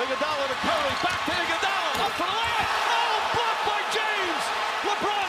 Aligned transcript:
Iguodala 0.00 0.48
to 0.48 0.56
Curry, 0.64 0.94
back 1.04 1.20
to 1.28 1.32
Iguodala, 1.36 2.00
up 2.00 2.12
for 2.16 2.24
the 2.24 2.32
layup. 2.32 2.72
Oh, 2.88 3.20
blocked 3.36 3.64
by 3.68 3.80
James. 3.92 4.44
LeBron 4.88 5.19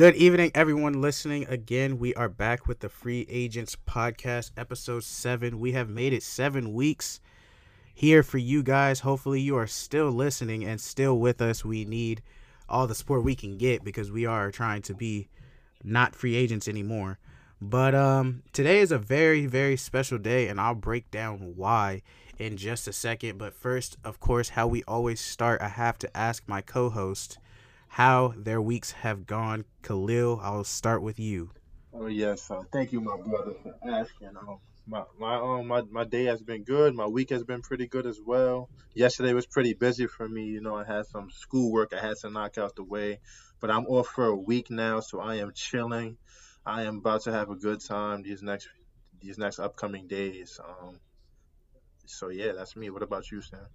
Good 0.00 0.16
evening, 0.16 0.50
everyone 0.54 1.02
listening. 1.02 1.44
Again, 1.46 1.98
we 1.98 2.14
are 2.14 2.30
back 2.30 2.66
with 2.66 2.80
the 2.80 2.88
Free 2.88 3.26
Agents 3.28 3.76
Podcast, 3.86 4.50
episode 4.56 5.04
seven. 5.04 5.60
We 5.60 5.72
have 5.72 5.90
made 5.90 6.14
it 6.14 6.22
seven 6.22 6.72
weeks 6.72 7.20
here 7.92 8.22
for 8.22 8.38
you 8.38 8.62
guys. 8.62 9.00
Hopefully, 9.00 9.42
you 9.42 9.58
are 9.58 9.66
still 9.66 10.10
listening 10.10 10.64
and 10.64 10.80
still 10.80 11.18
with 11.18 11.42
us. 11.42 11.66
We 11.66 11.84
need 11.84 12.22
all 12.66 12.86
the 12.86 12.94
support 12.94 13.24
we 13.24 13.34
can 13.34 13.58
get 13.58 13.84
because 13.84 14.10
we 14.10 14.24
are 14.24 14.50
trying 14.50 14.80
to 14.84 14.94
be 14.94 15.28
not 15.84 16.16
free 16.16 16.34
agents 16.34 16.66
anymore. 16.66 17.18
But 17.60 17.94
um, 17.94 18.42
today 18.54 18.78
is 18.78 18.92
a 18.92 18.98
very, 18.98 19.44
very 19.44 19.76
special 19.76 20.16
day, 20.16 20.48
and 20.48 20.58
I'll 20.58 20.74
break 20.74 21.10
down 21.10 21.56
why 21.56 22.00
in 22.38 22.56
just 22.56 22.88
a 22.88 22.92
second. 22.94 23.36
But 23.36 23.52
first, 23.52 23.98
of 24.02 24.18
course, 24.18 24.48
how 24.48 24.66
we 24.66 24.82
always 24.84 25.20
start, 25.20 25.60
I 25.60 25.68
have 25.68 25.98
to 25.98 26.16
ask 26.16 26.48
my 26.48 26.62
co 26.62 26.88
host 26.88 27.36
how 27.90 28.32
their 28.36 28.62
weeks 28.62 28.92
have 28.92 29.26
gone. 29.26 29.64
Khalil, 29.82 30.38
I'll 30.42 30.64
start 30.64 31.02
with 31.02 31.18
you. 31.18 31.50
Oh 31.92 32.06
yes, 32.06 32.48
uh, 32.50 32.62
thank 32.72 32.92
you, 32.92 33.00
my 33.00 33.16
brother, 33.16 33.52
for 33.62 33.74
asking. 33.84 34.36
Um, 34.36 34.58
my 34.86 35.02
my 35.18 35.34
um 35.34 35.66
my, 35.66 35.82
my 35.90 36.04
day 36.04 36.24
has 36.24 36.40
been 36.40 36.62
good. 36.62 36.94
My 36.94 37.06
week 37.06 37.30
has 37.30 37.42
been 37.42 37.62
pretty 37.62 37.88
good 37.88 38.06
as 38.06 38.20
well. 38.24 38.70
Yesterday 38.94 39.32
was 39.32 39.46
pretty 39.46 39.74
busy 39.74 40.06
for 40.06 40.28
me. 40.28 40.44
You 40.44 40.60
know, 40.60 40.76
I 40.76 40.84
had 40.84 41.06
some 41.06 41.30
schoolwork 41.30 41.92
I 41.92 42.00
had 42.00 42.16
to 42.18 42.30
knock 42.30 42.58
out 42.58 42.76
the 42.76 42.84
way, 42.84 43.18
but 43.60 43.70
I'm 43.72 43.86
off 43.86 44.06
for 44.06 44.26
a 44.26 44.36
week 44.36 44.70
now, 44.70 45.00
so 45.00 45.20
I 45.20 45.36
am 45.36 45.52
chilling. 45.52 46.16
I 46.64 46.82
am 46.82 46.98
about 46.98 47.22
to 47.22 47.32
have 47.32 47.50
a 47.50 47.56
good 47.56 47.80
time 47.80 48.22
these 48.22 48.42
next 48.42 48.68
these 49.20 49.36
next 49.36 49.58
upcoming 49.58 50.06
days. 50.06 50.60
Um, 50.64 51.00
so 52.06 52.28
yeah, 52.28 52.52
that's 52.52 52.76
me. 52.76 52.90
What 52.90 53.02
about 53.02 53.30
you, 53.32 53.42
Sam? 53.42 53.66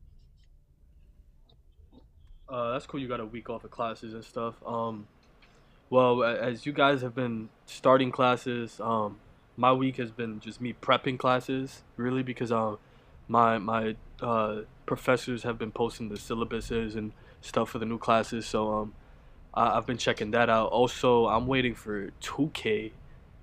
Uh, 2.47 2.73
that's 2.73 2.85
cool. 2.85 2.99
You 2.99 3.07
got 3.07 3.19
a 3.19 3.25
week 3.25 3.49
off 3.49 3.63
of 3.63 3.71
classes 3.71 4.13
and 4.13 4.23
stuff. 4.23 4.55
Um, 4.65 5.07
well, 5.89 6.23
as 6.23 6.65
you 6.65 6.73
guys 6.73 7.01
have 7.01 7.15
been 7.15 7.49
starting 7.65 8.11
classes, 8.11 8.79
um, 8.79 9.17
my 9.57 9.71
week 9.71 9.97
has 9.97 10.11
been 10.11 10.39
just 10.39 10.61
me 10.61 10.73
prepping 10.79 11.17
classes, 11.17 11.83
really, 11.97 12.23
because 12.23 12.51
um, 12.51 12.77
my 13.27 13.57
my 13.57 13.95
uh, 14.21 14.61
professors 14.85 15.43
have 15.43 15.57
been 15.57 15.71
posting 15.71 16.09
the 16.09 16.15
syllabuses 16.15 16.95
and 16.95 17.13
stuff 17.41 17.69
for 17.69 17.79
the 17.79 17.85
new 17.85 17.97
classes. 17.97 18.45
So 18.45 18.71
um, 18.73 18.93
I- 19.53 19.77
I've 19.77 19.85
been 19.85 19.97
checking 19.97 20.31
that 20.31 20.49
out. 20.49 20.69
Also, 20.69 21.27
I'm 21.27 21.47
waiting 21.47 21.73
for 21.73 22.11
2K 22.21 22.91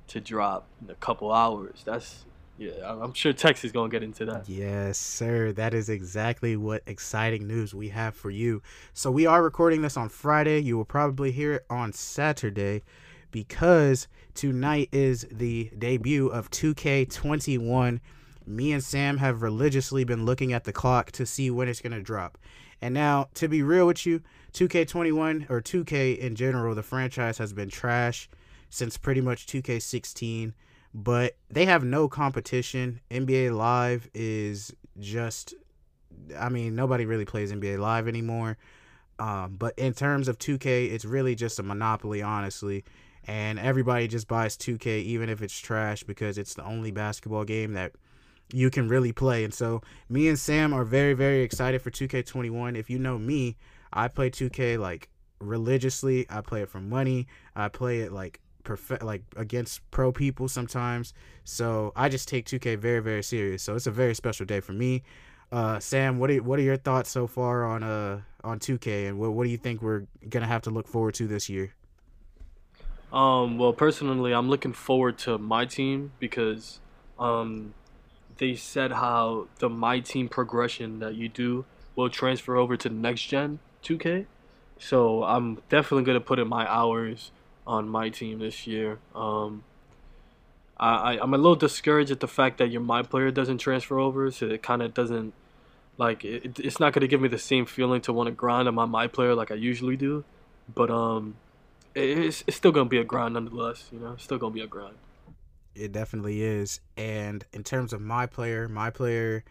to 0.09 0.21
drop 0.21 0.67
in 0.83 0.91
a 0.91 0.95
couple 0.95 1.33
hours. 1.33 1.83
That's 1.85 2.25
yeah. 2.59 2.73
I'm- 2.83 3.13
sure 3.15 3.33
Tex 3.33 3.65
is 3.65 3.73
gonna 3.73 3.89
get 3.89 4.03
into 4.03 4.25
that. 4.27 4.49
Yes, 4.49 4.99
sir. 4.99 5.53
That 5.53 5.75
is 5.75 5.89
exactly 5.89 6.57
what 6.57 6.83
exciting 6.87 7.47
news 7.47 7.75
we 7.75 7.89
have 7.89 8.15
for 8.15 8.31
you. 8.31 8.63
So, 8.93 9.11
we 9.11 9.27
are 9.27 9.43
recording 9.43 9.83
this 9.83 9.97
on 9.97 10.09
Friday. 10.09 10.61
You 10.61 10.77
will 10.77 10.85
probably 10.85 11.33
hear 11.33 11.55
it 11.55 11.67
on 11.69 11.93
Saturday 11.93 12.83
because 13.31 14.07
tonight 14.35 14.89
is 14.93 15.27
the 15.31 15.71
debut 15.77 16.29
of 16.29 16.51
2K21. 16.51 18.01
Me 18.47 18.73
and 18.73 18.83
Sam 18.83 19.19
have 19.19 19.43
religiously 19.43 20.05
been 20.05 20.25
looking 20.25 20.53
at 20.53 20.65
the 20.65 20.73
clock 20.73 21.13
to 21.13 21.27
see 21.27 21.51
when 21.51 21.69
it's 21.69 21.81
going 21.81 21.93
to 21.93 22.03
drop. 22.03 22.39
And 22.81 22.93
now, 22.95 23.29
to 23.35 23.49
be 23.49 23.63
real 23.63 23.87
with 23.87 24.05
you, 24.05 24.23
2K21 24.53 25.49
or 25.49 25.61
2K 25.61 26.19
in 26.19 26.35
general, 26.35 26.75
the 26.75 26.83
franchise 26.83 27.39
has 27.39 27.53
been 27.53 27.71
trash 27.71 28.29
since 28.69 28.97
pretty 28.99 29.21
much 29.21 29.47
2K16 29.47 30.53
but 30.95 31.37
they 31.51 31.65
have 31.67 31.85
no 31.85 32.09
competition. 32.09 33.01
NBA 33.11 33.57
Live 33.57 34.09
is 34.15 34.75
just 34.99 35.55
I 36.39 36.49
mean, 36.49 36.75
nobody 36.75 37.07
really 37.07 37.25
plays 37.25 37.53
NBA 37.53 37.79
Live 37.79 38.09
anymore. 38.09 38.59
Um, 39.19 39.57
but 39.59 39.79
in 39.79 39.93
terms 39.93 40.29
of 40.29 40.39
2K, 40.39 40.93
it's 40.93 41.05
really 41.05 41.35
just 41.35 41.59
a 41.59 41.63
monopoly, 41.63 42.23
honestly. 42.23 42.85
And 43.25 43.59
everybody 43.59 44.09
just 44.09 44.27
buys 44.27 44.57
2K, 44.57 45.03
even 45.05 45.29
if 45.29 45.43
it's 45.43 45.57
trash, 45.57 46.03
because 46.03 46.39
it's 46.39 46.55
the 46.55 46.65
only 46.65 46.91
basketball 46.91 47.45
game 47.45 47.75
that 47.75 47.93
you 48.53 48.71
can 48.71 48.89
really 48.89 49.13
play. 49.13 49.45
And 49.45 49.55
so, 49.55 49.81
me 50.09 50.29
and 50.29 50.39
Sam 50.39 50.73
are 50.73 50.85
very, 50.85 51.15
very 51.15 51.43
excited 51.43 51.83
for 51.83 51.91
2K21. 51.91 52.77
If 52.77 52.91
you 52.91 52.99
know 52.99 53.19
me, 53.19 53.57
I 53.93 54.09
play 54.09 54.31
2K 54.31 54.79
like 54.79 55.09
religiously. 55.41 56.27
I 56.29 56.41
play 56.41 56.63
it 56.63 56.69
for 56.69 56.81
money. 56.81 57.29
I 57.55 57.69
play 57.69 58.01
it 58.01 58.13
like 58.13 58.41
like 59.01 59.23
against 59.37 59.89
pro 59.91 60.13
people 60.13 60.49
sometimes. 60.49 61.15
So 61.45 61.93
i 61.97 62.09
just 62.09 62.29
take 62.29 62.47
2k 62.47 62.79
very 62.79 63.01
very 63.01 63.23
serious. 63.23 63.63
So 63.63 63.75
it's 63.75 63.87
a 63.87 63.91
very 63.91 64.15
special 64.15 64.47
day 64.47 64.61
for 64.61 64.73
me. 64.73 65.03
Uh 65.51 65.79
sam 65.79 66.19
what 66.19 66.31
are 66.31 66.43
what 66.43 66.59
are 66.59 66.63
your 66.63 66.77
thoughts 66.77 67.11
so 67.11 67.27
far 67.27 67.65
on 67.65 67.83
uh 67.83 68.21
on 68.45 68.59
2k 68.59 69.09
and 69.09 69.19
what, 69.19 69.33
what 69.33 69.45
do 69.45 69.51
you 69.51 69.59
think 69.59 69.83
we're 69.83 70.07
gonna 70.29 70.47
have 70.47 70.63
to 70.63 70.71
look 70.71 70.89
forward 70.89 71.15
to 71.15 71.27
this 71.27 71.49
year? 71.49 71.75
Um, 73.13 73.59
well, 73.59 73.75
personally, 73.75 74.33
I'm 74.33 74.49
looking 74.49 74.73
forward 74.73 75.19
to 75.19 75.37
my 75.37 75.67
team 75.67 76.13
because 76.19 76.81
um, 77.19 77.75
they 78.39 78.55
said 78.55 78.93
how 78.93 79.49
the 79.59 79.69
my 79.69 80.01
team 80.01 80.29
progression 80.29 80.99
that 81.01 81.15
you 81.15 81.29
do 81.29 81.67
will 81.95 82.09
transfer 82.09 82.57
over 82.57 82.77
to 82.79 82.89
next 82.89 83.25
gen 83.25 83.59
2K. 83.85 84.27
So 84.79 85.25
I'm 85.25 85.61
definitely 85.69 86.05
gonna 86.05 86.21
put 86.21 86.39
in 86.39 86.49
my 86.49 86.67
hours 86.71 87.31
on 87.67 87.89
my 87.89 88.09
team 88.11 88.39
this 88.41 88.67
year. 88.67 88.99
Um, 89.15 89.65
I, 90.79 91.15
I 91.15 91.21
I'm 91.23 91.35
a 91.35 91.37
little 91.39 91.57
discouraged 91.57 92.11
at 92.11 92.21
the 92.21 92.29
fact 92.29 92.59
that 92.59 92.71
your 92.71 92.81
my 92.83 93.03
player 93.03 93.31
doesn't 93.31 93.59
transfer 93.59 93.99
over, 93.99 94.31
so 94.31 94.47
it 94.47 94.63
kind 94.63 94.83
of 94.83 94.95
doesn't 94.95 95.35
like 95.99 96.25
it, 96.25 96.59
it's 96.59 96.81
not 96.81 96.93
gonna 96.93 97.07
give 97.09 97.21
me 97.21 97.29
the 97.29 97.39
same 97.39 97.67
feeling 97.67 98.01
to 98.03 98.13
want 98.13 98.29
to 98.29 98.33
grind 98.33 98.69
on 98.69 98.75
my 98.75 98.87
my 98.87 99.07
player 99.07 99.35
like 99.35 99.51
I 99.51 99.55
usually 99.57 99.97
do. 99.97 100.25
But 100.73 100.91
um, 100.91 101.37
it's, 101.95 102.45
it's 102.47 102.57
still 102.57 102.73
gonna 102.73 102.89
be 102.89 102.99
a 102.99 103.05
grind 103.05 103.35
nonetheless. 103.35 103.89
You 103.93 104.01
know, 104.01 104.13
it's 104.13 104.25
still 104.25 104.39
gonna 104.39 104.55
be 104.55 104.61
a 104.63 104.67
grind. 104.67 104.97
it 105.75 105.93
definitely 105.93 106.43
is 106.43 106.81
and 106.97 107.45
in 107.53 107.65
terms 107.65 107.93
of 107.93 108.01
my 108.01 108.27
player 108.27 108.69
my 108.69 108.91
player 108.91 109.43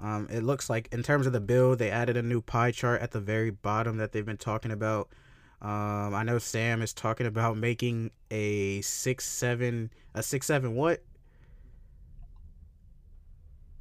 um 0.00 0.26
it 0.30 0.42
looks 0.42 0.68
like 0.68 0.88
in 0.92 1.02
terms 1.02 1.26
of 1.26 1.32
the 1.32 1.40
build 1.40 1.78
they 1.78 1.90
added 1.90 2.16
a 2.16 2.22
new 2.22 2.40
pie 2.40 2.72
chart 2.72 3.00
at 3.00 3.12
the 3.12 3.20
very 3.20 3.50
bottom 3.50 3.96
that 3.98 4.12
they've 4.12 4.26
been 4.26 4.36
talking 4.36 4.72
about 4.72 5.08
um 5.60 6.14
i 6.14 6.22
know 6.22 6.38
sam 6.38 6.82
is 6.82 6.92
talking 6.92 7.26
about 7.26 7.56
making 7.56 8.10
a 8.30 8.80
six 8.82 9.24
seven 9.26 9.90
a 10.14 10.22
six 10.22 10.46
seven 10.46 10.74
what 10.74 11.02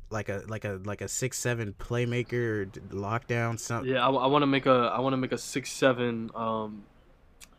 like 0.09 0.29
a 0.29 0.43
like 0.47 0.65
a 0.65 0.79
like 0.85 1.01
a 1.01 1.07
six 1.07 1.37
seven 1.37 1.73
playmaker 1.77 2.69
lockdown 2.89 3.59
something 3.59 3.91
Yeah, 3.93 4.05
I, 4.07 4.27
want 4.27 4.41
to 4.41 4.47
make 4.47 4.65
a 4.65 4.91
I 4.95 4.99
want 5.01 5.13
to 5.13 5.17
make 5.17 5.33
a 5.33 5.37
six 5.37 5.71
seven 5.71 6.31
um 6.33 6.83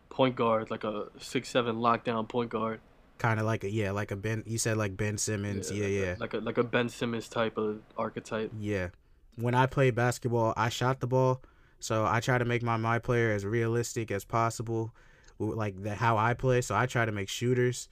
point 0.08 0.34
guard 0.34 0.70
like 0.70 0.84
a 0.84 1.08
six 1.18 1.50
seven 1.50 1.76
lockdown 1.76 2.26
point 2.28 2.50
guard. 2.50 2.80
kind 3.18 3.38
of 3.38 3.46
like 3.46 3.64
a 3.64 3.70
yeah 3.70 3.90
like 3.90 4.10
a 4.10 4.16
ben 4.16 4.42
you 4.46 4.56
said 4.58 4.76
like 4.78 4.96
ben 4.96 5.18
simmons 5.18 5.70
yeah 5.70 5.86
yeah, 5.86 6.14
a, 6.14 6.18
like 6.18 6.34
a 6.34 6.38
like 6.38 6.56
a 6.58 6.64
Ben 6.64 6.88
Simmons 6.88 7.28
type 7.28 7.58
of 7.58 7.80
archetype. 7.96 8.50
Yeah. 8.58 8.88
When 9.36 9.54
I 9.54 9.66
played 9.66 9.94
basketball, 9.94 10.52
I 10.56 10.68
shot 10.68 10.98
the 11.00 11.06
ball, 11.06 11.42
so 11.80 12.04
I 12.06 12.20
try 12.20 12.38
to 12.38 12.44
make 12.44 12.62
my 12.62 12.76
my 12.76 12.98
player 12.98 13.32
as 13.32 13.44
realistic 13.44 14.10
as 14.10 14.24
possible, 14.24 14.92
like 15.38 15.82
the 15.82 15.94
how 15.94 16.16
I 16.16 16.34
play. 16.34 16.60
So 16.60 16.74
I 16.74 16.86
try 16.86 17.04
to 17.04 17.12
make 17.12 17.28
shooters. 17.28 17.88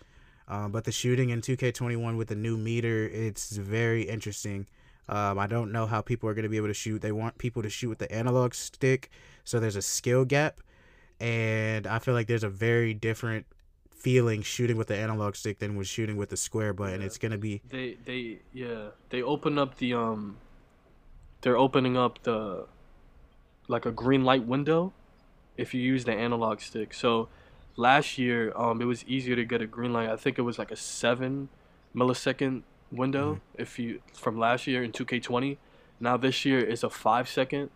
Um, 0.49 0.71
but 0.71 0.85
the 0.85 0.93
shooting 0.93 1.31
in 1.31 1.41
2K21 1.41 2.17
with 2.17 2.29
the 2.29 2.37
new 2.37 2.57
meter, 2.57 3.09
it's 3.09 3.57
very 3.57 4.03
interesting. 4.03 4.67
Um, 5.09 5.39
I 5.39 5.49
don't 5.49 5.73
know 5.73 5.87
how 5.87 6.01
people 6.01 6.29
are 6.29 6.35
going 6.35 6.45
to 6.45 6.49
be 6.49 6.57
able 6.57 6.69
to 6.69 6.75
shoot. 6.75 7.01
They 7.03 7.13
want 7.13 7.39
people 7.39 7.63
to 7.63 7.71
shoot 7.71 7.89
with 7.89 7.99
the 7.99 8.11
analog 8.13 8.55
stick, 8.55 9.11
so 9.45 9.59
there's 9.59 9.77
a 9.77 9.83
skill 9.83 10.25
gap, 10.25 10.61
and 11.21 11.87
I 11.87 11.99
feel 11.99 12.15
like 12.15 12.27
there's 12.27 12.45
a 12.45 12.49
very 12.49 12.95
different 12.95 13.47
feeling 13.91 14.43
shooting 14.43 14.77
with 14.77 14.87
the 14.87 14.97
analog 14.97 15.35
stick 15.35 15.59
than 15.59 15.75
with 15.77 15.89
shooting 15.89 16.17
with 16.17 16.31
the 16.31 16.37
square 16.37 16.73
button. 16.73 17.01
Yeah. 17.01 17.07
It's 17.07 17.19
going 17.19 17.33
to 17.33 17.39
be 17.39 17.61
They 17.69 17.97
they 18.05 18.39
yeah 18.53 18.91
they 19.11 19.23
open 19.23 19.59
up 19.59 19.79
the 19.79 19.95
um. 19.95 20.37
They're 21.43 21.59
opening 21.59 21.97
up 21.97 22.23
the, 22.23 22.67
like 23.69 23.87
a 23.87 23.93
green 23.93 24.25
light 24.25 24.47
window, 24.47 24.93
if 25.57 25.75
you 25.75 25.81
use 25.81 26.05
the 26.05 26.13
analog 26.13 26.61
stick. 26.61 26.95
So, 26.95 27.29
last 27.77 28.17
year 28.19 28.53
um 28.57 28.81
it 28.81 28.87
was 28.87 29.05
easier 29.07 29.37
to 29.37 29.45
get 29.45 29.61
a 29.61 29.67
green 29.67 29.93
light. 29.93 30.09
I 30.09 30.17
think 30.17 30.39
it 30.39 30.43
was 30.43 30.59
like 30.59 30.71
a 30.71 30.77
seven, 30.77 31.49
millisecond 31.95 32.63
window 32.91 33.41
if 33.57 33.79
you 33.79 34.01
from 34.15 34.39
last 34.39 34.67
year 34.67 34.83
in 34.83 34.93
2K20. 34.93 35.59
Now 36.01 36.17
this 36.17 36.45
year 36.45 36.59
is 36.59 36.83
a 36.83 36.91
five 36.91 37.29
second, 37.29 37.71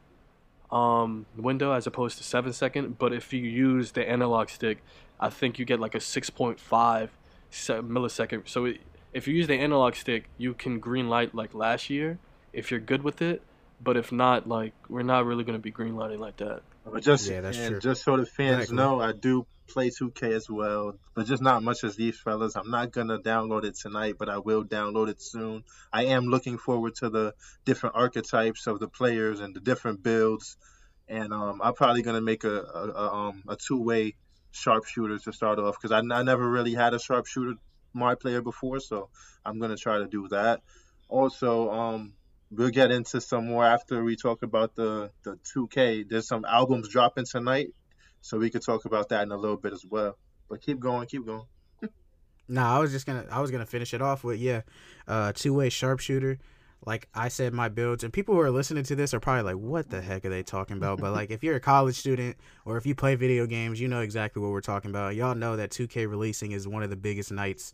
um 0.70 1.26
window 1.36 1.72
as 1.72 1.86
opposed 1.86 2.18
to 2.18 2.24
seven 2.24 2.52
second. 2.52 2.98
But 2.98 3.12
if 3.12 3.32
you 3.32 3.40
use 3.40 3.92
the 3.92 4.08
analog 4.08 4.48
stick, 4.48 4.82
I 5.18 5.28
think 5.28 5.58
you 5.58 5.64
get 5.64 5.80
like 5.80 5.94
a 5.94 6.00
six 6.00 6.30
point 6.30 6.58
five 6.58 7.10
millisecond. 7.50 8.48
So 8.48 8.64
it, 8.66 8.80
if 9.12 9.26
you 9.26 9.34
use 9.34 9.48
the 9.48 9.54
analog 9.54 9.96
stick, 9.96 10.28
you 10.38 10.54
can 10.54 10.78
green 10.78 11.08
light 11.08 11.34
like 11.34 11.52
last 11.54 11.90
year 11.90 12.18
if 12.52 12.70
you're 12.70 12.80
good 12.80 13.02
with 13.02 13.20
it. 13.20 13.42
But 13.82 13.96
if 13.96 14.12
not, 14.12 14.46
like 14.46 14.74
we're 14.88 15.02
not 15.02 15.24
really 15.24 15.44
gonna 15.44 15.58
be 15.58 15.70
green 15.70 15.96
lighting 15.96 16.20
like 16.20 16.36
that. 16.38 16.62
But 16.84 17.02
just 17.02 17.28
Yeah, 17.28 17.40
that's 17.40 17.56
and 17.56 17.68
true. 17.68 17.80
just 17.80 18.04
so 18.04 18.16
the 18.16 18.26
fans 18.26 18.70
Exactly. 18.70 18.76
know, 18.76 19.00
I 19.00 19.12
do 19.12 19.46
play 19.68 19.90
2K 19.90 20.32
as 20.32 20.50
well, 20.50 20.94
but 21.14 21.26
just 21.26 21.42
not 21.42 21.62
much 21.62 21.84
as 21.84 21.96
these 21.96 22.18
fellas. 22.18 22.56
I'm 22.56 22.70
not 22.70 22.90
gonna 22.90 23.18
download 23.18 23.64
it 23.64 23.76
tonight, 23.76 24.16
but 24.18 24.28
I 24.28 24.38
will 24.38 24.64
download 24.64 25.08
it 25.08 25.22
soon. 25.22 25.64
I 25.92 26.06
am 26.06 26.24
looking 26.26 26.58
forward 26.58 26.94
to 26.96 27.08
the 27.08 27.34
different 27.64 27.96
archetypes 27.96 28.66
of 28.66 28.80
the 28.80 28.88
players 28.88 29.40
and 29.40 29.54
the 29.54 29.60
different 29.60 30.02
builds, 30.02 30.56
and 31.08 31.32
um, 31.32 31.60
I'm 31.62 31.74
probably 31.74 32.02
gonna 32.02 32.20
make 32.20 32.44
a, 32.44 32.60
a, 32.62 32.90
a 32.90 33.14
um 33.14 33.42
a 33.48 33.56
two 33.56 33.80
way 33.80 34.14
sharpshooter 34.52 35.18
to 35.18 35.32
start 35.32 35.58
off 35.58 35.76
because 35.80 35.92
I, 35.92 35.98
I 36.14 36.22
never 36.22 36.48
really 36.48 36.74
had 36.74 36.92
a 36.94 36.98
sharpshooter 36.98 37.54
my 37.92 38.14
player 38.14 38.42
before, 38.42 38.80
so 38.80 39.08
I'm 39.44 39.58
gonna 39.58 39.76
try 39.76 39.98
to 39.98 40.06
do 40.06 40.28
that. 40.28 40.60
Also, 41.08 41.70
um, 41.70 42.12
we'll 42.50 42.70
get 42.70 42.90
into 42.90 43.20
some 43.20 43.46
more 43.46 43.64
after 43.64 44.02
we 44.02 44.16
talk 44.16 44.42
about 44.42 44.74
the 44.74 45.10
the 45.22 45.38
2K. 45.54 46.08
There's 46.08 46.26
some 46.26 46.44
albums 46.44 46.88
dropping 46.88 47.26
tonight, 47.26 47.68
so 48.20 48.38
we 48.38 48.50
could 48.50 48.62
talk 48.62 48.84
about 48.84 49.08
that 49.10 49.22
in 49.22 49.32
a 49.32 49.36
little 49.36 49.56
bit 49.56 49.72
as 49.72 49.84
well. 49.88 50.16
But 50.48 50.60
keep 50.60 50.80
going, 50.80 51.06
keep 51.06 51.26
going. 51.26 51.46
No, 52.52 52.64
I 52.64 52.80
was 52.80 52.90
just 52.90 53.06
gonna 53.06 53.24
I 53.30 53.40
was 53.40 53.52
gonna 53.52 53.64
finish 53.64 53.94
it 53.94 54.02
off 54.02 54.24
with 54.24 54.40
yeah, 54.40 54.62
uh, 55.06 55.32
two 55.32 55.54
way 55.54 55.68
sharpshooter. 55.68 56.40
Like 56.84 57.08
I 57.14 57.28
said, 57.28 57.52
my 57.52 57.68
builds 57.68 58.02
and 58.02 58.12
people 58.12 58.34
who 58.34 58.40
are 58.40 58.50
listening 58.50 58.82
to 58.84 58.96
this 58.96 59.14
are 59.14 59.20
probably 59.20 59.44
like, 59.44 59.62
"What 59.62 59.88
the 59.88 60.00
heck 60.00 60.24
are 60.24 60.30
they 60.30 60.42
talking 60.42 60.76
about?" 60.76 60.98
But 60.98 61.12
like, 61.12 61.30
if 61.30 61.44
you're 61.44 61.54
a 61.54 61.60
college 61.60 61.94
student 61.94 62.36
or 62.64 62.76
if 62.76 62.86
you 62.86 62.96
play 62.96 63.14
video 63.14 63.46
games, 63.46 63.80
you 63.80 63.86
know 63.86 64.00
exactly 64.00 64.42
what 64.42 64.50
we're 64.50 64.62
talking 64.62 64.90
about. 64.90 65.14
Y'all 65.14 65.36
know 65.36 65.54
that 65.54 65.70
2K 65.70 66.10
releasing 66.10 66.50
is 66.50 66.66
one 66.66 66.82
of 66.82 66.90
the 66.90 66.96
biggest 66.96 67.30
nights 67.30 67.72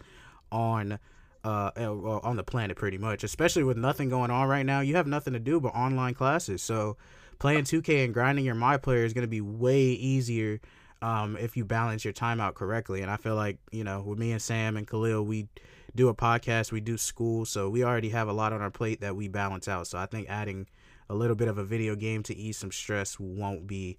on 0.52 0.98
uh 1.46 1.70
uh, 1.76 2.20
on 2.22 2.36
the 2.36 2.44
planet, 2.44 2.76
pretty 2.76 2.98
much. 2.98 3.24
Especially 3.24 3.62
with 3.62 3.76
nothing 3.76 4.08
going 4.08 4.30
on 4.30 4.48
right 4.48 4.66
now, 4.66 4.80
you 4.80 4.96
have 4.96 5.06
nothing 5.06 5.32
to 5.32 5.38
do 5.38 5.60
but 5.60 5.68
online 5.68 6.14
classes. 6.14 6.62
So 6.62 6.96
playing 7.38 7.64
2K 7.64 8.04
and 8.04 8.14
grinding 8.14 8.44
your 8.44 8.54
my 8.54 8.76
player 8.76 9.04
is 9.04 9.12
gonna 9.12 9.26
be 9.26 9.40
way 9.40 9.80
easier 9.80 10.60
um, 11.02 11.36
if 11.36 11.56
you 11.56 11.64
balance 11.64 12.04
your 12.04 12.12
time 12.12 12.40
out 12.40 12.54
correctly. 12.54 13.02
And 13.02 13.10
I 13.10 13.16
feel 13.16 13.34
like, 13.34 13.58
you 13.70 13.84
know, 13.84 14.02
with 14.02 14.18
me 14.18 14.32
and 14.32 14.42
Sam 14.42 14.76
and 14.76 14.86
Khalil, 14.86 15.24
we 15.24 15.48
do 15.94 16.08
a 16.08 16.14
podcast, 16.14 16.72
we 16.72 16.80
do 16.80 16.98
school, 16.98 17.44
so 17.44 17.68
we 17.70 17.84
already 17.84 18.10
have 18.10 18.28
a 18.28 18.32
lot 18.32 18.52
on 18.52 18.60
our 18.60 18.70
plate 18.70 19.00
that 19.00 19.16
we 19.16 19.28
balance 19.28 19.68
out. 19.68 19.86
So 19.86 19.98
I 19.98 20.06
think 20.06 20.28
adding 20.28 20.66
a 21.08 21.14
little 21.14 21.36
bit 21.36 21.48
of 21.48 21.58
a 21.58 21.64
video 21.64 21.94
game 21.94 22.22
to 22.24 22.36
ease 22.36 22.58
some 22.58 22.72
stress 22.72 23.18
won't 23.18 23.66
be 23.66 23.98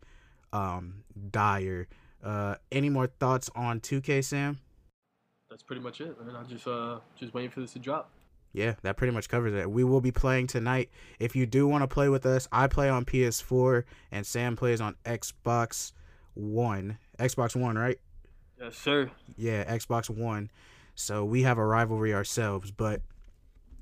um, 0.54 1.04
dire. 1.32 1.88
Uh, 2.24 2.56
any 2.72 2.90
more 2.90 3.08
thoughts 3.08 3.50
on 3.56 3.80
2K, 3.80 4.24
Sam? 4.24 4.60
That's 5.58 5.64
pretty 5.64 5.82
much 5.82 6.02
it. 6.02 6.24
Man. 6.24 6.36
I'm 6.36 6.48
just 6.48 6.68
uh 6.68 7.00
just 7.20 7.34
waiting 7.34 7.50
for 7.50 7.62
this 7.62 7.74
to 7.74 7.80
drop. 7.80 8.12
Yeah, 8.54 8.76
that 8.84 8.96
pretty 8.96 9.12
much 9.12 9.28
covers 9.28 9.56
it. 9.56 9.72
We 9.72 9.84
will 9.84 10.02
be 10.02 10.12
playing 10.12 10.46
tonight. 10.46 10.92
If 11.18 11.36
you 11.36 11.48
do 11.48 11.68
want 11.68 11.82
to 11.82 11.88
play 11.88 12.10
with 12.10 12.28
us, 12.28 12.48
I 12.52 12.68
play 12.68 12.90
on 12.90 13.06
PS4 13.06 13.84
and 14.12 14.24
Sam 14.24 14.56
plays 14.56 14.80
on 14.82 14.98
Xbox 15.04 15.94
One. 16.36 17.00
Xbox 17.18 17.56
One, 17.56 17.76
right? 17.76 18.00
Yes, 18.62 18.78
sir. 18.78 19.10
yeah, 19.36 19.64
Xbox 19.76 20.12
One. 20.12 20.52
So 20.94 21.26
we 21.26 21.42
have 21.42 21.58
a 21.58 21.66
rivalry 21.66 22.14
ourselves. 22.14 22.70
But 22.70 23.02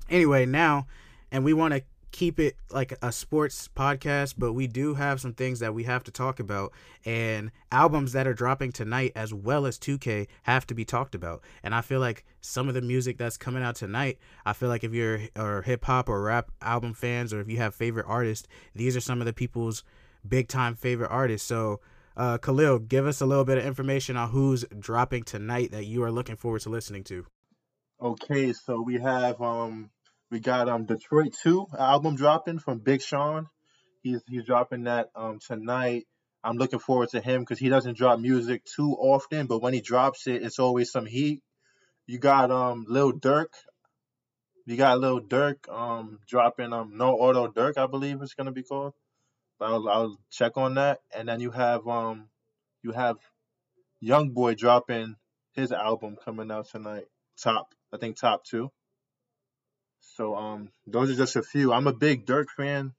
anyway, 0.08 0.46
now, 0.46 0.86
and 1.30 1.44
we 1.44 1.52
want 1.52 1.74
to 1.74 1.82
keep 2.12 2.38
it 2.38 2.56
like 2.70 2.96
a 3.02 3.12
sports 3.12 3.68
podcast, 3.68 4.34
but 4.38 4.52
we 4.52 4.66
do 4.66 4.94
have 4.94 5.20
some 5.20 5.34
things 5.34 5.60
that 5.60 5.74
we 5.74 5.84
have 5.84 6.04
to 6.04 6.10
talk 6.10 6.40
about. 6.40 6.72
And 7.04 7.50
albums 7.70 8.12
that 8.12 8.26
are 8.26 8.34
dropping 8.34 8.72
tonight, 8.72 9.12
as 9.14 9.34
well 9.34 9.66
as 9.66 9.78
2K, 9.78 10.28
have 10.44 10.66
to 10.68 10.74
be 10.74 10.84
talked 10.84 11.14
about. 11.14 11.42
And 11.62 11.74
I 11.74 11.80
feel 11.80 12.00
like 12.00 12.24
some 12.40 12.68
of 12.68 12.74
the 12.74 12.80
music 12.80 13.18
that's 13.18 13.36
coming 13.36 13.62
out 13.62 13.76
tonight, 13.76 14.18
I 14.44 14.52
feel 14.52 14.68
like 14.68 14.84
if 14.84 14.92
you're 14.92 15.20
or 15.36 15.62
hip 15.62 15.84
hop 15.84 16.08
or 16.08 16.22
rap 16.22 16.50
album 16.62 16.94
fans, 16.94 17.32
or 17.32 17.40
if 17.40 17.48
you 17.48 17.58
have 17.58 17.74
favorite 17.74 18.06
artists, 18.08 18.46
these 18.74 18.96
are 18.96 19.00
some 19.00 19.20
of 19.20 19.26
the 19.26 19.32
people's 19.32 19.84
big 20.26 20.48
time 20.48 20.74
favorite 20.74 21.10
artists. 21.10 21.46
So, 21.46 21.80
uh, 22.16 22.38
Khalil, 22.38 22.78
give 22.78 23.06
us 23.06 23.20
a 23.20 23.26
little 23.26 23.44
bit 23.44 23.58
of 23.58 23.66
information 23.66 24.16
on 24.16 24.30
who's 24.30 24.64
dropping 24.78 25.24
tonight 25.24 25.70
that 25.72 25.84
you 25.84 26.02
are 26.02 26.10
looking 26.10 26.36
forward 26.36 26.62
to 26.62 26.70
listening 26.70 27.04
to. 27.04 27.26
Okay, 28.00 28.52
so 28.52 28.80
we 28.82 28.98
have 29.00 29.40
um 29.40 29.90
we 30.30 30.40
got 30.40 30.68
um 30.68 30.86
Detroit 30.86 31.34
2 31.42 31.66
album 31.78 32.16
dropping 32.16 32.58
from 32.58 32.78
Big 32.78 33.02
Sean. 33.02 33.48
He's 34.02 34.22
he's 34.28 34.44
dropping 34.44 34.84
that 34.84 35.08
um 35.14 35.38
tonight. 35.46 36.06
I'm 36.42 36.56
looking 36.56 36.78
forward 36.78 37.10
to 37.10 37.20
him 37.20 37.40
because 37.40 37.58
he 37.58 37.68
doesn't 37.68 37.96
drop 37.96 38.20
music 38.20 38.64
too 38.64 38.92
often, 38.92 39.46
but 39.46 39.60
when 39.62 39.74
he 39.74 39.80
drops 39.80 40.26
it, 40.26 40.42
it's 40.42 40.58
always 40.58 40.90
some 40.90 41.06
heat. 41.06 41.42
You 42.06 42.18
got 42.18 42.50
um 42.50 42.84
Lil 42.88 43.12
Durk. 43.12 43.52
You 44.64 44.76
got 44.76 44.98
Lil 45.00 45.20
Durk 45.20 45.68
um 45.68 46.18
dropping 46.28 46.72
um 46.72 46.96
No 46.96 47.14
Auto 47.14 47.48
Durk, 47.48 47.78
I 47.78 47.86
believe 47.86 48.20
it's 48.20 48.34
gonna 48.34 48.52
be 48.52 48.62
called. 48.62 48.94
I'll 49.60 49.88
I'll 49.88 50.18
check 50.30 50.56
on 50.56 50.74
that. 50.74 51.00
And 51.14 51.28
then 51.28 51.40
you 51.40 51.50
have 51.50 51.86
um 51.86 52.28
you 52.82 52.92
have 52.92 53.16
Young 54.00 54.30
Boy 54.30 54.54
dropping 54.54 55.16
his 55.54 55.72
album 55.72 56.16
coming 56.22 56.50
out 56.50 56.68
tonight. 56.68 57.04
Top, 57.42 57.68
I 57.92 57.96
think 57.96 58.16
top 58.16 58.44
two. 58.44 58.70
So 60.14 60.34
um, 60.36 60.70
those 60.86 61.10
are 61.10 61.14
just 61.16 61.36
a 61.36 61.42
few. 61.42 61.72
I'm 61.72 61.86
a 61.86 61.92
big 61.92 62.26
Durk 62.26 62.48
fan, 62.48 62.94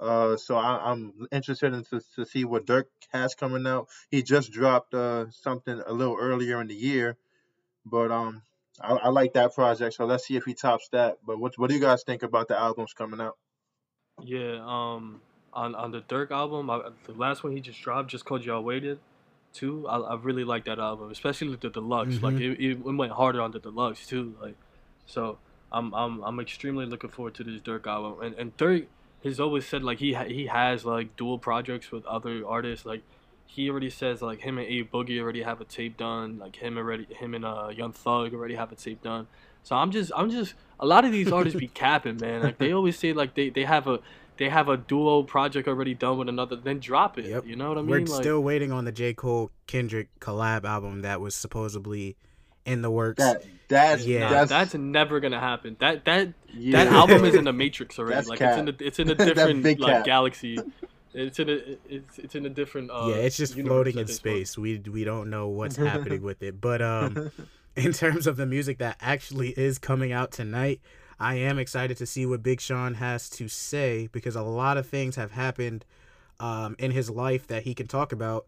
uh, 0.00 0.36
so 0.36 0.56
I, 0.56 0.90
I'm 0.90 1.26
interested 1.30 1.72
in 1.74 1.84
to, 1.84 2.00
to 2.16 2.24
see 2.24 2.44
what 2.44 2.66
Durk 2.66 2.84
has 3.12 3.34
coming 3.34 3.66
out. 3.66 3.88
He 4.10 4.22
just 4.22 4.50
dropped 4.50 4.94
uh 4.94 5.30
something 5.30 5.80
a 5.86 5.92
little 5.92 6.16
earlier 6.18 6.60
in 6.60 6.68
the 6.68 6.74
year, 6.74 7.16
but 7.84 8.10
um, 8.10 8.42
I, 8.80 8.94
I 8.94 9.08
like 9.08 9.34
that 9.34 9.54
project. 9.54 9.94
So 9.94 10.04
let's 10.06 10.26
see 10.26 10.36
if 10.36 10.44
he 10.44 10.54
tops 10.54 10.88
that. 10.92 11.18
But 11.24 11.38
what 11.38 11.58
what 11.58 11.68
do 11.68 11.74
you 11.74 11.80
guys 11.80 12.02
think 12.02 12.22
about 12.22 12.48
the 12.48 12.58
albums 12.58 12.92
coming 12.92 13.20
out? 13.20 13.36
Yeah. 14.22 14.60
Um. 14.64 15.20
On 15.54 15.74
on 15.74 15.90
the 15.92 16.02
Durk 16.02 16.30
album, 16.30 16.68
I, 16.70 16.90
the 17.04 17.12
last 17.12 17.42
one 17.42 17.52
he 17.52 17.60
just 17.60 17.80
dropped, 17.80 18.10
just 18.10 18.24
called 18.24 18.44
y'all 18.44 18.62
waited. 18.62 18.98
Too. 19.54 19.88
I, 19.88 19.96
I 19.96 20.16
really 20.16 20.44
like 20.44 20.66
that 20.66 20.78
album, 20.78 21.10
especially 21.10 21.56
the 21.56 21.70
deluxe. 21.70 22.22
Like 22.22 22.34
Mhm. 22.34 22.60
it, 22.60 22.60
it 22.60 22.84
went 22.84 23.12
harder 23.12 23.40
on 23.40 23.50
the 23.50 23.58
deluxe 23.58 24.06
too. 24.06 24.36
Like, 24.42 24.56
so 25.06 25.38
I'm 25.72 25.92
I'm 25.94 26.22
I'm 26.22 26.40
extremely 26.40 26.86
looking 26.86 27.10
forward 27.10 27.34
to 27.34 27.44
this 27.44 27.60
Durk 27.60 27.86
album. 27.86 28.22
And 28.22 28.34
and 28.36 28.56
Durk 28.56 28.86
has 29.24 29.40
always 29.40 29.66
said 29.66 29.82
like 29.82 29.98
he 29.98 30.12
ha- 30.12 30.24
he 30.24 30.46
has 30.46 30.84
like 30.84 31.16
dual 31.16 31.38
projects 31.38 31.90
with 31.90 32.04
other 32.06 32.46
artists. 32.46 32.86
Like 32.86 33.02
he 33.46 33.70
already 33.70 33.90
says 33.90 34.22
like 34.22 34.40
him 34.40 34.58
and 34.58 34.66
A 34.68 34.84
Boogie 34.84 35.20
already 35.20 35.42
have 35.42 35.60
a 35.60 35.64
tape 35.64 35.96
done. 35.96 36.38
Like 36.38 36.56
him 36.56 36.78
already 36.78 37.06
him 37.10 37.34
and 37.34 37.44
uh 37.44 37.70
Young 37.74 37.92
Thug 37.92 38.34
already 38.34 38.54
have 38.54 38.72
a 38.72 38.76
tape 38.76 39.02
done. 39.02 39.26
So 39.62 39.76
I'm 39.76 39.90
just 39.90 40.12
I'm 40.16 40.30
just 40.30 40.54
a 40.80 40.86
lot 40.86 41.04
of 41.04 41.12
these 41.12 41.30
artists 41.30 41.58
be 41.58 41.68
capping, 41.84 42.18
man. 42.18 42.42
Like 42.42 42.58
they 42.58 42.72
always 42.72 42.98
say 42.98 43.12
like 43.12 43.34
they, 43.34 43.50
they 43.50 43.64
have 43.64 43.86
a 43.86 44.00
they 44.38 44.48
have 44.48 44.68
a 44.68 44.76
duo 44.76 45.24
project 45.24 45.68
already 45.68 45.94
done 45.94 46.16
with 46.16 46.28
another, 46.28 46.56
then 46.56 46.78
drop 46.78 47.18
it. 47.18 47.26
Yep. 47.26 47.46
You 47.46 47.56
know 47.56 47.68
what 47.68 47.78
I 47.78 47.82
mean? 47.82 47.90
We're 47.90 48.00
like, 48.00 48.22
still 48.22 48.40
waiting 48.40 48.72
on 48.72 48.84
the 48.84 48.92
J. 48.92 49.12
Cole 49.12 49.50
Kendrick 49.66 50.08
collab 50.20 50.64
album 50.64 51.02
that 51.02 51.20
was 51.20 51.34
supposedly 51.34 52.16
in 52.68 52.82
the 52.82 52.90
works. 52.90 53.22
That 53.22 53.44
that's 53.68 54.04
Yeah. 54.04 54.30
That's, 54.30 54.50
that's, 54.50 54.74
never 54.74 55.20
gonna 55.20 55.40
happen. 55.40 55.76
That 55.80 56.04
that 56.04 56.32
yeah. 56.52 56.84
that 56.84 56.92
album 56.92 57.24
is 57.24 57.34
in 57.34 57.44
the 57.44 57.52
Matrix 57.64 57.98
already. 57.98 58.14
That's 58.16 58.28
like 58.28 58.38
cap. 58.38 58.58
it's 58.58 58.58
in 58.58 58.68
a 58.68 58.86
it's 58.86 58.98
in 58.98 59.10
a 59.10 59.14
different 59.34 59.64
like 59.64 59.78
cap. 59.78 60.04
galaxy. 60.04 60.58
It's 61.14 61.38
in 61.38 61.48
a 61.48 61.60
it's 61.88 62.18
it's 62.18 62.34
in 62.34 62.46
a 62.46 62.50
different 62.50 62.90
uh 62.90 63.06
yeah, 63.08 63.16
it's 63.16 63.36
just 63.36 63.54
floating 63.54 63.98
in 63.98 64.06
this 64.06 64.18
point. 64.20 64.36
space. 64.36 64.58
We 64.58 64.78
we 64.78 65.04
don't 65.04 65.30
know 65.30 65.48
what's 65.48 65.76
happening 65.90 66.22
with 66.22 66.42
it. 66.42 66.60
But 66.60 66.82
um 66.82 67.30
in 67.76 67.92
terms 67.92 68.26
of 68.26 68.36
the 68.36 68.46
music 68.46 68.78
that 68.78 68.96
actually 69.00 69.50
is 69.50 69.78
coming 69.78 70.12
out 70.12 70.32
tonight, 70.32 70.80
I 71.20 71.36
am 71.36 71.58
excited 71.58 71.96
to 71.98 72.06
see 72.06 72.26
what 72.26 72.42
Big 72.42 72.60
Sean 72.60 72.94
has 72.94 73.28
to 73.30 73.48
say 73.48 74.08
because 74.12 74.36
a 74.36 74.42
lot 74.42 74.76
of 74.76 74.86
things 74.86 75.16
have 75.16 75.32
happened 75.32 75.84
um, 76.40 76.76
in 76.78 76.90
his 76.90 77.10
life 77.10 77.46
that 77.48 77.64
he 77.64 77.74
can 77.74 77.86
talk 77.86 78.12
about 78.12 78.46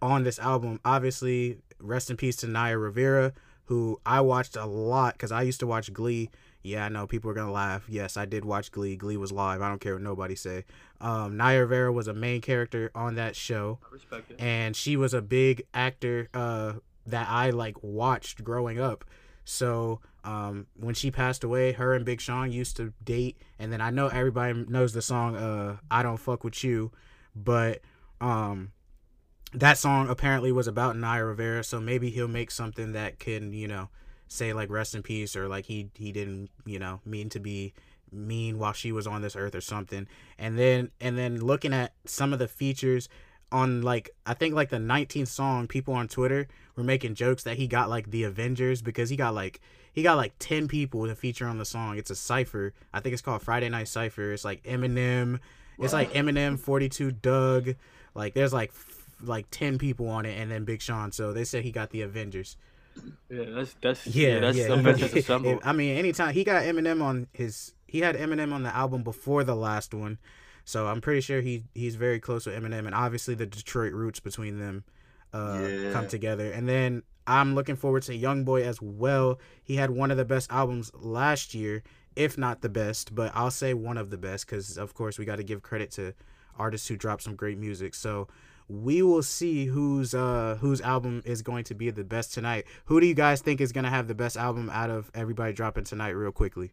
on 0.00 0.24
this 0.24 0.38
album. 0.38 0.80
Obviously, 0.84 1.58
rest 1.78 2.10
in 2.10 2.16
peace 2.16 2.36
to 2.36 2.46
Naya 2.46 2.78
Rivera, 2.78 3.32
who 3.66 4.00
I 4.04 4.20
watched 4.20 4.56
a 4.56 4.66
lot 4.66 5.14
because 5.14 5.32
I 5.32 5.42
used 5.42 5.60
to 5.60 5.66
watch 5.66 5.92
Glee. 5.92 6.30
Yeah, 6.62 6.84
I 6.84 6.88
know 6.88 7.06
people 7.06 7.30
are 7.30 7.34
gonna 7.34 7.52
laugh. 7.52 7.84
Yes, 7.88 8.16
I 8.16 8.24
did 8.24 8.44
watch 8.44 8.72
Glee. 8.72 8.96
Glee 8.96 9.16
was 9.16 9.30
live. 9.30 9.62
I 9.62 9.68
don't 9.68 9.80
care 9.80 9.94
what 9.94 10.02
nobody 10.02 10.34
say. 10.34 10.64
Um, 11.00 11.36
Naya 11.36 11.60
Rivera 11.60 11.92
was 11.92 12.08
a 12.08 12.14
main 12.14 12.40
character 12.40 12.90
on 12.94 13.14
that 13.16 13.36
show, 13.36 13.78
I 13.88 13.92
respect 13.92 14.30
it. 14.32 14.40
and 14.40 14.74
she 14.74 14.96
was 14.96 15.14
a 15.14 15.22
big 15.22 15.62
actor 15.74 16.28
uh, 16.34 16.74
that 17.06 17.28
I 17.28 17.50
like 17.50 17.76
watched 17.82 18.42
growing 18.42 18.80
up. 18.80 19.04
So 19.44 20.00
um, 20.24 20.66
when 20.74 20.94
she 20.94 21.12
passed 21.12 21.44
away, 21.44 21.70
her 21.72 21.94
and 21.94 22.04
Big 22.04 22.20
Sean 22.20 22.50
used 22.50 22.76
to 22.78 22.92
date, 23.04 23.36
and 23.60 23.72
then 23.72 23.80
I 23.80 23.90
know 23.90 24.08
everybody 24.08 24.64
knows 24.66 24.92
the 24.92 25.02
song 25.02 25.36
uh, 25.36 25.76
"I 25.88 26.02
Don't 26.02 26.16
Fuck 26.16 26.42
with 26.42 26.64
You," 26.64 26.90
but 27.36 27.80
um, 28.20 28.72
that 29.56 29.78
song 29.78 30.08
apparently 30.08 30.52
was 30.52 30.66
about 30.66 30.96
Naya 30.96 31.24
Rivera. 31.24 31.64
So 31.64 31.80
maybe 31.80 32.10
he'll 32.10 32.28
make 32.28 32.50
something 32.50 32.92
that 32.92 33.18
can 33.18 33.52
you 33.52 33.68
know 33.68 33.88
say 34.28 34.52
like 34.52 34.70
rest 34.70 34.94
in 34.94 35.02
peace 35.02 35.36
or 35.36 35.48
like 35.48 35.66
he 35.66 35.88
he 35.94 36.12
didn't 36.12 36.50
you 36.64 36.78
know 36.78 37.00
mean 37.04 37.28
to 37.30 37.40
be 37.40 37.72
mean 38.12 38.58
while 38.58 38.72
she 38.72 38.92
was 38.92 39.06
on 39.06 39.22
this 39.22 39.36
earth 39.36 39.54
or 39.54 39.60
something 39.60 40.06
and 40.38 40.58
then 40.58 40.90
and 41.00 41.18
then 41.18 41.40
looking 41.40 41.72
at 41.72 41.92
some 42.04 42.32
of 42.32 42.38
the 42.38 42.48
features 42.48 43.08
on 43.52 43.82
like 43.82 44.10
I 44.24 44.34
think 44.34 44.54
like 44.54 44.70
the 44.70 44.76
19th 44.76 45.28
song, 45.28 45.68
people 45.68 45.94
on 45.94 46.08
Twitter 46.08 46.48
were 46.74 46.82
making 46.82 47.14
jokes 47.14 47.44
that 47.44 47.56
he 47.56 47.66
got 47.66 47.88
like 47.88 48.10
the 48.10 48.24
Avengers 48.24 48.82
because 48.82 49.08
he 49.08 49.16
got 49.16 49.34
like 49.34 49.60
he 49.92 50.02
got 50.02 50.16
like 50.16 50.34
10 50.38 50.68
people 50.68 51.06
to 51.06 51.14
feature 51.14 51.46
on 51.46 51.58
the 51.58 51.64
song. 51.64 51.96
It's 51.96 52.10
a 52.10 52.16
cipher. 52.16 52.74
I 52.92 53.00
think 53.00 53.12
it's 53.12 53.22
called 53.22 53.42
Friday 53.42 53.68
Night 53.68 53.88
Cipher. 53.88 54.32
It's 54.32 54.44
like 54.44 54.62
Eminem. 54.64 55.40
It's 55.78 55.92
like 55.92 56.12
Eminem, 56.12 56.58
42 56.58 57.12
Dugg. 57.12 57.76
Like 58.14 58.34
there's 58.34 58.52
like 58.52 58.72
like 59.22 59.46
10 59.50 59.78
people 59.78 60.08
on 60.08 60.26
it 60.26 60.38
and 60.38 60.50
then 60.50 60.64
Big 60.64 60.82
Sean. 60.82 61.12
So 61.12 61.32
they 61.32 61.44
said 61.44 61.64
he 61.64 61.72
got 61.72 61.90
the 61.90 62.02
Avengers. 62.02 62.56
Yeah, 63.28 63.44
that's 63.50 63.74
that's 63.80 64.06
Yeah, 64.06 64.28
yeah, 64.28 64.40
that's 64.40 64.56
yeah. 64.58 64.72
Avengers 64.72 65.12
Assemble. 65.14 65.60
I 65.64 65.72
mean, 65.72 65.96
anytime 65.96 66.32
he 66.34 66.44
got 66.44 66.62
Eminem 66.62 67.02
on 67.02 67.26
his, 67.32 67.74
he 67.86 68.00
had 68.00 68.16
Eminem 68.16 68.52
on 68.52 68.62
the 68.62 68.74
album 68.74 69.02
before 69.02 69.44
the 69.44 69.54
last 69.54 69.92
one, 69.92 70.18
so 70.64 70.86
I'm 70.86 71.00
pretty 71.00 71.20
sure 71.20 71.40
he 71.40 71.64
he's 71.74 71.96
very 71.96 72.20
close 72.20 72.46
with 72.46 72.54
Eminem, 72.54 72.86
and 72.86 72.94
obviously 72.94 73.34
the 73.34 73.46
Detroit 73.46 73.92
roots 73.92 74.20
between 74.20 74.58
them 74.58 74.84
uh, 75.34 75.68
Yeah. 75.68 75.92
come 75.92 76.08
together. 76.08 76.50
And 76.50 76.66
then 76.68 77.02
I'm 77.26 77.54
looking 77.54 77.76
forward 77.76 78.02
to 78.04 78.12
YoungBoy 78.18 78.62
as 78.62 78.80
well. 78.80 79.38
He 79.62 79.76
had 79.76 79.90
one 79.90 80.10
of 80.10 80.16
the 80.16 80.24
best 80.24 80.50
albums 80.50 80.90
last 80.94 81.54
year, 81.54 81.82
if 82.14 82.38
not 82.38 82.62
the 82.62 82.68
best, 82.70 83.14
but 83.14 83.30
I'll 83.34 83.50
say 83.50 83.74
one 83.74 83.98
of 83.98 84.08
the 84.08 84.16
best 84.18 84.46
because 84.46 84.78
of 84.78 84.94
course 84.94 85.18
we 85.18 85.24
got 85.26 85.36
to 85.36 85.44
give 85.44 85.62
credit 85.62 85.90
to 85.92 86.14
artists 86.58 86.88
who 86.88 86.96
drop 86.96 87.20
some 87.20 87.34
great 87.36 87.58
music. 87.58 87.94
So 87.94 88.28
we 88.68 89.00
will 89.02 89.22
see 89.22 89.66
whose 89.66 90.14
uh 90.14 90.56
whose 90.60 90.80
album 90.80 91.22
is 91.24 91.42
going 91.42 91.64
to 91.64 91.74
be 91.74 91.90
the 91.90 92.04
best 92.04 92.34
tonight. 92.34 92.66
Who 92.86 93.00
do 93.00 93.06
you 93.06 93.14
guys 93.14 93.40
think 93.40 93.60
is 93.60 93.72
gonna 93.72 93.90
have 93.90 94.08
the 94.08 94.14
best 94.14 94.36
album 94.36 94.70
out 94.70 94.90
of 94.90 95.10
everybody 95.14 95.52
dropping 95.52 95.84
tonight? 95.84 96.10
Real 96.10 96.32
quickly. 96.32 96.72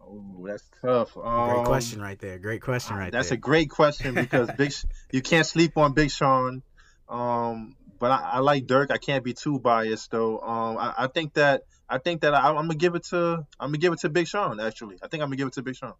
Oh, 0.00 0.44
that's 0.46 0.64
tough. 0.80 1.16
Um, 1.16 1.50
Great 1.54 1.66
question 1.66 2.00
right 2.00 2.18
there. 2.18 2.38
Great 2.38 2.62
question 2.62 2.96
right 2.96 3.12
That's 3.12 3.28
there. 3.28 3.36
That's 3.36 3.46
a 3.46 3.48
great 3.48 3.70
question 3.70 4.14
because 4.14 4.50
Big 4.56 4.72
you 5.12 5.22
can't 5.22 5.46
sleep 5.46 5.76
on 5.76 5.92
Big 5.92 6.10
Sean. 6.10 6.62
Um, 7.08 7.76
but 7.98 8.10
I, 8.10 8.30
I 8.34 8.38
like 8.38 8.66
Durk. 8.66 8.90
I 8.90 8.98
can't 8.98 9.22
be 9.22 9.34
too 9.34 9.58
biased 9.58 10.10
though. 10.10 10.40
Um, 10.40 10.78
I, 10.78 10.94
I 10.98 11.06
think 11.08 11.34
that 11.34 11.62
I 11.88 11.98
think 11.98 12.22
that 12.22 12.34
I, 12.34 12.48
I'm 12.48 12.54
gonna 12.56 12.74
give 12.74 12.94
it 12.94 13.04
to 13.10 13.46
I'm 13.60 13.68
gonna 13.68 13.78
give 13.78 13.92
it 13.92 14.00
to 14.00 14.08
Big 14.08 14.26
Sean. 14.26 14.58
Actually, 14.60 14.96
I 15.02 15.08
think 15.08 15.22
I'm 15.22 15.28
gonna 15.28 15.36
give 15.36 15.48
it 15.48 15.54
to 15.54 15.62
Big 15.62 15.76
Sean. 15.76 15.94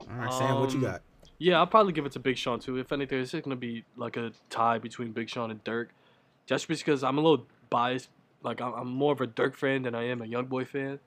All 0.00 0.16
right, 0.16 0.32
Sam, 0.32 0.60
what 0.60 0.70
you 0.70 0.78
Um, 0.78 0.82
got? 0.84 1.02
Yeah, 1.38 1.58
I'll 1.58 1.66
probably 1.66 1.92
give 1.92 2.04
it 2.04 2.12
to 2.12 2.18
Big 2.18 2.36
Sean 2.36 2.58
too. 2.58 2.78
If 2.78 2.90
anything, 2.90 3.20
it's 3.20 3.30
just 3.30 3.44
gonna 3.44 3.56
be 3.56 3.84
like 3.96 4.16
a 4.16 4.32
tie 4.50 4.78
between 4.78 5.12
Big 5.12 5.28
Sean 5.28 5.50
and 5.50 5.62
Durk, 5.64 5.88
just 6.46 6.66
because 6.66 7.04
I'm 7.04 7.18
a 7.18 7.20
little 7.20 7.46
biased. 7.70 8.10
Like 8.42 8.60
I'm, 8.60 8.72
I'm 8.74 8.88
more 8.88 9.12
of 9.12 9.20
a 9.20 9.26
Durk 9.26 9.54
fan 9.54 9.82
than 9.82 9.94
I 9.94 10.08
am 10.08 10.22
a 10.22 10.24
YoungBoy 10.24 10.66
fan. 10.66 10.98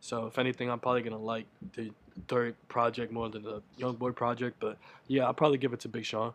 So 0.00 0.26
if 0.26 0.38
anything, 0.38 0.70
I'm 0.70 0.80
probably 0.80 1.02
gonna 1.02 1.18
like 1.18 1.46
the 1.74 1.90
Durk 2.26 2.54
project 2.68 3.12
more 3.12 3.28
than 3.28 3.42
the 3.42 3.62
YoungBoy 3.78 4.14
project. 4.14 4.56
But 4.58 4.78
yeah, 5.06 5.24
I'll 5.24 5.34
probably 5.34 5.58
give 5.58 5.72
it 5.72 5.80
to 5.80 5.88
Big 5.88 6.04
Sean. 6.04 6.32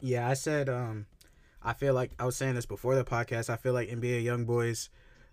Yeah, 0.00 0.28
I 0.28 0.34
said 0.34 0.68
um 0.68 1.06
I 1.62 1.72
feel 1.72 1.94
like 1.94 2.12
I 2.18 2.24
was 2.24 2.36
saying 2.36 2.54
this 2.56 2.66
before 2.66 2.96
the 2.96 3.04
podcast. 3.04 3.48
I 3.48 3.56
feel 3.56 3.72
like 3.72 3.88
NBA 3.88 4.24
YoungBoy's 4.24 4.88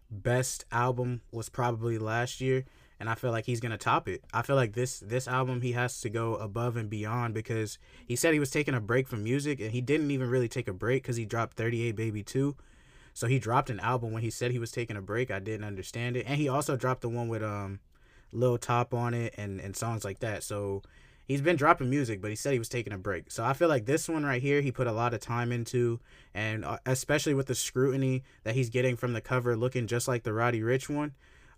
best 0.10 0.66
album 0.72 1.22
was 1.32 1.50
probably 1.50 1.98
last 1.98 2.40
year 2.42 2.66
and 3.04 3.10
I 3.10 3.16
feel 3.16 3.32
like 3.32 3.46
he's 3.46 3.60
to 3.60 3.78
top 3.78 4.08
it. 4.08 4.24
I 4.34 4.44
feel 4.44 4.56
like 4.56 4.72
this 4.72 5.02
this 5.02 5.28
album 5.28 5.60
he 5.60 5.74
has 5.74 6.00
to 6.00 6.10
go 6.10 6.36
above 6.36 6.78
and 6.78 6.90
beyond 6.90 7.34
because 7.34 7.78
he 8.08 8.16
said 8.16 8.32
he 8.32 8.40
was 8.40 8.50
taking 8.50 8.74
a 8.74 8.80
break 8.80 9.10
from 9.10 9.26
music 9.26 9.60
and 9.60 9.72
he 9.72 9.82
didn't 9.82 10.10
even 10.10 10.30
really 10.30 10.48
take 10.48 10.70
a 10.70 10.74
break 10.74 11.04
cuz 11.04 11.18
he 11.18 11.26
dropped 11.26 11.58
38 11.58 11.98
Baby 11.98 12.24
2. 12.24 12.56
So 13.14 13.28
he 13.28 13.40
dropped 13.40 13.70
an 13.70 13.82
album 13.82 14.14
when 14.14 14.24
he 14.24 14.30
said 14.30 14.52
he 14.52 14.58
was 14.58 14.72
taking 14.72 14.96
a 14.96 15.02
break. 15.02 15.32
I 15.32 15.40
didn't 15.40 15.66
understand 15.66 16.16
it. 16.16 16.24
And 16.26 16.40
he 16.40 16.48
also 16.48 16.78
dropped 16.78 17.02
the 17.02 17.10
one 17.10 17.28
with 17.28 17.44
um 17.44 17.82
Lil 18.32 18.58
Top 18.58 18.94
on 18.94 19.14
it 19.14 19.34
and 19.38 19.60
and 19.60 19.76
songs 19.76 20.06
like 20.06 20.20
that. 20.20 20.42
So 20.42 20.82
he's 21.26 21.42
been 21.42 21.58
dropping 21.58 21.90
music, 21.90 22.22
but 22.22 22.30
he 22.30 22.38
said 22.38 22.54
he 22.54 22.60
was 22.60 22.70
taking 22.70 22.94
a 22.94 22.98
break. 22.98 23.32
So 23.32 23.44
I 23.44 23.52
feel 23.52 23.68
like 23.68 23.86
this 23.86 24.08
one 24.08 24.24
right 24.24 24.42
here, 24.42 24.62
he 24.62 24.72
put 24.72 24.88
a 24.88 24.94
lot 24.94 25.14
of 25.14 25.20
time 25.20 25.52
into, 25.52 26.00
and 26.34 26.64
uh, 26.64 26.78
especially 26.86 27.34
with 27.34 27.48
the 27.48 27.56
scrutiny 27.56 28.24
that 28.46 28.56
he's 28.56 28.70
getting 28.70 28.96
from 28.96 29.12
the 29.12 29.20
cover, 29.20 29.58
looking 29.58 29.88
just 29.88 30.08
like 30.08 30.24
the 30.24 30.32
Roddy 30.32 30.62
Ricch 30.62 30.88
one. 30.88 31.12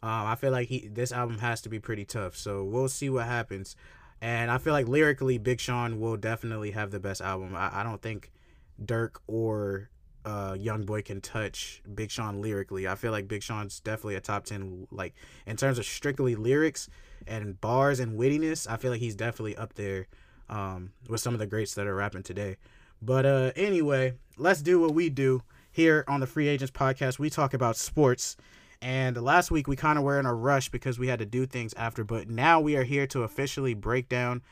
Um, 0.06 0.28
I 0.28 0.36
feel 0.36 0.52
like 0.52 0.68
he 0.68 0.88
this 0.88 1.12
album 1.12 1.40
has 1.40 1.62
to 1.62 1.70
be 1.70 1.80
pretty 1.80 2.06
tough. 2.06 2.38
So 2.38 2.64
we'll 2.64 2.90
see 2.90 3.10
what 3.10 3.26
happens. 3.26 3.76
And 4.22 4.52
I 4.52 4.60
feel 4.60 4.72
like 4.72 4.88
lyrically, 4.88 5.40
Big 5.40 5.60
Sean 5.60 6.00
will 6.00 6.16
definitely 6.16 6.72
have 6.72 6.92
the 6.92 7.00
best 7.00 7.22
album. 7.22 7.56
I, 7.56 7.80
I 7.80 7.84
don't 7.84 8.02
think 8.02 8.32
Durk 8.80 9.18
or 9.26 9.90
uh, 10.24 10.56
Young 10.60 10.84
Boy 10.84 11.02
can 11.02 11.22
touch 11.22 11.82
Big 11.94 12.12
Sean 12.12 12.40
lyrically. 12.40 12.88
I 12.88 12.96
feel 12.96 13.12
like 13.12 13.28
Big 13.28 13.42
Sean's 13.42 13.80
definitely 13.80 14.16
a 14.16 14.22
top 14.22 14.46
ten. 14.46 14.88
Like 14.92 15.16
in 15.48 15.58
terms 15.58 15.80
of 15.80 15.86
strictly 15.86 16.36
lyrics 16.36 16.88
and 17.26 17.60
bars 17.60 18.00
and 18.00 18.20
wittiness, 18.20 18.70
I 18.70 18.78
feel 18.78 18.92
like 18.92 19.02
he's 19.02 19.16
definitely 19.16 19.58
up 19.58 19.74
there 19.74 20.08
um, 20.50 20.92
with 21.10 21.20
some 21.20 21.34
of 21.34 21.40
the 21.40 21.48
greats 21.48 21.74
that 21.74 21.88
are 21.88 21.96
rapping 21.96 22.24
today. 22.24 22.58
But 23.02 23.26
uh, 23.26 23.52
anyway, 23.56 24.14
let's 24.38 24.62
do 24.62 24.80
what 24.80 24.94
we 24.94 25.10
do 25.10 25.42
here 25.72 26.06
on 26.08 26.20
the 26.20 26.28
Free 26.28 26.48
Agents 26.48 26.72
Podcast. 26.72 27.18
We 27.18 27.32
talk 27.32 27.56
about 27.56 27.76
sports. 27.76 28.38
And 28.86 29.18
last 29.18 29.50
week 29.50 29.68
we 29.68 29.76
kind 29.76 29.98
of 29.98 30.04
were 30.04 30.20
in 30.20 30.28
a 30.28 30.34
rush 30.34 30.70
because 30.70 31.00
we 31.00 31.08
had 31.08 31.18
to 31.18 31.26
do 31.26 31.48
things 31.48 31.74
after, 31.74 32.04
but 32.04 32.30
now 32.30 32.60
we 32.60 32.76
are 32.76 32.84
here 32.84 33.08
to 33.08 33.24
officially 33.24 33.74
break 33.74 34.10
down 34.10 34.44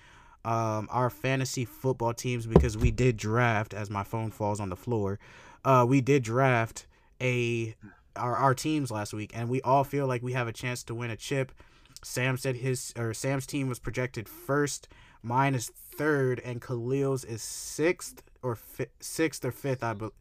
um, 0.43 0.87
our 0.89 1.11
fantasy 1.11 1.65
football 1.65 2.15
teams 2.15 2.47
because 2.47 2.75
we 2.75 2.89
did 2.89 3.15
draft. 3.15 3.75
As 3.75 3.91
my 3.91 4.03
phone 4.03 4.31
falls 4.31 4.59
on 4.59 4.69
the 4.69 4.75
floor, 4.75 5.19
uh, 5.63 5.85
we 5.87 6.01
did 6.01 6.23
draft 6.23 6.87
a 7.21 7.75
our, 8.15 8.35
our 8.35 8.55
teams 8.55 8.89
last 8.89 9.13
week, 9.13 9.29
and 9.35 9.49
we 9.49 9.61
all 9.61 9.83
feel 9.83 10.07
like 10.07 10.23
we 10.23 10.33
have 10.33 10.47
a 10.47 10.51
chance 10.51 10.81
to 10.85 10.95
win 10.95 11.11
a 11.11 11.15
chip. 11.15 11.51
Sam 12.03 12.35
said 12.35 12.55
his 12.55 12.91
or 12.97 13.13
Sam's 13.13 13.45
team 13.45 13.67
was 13.69 13.77
projected 13.77 14.27
first. 14.27 14.87
Mine 15.21 15.53
is 15.53 15.69
third, 15.69 16.41
and 16.43 16.59
Khalil's 16.59 17.23
is 17.23 17.43
sixth 17.43 18.23
or 18.41 18.55
fi- 18.55 18.87
sixth 18.99 19.45
or 19.45 19.51
fifth. 19.51 19.83
I 19.83 19.93
believe. 19.93 20.11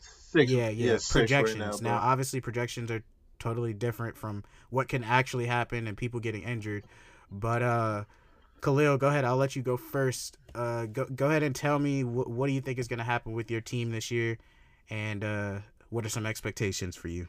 Six, 0.00 0.52
Yeah, 0.52 0.68
yeah. 0.68 0.92
six 0.98 1.14
right 1.14 1.20
projections. 1.22 1.80
now, 1.80 1.96
now, 1.96 2.02
obviously, 2.02 2.40
projections 2.42 2.90
are 2.90 3.02
totally 3.42 3.74
different 3.74 4.16
from 4.16 4.44
what 4.70 4.88
can 4.88 5.02
actually 5.02 5.46
happen 5.46 5.88
and 5.88 5.96
people 5.96 6.20
getting 6.20 6.42
injured. 6.42 6.84
But 7.30 7.62
uh, 7.62 8.04
Khalil, 8.60 8.98
go 8.98 9.08
ahead. 9.08 9.24
I'll 9.24 9.36
let 9.36 9.56
you 9.56 9.62
go 9.62 9.76
first. 9.76 10.38
Uh, 10.54 10.86
go 10.86 11.04
go 11.06 11.26
ahead 11.28 11.42
and 11.42 11.54
tell 11.54 11.78
me 11.78 12.04
what 12.04 12.28
what 12.28 12.46
do 12.46 12.52
you 12.52 12.60
think 12.60 12.78
is 12.78 12.88
going 12.88 12.98
to 12.98 13.04
happen 13.04 13.32
with 13.32 13.50
your 13.50 13.60
team 13.60 13.90
this 13.90 14.10
year, 14.10 14.38
and 14.88 15.24
uh, 15.24 15.58
what 15.90 16.06
are 16.06 16.08
some 16.08 16.26
expectations 16.26 16.94
for 16.94 17.08
you? 17.08 17.26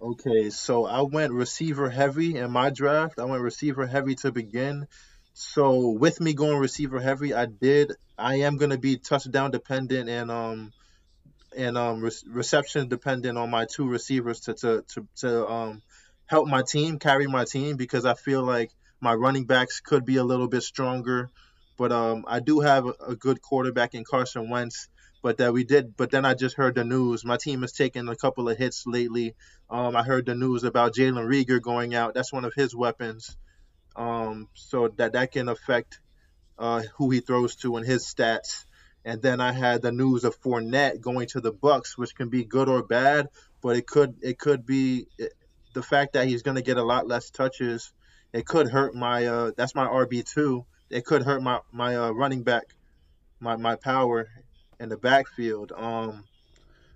Okay, 0.00 0.50
so 0.50 0.84
I 0.84 1.02
went 1.02 1.32
receiver 1.32 1.88
heavy 1.88 2.36
in 2.36 2.50
my 2.50 2.70
draft. 2.70 3.18
I 3.18 3.24
went 3.24 3.42
receiver 3.42 3.86
heavy 3.86 4.14
to 4.16 4.30
begin. 4.30 4.86
So 5.32 5.88
with 5.90 6.20
me 6.20 6.34
going 6.34 6.58
receiver 6.58 7.00
heavy, 7.00 7.34
I 7.34 7.46
did. 7.46 7.92
I 8.16 8.36
am 8.46 8.58
gonna 8.58 8.78
be 8.78 8.98
touchdown 8.98 9.50
dependent 9.50 10.08
and 10.08 10.30
um 10.30 10.72
and 11.56 11.76
um 11.78 12.00
re- 12.00 12.10
reception 12.26 12.88
dependent 12.88 13.38
on 13.38 13.50
my 13.50 13.66
two 13.66 13.88
receivers 13.88 14.40
to 14.40 14.54
to 14.54 14.84
to, 14.88 15.08
to 15.16 15.48
um 15.48 15.82
help 16.26 16.48
my 16.48 16.62
team 16.62 16.98
carry 16.98 17.26
my 17.26 17.44
team 17.44 17.76
because 17.76 18.04
I 18.04 18.14
feel 18.14 18.42
like 18.42 18.70
my 19.00 19.14
running 19.14 19.44
backs 19.44 19.80
could 19.80 20.04
be 20.04 20.16
a 20.16 20.24
little 20.24 20.48
bit 20.48 20.62
stronger. 20.62 21.30
But 21.76 21.92
um 21.92 22.24
I 22.28 22.40
do 22.40 22.60
have 22.60 22.86
a, 22.86 22.94
a 23.08 23.16
good 23.16 23.40
quarterback 23.42 23.94
in 23.94 24.04
Carson 24.04 24.48
Wentz. 24.50 24.88
But 25.22 25.38
that 25.38 25.54
we 25.54 25.64
did. 25.64 25.96
But 25.96 26.10
then 26.10 26.26
I 26.26 26.34
just 26.34 26.54
heard 26.54 26.74
the 26.74 26.84
news. 26.84 27.24
My 27.24 27.38
team 27.38 27.62
has 27.62 27.72
taken 27.72 28.10
a 28.10 28.14
couple 28.16 28.46
of 28.50 28.58
hits 28.58 28.86
lately. 28.86 29.34
Um, 29.70 29.96
I 29.96 30.02
heard 30.02 30.26
the 30.26 30.34
news 30.34 30.64
about 30.64 30.94
Jalen 30.94 31.26
Reagor 31.26 31.62
going 31.62 31.94
out. 31.94 32.12
That's 32.12 32.30
one 32.30 32.44
of 32.44 32.52
his 32.54 32.76
weapons. 32.76 33.34
Um, 33.96 34.48
so 34.52 34.88
that 34.96 35.14
that 35.14 35.32
can 35.32 35.48
affect 35.48 35.98
uh, 36.58 36.82
who 36.96 37.10
he 37.10 37.20
throws 37.20 37.56
to 37.56 37.76
and 37.76 37.86
his 37.86 38.04
stats. 38.04 38.66
And 39.04 39.20
then 39.20 39.40
I 39.40 39.52
had 39.52 39.82
the 39.82 39.92
news 39.92 40.24
of 40.24 40.40
Fournette 40.40 41.00
going 41.00 41.28
to 41.28 41.40
the 41.40 41.52
Bucks, 41.52 41.98
which 41.98 42.14
can 42.14 42.28
be 42.30 42.44
good 42.44 42.68
or 42.68 42.82
bad, 42.82 43.28
but 43.62 43.76
it 43.76 43.86
could 43.86 44.16
it 44.22 44.38
could 44.38 44.64
be 44.64 45.06
the 45.74 45.82
fact 45.82 46.14
that 46.14 46.26
he's 46.26 46.42
going 46.42 46.56
to 46.56 46.62
get 46.62 46.78
a 46.78 46.82
lot 46.82 47.06
less 47.06 47.30
touches. 47.30 47.92
It 48.32 48.46
could 48.46 48.70
hurt 48.70 48.94
my 48.94 49.26
uh, 49.26 49.50
that's 49.56 49.74
my 49.74 49.86
RB 49.86 50.24
two. 50.24 50.64
It 50.90 51.04
could 51.04 51.22
hurt 51.22 51.42
my 51.42 51.60
my 51.70 51.96
uh, 51.96 52.10
running 52.10 52.42
back, 52.42 52.74
my 53.40 53.56
my 53.56 53.76
power 53.76 54.28
in 54.80 54.88
the 54.88 54.96
backfield. 54.96 55.72
Um, 55.76 56.24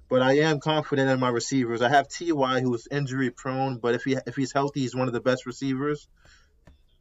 but 0.09 0.23
I 0.23 0.39
am 0.39 0.61
confident 0.61 1.11
in 1.11 1.21
my 1.21 1.29
receivers. 1.29 1.83
I 1.83 1.91
have 1.91 2.09
Ty 2.09 2.61
who's 2.61 2.89
injury 2.91 3.31
prone, 3.31 3.79
but 3.79 3.95
if 3.95 4.05
he 4.05 4.17
if 4.27 4.37
he's 4.37 4.53
healthy, 4.53 4.81
he's 4.81 4.95
one 4.95 5.09
of 5.09 5.15
the 5.15 5.21
best 5.21 5.45
receivers. 5.45 6.09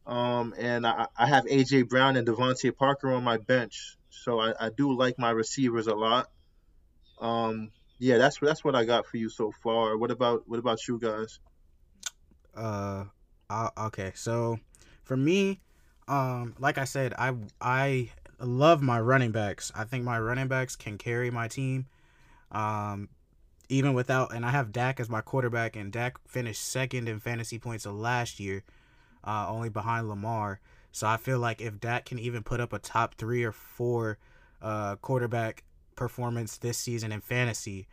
Um, 0.08 0.54
and 0.56 0.86
I, 0.86 1.06
I 1.18 1.26
have 1.26 1.44
AJ 1.44 1.88
Brown 1.90 2.16
and 2.16 2.26
DeVante 2.26 2.74
Parker 2.74 3.12
on 3.12 3.22
my 3.22 3.36
bench, 3.36 3.98
so 4.08 4.40
I, 4.40 4.54
I 4.58 4.70
do 4.70 4.96
like 4.96 5.18
my 5.18 5.30
receivers 5.30 5.86
a 5.86 5.94
lot. 5.94 6.30
Um, 7.20 7.70
yeah, 7.98 8.16
that's 8.16 8.38
that's 8.40 8.64
what 8.64 8.74
I 8.74 8.86
got 8.86 9.06
for 9.06 9.18
you 9.18 9.28
so 9.28 9.52
far. 9.62 9.98
What 9.98 10.10
about 10.10 10.44
what 10.46 10.58
about 10.58 10.88
you 10.88 10.98
guys? 10.98 11.40
Uh, 12.56 13.04
okay. 13.78 14.12
So 14.14 14.58
for 15.04 15.16
me, 15.16 15.60
um, 16.08 16.54
like 16.58 16.78
I 16.78 16.84
said, 16.84 17.12
I 17.18 17.34
I 17.60 18.10
love 18.40 18.80
my 18.80 18.98
running 19.00 19.32
backs. 19.32 19.70
I 19.74 19.84
think 19.84 20.04
my 20.04 20.18
running 20.18 20.48
backs 20.48 20.74
can 20.74 20.96
carry 20.96 21.30
my 21.30 21.48
team. 21.48 21.86
Um, 22.50 23.10
even 23.68 23.92
without, 23.92 24.34
and 24.34 24.46
I 24.46 24.50
have 24.50 24.72
Dak 24.72 24.98
as 25.00 25.10
my 25.10 25.20
quarterback, 25.20 25.76
and 25.76 25.92
Dak 25.92 26.16
finished 26.26 26.64
second 26.64 27.08
in 27.08 27.20
fantasy 27.20 27.58
points 27.58 27.84
last 27.84 28.40
year, 28.40 28.64
uh, 29.24 29.46
only 29.48 29.68
behind 29.68 30.08
Lamar. 30.08 30.60
So 30.92 31.06
I 31.06 31.16
feel 31.16 31.38
like 31.38 31.60
if 31.60 31.80
Dak 31.80 32.06
can 32.06 32.18
even 32.18 32.42
put 32.42 32.60
up 32.60 32.72
a 32.72 32.78
top 32.78 33.14
three 33.14 33.44
or 33.44 33.52
four 33.52 34.18
uh, 34.60 34.96
quarterback 34.96 35.64
performance 35.96 36.58
this 36.58 36.78
season 36.78 37.12
in 37.12 37.20
fantasy, 37.20 37.86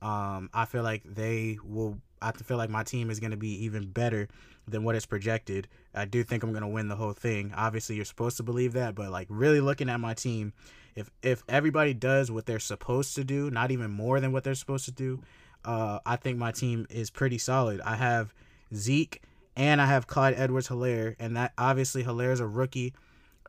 um, 0.00 0.50
I 0.52 0.64
feel 0.64 0.82
like 0.82 1.02
they 1.04 1.58
will. 1.64 1.98
I 2.20 2.30
feel 2.30 2.56
like 2.56 2.70
my 2.70 2.84
team 2.84 3.10
is 3.10 3.18
going 3.18 3.32
to 3.32 3.36
be 3.36 3.64
even 3.64 3.88
better 3.88 4.28
than 4.68 4.84
what 4.84 4.94
is 4.94 5.06
projected. 5.06 5.66
I 5.92 6.04
do 6.04 6.22
think 6.22 6.44
I'm 6.44 6.52
going 6.52 6.62
to 6.62 6.68
win 6.68 6.86
the 6.86 6.94
whole 6.94 7.12
thing. 7.12 7.52
Obviously, 7.56 7.96
you're 7.96 8.04
supposed 8.04 8.36
to 8.36 8.44
believe 8.44 8.74
that, 8.74 8.94
but 8.94 9.10
like 9.10 9.26
really 9.28 9.60
looking 9.60 9.88
at 9.88 9.98
my 9.98 10.14
team, 10.14 10.52
if 10.94 11.10
if 11.22 11.42
everybody 11.48 11.94
does 11.94 12.30
what 12.30 12.46
they're 12.46 12.60
supposed 12.60 13.14
to 13.16 13.24
do, 13.24 13.50
not 13.50 13.70
even 13.70 13.90
more 13.90 14.20
than 14.20 14.32
what 14.32 14.44
they're 14.44 14.54
supposed 14.54 14.84
to 14.84 14.92
do, 14.92 15.20
uh, 15.64 15.98
I 16.06 16.16
think 16.16 16.38
my 16.38 16.52
team 16.52 16.86
is 16.90 17.10
pretty 17.10 17.38
solid. 17.38 17.80
I 17.80 17.96
have 17.96 18.34
Zeke 18.74 19.22
and 19.56 19.80
I 19.80 19.86
have 19.86 20.06
Clyde 20.06 20.34
Edwards 20.36 20.68
Helaire, 20.68 21.16
and 21.18 21.36
that 21.36 21.52
obviously 21.58 22.04
Helaire's 22.04 22.40
a 22.40 22.46
rookie. 22.46 22.94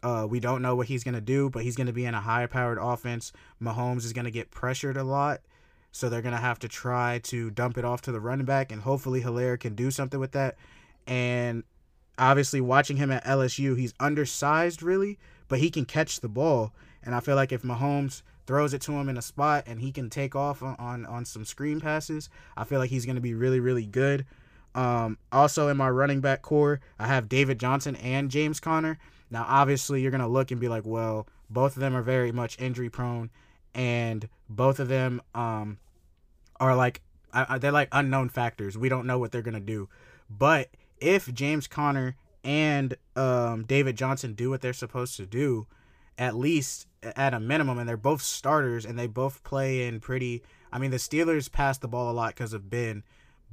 Uh, 0.01 0.27
we 0.29 0.39
don't 0.39 0.61
know 0.61 0.75
what 0.75 0.87
he's 0.87 1.03
gonna 1.03 1.21
do, 1.21 1.49
but 1.49 1.63
he's 1.63 1.75
gonna 1.75 1.93
be 1.93 2.05
in 2.05 2.13
a 2.13 2.21
high 2.21 2.45
powered 2.45 2.77
offense. 2.79 3.31
Mahomes 3.61 4.03
is 4.03 4.11
gonna 4.13 4.31
get 4.31 4.51
pressured 4.51 4.97
a 4.97 5.03
lot, 5.03 5.41
so 5.91 6.09
they're 6.09 6.21
gonna 6.21 6.37
have 6.37 6.59
to 6.59 6.67
try 6.67 7.19
to 7.23 7.49
dump 7.51 7.77
it 7.77 7.85
off 7.85 8.01
to 8.01 8.11
the 8.11 8.19
running 8.19 8.45
back, 8.45 8.71
and 8.71 8.81
hopefully 8.81 9.21
Helaire 9.21 9.59
can 9.59 9.75
do 9.75 9.91
something 9.91 10.19
with 10.19 10.33
that. 10.33 10.57
And 11.07 11.63
obviously, 12.17 12.59
watching 12.59 12.97
him 12.97 13.11
at 13.11 13.23
LSU, 13.23 13.77
he's 13.77 13.93
undersized 13.99 14.83
really, 14.83 15.17
but 15.47 15.59
he 15.59 15.69
can 15.69 15.85
catch 15.85 16.19
the 16.19 16.29
ball. 16.29 16.73
And 17.01 17.15
I 17.15 17.21
feel 17.21 17.35
like 17.35 17.51
if 17.51 17.63
Mahomes 17.63 18.23
throws 18.45 18.73
it 18.73 18.81
to 18.81 18.91
him 18.93 19.07
in 19.07 19.17
a 19.17 19.21
spot 19.21 19.63
and 19.67 19.79
he 19.79 19.91
can 19.91 20.09
take 20.09 20.35
off 20.35 20.61
on 20.61 20.75
on, 20.79 21.05
on 21.05 21.23
some 21.23 21.45
screen 21.45 21.79
passes, 21.79 22.29
I 22.57 22.65
feel 22.65 22.79
like 22.79 22.89
he's 22.89 23.05
gonna 23.05 23.21
be 23.21 23.33
really 23.33 23.61
really 23.61 23.85
good. 23.85 24.25
Um, 24.75 25.17
also 25.31 25.67
in 25.67 25.77
my 25.77 25.89
running 25.89 26.21
back 26.21 26.41
core, 26.41 26.79
I 26.97 27.07
have 27.07 27.29
David 27.29 27.59
Johnson 27.59 27.95
and 27.97 28.31
James 28.31 28.59
Conner. 28.59 28.97
Now, 29.29 29.45
obviously, 29.47 30.01
you're 30.01 30.11
gonna 30.11 30.27
look 30.27 30.51
and 30.51 30.59
be 30.59 30.67
like, 30.67 30.85
well, 30.85 31.27
both 31.49 31.75
of 31.75 31.81
them 31.81 31.95
are 31.95 32.01
very 32.01 32.31
much 32.31 32.59
injury 32.59 32.89
prone, 32.89 33.29
and 33.73 34.27
both 34.49 34.79
of 34.79 34.87
them 34.87 35.21
um 35.35 35.77
are 36.59 36.75
like 36.75 37.01
I, 37.33 37.57
they're 37.57 37.71
like 37.71 37.89
unknown 37.91 38.29
factors. 38.29 38.77
We 38.77 38.89
don't 38.89 39.07
know 39.07 39.17
what 39.17 39.31
they're 39.31 39.41
gonna 39.41 39.59
do. 39.59 39.89
But 40.29 40.69
if 40.99 41.31
James 41.33 41.67
Conner 41.67 42.15
and 42.43 42.95
um, 43.15 43.63
David 43.63 43.95
Johnson 43.97 44.33
do 44.33 44.49
what 44.49 44.61
they're 44.61 44.73
supposed 44.73 45.17
to 45.17 45.25
do, 45.25 45.67
at 46.17 46.35
least 46.35 46.87
at 47.01 47.33
a 47.33 47.39
minimum, 47.39 47.79
and 47.79 47.87
they're 47.87 47.97
both 47.97 48.21
starters 48.21 48.85
and 48.85 48.97
they 48.97 49.07
both 49.07 49.43
play 49.43 49.87
in 49.87 49.99
pretty. 49.99 50.43
I 50.71 50.79
mean, 50.79 50.91
the 50.91 50.97
Steelers 50.97 51.51
pass 51.51 51.77
the 51.77 51.87
ball 51.87 52.11
a 52.11 52.13
lot 52.13 52.33
because 52.33 52.53
of 52.53 52.69
Ben, 52.69 53.03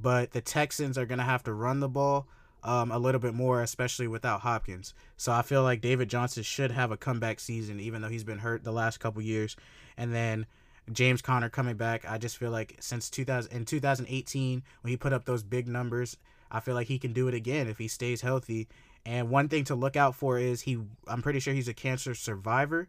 but 0.01 0.31
the 0.31 0.41
Texans 0.41 0.97
are 0.97 1.05
gonna 1.05 1.23
have 1.23 1.43
to 1.43 1.53
run 1.53 1.79
the 1.79 1.89
ball 1.89 2.27
um, 2.63 2.91
a 2.91 2.99
little 2.99 3.19
bit 3.19 3.33
more, 3.33 3.61
especially 3.61 4.07
without 4.07 4.41
Hopkins. 4.41 4.93
So 5.17 5.31
I 5.31 5.41
feel 5.41 5.63
like 5.63 5.81
David 5.81 6.09
Johnson 6.09 6.43
should 6.43 6.71
have 6.71 6.91
a 6.91 6.97
comeback 6.97 7.39
season, 7.39 7.79
even 7.79 8.01
though 8.01 8.09
he's 8.09 8.23
been 8.23 8.39
hurt 8.39 8.63
the 8.63 8.71
last 8.71 8.99
couple 8.99 9.21
years. 9.21 9.55
And 9.97 10.13
then 10.13 10.45
James 10.91 11.21
Conner 11.21 11.49
coming 11.49 11.75
back, 11.75 12.09
I 12.09 12.17
just 12.17 12.37
feel 12.37 12.51
like 12.51 12.77
since 12.79 13.09
2000 13.09 13.51
in 13.51 13.65
2018 13.65 14.63
when 14.81 14.89
he 14.89 14.97
put 14.97 15.13
up 15.13 15.25
those 15.25 15.43
big 15.43 15.67
numbers, 15.67 16.17
I 16.51 16.59
feel 16.59 16.75
like 16.75 16.87
he 16.87 16.99
can 16.99 17.13
do 17.13 17.27
it 17.27 17.33
again 17.33 17.67
if 17.67 17.77
he 17.77 17.87
stays 17.87 18.21
healthy. 18.21 18.67
And 19.05 19.29
one 19.29 19.49
thing 19.49 19.63
to 19.65 19.75
look 19.75 19.95
out 19.95 20.15
for 20.15 20.37
is 20.37 20.61
he 20.61 20.77
I'm 21.07 21.21
pretty 21.21 21.39
sure 21.39 21.53
he's 21.53 21.67
a 21.67 21.73
cancer 21.73 22.13
survivor. 22.13 22.87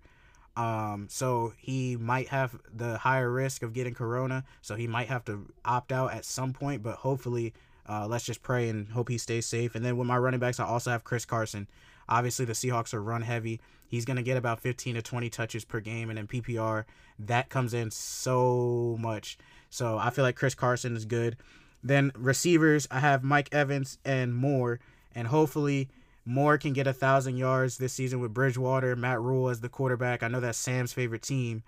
Um, 0.57 1.07
so 1.09 1.55
he 1.57 1.97
might 1.97 2.29
have 2.29 2.59
the 2.75 2.99
higher 2.99 3.31
risk 3.31 3.63
of 3.63 3.73
getting 3.73 3.95
corona, 3.95 4.45
so 4.61 4.75
he 4.75 4.87
might 4.87 5.09
have 5.09 5.25
to 5.27 5.47
opt 5.65 5.93
out 5.93 6.13
at 6.13 6.25
some 6.25 6.53
point, 6.53 6.83
but 6.83 6.97
hopefully 6.97 7.55
uh, 7.89 8.07
let's 8.07 8.25
just 8.25 8.43
pray 8.43 8.69
and 8.69 8.89
hope 8.89 9.09
he 9.09 9.19
stays 9.19 9.47
safe. 9.47 9.75
And 9.75 9.85
then 9.85 9.97
with 9.97 10.07
my 10.07 10.19
running 10.19 10.41
backs, 10.41 10.61
I 10.61 10.65
also 10.65 10.91
have 10.91 11.05
Chris 11.05 11.25
Carson. 11.25 11.69
Obviously, 12.09 12.45
the 12.45 12.53
Seahawks 12.53 12.95
are 12.95 13.03
run 13.03 13.23
heavy. 13.23 13.61
He's 13.89 14.05
going 14.05 14.17
to 14.17 14.23
get 14.23 14.37
about 14.37 14.61
15 14.61 14.95
to 14.95 15.03
20 15.03 15.31
touches 15.31 15.65
per 15.65 15.81
game. 15.81 16.11
And 16.11 16.19
in 16.19 16.27
PPR, 16.27 16.85
that 17.19 17.49
comes 17.49 17.75
in 17.75 17.91
so 17.91 18.97
much. 19.01 19.39
So 19.71 19.99
I 19.99 20.11
feel 20.11 20.25
like 20.25 20.37
Chris 20.37 20.55
Carson 20.55 20.97
is 20.97 21.05
good. 21.05 21.37
Then 21.83 22.13
receivers, 22.15 22.87
I 22.91 23.01
have 23.01 23.25
Mike 23.25 23.49
Evans 23.53 23.99
and 24.05 24.35
Moore. 24.35 24.81
And 25.15 25.29
hopefully, 25.29 25.89
Moore 26.25 26.59
can 26.59 26.73
get 26.73 26.87
a 26.87 26.93
thousand 26.93 27.37
yards 27.37 27.79
this 27.79 27.93
season 27.93 28.21
with 28.21 28.35
Bridgewater, 28.35 28.95
Matt 28.95 29.21
Rhule 29.21 29.49
as 29.49 29.61
the 29.61 29.69
quarterback. 29.69 30.23
I 30.23 30.29
know 30.29 30.41
that's 30.41 30.59
Sam's 30.59 30.93
favorite 30.93 31.23
team, 31.23 31.63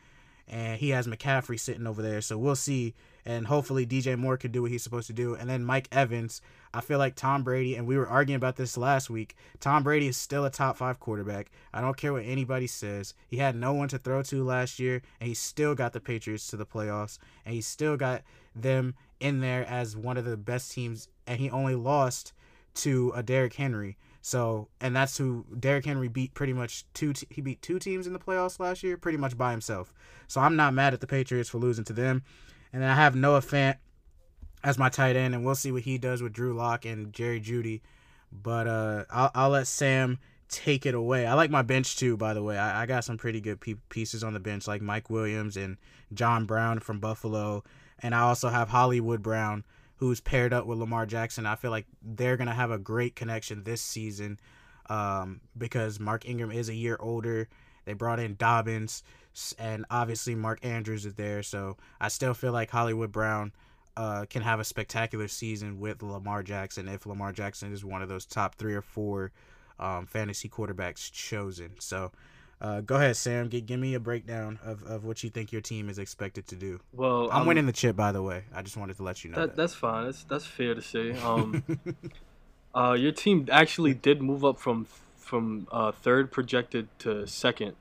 and 0.47 0.79
he 0.79 0.91
has 0.91 1.07
McCaffrey 1.07 1.59
sitting 1.59 1.87
over 1.87 2.03
there. 2.03 2.21
So 2.21 2.39
we'll 2.39 2.57
see. 2.57 2.95
And 3.27 3.47
hopefully 3.47 3.87
DJ 3.87 4.19
Moore 4.19 4.37
can 4.37 4.53
do 4.53 4.63
what 4.63 4.71
he's 4.71 4.83
supposed 4.83 5.07
to 5.07 5.15
do. 5.15 5.35
And 5.35 5.49
then 5.49 5.65
Mike 5.65 5.89
Evans, 5.91 6.43
I 6.75 6.83
feel 6.83 6.99
like 6.99 7.15
Tom 7.15 7.43
Brady, 7.43 7.75
and 7.75 7.87
we 7.87 7.97
were 7.97 8.07
arguing 8.07 8.37
about 8.37 8.57
this 8.57 8.77
last 8.77 9.09
week. 9.09 9.35
Tom 9.61 9.83
Brady 9.83 10.09
is 10.09 10.17
still 10.17 10.45
a 10.45 10.51
top 10.51 10.77
five 10.77 11.01
quarterback. 11.01 11.51
I 11.73 11.81
don't 11.81 11.97
care 11.97 12.13
what 12.13 12.25
anybody 12.25 12.67
says. 12.67 13.15
He 13.27 13.39
had 13.39 13.57
no 13.57 13.73
one 13.73 13.89
to 13.89 13.99
throw 13.99 14.23
to 14.25 14.45
last 14.45 14.79
year, 14.79 15.01
and 15.21 15.29
he 15.29 15.35
still 15.35 15.75
got 15.75 15.95
the 15.95 16.01
Patriots 16.01 16.47
to 16.49 16.57
the 16.59 16.67
playoffs, 16.67 17.19
and 17.47 17.55
he 17.55 17.63
still 17.63 17.97
got 17.97 18.23
them 18.55 18.95
in 19.21 19.41
there 19.41 19.65
as 19.67 19.97
one 19.97 20.19
of 20.19 20.27
the 20.27 20.37
best 20.37 20.73
teams, 20.73 21.09
and 21.27 21.41
he 21.41 21.49
only 21.49 21.75
lost 21.75 22.35
to 22.75 23.11
a 23.15 23.23
Derrick 23.23 23.55
Henry. 23.55 23.97
So, 24.27 24.69
and 24.81 24.97
that's 24.97 25.19
who 25.19 25.45
Derrick 25.61 25.85
Henry 25.85 26.09
beat 26.09 26.33
pretty 26.33 26.55
much 26.55 26.87
two. 26.95 27.13
Te- 27.13 27.27
he 27.29 27.43
beat 27.43 27.61
two 27.61 27.79
teams 27.79 28.07
in 28.07 28.15
the 28.15 28.19
playoffs 28.19 28.59
last 28.59 28.83
year, 28.83 28.97
pretty 28.97 29.19
much 29.19 29.37
by 29.37 29.51
himself. 29.51 29.93
So 30.29 30.41
I'm 30.41 30.57
not 30.57 30.73
mad 30.73 30.95
at 30.95 31.03
the 31.03 31.07
Patriots 31.07 31.51
for 31.51 31.59
losing 31.59 31.85
to 31.85 31.93
them. 31.93 32.23
And 32.73 32.83
then 32.83 32.89
I 32.89 32.95
have 32.95 33.15
Noah 33.15 33.43
Fant 33.43 33.77
as 34.65 34.79
my 34.79 34.89
tight 34.89 35.15
end, 35.15 35.35
and 35.35 35.45
we'll 35.45 35.55
see 35.55 35.71
what 35.71 35.83
he 35.83 35.99
does 35.99 36.23
with 36.23 36.33
Drew 36.33 36.55
Lock 36.55 36.87
and 36.87 37.13
Jerry 37.13 37.39
Jeudy. 37.39 37.83
But 38.33 38.67
uh, 38.67 39.05
I'll, 39.11 39.31
I'll 39.35 39.51
let 39.51 39.67
Sam 39.67 40.19
take 40.49 40.87
it 40.87 40.95
away. 40.95 41.27
I 41.27 41.35
like 41.35 41.51
my 41.51 41.61
bench 41.61 41.99
too, 41.99 42.17
by 42.17 42.33
the 42.33 42.43
way. 42.43 42.57
I, 42.57 42.85
I 42.85 42.87
got 42.87 43.05
some 43.05 43.19
pretty 43.19 43.43
good 43.43 43.61
pe- 43.61 43.75
pieces 43.91 44.25
on 44.25 44.33
the 44.33 44.41
bench, 44.41 44.67
like 44.67 44.81
Mike 44.81 45.11
Williams 45.11 45.59
and 45.59 45.77
John 46.15 46.47
Brown 46.47 46.81
from 46.81 46.99
Buffalo. 46.99 47.63
And 47.99 48.15
I 48.15 48.21
also 48.21 48.49
have 48.49 48.71
Hollywood 48.71 49.21
Brown, 49.21 49.65
who's 50.05 50.21
paired 50.21 50.53
up 50.53 50.67
with 50.67 50.79
Lamar 50.79 51.07
Jackson. 51.07 51.47
I 51.47 51.55
feel 51.55 51.71
like 51.71 51.87
they're 52.03 52.37
going 52.37 52.49
to 52.49 52.55
have 52.55 52.71
a 52.71 52.79
great 52.79 53.17
connection 53.17 53.65
this 53.65 53.81
season 53.81 54.39
um, 54.91 55.41
because 55.57 55.99
Mark 55.99 56.29
Ingram 56.29 56.51
is 56.51 56.69
a 56.69 56.75
year 56.75 56.99
older. 57.01 57.49
They 57.87 57.95
brought 57.95 58.21
in 58.21 58.35
Dobbins, 58.35 59.03
and 59.59 59.87
obviously 59.91 60.35
Mark 60.35 60.65
Andrews 60.65 61.07
is 61.07 61.15
there. 61.15 61.43
So 61.43 61.79
I 62.01 62.09
still 62.09 62.35
feel 62.35 62.53
like 62.53 62.71
Hollywood 62.71 63.13
Brown 63.13 63.53
uh, 63.97 64.27
can 64.29 64.43
have 64.43 64.61
a 64.61 64.65
spectacular 64.65 65.29
season 65.29 65.81
with 65.81 66.03
Lamar 66.03 66.43
Jackson 66.43 66.87
if 66.89 67.07
Lamar 67.07 67.33
Jackson 67.33 67.73
is 67.73 67.85
one 67.85 68.03
of 68.03 68.09
those 68.09 68.27
top 68.27 68.57
three 68.57 68.75
or 68.75 68.83
four 68.83 69.33
um, 69.79 70.07
fantasy 70.07 70.51
quarterbacks 70.51 71.11
chosen. 71.11 71.71
So 71.79 72.13
uh, 72.65 72.81
go 72.81 72.95
ahead, 72.97 73.15
Sam. 73.17 73.51
G- 73.51 73.61
give 73.61 73.79
me 73.79 73.93
a 73.95 74.01
breakdown 74.01 74.59
of, 74.65 74.83
of 74.85 75.05
what 75.05 75.23
you 75.23 75.29
think 75.31 75.53
your 75.53 75.61
team 75.61 75.89
is 75.89 75.99
expected 75.99 76.47
to 76.49 76.57
do. 76.57 76.81
Well, 76.93 77.29
I'm 77.31 77.47
winning 77.47 77.67
the 77.67 77.73
chip, 77.73 77.95
by 77.95 78.11
the 78.13 78.23
way. 78.23 78.45
I 78.55 78.63
just 78.63 78.77
wanted 78.77 78.97
to 78.97 79.03
let 79.03 79.23
you 79.23 79.31
know 79.31 79.37
That, 79.41 79.49
that. 79.49 79.57
that's 79.57 79.75
fine. 79.75 80.07
That's 80.07 80.25
that's 80.25 80.47
fair 80.47 80.75
to 80.75 80.83
say. 80.83 81.15
Um, 81.25 81.63
uh, 82.75 82.93
your 82.99 83.13
team 83.13 83.47
actually 83.53 83.95
did 83.95 84.23
move 84.23 84.45
up 84.45 84.59
from 84.59 84.87
from 85.17 85.67
uh, 85.71 85.93
third 85.93 86.31
projected 86.33 86.89
to 87.01 87.27
second 87.27 87.75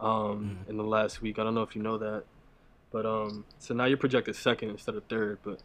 um, 0.00 0.58
in 0.68 0.76
the 0.76 0.84
last 0.84 1.22
week. 1.22 1.38
I 1.38 1.44
don't 1.44 1.54
know 1.54 1.62
if 1.62 1.74
you 1.76 1.82
know 1.82 1.98
that, 1.98 2.24
but 2.92 3.06
um, 3.06 3.44
so 3.58 3.72
now 3.74 3.84
you're 3.84 3.96
projected 3.98 4.36
second 4.36 4.70
instead 4.70 4.94
of 4.96 5.04
third. 5.04 5.38
But 5.44 5.60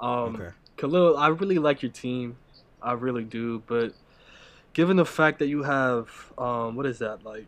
um, 0.00 0.34
Okay. 0.36 0.50
Khalil, 0.76 1.16
I 1.16 1.28
really 1.28 1.58
like 1.58 1.82
your 1.82 1.90
team. 1.92 2.36
I 2.82 2.92
really 2.92 3.24
do. 3.24 3.62
But 3.66 3.92
given 4.72 4.96
the 4.96 5.06
fact 5.06 5.38
that 5.40 5.46
you 5.48 5.62
have 5.64 6.32
um, 6.36 6.76
what 6.76 6.86
is 6.86 6.98
that 7.00 7.24
like 7.24 7.46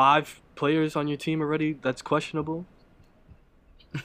five 0.00 0.40
players 0.54 0.96
on 0.96 1.08
your 1.08 1.18
team 1.18 1.42
already, 1.42 1.74
that's 1.74 2.00
questionable. 2.00 2.64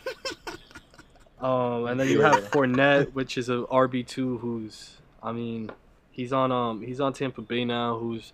Um, 1.39 1.85
and 1.85 1.99
then 1.99 2.07
you 2.07 2.21
have. 2.21 2.49
Fournette, 2.49 3.13
which 3.13 3.37
is 3.37 3.49
a 3.49 3.57
RB 3.69 4.07
two, 4.07 4.39
who's 4.39 4.97
I 5.21 5.31
mean, 5.31 5.69
he's 6.09 6.33
on 6.33 6.51
um 6.51 6.81
he's 6.81 6.99
on 6.99 7.13
Tampa 7.13 7.41
Bay 7.41 7.65
now. 7.65 7.99
Who's 7.99 8.33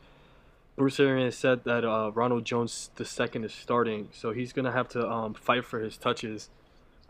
Bruce 0.78 0.98
Arians 1.00 1.36
said 1.36 1.66
that 1.66 1.84
uh, 1.84 2.12
Ronald 2.14 2.46
Jones 2.46 2.92
the 2.96 3.04
second 3.04 3.44
is 3.44 3.54
starting, 3.54 4.10
so 4.14 4.32
he's 4.32 4.54
gonna 4.54 4.72
have 4.72 4.88
to 4.90 5.06
um 5.10 5.34
fight 5.34 5.66
for 5.66 5.80
his 5.82 5.98
touches. 5.98 6.50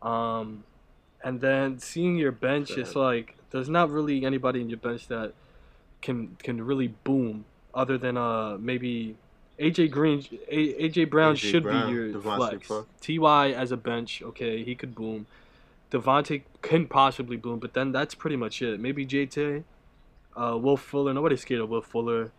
Um, 0.02 0.64
and 1.24 1.42
then 1.42 1.78
seeing 1.78 2.18
your 2.18 2.32
bench, 2.32 2.72
it's 2.72 2.96
like 2.96 3.36
there's 3.52 3.70
not 3.70 3.92
really 3.92 4.26
anybody 4.26 4.62
in 4.62 4.70
your 4.70 4.80
bench 4.80 5.08
that 5.10 5.34
can 6.02 6.36
can 6.42 6.66
really 6.66 6.88
boom 6.88 7.46
other 7.76 7.98
than 7.98 8.18
uh 8.18 8.58
maybe 8.58 9.18
AJ 9.62 9.92
Green, 9.92 10.26
A, 10.50 10.74
AJ 10.90 11.10
Brown 11.10 11.34
A.J. 11.34 11.52
should 11.52 11.64
Brown, 11.64 11.88
be 11.88 11.94
your 11.94 12.10
DeVante 12.10 12.64
flex. 12.64 12.88
Ty 13.00 13.52
as 13.52 13.72
a 13.72 13.78
bench, 13.78 14.24
okay, 14.24 14.64
he 14.64 14.74
could 14.74 14.96
boom. 14.96 15.28
DeVante 15.92 16.42
can 16.62 16.88
possibly 16.88 17.38
boom, 17.38 17.60
but 17.60 17.74
then 17.74 17.92
that's 17.92 18.16
pretty 18.16 18.36
much 18.36 18.62
it. 18.62 18.80
Maybe 18.80 19.06
JT, 19.06 19.64
uh, 20.36 20.58
Will 20.60 20.78
Fuller. 20.78 21.14
Nobody's 21.14 21.42
scared 21.42 21.62
of 21.62 21.70
Will 21.70 21.82
Fuller, 21.82 22.32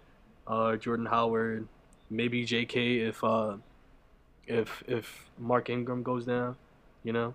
uh, 0.49 0.77
Jordan 0.77 1.07
Howard, 1.07 1.69
maybe 2.11 2.45
JK 2.45 3.07
if 3.09 3.23
uh, 3.23 3.55
if 4.49 4.83
if 4.89 5.31
Mark 5.39 5.71
Ingram 5.71 6.03
goes 6.03 6.25
down, 6.25 6.57
you 7.05 7.13
know. 7.13 7.35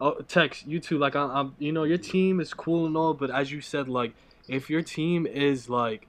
Oh, 0.00 0.14
Tex, 0.22 0.64
you 0.66 0.80
too. 0.80 0.98
Like 0.98 1.14
I, 1.14 1.22
I'm, 1.22 1.54
you 1.60 1.70
know, 1.70 1.84
your 1.84 1.98
team 1.98 2.40
is 2.40 2.52
cool 2.54 2.86
and 2.86 2.96
all, 2.96 3.14
but 3.14 3.30
as 3.30 3.52
you 3.52 3.60
said, 3.60 3.88
like 3.88 4.14
if 4.48 4.68
your 4.68 4.82
team 4.82 5.26
is 5.26 5.68
like, 5.68 6.07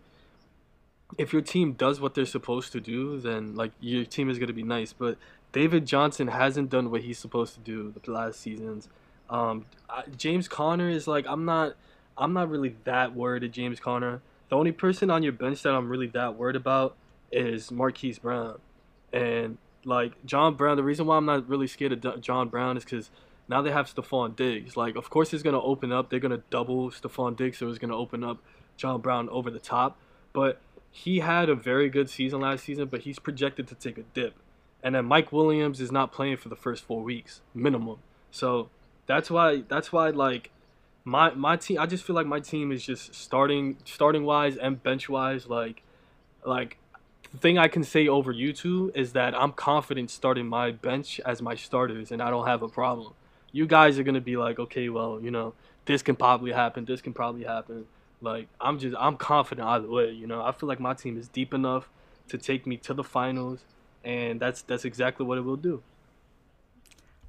if 1.17 1.34
your 1.34 1.41
team 1.41 1.74
does 1.74 2.00
what 2.00 2.13
they're 2.13 2.26
supposed 2.26 2.72
to 2.74 2.80
do, 2.80 3.19
then 3.19 3.56
like 3.56 3.72
your 3.80 4.06
team 4.06 4.30
is 4.30 4.39
gonna 4.39 4.54
be 4.54 4.63
nice. 4.63 4.93
But 4.93 5.17
David 5.52 5.86
Johnson 5.86 6.28
hasn't 6.28 6.69
done 6.69 6.91
what 6.91 7.02
he's 7.02 7.17
supposed 7.17 7.54
to 7.56 7.60
do 7.60 7.93
the 8.04 8.12
last 8.12 8.39
seasons. 8.39 8.88
Um, 9.30 9.65
I, 9.89 10.04
James 10.15 10.48
Conner 10.48 10.89
is 10.89 11.08
like 11.08 11.26
I'm 11.28 11.45
not, 11.45 11.76
I'm 12.17 12.34
not 12.34 12.50
really 12.50 12.76
that 12.84 13.15
worried 13.15 13.43
at 13.43 13.52
James 13.52 13.80
Conner. 13.80 14.22
The 14.50 14.56
only 14.56 14.72
person 14.72 15.10
on 15.10 15.24
your 15.24 15.34
bench 15.34 15.62
that 15.63 15.74
I'm 15.74 15.89
really 15.89 16.08
that 16.08 16.36
worried 16.36 16.56
about 16.56 16.95
is 17.32 17.72
Marquise 17.72 18.19
Brown, 18.19 18.60
and 19.13 19.58
like 19.86 20.13
John 20.26 20.56
Brown. 20.56 20.78
The 20.78 20.84
reason 20.84 21.06
why 21.06 21.17
I'm 21.17 21.26
not 21.26 21.48
really 21.48 21.67
scared 21.67 21.93
of 22.06 22.22
John 22.22 22.50
Brown 22.50 22.78
is 22.78 22.84
because 22.84 23.10
now 23.48 23.62
they 23.62 23.72
have 23.72 23.93
Stefon 23.93 24.36
Diggs. 24.36 24.78
Like, 24.78 24.95
of 24.95 25.10
course, 25.10 25.34
it's 25.34 25.43
gonna 25.43 25.62
open 25.62 25.91
up. 25.91 26.10
They're 26.10 26.19
gonna 26.19 26.43
double 26.50 26.91
Stefon 26.91 27.36
Diggs, 27.36 27.58
so 27.58 27.67
it's 27.67 27.80
gonna 27.80 27.98
open 27.98 28.24
up 28.24 28.38
John 28.78 29.02
Brown 29.02 29.30
over 29.30 29.50
the 29.50 29.60
top. 29.60 29.98
But 30.34 30.62
he 30.91 31.19
had 31.19 31.49
a 31.49 31.56
very 31.56 31.89
good 31.89 32.10
season 32.10 32.41
last 32.41 32.63
season, 32.63 32.88
but 32.88 33.02
he's 33.02 33.19
projected 33.19 33.67
to 33.67 33.75
take 33.75 33.97
a 33.97 34.04
dip. 34.13 34.36
And 34.82 34.95
then 34.95 35.06
Mike 35.06 35.32
Williams 35.32 35.82
is 35.82 35.91
not 35.91 36.12
playing 36.12 36.38
for 36.38 36.49
the 36.49 36.56
first 36.56 36.84
four 36.84 37.04
weeks 37.04 37.41
minimum. 37.54 37.97
So 38.32 38.69
that's 39.06 39.30
why 39.30 39.63
that's 39.67 39.91
why 39.91 40.10
like 40.10 40.52
my 41.04 41.32
my 41.32 41.58
team. 41.58 41.80
I 41.80 41.86
just 41.86 42.04
feel 42.04 42.15
like 42.15 42.28
my 42.28 42.39
team 42.39 42.71
is 42.71 42.86
just 42.86 43.13
starting 43.13 43.78
starting 43.86 44.23
wise 44.23 44.56
and 44.56 44.82
bench 44.82 45.10
wise. 45.10 45.47
Like 45.47 45.84
like 46.45 46.78
the 47.32 47.38
thing 47.38 47.58
I 47.58 47.67
can 47.67 47.84
say 47.84 48.08
over 48.08 48.32
you 48.32 48.54
two 48.54 48.91
is 48.95 49.13
that 49.13 49.36
I'm 49.36 49.52
confident 49.52 50.12
starting 50.12 50.47
my 50.47 50.71
bench 50.71 51.19
as 51.25 51.41
my 51.41 51.56
starters, 51.56 52.12
and 52.12 52.21
I 52.21 52.30
don't 52.30 52.47
have 52.47 52.62
a 52.62 52.69
problem. 52.69 53.13
You 53.52 53.67
guys 53.67 53.99
are 53.99 54.04
gonna 54.04 54.21
be 54.21 54.38
like, 54.38 54.60
okay, 54.60 54.89
well, 54.89 55.19
you 55.21 55.32
know, 55.32 55.54
this 55.86 56.02
can 56.02 56.15
probably 56.15 56.52
happen. 56.52 56.86
This 56.86 57.02
can 57.02 57.13
probably 57.13 57.43
happen. 57.43 57.86
Like 58.21 58.47
I'm 58.60 58.79
just 58.79 58.95
I'm 58.99 59.17
confident 59.17 59.67
either 59.67 59.88
way. 59.88 60.12
You 60.12 60.27
know, 60.27 60.41
I 60.43 60.51
feel 60.51 60.67
like 60.67 60.79
my 60.79 60.93
team 60.93 61.17
is 61.17 61.27
deep 61.27 61.53
enough 61.53 61.89
to 62.29 62.38
take 62.38 62.67
me 62.67 62.77
to 62.77 62.93
the 62.93 63.03
finals, 63.03 63.63
and 64.03 64.39
that's 64.39 64.62
that's 64.62 64.86
exactly 64.86 65.25
what 65.25 65.38
it 65.38 65.41
will 65.41 65.58
do. 65.58 65.82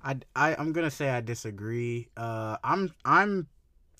I, 0.02 0.16
I 0.34 0.54
I'm 0.56 0.72
gonna 0.72 0.90
say 0.90 1.10
I 1.10 1.20
disagree. 1.20 2.08
Uh, 2.16 2.56
I'm 2.64 2.92
I'm 3.04 3.48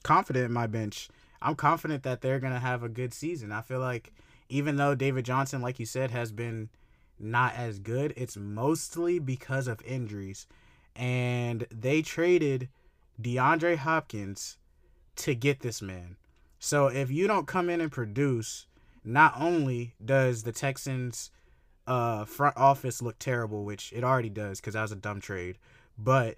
confident 0.03 0.47
in 0.47 0.53
my 0.53 0.67
bench. 0.67 1.09
I'm 1.43 1.55
confident 1.55 2.03
that 2.03 2.21
they're 2.21 2.41
gonna 2.41 2.61
have 2.61 2.83
a 2.83 2.89
good 2.89 3.15
season. 3.15 3.53
I 3.53 3.63
feel 3.63 3.81
like 3.81 4.13
even 4.49 4.77
though 4.77 4.95
David 4.95 5.25
Johnson, 5.25 5.63
like 5.63 5.79
you 5.79 5.87
said, 5.87 6.11
has 6.11 6.33
been 6.33 6.71
not 7.19 7.55
as 7.55 7.79
good, 7.79 8.13
it's 8.17 8.37
mostly 8.37 9.19
because 9.19 9.69
of 9.69 9.81
injuries. 9.83 10.47
And 10.97 11.67
they 11.71 12.03
traded 12.03 12.69
DeAndre 13.21 13.77
Hopkins 13.77 14.59
to 15.17 15.35
get 15.35 15.61
this 15.61 15.81
man. 15.81 16.17
So 16.61 16.87
if 16.87 17.11
you 17.11 17.27
don't 17.27 17.49
come 17.49 17.69
in 17.69 17.81
and 17.81 17.91
produce, 17.91 18.67
not 19.03 19.35
only 19.41 19.95
does 20.05 20.45
the 20.45 20.53
Texans 20.53 21.31
uh 21.87 22.25
front 22.27 22.57
office 22.57 23.03
look 23.03 23.19
terrible, 23.19 23.65
which 23.65 23.93
it 23.93 24.05
already 24.05 24.29
does 24.29 24.61
because 24.61 24.75
that 24.75 24.83
was 24.83 24.93
a 24.93 24.97
dumb 24.97 25.21
trade, 25.21 25.59
but 25.99 26.37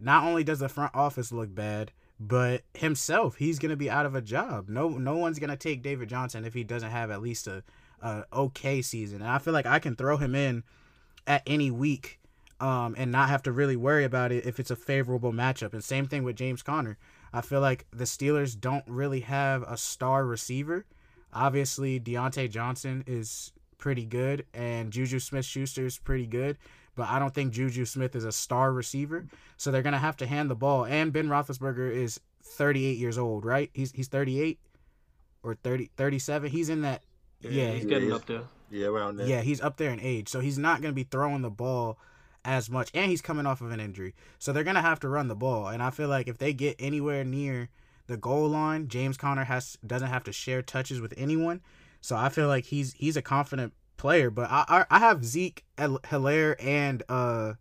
not 0.00 0.24
only 0.24 0.44
does 0.44 0.60
the 0.60 0.68
front 0.68 0.94
office 0.94 1.32
look 1.32 1.54
bad, 1.54 1.92
but 2.20 2.62
himself, 2.72 3.36
he's 3.36 3.58
gonna 3.58 3.76
be 3.76 3.90
out 3.90 4.06
of 4.06 4.14
a 4.14 4.22
job. 4.22 4.68
No, 4.68 4.88
no 4.90 5.16
one's 5.16 5.40
gonna 5.40 5.56
take 5.56 5.82
David 5.82 6.08
Johnson 6.08 6.44
if 6.44 6.54
he 6.54 6.62
doesn't 6.62 6.90
have 6.90 7.10
at 7.10 7.20
least 7.20 7.48
a, 7.48 7.64
a 8.00 8.24
okay 8.32 8.80
season. 8.80 9.20
And 9.20 9.30
I 9.30 9.38
feel 9.38 9.52
like 9.52 9.66
I 9.66 9.80
can 9.80 9.96
throw 9.96 10.16
him 10.16 10.34
in 10.34 10.62
at 11.26 11.42
any 11.46 11.70
week, 11.70 12.20
um, 12.60 12.94
and 12.96 13.10
not 13.10 13.28
have 13.28 13.42
to 13.42 13.52
really 13.52 13.76
worry 13.76 14.04
about 14.04 14.30
it 14.30 14.46
if 14.46 14.60
it's 14.60 14.70
a 14.70 14.76
favorable 14.76 15.32
matchup. 15.32 15.72
And 15.72 15.82
same 15.82 16.06
thing 16.06 16.22
with 16.22 16.36
James 16.36 16.62
Conner. 16.62 16.96
I 17.34 17.40
feel 17.42 17.60
like 17.60 17.86
the 17.90 18.04
Steelers 18.04 18.58
don't 18.58 18.84
really 18.86 19.20
have 19.20 19.62
a 19.64 19.76
star 19.76 20.24
receiver. 20.24 20.86
Obviously, 21.32 21.98
Diontae 22.00 22.48
Johnson 22.48 23.04
is 23.06 23.52
pretty 23.76 24.06
good, 24.06 24.46
and 24.54 24.92
Juju 24.92 25.18
Smith 25.18 25.44
Schuster 25.44 25.84
is 25.84 25.98
pretty 25.98 26.26
good 26.26 26.56
but 26.96 27.08
I 27.08 27.18
don't 27.18 27.34
think 27.34 27.52
Juju 27.52 27.84
Smith 27.84 28.14
is 28.14 28.24
a 28.24 28.32
star 28.32 28.72
receiver. 28.72 29.26
So 29.56 29.70
they're 29.70 29.82
gonna 29.82 29.98
have 29.98 30.16
to 30.18 30.26
hand 30.26 30.50
the 30.50 30.54
ball. 30.54 30.84
And 30.84 31.12
Ben 31.12 31.28
Roethlisberger 31.28 31.92
is 31.92 32.20
38 32.42 32.98
years 32.98 33.18
old, 33.18 33.44
right? 33.44 33.70
He's 33.72 33.92
he's 33.92 34.08
38 34.08 34.58
or 35.42 35.54
30 35.54 35.90
37. 35.96 36.50
He's 36.50 36.68
in 36.68 36.82
that. 36.82 37.02
Yeah, 37.40 37.72
he's 37.72 37.84
getting 37.84 38.08
he's- 38.08 38.20
up 38.20 38.26
there. 38.26 38.42
Yeah, 38.70 38.86
around 38.86 39.16
there. 39.18 39.26
yeah, 39.26 39.40
he's 39.42 39.60
up 39.60 39.76
there 39.76 39.92
in 39.92 40.00
age, 40.00 40.28
so 40.28 40.40
he's 40.40 40.58
not 40.58 40.80
gonna 40.80 40.94
be 40.94 41.04
throwing 41.04 41.42
the 41.42 41.50
ball 41.50 41.98
as 42.44 42.70
much, 42.70 42.90
and 42.94 43.10
he's 43.10 43.22
coming 43.22 43.46
off 43.46 43.60
of 43.60 43.70
an 43.70 43.80
injury, 43.80 44.14
so 44.38 44.52
they're 44.52 44.64
gonna 44.64 44.82
have 44.82 45.00
to 45.00 45.08
run 45.08 45.28
the 45.28 45.34
ball. 45.34 45.68
And 45.68 45.82
I 45.82 45.90
feel 45.90 46.08
like 46.08 46.28
if 46.28 46.38
they 46.38 46.52
get 46.52 46.76
anywhere 46.78 47.24
near 47.24 47.68
the 48.06 48.16
goal 48.16 48.48
line, 48.48 48.88
James 48.88 49.16
Conner 49.16 49.44
has 49.44 49.78
doesn't 49.86 50.08
have 50.08 50.24
to 50.24 50.32
share 50.32 50.62
touches 50.62 51.00
with 51.00 51.14
anyone. 51.16 51.60
So 52.00 52.16
I 52.16 52.28
feel 52.28 52.48
like 52.48 52.66
he's 52.66 52.92
he's 52.94 53.16
a 53.16 53.22
confident 53.22 53.72
player. 53.96 54.30
But 54.30 54.50
I 54.50 54.64
I, 54.68 54.86
I 54.90 54.98
have 54.98 55.24
Zeke 55.24 55.64
Helaire 55.78 56.56
and 56.62 57.02
uh 57.08 57.54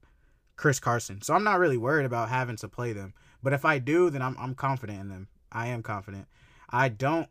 Chris 0.55 0.79
Carson, 0.79 1.21
so 1.21 1.33
I'm 1.33 1.43
not 1.43 1.59
really 1.59 1.77
worried 1.77 2.05
about 2.05 2.29
having 2.29 2.57
to 2.57 2.67
play 2.67 2.93
them. 2.93 3.13
But 3.41 3.53
if 3.53 3.65
I 3.65 3.79
do, 3.79 4.09
then 4.09 4.21
I'm 4.21 4.35
I'm 4.37 4.55
confident 4.55 4.99
in 4.99 5.09
them. 5.09 5.27
I 5.51 5.67
am 5.67 5.83
confident. 5.83 6.27
I 6.69 6.89
don't 6.89 7.29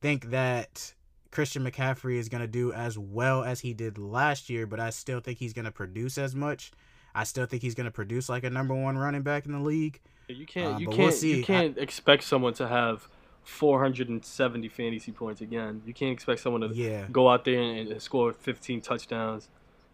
think 0.00 0.30
that 0.30 0.94
Christian 1.30 1.64
McCaffrey 1.64 2.16
is 2.16 2.28
going 2.28 2.40
to 2.40 2.46
do 2.48 2.72
as 2.72 2.98
well 2.98 3.44
as 3.44 3.60
he 3.60 3.74
did 3.74 3.98
last 3.98 4.48
year, 4.48 4.66
but 4.66 4.80
I 4.80 4.90
still 4.90 5.20
think 5.20 5.38
he's 5.38 5.52
going 5.52 5.66
to 5.66 5.70
produce 5.70 6.16
as 6.18 6.34
much. 6.34 6.72
I 7.14 7.24
still 7.24 7.46
think 7.46 7.62
he's 7.62 7.74
going 7.74 7.86
to 7.86 7.90
produce 7.90 8.28
like 8.28 8.44
a 8.44 8.50
number 8.50 8.74
one 8.74 8.96
running 8.96 9.22
back 9.22 9.44
in 9.46 9.52
the 9.52 9.58
league. 9.60 10.00
You 10.28 10.46
can't 10.46 10.76
Uh, 10.76 10.78
you 10.78 10.86
can't 10.86 10.98
we'll 10.98 11.10
see. 11.12 11.38
you 11.38 11.44
can't 11.44 11.76
expect 11.78 12.24
someone 12.24 12.54
to 12.54 12.68
have 12.68 13.08
470 13.44 14.68
fantasy 14.68 15.12
points 15.12 15.40
again. 15.40 15.82
You 15.86 15.94
can't 15.94 16.12
expect 16.12 16.40
someone 16.40 16.60
to 16.62 16.68
Yeah. 16.74 17.06
go 17.10 17.28
out 17.28 17.44
there 17.44 17.60
and, 17.60 17.88
and 17.88 18.02
score 18.02 18.32
15 18.32 18.80
touchdowns, 18.80 19.48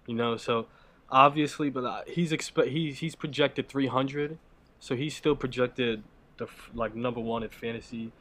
you 0.07 0.15
know. 0.15 0.37
So 0.37 0.67
obviously, 1.11 1.71
but 1.71 1.85
uh, 1.85 2.03
he's 2.07 2.33
expect 2.33 2.69
he's 2.69 2.99
he's 2.99 3.15
projected 3.15 3.69
300, 3.69 4.39
so 4.81 4.97
he's 4.97 5.17
still 5.17 5.37
projected 5.37 6.03
the 6.37 6.49
like 6.75 6.95
number 6.95 7.21
one 7.21 7.43
in 7.43 7.49
fantasy. 7.49 8.13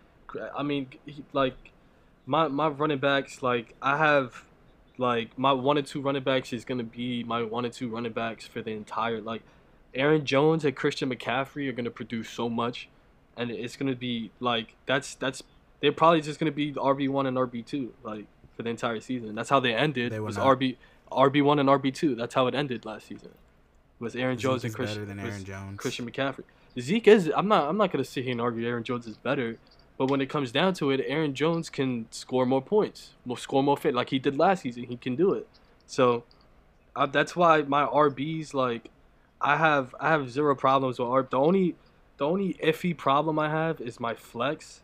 I 0.55 0.63
mean, 0.63 0.87
he, 1.05 1.23
like 1.33 1.55
my 2.25 2.47
my 2.47 2.67
running 2.67 2.99
backs, 2.99 3.43
like 3.43 3.75
I 3.81 3.97
have 3.97 4.43
like 4.97 5.37
my 5.37 5.51
one 5.51 5.77
or 5.77 5.81
two 5.81 6.01
running 6.01 6.23
backs 6.23 6.53
is 6.53 6.65
gonna 6.65 6.83
be 6.83 7.23
my 7.23 7.43
one 7.43 7.65
or 7.65 7.69
two 7.69 7.89
running 7.89 8.13
backs 8.13 8.45
for 8.47 8.61
the 8.61 8.71
entire 8.71 9.21
like 9.21 9.41
Aaron 9.93 10.25
Jones 10.25 10.65
and 10.65 10.75
Christian 10.75 11.09
McCaffrey 11.13 11.67
are 11.69 11.73
gonna 11.73 11.91
produce 11.91 12.29
so 12.29 12.49
much, 12.49 12.89
and 13.37 13.51
it's 13.51 13.75
gonna 13.75 13.95
be 13.95 14.31
like 14.39 14.75
that's 14.85 15.15
that's 15.15 15.43
they're 15.81 15.91
probably 15.91 16.21
just 16.21 16.39
gonna 16.39 16.51
be 16.51 16.73
RB 16.73 17.09
one 17.09 17.25
and 17.25 17.37
RB 17.37 17.65
two 17.65 17.93
like 18.03 18.25
for 18.55 18.63
the 18.63 18.69
entire 18.69 18.99
season. 18.99 19.35
That's 19.35 19.49
how 19.49 19.59
they 19.59 19.73
ended. 19.73 20.11
They 20.11 20.19
was 20.19 20.37
not. 20.37 20.57
RB 20.57 20.77
RB 21.11 21.43
one 21.43 21.59
and 21.59 21.69
RB 21.69 21.93
two. 21.93 22.15
That's 22.15 22.33
how 22.33 22.47
it 22.47 22.55
ended 22.55 22.85
last 22.85 23.07
season. 23.07 23.31
Was 23.99 24.15
Aaron 24.15 24.37
Jones 24.37 24.61
Zeke 24.61 24.65
and 24.65 24.71
is 24.71 24.75
Christian 24.75 25.05
better 25.05 25.15
than 25.15 25.19
Aaron 25.19 25.43
Jones. 25.45 25.79
Christian 25.79 26.09
McCaffrey. 26.09 26.43
Zeke 26.79 27.07
is. 27.07 27.31
I'm 27.35 27.47
not. 27.47 27.69
I'm 27.69 27.77
not 27.77 27.91
gonna 27.91 28.03
sit 28.03 28.23
here 28.23 28.31
and 28.31 28.41
argue 28.41 28.67
Aaron 28.67 28.83
Jones 28.83 29.07
is 29.07 29.17
better. 29.17 29.57
But 29.97 30.09
when 30.09 30.21
it 30.21 30.29
comes 30.29 30.51
down 30.51 30.73
to 30.75 30.89
it, 30.91 31.03
Aaron 31.05 31.35
Jones 31.35 31.69
can 31.69 32.07
score 32.09 32.45
more 32.45 32.61
points, 32.61 33.11
more 33.25 33.37
score 33.37 33.61
more 33.61 33.77
fit, 33.77 33.93
like 33.93 34.09
he 34.09 34.19
did 34.19 34.37
last 34.37 34.63
season. 34.63 34.83
He 34.83 34.97
can 34.97 35.15
do 35.15 35.33
it. 35.33 35.47
So 35.85 36.23
that's 37.11 37.35
why 37.35 37.61
my 37.61 37.85
RBs 37.85 38.53
like 38.53 38.89
I 39.41 39.57
have 39.57 39.93
I 39.99 40.09
have 40.09 40.31
zero 40.31 40.55
problems 40.55 40.99
with 40.99 41.07
RB. 41.07 41.29
The 41.29 41.39
only 41.39 41.75
the 42.17 42.25
only 42.25 42.53
iffy 42.63 42.95
problem 42.95 43.37
I 43.37 43.49
have 43.49 43.81
is 43.81 43.99
my 43.99 44.15
flex. 44.15 44.81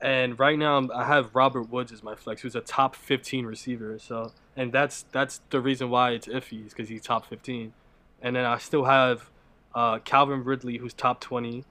And 0.00 0.36
right 0.38 0.58
now 0.58 0.78
I'm, 0.78 0.90
I 0.90 1.04
have 1.04 1.34
Robert 1.34 1.70
Woods 1.70 1.92
as 1.92 2.02
my 2.02 2.16
flex, 2.16 2.42
who's 2.42 2.56
a 2.56 2.60
top 2.60 2.96
15 2.96 3.46
receiver. 3.46 3.98
So 3.98 4.32
and 4.56 4.72
that's 4.72 5.04
that's 5.12 5.40
the 5.50 5.60
reason 5.60 5.90
why 5.90 6.10
it's 6.12 6.26
iffy 6.26 6.66
is 6.66 6.72
because 6.72 6.88
he's 6.88 7.02
top 7.02 7.26
15. 7.26 7.72
And 8.20 8.36
then 8.36 8.44
I 8.44 8.58
still 8.58 8.84
have 8.84 9.30
uh, 9.74 9.98
Calvin 10.00 10.44
Ridley, 10.44 10.78
who's 10.78 10.94
top 10.94 11.20
20, 11.20 11.64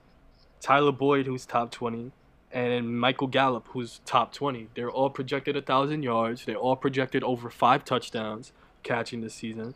Tyler 0.59 0.91
Boyd, 0.91 1.25
who's 1.25 1.45
top 1.45 1.71
20, 1.71 2.11
and 2.53 2.99
Michael 2.99 3.27
Gallup, 3.27 3.67
who's 3.69 4.01
top 4.05 4.33
20. 4.33 4.69
They're 4.75 4.89
all 4.89 5.09
projected 5.09 5.55
a 5.55 5.61
thousand 5.61 6.03
yards. 6.03 6.45
They're 6.45 6.55
all 6.55 6.75
projected 6.75 7.23
over 7.23 7.49
five 7.49 7.85
touchdowns 7.85 8.51
catching 8.83 9.21
this 9.21 9.33
season. 9.33 9.75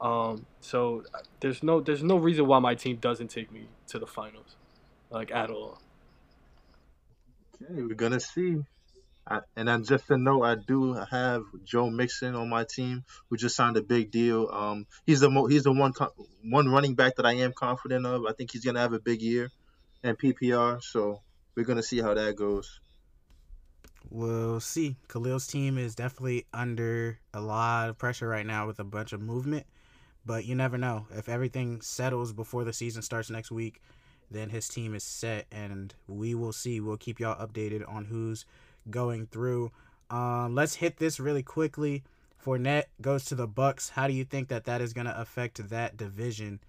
Um, 0.00 0.46
so 0.60 1.04
uh, 1.14 1.18
there's 1.40 1.62
no 1.62 1.80
there's 1.80 2.02
no 2.02 2.16
reason 2.16 2.46
why 2.46 2.58
my 2.58 2.74
team 2.74 2.96
doesn't 2.96 3.28
take 3.28 3.50
me 3.52 3.68
to 3.88 3.98
the 3.98 4.06
finals, 4.06 4.56
like 5.10 5.30
at 5.30 5.50
all. 5.50 5.80
Okay, 7.62 7.82
we're 7.82 7.94
gonna 7.94 8.20
see. 8.20 8.58
I, 9.26 9.40
and 9.56 9.68
then 9.68 9.84
just 9.84 10.06
to 10.08 10.18
note, 10.18 10.42
I 10.42 10.56
do 10.56 10.92
have 10.92 11.44
Joe 11.64 11.88
Mixon 11.88 12.34
on 12.34 12.50
my 12.50 12.64
team, 12.64 13.04
who 13.30 13.38
just 13.38 13.56
signed 13.56 13.78
a 13.78 13.82
big 13.82 14.10
deal. 14.10 14.50
Um, 14.52 14.86
he's 15.06 15.20
the 15.20 15.30
mo- 15.30 15.46
he's 15.46 15.62
the 15.62 15.72
one 15.72 15.94
co- 15.94 16.12
one 16.42 16.68
running 16.68 16.94
back 16.94 17.16
that 17.16 17.24
I 17.24 17.34
am 17.34 17.52
confident 17.54 18.04
of. 18.04 18.26
I 18.26 18.32
think 18.32 18.50
he's 18.50 18.64
gonna 18.64 18.80
have 18.80 18.92
a 18.92 19.00
big 19.00 19.22
year 19.22 19.50
and 20.02 20.18
PPR. 20.18 20.82
So 20.82 21.22
we're 21.56 21.64
gonna 21.64 21.82
see 21.82 22.00
how 22.00 22.14
that 22.14 22.36
goes. 22.36 22.80
We'll 24.10 24.60
see. 24.60 24.96
Khalil's 25.08 25.46
team 25.46 25.78
is 25.78 25.94
definitely 25.94 26.46
under 26.52 27.18
a 27.32 27.40
lot 27.40 27.88
of 27.88 27.98
pressure 27.98 28.28
right 28.28 28.46
now 28.46 28.66
with 28.66 28.78
a 28.78 28.84
bunch 28.84 29.12
of 29.12 29.20
movement, 29.20 29.66
but 30.24 30.44
you 30.44 30.54
never 30.54 30.78
know. 30.78 31.06
If 31.10 31.28
everything 31.28 31.80
settles 31.80 32.32
before 32.32 32.64
the 32.64 32.72
season 32.72 33.02
starts 33.02 33.30
next 33.30 33.50
week, 33.50 33.80
then 34.30 34.50
his 34.50 34.68
team 34.68 34.94
is 34.94 35.04
set, 35.04 35.46
and 35.50 35.94
we 36.06 36.34
will 36.34 36.52
see. 36.52 36.80
We'll 36.80 36.96
keep 36.96 37.18
y'all 37.18 37.44
updated 37.44 37.88
on 37.88 38.04
who's 38.04 38.44
going 38.90 39.26
through. 39.26 39.72
Um, 40.10 40.54
let's 40.54 40.76
hit 40.76 40.98
this 40.98 41.18
really 41.18 41.42
quickly. 41.42 42.04
Fournette 42.44 42.84
goes 43.00 43.24
to 43.26 43.34
the 43.34 43.46
Bucks. 43.46 43.88
How 43.90 44.06
do 44.06 44.12
you 44.12 44.24
think 44.24 44.48
that 44.48 44.64
that 44.64 44.80
is 44.80 44.92
going 44.92 45.06
to 45.06 45.18
affect 45.18 45.68
that 45.70 45.96
division? 45.96 46.60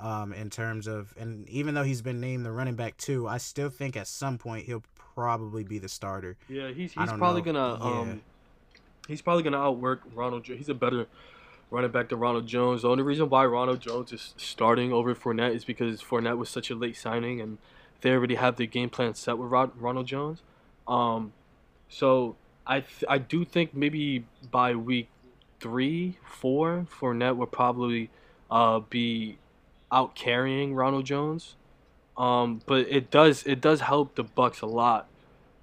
Um, 0.00 0.32
in 0.32 0.50
terms 0.50 0.86
of, 0.88 1.14
and 1.16 1.48
even 1.48 1.74
though 1.74 1.84
he's 1.84 2.02
been 2.02 2.20
named 2.20 2.44
the 2.44 2.50
running 2.50 2.74
back 2.74 2.96
too, 2.96 3.28
I 3.28 3.38
still 3.38 3.70
think 3.70 3.96
at 3.96 4.08
some 4.08 4.38
point 4.38 4.66
he'll 4.66 4.82
probably 5.14 5.62
be 5.62 5.78
the 5.78 5.88
starter. 5.88 6.36
Yeah, 6.48 6.68
he's 6.68 6.92
he's 6.92 7.12
probably 7.12 7.42
know. 7.42 7.76
gonna 7.76 7.84
Yeah. 7.94 8.00
um 8.00 8.20
he's 9.06 9.22
probably 9.22 9.44
gonna 9.44 9.60
outwork 9.62 10.00
Ronald. 10.12 10.46
He's 10.46 10.68
a 10.68 10.74
better 10.74 11.06
running 11.70 11.92
back 11.92 12.08
than 12.08 12.18
Ronald 12.18 12.46
Jones. 12.48 12.82
The 12.82 12.88
only 12.88 13.04
reason 13.04 13.28
why 13.28 13.44
Ronald 13.46 13.80
Jones 13.80 14.12
is 14.12 14.34
starting 14.36 14.92
over 14.92 15.14
Fournette 15.14 15.54
is 15.54 15.64
because 15.64 16.02
Fournette 16.02 16.38
was 16.38 16.48
such 16.48 16.70
a 16.70 16.74
late 16.74 16.96
signing, 16.96 17.40
and 17.40 17.58
they 18.00 18.10
already 18.10 18.34
have 18.34 18.56
the 18.56 18.66
game 18.66 18.90
plan 18.90 19.14
set 19.14 19.38
with 19.38 19.48
Rod- 19.50 19.80
Ronald 19.80 20.06
Jones. 20.08 20.42
Um, 20.88 21.32
so 21.88 22.34
I 22.66 22.80
th- 22.80 23.04
I 23.08 23.18
do 23.18 23.44
think 23.44 23.74
maybe 23.74 24.24
by 24.50 24.74
week 24.74 25.08
three, 25.60 26.18
four, 26.26 26.86
Fournette 26.90 27.36
will 27.36 27.46
probably 27.46 28.10
uh 28.50 28.80
be 28.80 29.38
out 29.94 30.14
carrying 30.14 30.74
Ronald 30.74 31.06
Jones. 31.06 31.56
Um, 32.16 32.60
but 32.66 32.86
it 32.88 33.10
does 33.10 33.44
it 33.44 33.60
does 33.60 33.80
help 33.80 34.14
the 34.16 34.24
Bucks 34.24 34.60
a 34.60 34.66
lot. 34.66 35.08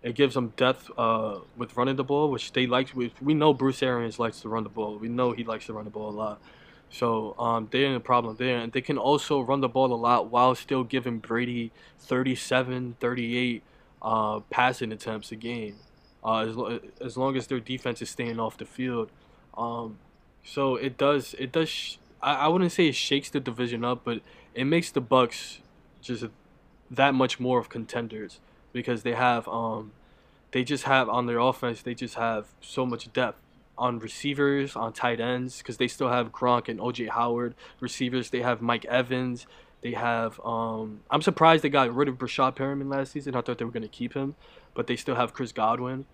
It 0.03 0.15
gives 0.15 0.33
them 0.33 0.53
depth 0.57 0.89
uh, 0.97 1.39
with 1.55 1.77
running 1.77 1.95
the 1.95 2.03
ball, 2.03 2.31
which 2.31 2.53
they 2.53 2.65
like. 2.65 2.89
We, 2.95 3.13
we 3.21 3.35
know 3.35 3.53
Bruce 3.53 3.83
Arians 3.83 4.17
likes 4.17 4.41
to 4.41 4.49
run 4.49 4.63
the 4.63 4.69
ball. 4.69 4.97
We 4.97 5.09
know 5.09 5.31
he 5.31 5.43
likes 5.43 5.67
to 5.67 5.73
run 5.73 5.85
the 5.85 5.91
ball 5.91 6.09
a 6.09 6.17
lot. 6.17 6.41
So 6.89 7.35
um, 7.39 7.67
they're 7.71 7.85
in 7.85 7.93
a 7.93 7.99
problem 7.99 8.35
there. 8.37 8.57
And 8.57 8.71
they 8.71 8.81
can 8.81 8.97
also 8.97 9.41
run 9.41 9.61
the 9.61 9.69
ball 9.69 9.93
a 9.93 9.95
lot 9.95 10.31
while 10.31 10.55
still 10.55 10.83
giving 10.83 11.19
Brady 11.19 11.71
37, 11.99 12.97
38 12.99 13.63
uh, 14.01 14.39
passing 14.49 14.91
attempts 14.91 15.31
a 15.31 15.35
game, 15.35 15.75
uh, 16.23 16.39
as, 16.39 16.55
lo- 16.55 16.79
as 16.99 17.15
long 17.15 17.37
as 17.37 17.45
their 17.47 17.59
defense 17.59 18.01
is 18.01 18.09
staying 18.09 18.39
off 18.39 18.57
the 18.57 18.65
field. 18.65 19.11
Um, 19.55 19.99
so 20.43 20.75
it 20.75 20.97
does 20.97 21.35
it 21.37 21.51
does. 21.51 21.97
I, 22.21 22.33
I 22.35 22.47
wouldn't 22.47 22.71
say 22.71 22.87
it 22.87 22.95
shakes 22.95 23.29
the 23.29 23.39
division 23.39 23.83
up, 23.83 24.01
but 24.03 24.21
it 24.53 24.65
makes 24.65 24.91
the 24.91 25.01
Bucks 25.01 25.59
just 26.01 26.25
that 26.89 27.13
much 27.13 27.39
more 27.39 27.59
of 27.59 27.69
contenders 27.69 28.39
because 28.73 29.03
they 29.03 29.13
have 29.13 29.47
um 29.47 29.91
they 30.51 30.63
just 30.63 30.83
have 30.83 31.07
on 31.07 31.25
their 31.25 31.39
offense 31.39 31.81
they 31.81 31.93
just 31.93 32.15
have 32.15 32.47
so 32.59 32.85
much 32.85 33.11
depth 33.13 33.37
on 33.77 33.97
receivers 33.99 34.75
on 34.75 34.93
tight 34.93 35.19
ends 35.19 35.59
because 35.59 35.77
they 35.77 35.87
still 35.87 36.09
have 36.09 36.31
Gronk 36.31 36.67
and 36.67 36.79
OJ 36.79 37.09
Howard 37.09 37.55
receivers. 37.79 38.29
They 38.29 38.41
have 38.41 38.61
Mike 38.61 38.85
Evans. 38.85 39.47
They 39.81 39.93
have 39.93 40.39
um 40.45 41.01
I'm 41.09 41.21
surprised 41.21 41.63
they 41.63 41.69
got 41.69 41.93
rid 41.93 42.07
of 42.07 42.17
Breshad 42.17 42.55
Perriman 42.55 42.91
last 42.91 43.13
season. 43.13 43.35
I 43.35 43.41
thought 43.41 43.57
they 43.57 43.65
were 43.65 43.71
going 43.71 43.81
to 43.83 43.89
keep 43.89 44.13
him 44.13 44.35
but 44.73 44.87
they 44.87 44.95
still 44.95 45.15
have 45.15 45.33
Chris 45.33 45.51
Godwin. 45.51 46.05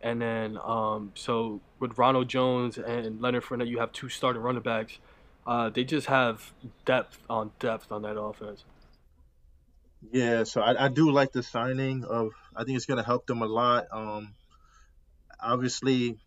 And 0.00 0.20
then 0.20 0.58
um 0.64 1.12
so 1.14 1.60
with 1.78 1.98
Ronald 1.98 2.28
Jones 2.28 2.78
and 2.78 3.20
Leonard 3.20 3.44
Fournette 3.44 3.68
you 3.68 3.78
have 3.78 3.92
two 3.92 4.08
starting 4.08 4.42
running 4.42 4.62
backs 4.62 4.98
uh 5.46 5.68
they 5.70 5.84
just 5.84 6.06
have 6.06 6.52
depth 6.84 7.18
on 7.28 7.50
depth 7.58 7.90
on 7.90 8.02
that 8.02 8.18
offense 8.18 8.64
Yeah, 10.10 10.44
so 10.44 10.60
I, 10.60 10.86
I 10.86 10.88
do 10.88 11.10
like 11.10 11.32
the 11.32 11.42
signing 11.42 12.04
of. 12.04 12.32
I 12.56 12.64
think 12.64 12.76
it's 12.76 12.86
going 12.86 12.98
to 12.98 13.06
help 13.06 13.26
them 13.26 13.42
a 13.42 13.46
lot. 13.46 13.86
Um, 13.92 14.34
obviously, 15.40 16.18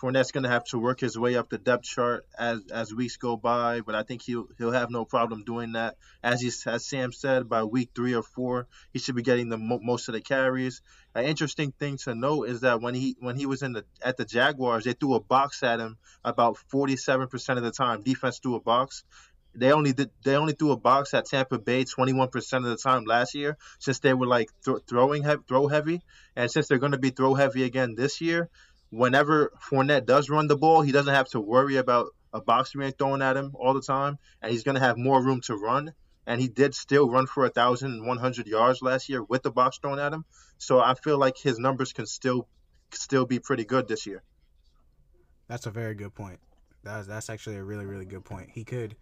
Fournette's 0.00 0.32
going 0.32 0.44
to 0.44 0.50
have 0.50 0.64
to 0.64 0.78
work 0.78 1.00
his 1.00 1.18
way 1.18 1.36
up 1.36 1.48
the 1.48 1.58
depth 1.58 1.84
chart 1.84 2.26
as 2.38 2.60
as 2.70 2.94
weeks 2.94 3.16
go 3.16 3.36
by, 3.36 3.80
but 3.80 3.94
I 3.94 4.02
think 4.02 4.22
he'll 4.22 4.46
he'll 4.58 4.72
have 4.72 4.90
no 4.90 5.04
problem 5.04 5.44
doing 5.44 5.72
that. 5.72 5.96
As 6.22 6.40
he 6.40 6.50
as 6.66 6.86
Sam 6.86 7.12
said, 7.12 7.48
by 7.48 7.64
week 7.64 7.90
three 7.94 8.14
or 8.14 8.22
four, 8.22 8.66
he 8.92 8.98
should 8.98 9.16
be 9.16 9.22
getting 9.22 9.48
the 9.48 9.56
mo- 9.56 9.80
most 9.82 10.08
of 10.08 10.14
the 10.14 10.20
carries. 10.20 10.82
An 11.14 11.24
interesting 11.24 11.72
thing 11.72 11.96
to 12.04 12.14
note 12.14 12.48
is 12.48 12.60
that 12.60 12.82
when 12.82 12.94
he 12.94 13.16
when 13.20 13.36
he 13.36 13.46
was 13.46 13.62
in 13.62 13.72
the 13.72 13.84
at 14.02 14.16
the 14.16 14.24
Jaguars, 14.24 14.84
they 14.84 14.92
threw 14.92 15.14
a 15.14 15.20
box 15.20 15.62
at 15.62 15.80
him 15.80 15.96
about 16.24 16.58
forty 16.58 16.96
seven 16.96 17.28
percent 17.28 17.58
of 17.58 17.64
the 17.64 17.70
time. 17.70 18.02
Defense 18.02 18.38
threw 18.38 18.56
a 18.56 18.60
box. 18.60 19.04
They 19.54 19.72
only 19.72 19.94
did. 19.94 20.10
They 20.22 20.36
only 20.36 20.52
threw 20.52 20.72
a 20.72 20.76
box 20.76 21.14
at 21.14 21.24
Tampa 21.24 21.58
Bay 21.58 21.84
21% 21.84 22.28
of 22.58 22.64
the 22.64 22.76
time 22.76 23.04
last 23.04 23.34
year, 23.34 23.56
since 23.78 24.00
they 24.00 24.12
were 24.12 24.26
like 24.26 24.50
th- 24.64 24.78
throwing 24.86 25.24
he- 25.24 25.36
throw 25.48 25.66
heavy, 25.66 26.02
and 26.36 26.50
since 26.50 26.68
they're 26.68 26.78
going 26.78 26.92
to 26.92 26.98
be 26.98 27.08
throw 27.10 27.32
heavy 27.34 27.64
again 27.64 27.94
this 27.94 28.20
year. 28.20 28.50
Whenever 28.90 29.52
Fournette 29.68 30.06
does 30.06 30.30
run 30.30 30.46
the 30.46 30.56
ball, 30.56 30.82
he 30.82 30.92
doesn't 30.92 31.14
have 31.14 31.28
to 31.30 31.40
worry 31.40 31.76
about 31.76 32.08
a 32.32 32.40
box 32.40 32.72
being 32.72 32.92
thrown 32.92 33.22
at 33.22 33.36
him 33.36 33.52
all 33.54 33.74
the 33.74 33.80
time, 33.80 34.18
and 34.42 34.52
he's 34.52 34.62
going 34.62 34.74
to 34.76 34.80
have 34.80 34.96
more 34.96 35.22
room 35.22 35.40
to 35.42 35.54
run. 35.56 35.92
And 36.28 36.40
he 36.40 36.48
did 36.48 36.74
still 36.74 37.08
run 37.08 37.26
for 37.26 37.44
a 37.44 37.50
thousand 37.50 38.04
one 38.04 38.18
hundred 38.18 38.48
yards 38.48 38.82
last 38.82 39.08
year 39.08 39.22
with 39.22 39.44
the 39.44 39.50
box 39.52 39.78
thrown 39.78 40.00
at 40.00 40.12
him. 40.12 40.24
So 40.58 40.80
I 40.80 40.94
feel 40.94 41.18
like 41.18 41.38
his 41.38 41.58
numbers 41.58 41.92
can 41.92 42.06
still 42.06 42.48
still 42.90 43.26
be 43.26 43.38
pretty 43.38 43.64
good 43.64 43.86
this 43.86 44.06
year. 44.06 44.24
That's 45.46 45.66
a 45.66 45.70
very 45.70 45.94
good 45.94 46.14
point. 46.14 46.40
That's 46.82 47.06
that's 47.06 47.30
actually 47.30 47.56
a 47.56 47.62
really 47.62 47.86
really 47.86 48.06
good 48.06 48.24
point. 48.24 48.50
He 48.52 48.64
could, 48.64 48.96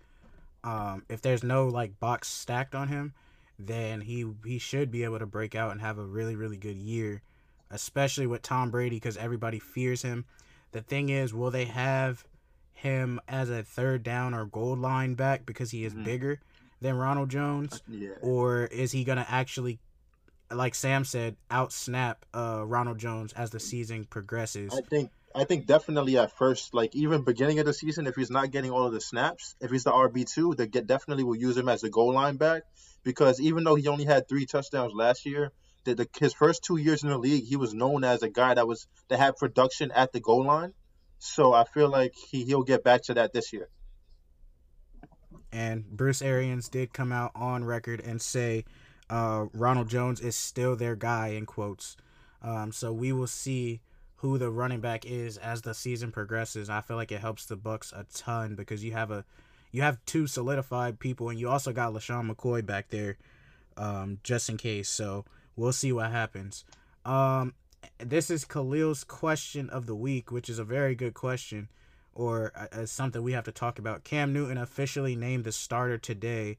um, 0.64 1.04
if 1.08 1.22
there's 1.22 1.42
no 1.42 1.68
like 1.68 1.98
box 1.98 2.28
stacked 2.28 2.74
on 2.74 2.88
him, 2.88 3.14
then 3.58 4.02
he 4.02 4.26
he 4.44 4.58
should 4.58 4.90
be 4.90 5.04
able 5.04 5.18
to 5.18 5.26
break 5.26 5.54
out 5.54 5.72
and 5.72 5.80
have 5.80 5.96
a 5.96 6.04
really 6.04 6.36
really 6.36 6.58
good 6.58 6.76
year, 6.76 7.22
especially 7.70 8.26
with 8.26 8.42
Tom 8.42 8.70
Brady 8.70 8.96
because 8.96 9.16
everybody 9.16 9.58
fears 9.58 10.02
him. 10.02 10.24
The 10.72 10.82
thing 10.82 11.08
is, 11.08 11.32
will 11.32 11.50
they 11.50 11.66
have 11.66 12.24
him 12.72 13.20
as 13.28 13.50
a 13.50 13.62
third 13.62 14.02
down 14.02 14.34
or 14.34 14.44
goal 14.44 14.76
line 14.76 15.14
back 15.14 15.46
because 15.46 15.70
he 15.70 15.84
is 15.84 15.94
Mhm. 15.94 16.04
bigger 16.04 16.40
than 16.80 16.96
Ronald 16.96 17.30
Jones, 17.30 17.82
Yeah. 17.88 18.10
or 18.20 18.64
is 18.64 18.92
he 18.92 19.04
gonna 19.04 19.26
actually? 19.28 19.78
Like 20.50 20.74
Sam 20.74 21.04
said, 21.04 21.36
out 21.50 21.72
snap 21.72 22.26
uh, 22.34 22.62
Ronald 22.66 22.98
Jones 22.98 23.32
as 23.32 23.50
the 23.50 23.58
season 23.58 24.04
progresses. 24.04 24.72
I 24.74 24.82
think 24.82 25.10
I 25.36 25.42
think 25.42 25.66
definitely 25.66 26.16
at 26.16 26.30
first, 26.30 26.74
like 26.74 26.94
even 26.94 27.22
beginning 27.22 27.58
of 27.58 27.66
the 27.66 27.72
season, 27.72 28.06
if 28.06 28.14
he's 28.14 28.30
not 28.30 28.52
getting 28.52 28.70
all 28.70 28.86
of 28.86 28.92
the 28.92 29.00
snaps, 29.00 29.56
if 29.60 29.70
he's 29.72 29.82
the 29.82 29.90
RB 29.90 30.24
two, 30.24 30.54
they 30.54 30.68
get 30.68 30.86
definitely 30.86 31.24
will 31.24 31.34
use 31.34 31.56
him 31.56 31.68
as 31.68 31.82
a 31.82 31.88
goal 31.88 32.12
line 32.12 32.36
back 32.36 32.62
because 33.02 33.40
even 33.40 33.64
though 33.64 33.74
he 33.74 33.88
only 33.88 34.04
had 34.04 34.28
three 34.28 34.46
touchdowns 34.46 34.92
last 34.94 35.26
year, 35.26 35.50
the, 35.84 35.94
the 35.94 36.08
his 36.18 36.34
first 36.34 36.64
two 36.64 36.76
years 36.76 37.02
in 37.02 37.10
the 37.10 37.18
league, 37.18 37.44
he 37.44 37.56
was 37.56 37.74
known 37.74 38.04
as 38.04 38.22
a 38.22 38.28
guy 38.30 38.54
that 38.54 38.66
was 38.66 38.86
that 39.08 39.18
had 39.18 39.36
production 39.36 39.90
at 39.92 40.12
the 40.12 40.20
goal 40.20 40.44
line. 40.44 40.72
So 41.18 41.52
I 41.54 41.64
feel 41.64 41.88
like 41.88 42.14
he 42.16 42.44
he'll 42.44 42.62
get 42.64 42.84
back 42.84 43.02
to 43.04 43.14
that 43.14 43.32
this 43.32 43.52
year. 43.52 43.68
and 45.52 45.84
Bruce 45.88 46.20
Arians 46.22 46.68
did 46.68 46.92
come 46.92 47.12
out 47.12 47.30
on 47.34 47.64
record 47.64 48.00
and 48.00 48.20
say 48.20 48.64
uh, 49.08 49.46
Ronald 49.52 49.88
Jones 49.88 50.20
is 50.20 50.36
still 50.36 50.76
their 50.76 50.96
guy 50.96 51.28
in 51.28 51.46
quotes. 51.46 51.96
Um, 52.42 52.72
so 52.72 52.92
we 52.92 53.12
will 53.12 53.26
see 53.28 53.80
who 54.16 54.38
the 54.38 54.50
running 54.50 54.80
back 54.80 55.04
is 55.06 55.38
as 55.38 55.62
the 55.62 55.74
season 55.74 56.10
progresses. 56.10 56.68
I 56.68 56.80
feel 56.80 56.96
like 56.96 57.12
it 57.12 57.20
helps 57.20 57.46
the 57.46 57.56
Bucks 57.56 57.92
a 57.92 58.04
ton 58.14 58.54
because 58.54 58.82
you 58.84 58.92
have 58.92 59.10
a 59.10 59.24
you 59.70 59.82
have 59.82 60.04
two 60.06 60.26
solidified 60.26 60.98
people 60.98 61.28
and 61.28 61.38
you 61.38 61.48
also 61.48 61.72
got 61.72 61.92
LeSean 61.92 62.30
McCoy 62.30 62.64
back 62.64 62.90
there 62.90 63.16
um, 63.76 64.18
just 64.22 64.48
in 64.48 64.56
case. 64.56 64.88
So 64.88 65.24
we'll 65.56 65.72
see 65.72 65.92
what 65.92 66.10
happens. 66.10 66.64
Um, 67.04 67.54
this 67.98 68.30
is 68.30 68.44
Khalil's 68.44 69.04
question 69.04 69.70
of 69.70 69.86
the 69.86 69.94
week, 69.94 70.30
which 70.30 70.48
is 70.48 70.58
a 70.58 70.64
very 70.64 70.94
good 70.94 71.14
question 71.14 71.68
or 72.14 72.52
uh, 72.54 72.86
something 72.86 73.22
we 73.22 73.32
have 73.32 73.44
to 73.44 73.52
talk 73.52 73.78
about. 73.78 74.04
Cam 74.04 74.32
Newton 74.32 74.58
officially 74.58 75.16
named 75.16 75.44
the 75.44 75.52
starter 75.52 75.98
today. 75.98 76.58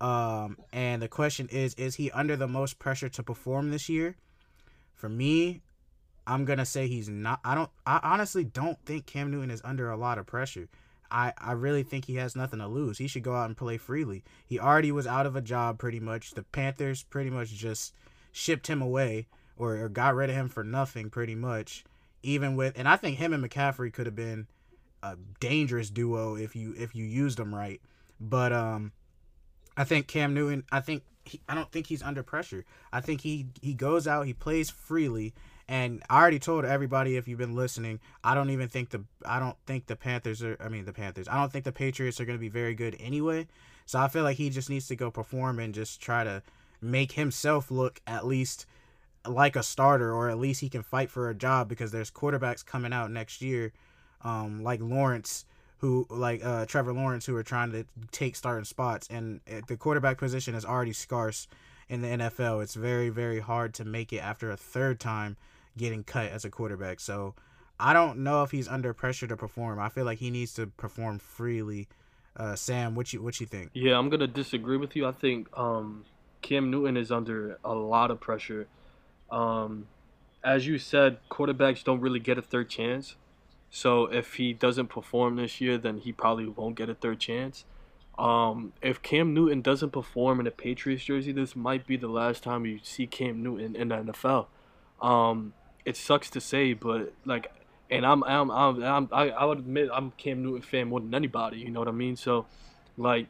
Um, 0.00 0.58
and 0.72 1.00
the 1.00 1.08
question 1.08 1.48
is 1.50 1.74
is 1.74 1.94
he 1.94 2.10
under 2.10 2.36
the 2.36 2.48
most 2.48 2.78
pressure 2.78 3.08
to 3.10 3.22
perform 3.22 3.70
this 3.70 3.88
year? 3.88 4.16
For 4.94 5.08
me, 5.08 5.62
I'm 6.26 6.44
going 6.44 6.58
to 6.58 6.66
say 6.66 6.86
he's 6.86 7.08
not 7.08 7.40
I 7.44 7.54
don't 7.54 7.70
I 7.86 8.00
honestly 8.02 8.44
don't 8.44 8.78
think 8.84 9.06
Cam 9.06 9.30
Newton 9.30 9.50
is 9.50 9.62
under 9.64 9.90
a 9.90 9.96
lot 9.96 10.18
of 10.18 10.26
pressure. 10.26 10.68
I, 11.10 11.32
I 11.38 11.52
really 11.52 11.84
think 11.84 12.06
he 12.06 12.16
has 12.16 12.34
nothing 12.34 12.58
to 12.58 12.66
lose. 12.66 12.98
He 12.98 13.06
should 13.06 13.22
go 13.22 13.34
out 13.34 13.46
and 13.46 13.56
play 13.56 13.76
freely. 13.76 14.24
He 14.44 14.58
already 14.58 14.90
was 14.90 15.06
out 15.06 15.24
of 15.24 15.36
a 15.36 15.40
job 15.40 15.78
pretty 15.78 16.00
much. 16.00 16.32
The 16.32 16.42
Panthers 16.42 17.04
pretty 17.04 17.30
much 17.30 17.50
just 17.50 17.94
shipped 18.36 18.66
him 18.66 18.82
away 18.82 19.26
or, 19.56 19.76
or 19.76 19.88
got 19.88 20.14
rid 20.14 20.28
of 20.28 20.36
him 20.36 20.48
for 20.48 20.62
nothing 20.62 21.08
pretty 21.08 21.34
much. 21.34 21.84
Even 22.22 22.54
with 22.54 22.74
and 22.76 22.88
I 22.88 22.96
think 22.96 23.16
him 23.16 23.32
and 23.32 23.42
McCaffrey 23.42 23.92
could 23.92 24.06
have 24.06 24.14
been 24.14 24.46
a 25.02 25.16
dangerous 25.40 25.90
duo 25.90 26.36
if 26.36 26.54
you 26.54 26.74
if 26.76 26.94
you 26.94 27.04
used 27.04 27.38
them 27.38 27.54
right. 27.54 27.80
But 28.20 28.52
um, 28.52 28.92
I 29.76 29.84
think 29.84 30.06
Cam 30.06 30.34
Newton. 30.34 30.64
I 30.70 30.80
think 30.80 31.02
he, 31.24 31.40
I 31.48 31.54
don't 31.54 31.70
think 31.70 31.86
he's 31.86 32.02
under 32.02 32.22
pressure. 32.22 32.64
I 32.92 33.00
think 33.00 33.22
he 33.22 33.46
he 33.62 33.74
goes 33.74 34.06
out, 34.06 34.26
he 34.26 34.34
plays 34.34 34.70
freely, 34.70 35.34
and 35.68 36.02
I 36.10 36.20
already 36.20 36.38
told 36.38 36.64
everybody 36.64 37.16
if 37.16 37.28
you've 37.28 37.38
been 37.38 37.54
listening, 37.54 38.00
I 38.24 38.34
don't 38.34 38.50
even 38.50 38.68
think 38.68 38.90
the 38.90 39.04
I 39.24 39.38
don't 39.38 39.56
think 39.66 39.86
the 39.86 39.96
Panthers 39.96 40.42
are. 40.42 40.56
I 40.60 40.68
mean 40.68 40.84
the 40.84 40.92
Panthers. 40.92 41.28
I 41.28 41.36
don't 41.36 41.52
think 41.52 41.64
the 41.64 41.72
Patriots 41.72 42.20
are 42.20 42.24
going 42.24 42.38
to 42.38 42.40
be 42.40 42.48
very 42.48 42.74
good 42.74 42.96
anyway. 42.98 43.46
So 43.86 44.00
I 44.00 44.08
feel 44.08 44.24
like 44.24 44.36
he 44.36 44.50
just 44.50 44.68
needs 44.68 44.88
to 44.88 44.96
go 44.96 45.10
perform 45.10 45.60
and 45.60 45.72
just 45.72 46.02
try 46.02 46.24
to 46.24 46.42
make 46.80 47.12
himself 47.12 47.70
look 47.70 48.00
at 48.06 48.26
least 48.26 48.66
like 49.26 49.56
a 49.56 49.62
starter, 49.62 50.12
or 50.12 50.30
at 50.30 50.38
least 50.38 50.60
he 50.60 50.68
can 50.68 50.82
fight 50.82 51.10
for 51.10 51.28
a 51.28 51.34
job 51.34 51.68
because 51.68 51.90
there's 51.90 52.10
quarterbacks 52.10 52.64
coming 52.64 52.92
out 52.92 53.10
next 53.10 53.42
year, 53.42 53.72
um, 54.22 54.62
like 54.62 54.80
Lawrence 54.80 55.44
who 55.78 56.06
like 56.08 56.44
uh, 56.44 56.66
Trevor 56.66 56.92
Lawrence, 56.92 57.26
who 57.26 57.36
are 57.36 57.42
trying 57.42 57.70
to 57.72 57.84
take 58.10 58.36
starting 58.36 58.64
spots, 58.64 59.06
and 59.10 59.40
uh, 59.50 59.60
the 59.66 59.76
quarterback 59.76 60.18
position 60.18 60.54
is 60.54 60.64
already 60.64 60.92
scarce 60.92 61.48
in 61.88 62.00
the 62.00 62.08
NFL. 62.08 62.62
It's 62.62 62.74
very 62.74 63.08
very 63.08 63.40
hard 63.40 63.74
to 63.74 63.84
make 63.84 64.12
it 64.12 64.18
after 64.18 64.50
a 64.50 64.56
third 64.56 64.98
time 65.00 65.36
getting 65.76 66.02
cut 66.02 66.30
as 66.30 66.44
a 66.44 66.50
quarterback. 66.50 67.00
So 67.00 67.34
I 67.78 67.92
don't 67.92 68.18
know 68.20 68.42
if 68.42 68.50
he's 68.50 68.68
under 68.68 68.94
pressure 68.94 69.26
to 69.26 69.36
perform. 69.36 69.78
I 69.78 69.88
feel 69.90 70.04
like 70.04 70.18
he 70.18 70.30
needs 70.30 70.54
to 70.54 70.66
perform 70.66 71.18
freely. 71.18 71.88
Uh, 72.34 72.54
Sam, 72.54 72.94
what 72.94 73.12
you 73.12 73.22
what 73.22 73.40
you 73.40 73.46
think? 73.46 73.70
Yeah, 73.74 73.98
I'm 73.98 74.08
gonna 74.08 74.26
disagree 74.26 74.78
with 74.78 74.96
you. 74.96 75.06
I 75.06 75.12
think 75.12 75.48
um, 75.56 76.04
Cam 76.46 76.70
Newton 76.70 76.96
is 76.96 77.10
under 77.10 77.58
a 77.64 77.74
lot 77.74 78.12
of 78.12 78.20
pressure. 78.20 78.68
Um, 79.32 79.88
as 80.44 80.64
you 80.64 80.78
said, 80.78 81.18
quarterbacks 81.28 81.82
don't 81.82 82.00
really 82.00 82.20
get 82.20 82.38
a 82.38 82.42
third 82.42 82.70
chance. 82.70 83.16
So 83.68 84.04
if 84.04 84.34
he 84.34 84.52
doesn't 84.52 84.86
perform 84.86 85.34
this 85.36 85.60
year, 85.60 85.76
then 85.76 85.98
he 85.98 86.12
probably 86.12 86.46
won't 86.46 86.76
get 86.76 86.88
a 86.88 86.94
third 86.94 87.18
chance. 87.18 87.64
Um, 88.16 88.74
if 88.80 89.02
Cam 89.02 89.34
Newton 89.34 89.60
doesn't 89.60 89.90
perform 89.90 90.38
in 90.38 90.46
a 90.46 90.52
Patriots 90.52 91.04
jersey, 91.04 91.32
this 91.32 91.56
might 91.56 91.84
be 91.84 91.96
the 91.96 92.06
last 92.06 92.44
time 92.44 92.64
you 92.64 92.78
see 92.80 93.08
Cam 93.08 93.42
Newton 93.42 93.74
in 93.74 93.88
the 93.88 93.96
NFL. 93.96 94.46
Um, 95.02 95.52
it 95.84 95.96
sucks 95.96 96.30
to 96.30 96.40
say, 96.40 96.74
but 96.74 97.12
like, 97.24 97.50
and 97.90 98.06
I'm, 98.06 98.22
I'm, 98.22 98.52
I'm, 98.52 98.84
I'm 98.84 99.08
I, 99.10 99.30
I 99.30 99.44
would 99.44 99.58
admit 99.58 99.88
I'm 99.92 100.12
Cam 100.12 100.44
Newton 100.44 100.62
fan 100.62 100.88
more 100.90 101.00
than 101.00 101.12
anybody. 101.12 101.58
You 101.58 101.70
know 101.70 101.80
what 101.80 101.88
I 101.88 101.92
mean? 101.92 102.14
So, 102.14 102.46
like, 102.96 103.26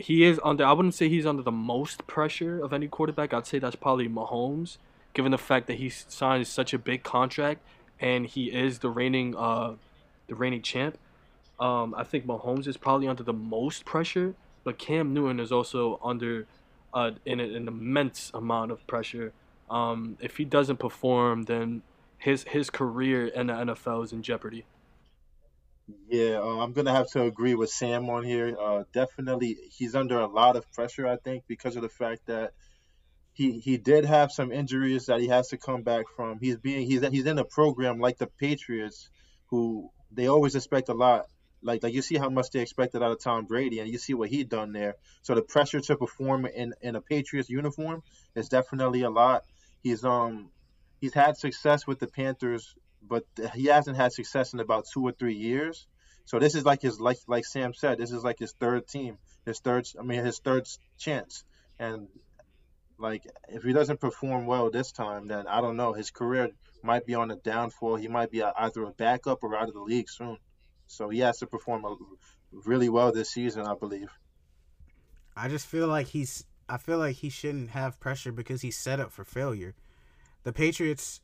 he 0.00 0.24
is 0.24 0.40
under. 0.42 0.64
I 0.64 0.72
wouldn't 0.72 0.94
say 0.94 1.08
he's 1.08 1.26
under 1.26 1.42
the 1.42 1.52
most 1.52 2.06
pressure 2.06 2.62
of 2.62 2.72
any 2.72 2.88
quarterback. 2.88 3.32
I'd 3.32 3.46
say 3.46 3.58
that's 3.58 3.76
probably 3.76 4.08
Mahomes, 4.08 4.78
given 5.14 5.30
the 5.30 5.38
fact 5.38 5.66
that 5.66 5.74
he 5.74 5.88
signed 5.88 6.46
such 6.46 6.72
a 6.74 6.78
big 6.78 7.02
contract 7.02 7.62
and 8.00 8.26
he 8.26 8.46
is 8.46 8.78
the 8.78 8.88
reigning 8.88 9.36
uh 9.36 9.74
the 10.26 10.34
reigning 10.34 10.62
champ. 10.62 10.98
Um, 11.58 11.94
I 11.96 12.04
think 12.04 12.26
Mahomes 12.26 12.66
is 12.66 12.76
probably 12.76 13.06
under 13.06 13.22
the 13.22 13.34
most 13.34 13.84
pressure, 13.84 14.34
but 14.64 14.78
Cam 14.78 15.12
Newton 15.12 15.38
is 15.38 15.52
also 15.52 16.00
under 16.02 16.46
uh, 16.94 17.12
in 17.26 17.38
a, 17.38 17.44
an 17.44 17.68
immense 17.68 18.30
amount 18.32 18.72
of 18.72 18.86
pressure. 18.86 19.32
Um, 19.68 20.16
if 20.20 20.38
he 20.38 20.44
doesn't 20.44 20.78
perform, 20.78 21.44
then 21.44 21.82
his 22.18 22.44
his 22.44 22.70
career 22.70 23.26
in 23.26 23.48
the 23.48 23.52
NFL 23.52 24.04
is 24.04 24.12
in 24.12 24.22
jeopardy. 24.22 24.64
Yeah, 26.08 26.38
uh, 26.40 26.58
I'm 26.62 26.72
gonna 26.72 26.92
have 26.92 27.08
to 27.12 27.22
agree 27.22 27.54
with 27.54 27.70
Sam 27.70 28.08
on 28.10 28.24
here. 28.24 28.56
Uh, 28.58 28.84
definitely, 28.92 29.56
he's 29.76 29.94
under 29.94 30.18
a 30.20 30.26
lot 30.26 30.56
of 30.56 30.70
pressure. 30.72 31.06
I 31.06 31.16
think 31.16 31.44
because 31.46 31.76
of 31.76 31.82
the 31.82 31.88
fact 31.88 32.26
that 32.26 32.52
he 33.32 33.58
he 33.60 33.76
did 33.78 34.04
have 34.04 34.32
some 34.32 34.52
injuries 34.52 35.06
that 35.06 35.20
he 35.20 35.28
has 35.28 35.48
to 35.48 35.58
come 35.58 35.82
back 35.82 36.06
from. 36.16 36.38
He's 36.40 36.56
being 36.56 36.86
he's 36.86 37.06
he's 37.08 37.26
in 37.26 37.38
a 37.38 37.44
program 37.44 37.98
like 37.98 38.18
the 38.18 38.26
Patriots, 38.26 39.08
who 39.46 39.90
they 40.10 40.26
always 40.26 40.54
expect 40.54 40.88
a 40.88 40.94
lot. 40.94 41.26
Like 41.62 41.82
like 41.82 41.94
you 41.94 42.02
see 42.02 42.16
how 42.16 42.28
much 42.30 42.50
they 42.50 42.60
expected 42.60 43.02
out 43.02 43.12
of 43.12 43.20
Tom 43.22 43.46
Brady, 43.46 43.80
and 43.80 43.88
you 43.88 43.98
see 43.98 44.14
what 44.14 44.28
he 44.30 44.44
done 44.44 44.72
there. 44.72 44.94
So 45.22 45.34
the 45.34 45.42
pressure 45.42 45.80
to 45.80 45.96
perform 45.96 46.46
in 46.46 46.74
in 46.82 46.96
a 46.96 47.00
Patriots 47.00 47.48
uniform 47.50 48.02
is 48.34 48.48
definitely 48.48 49.02
a 49.02 49.10
lot. 49.10 49.44
He's 49.82 50.04
um 50.04 50.50
he's 51.00 51.14
had 51.14 51.36
success 51.36 51.86
with 51.86 51.98
the 51.98 52.08
Panthers, 52.08 52.74
but 53.02 53.24
he 53.54 53.66
hasn't 53.66 53.96
had 53.96 54.12
success 54.12 54.52
in 54.52 54.60
about 54.60 54.86
two 54.92 55.02
or 55.02 55.12
three 55.12 55.34
years. 55.34 55.86
So 56.24 56.38
this 56.38 56.54
is 56.54 56.64
like 56.64 56.82
his 56.82 57.00
like 57.00 57.18
like 57.26 57.44
Sam 57.44 57.74
said, 57.74 57.98
this 57.98 58.12
is 58.12 58.22
like 58.22 58.38
his 58.38 58.52
third 58.52 58.86
team, 58.86 59.18
his 59.44 59.58
third 59.60 59.88
I 59.98 60.02
mean 60.02 60.24
his 60.24 60.38
third 60.38 60.68
chance, 60.98 61.44
and 61.78 62.08
like 62.98 63.26
if 63.48 63.62
he 63.62 63.72
doesn't 63.72 64.00
perform 64.00 64.46
well 64.46 64.70
this 64.70 64.92
time, 64.92 65.26
then 65.26 65.46
I 65.46 65.60
don't 65.60 65.76
know. 65.76 65.92
His 65.92 66.10
career 66.10 66.50
might 66.82 67.06
be 67.06 67.14
on 67.14 67.30
a 67.30 67.36
downfall. 67.36 67.96
He 67.96 68.08
might 68.08 68.30
be 68.30 68.42
either 68.42 68.84
a 68.84 68.90
backup 68.90 69.42
or 69.42 69.56
out 69.56 69.68
of 69.68 69.74
the 69.74 69.80
league 69.80 70.08
soon. 70.08 70.38
So 70.86 71.08
he 71.08 71.20
has 71.20 71.38
to 71.38 71.46
perform 71.46 71.84
really 72.52 72.88
well 72.88 73.12
this 73.12 73.30
season, 73.30 73.66
I 73.66 73.74
believe. 73.74 74.10
I 75.36 75.48
just 75.48 75.66
feel 75.66 75.88
like 75.88 76.08
he's. 76.08 76.44
I 76.68 76.76
feel 76.76 76.98
like 76.98 77.16
he 77.16 77.30
shouldn't 77.30 77.70
have 77.70 77.98
pressure 77.98 78.30
because 78.30 78.62
he's 78.62 78.78
set 78.78 79.00
up 79.00 79.10
for 79.10 79.24
failure. 79.24 79.74
The 80.44 80.52
Patriots 80.52 81.20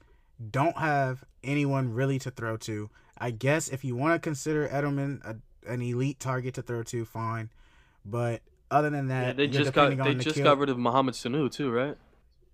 don't 0.50 0.76
have 0.76 1.24
anyone 1.42 1.92
really 1.92 2.18
to 2.20 2.30
throw 2.30 2.56
to. 2.58 2.90
I 3.18 3.30
guess 3.30 3.68
if 3.68 3.84
you 3.84 3.96
want 3.96 4.14
to 4.14 4.18
consider 4.18 4.68
Edelman 4.68 5.24
a, 5.24 5.36
an 5.70 5.82
elite 5.82 6.20
target 6.20 6.54
to 6.54 6.62
throw 6.62 6.82
to, 6.84 7.04
fine. 7.04 7.50
But 8.04 8.42
other 8.70 8.90
than 8.90 9.08
that, 9.08 9.26
yeah, 9.26 9.32
they 9.32 9.46
just 9.46 9.72
got 9.72 9.96
they 9.96 10.14
just 10.14 10.36
kill, 10.36 10.44
got 10.44 10.58
rid 10.58 10.68
of 10.68 10.78
Mohamed 10.78 11.14
Sanu 11.14 11.50
too, 11.50 11.70
right? 11.70 11.96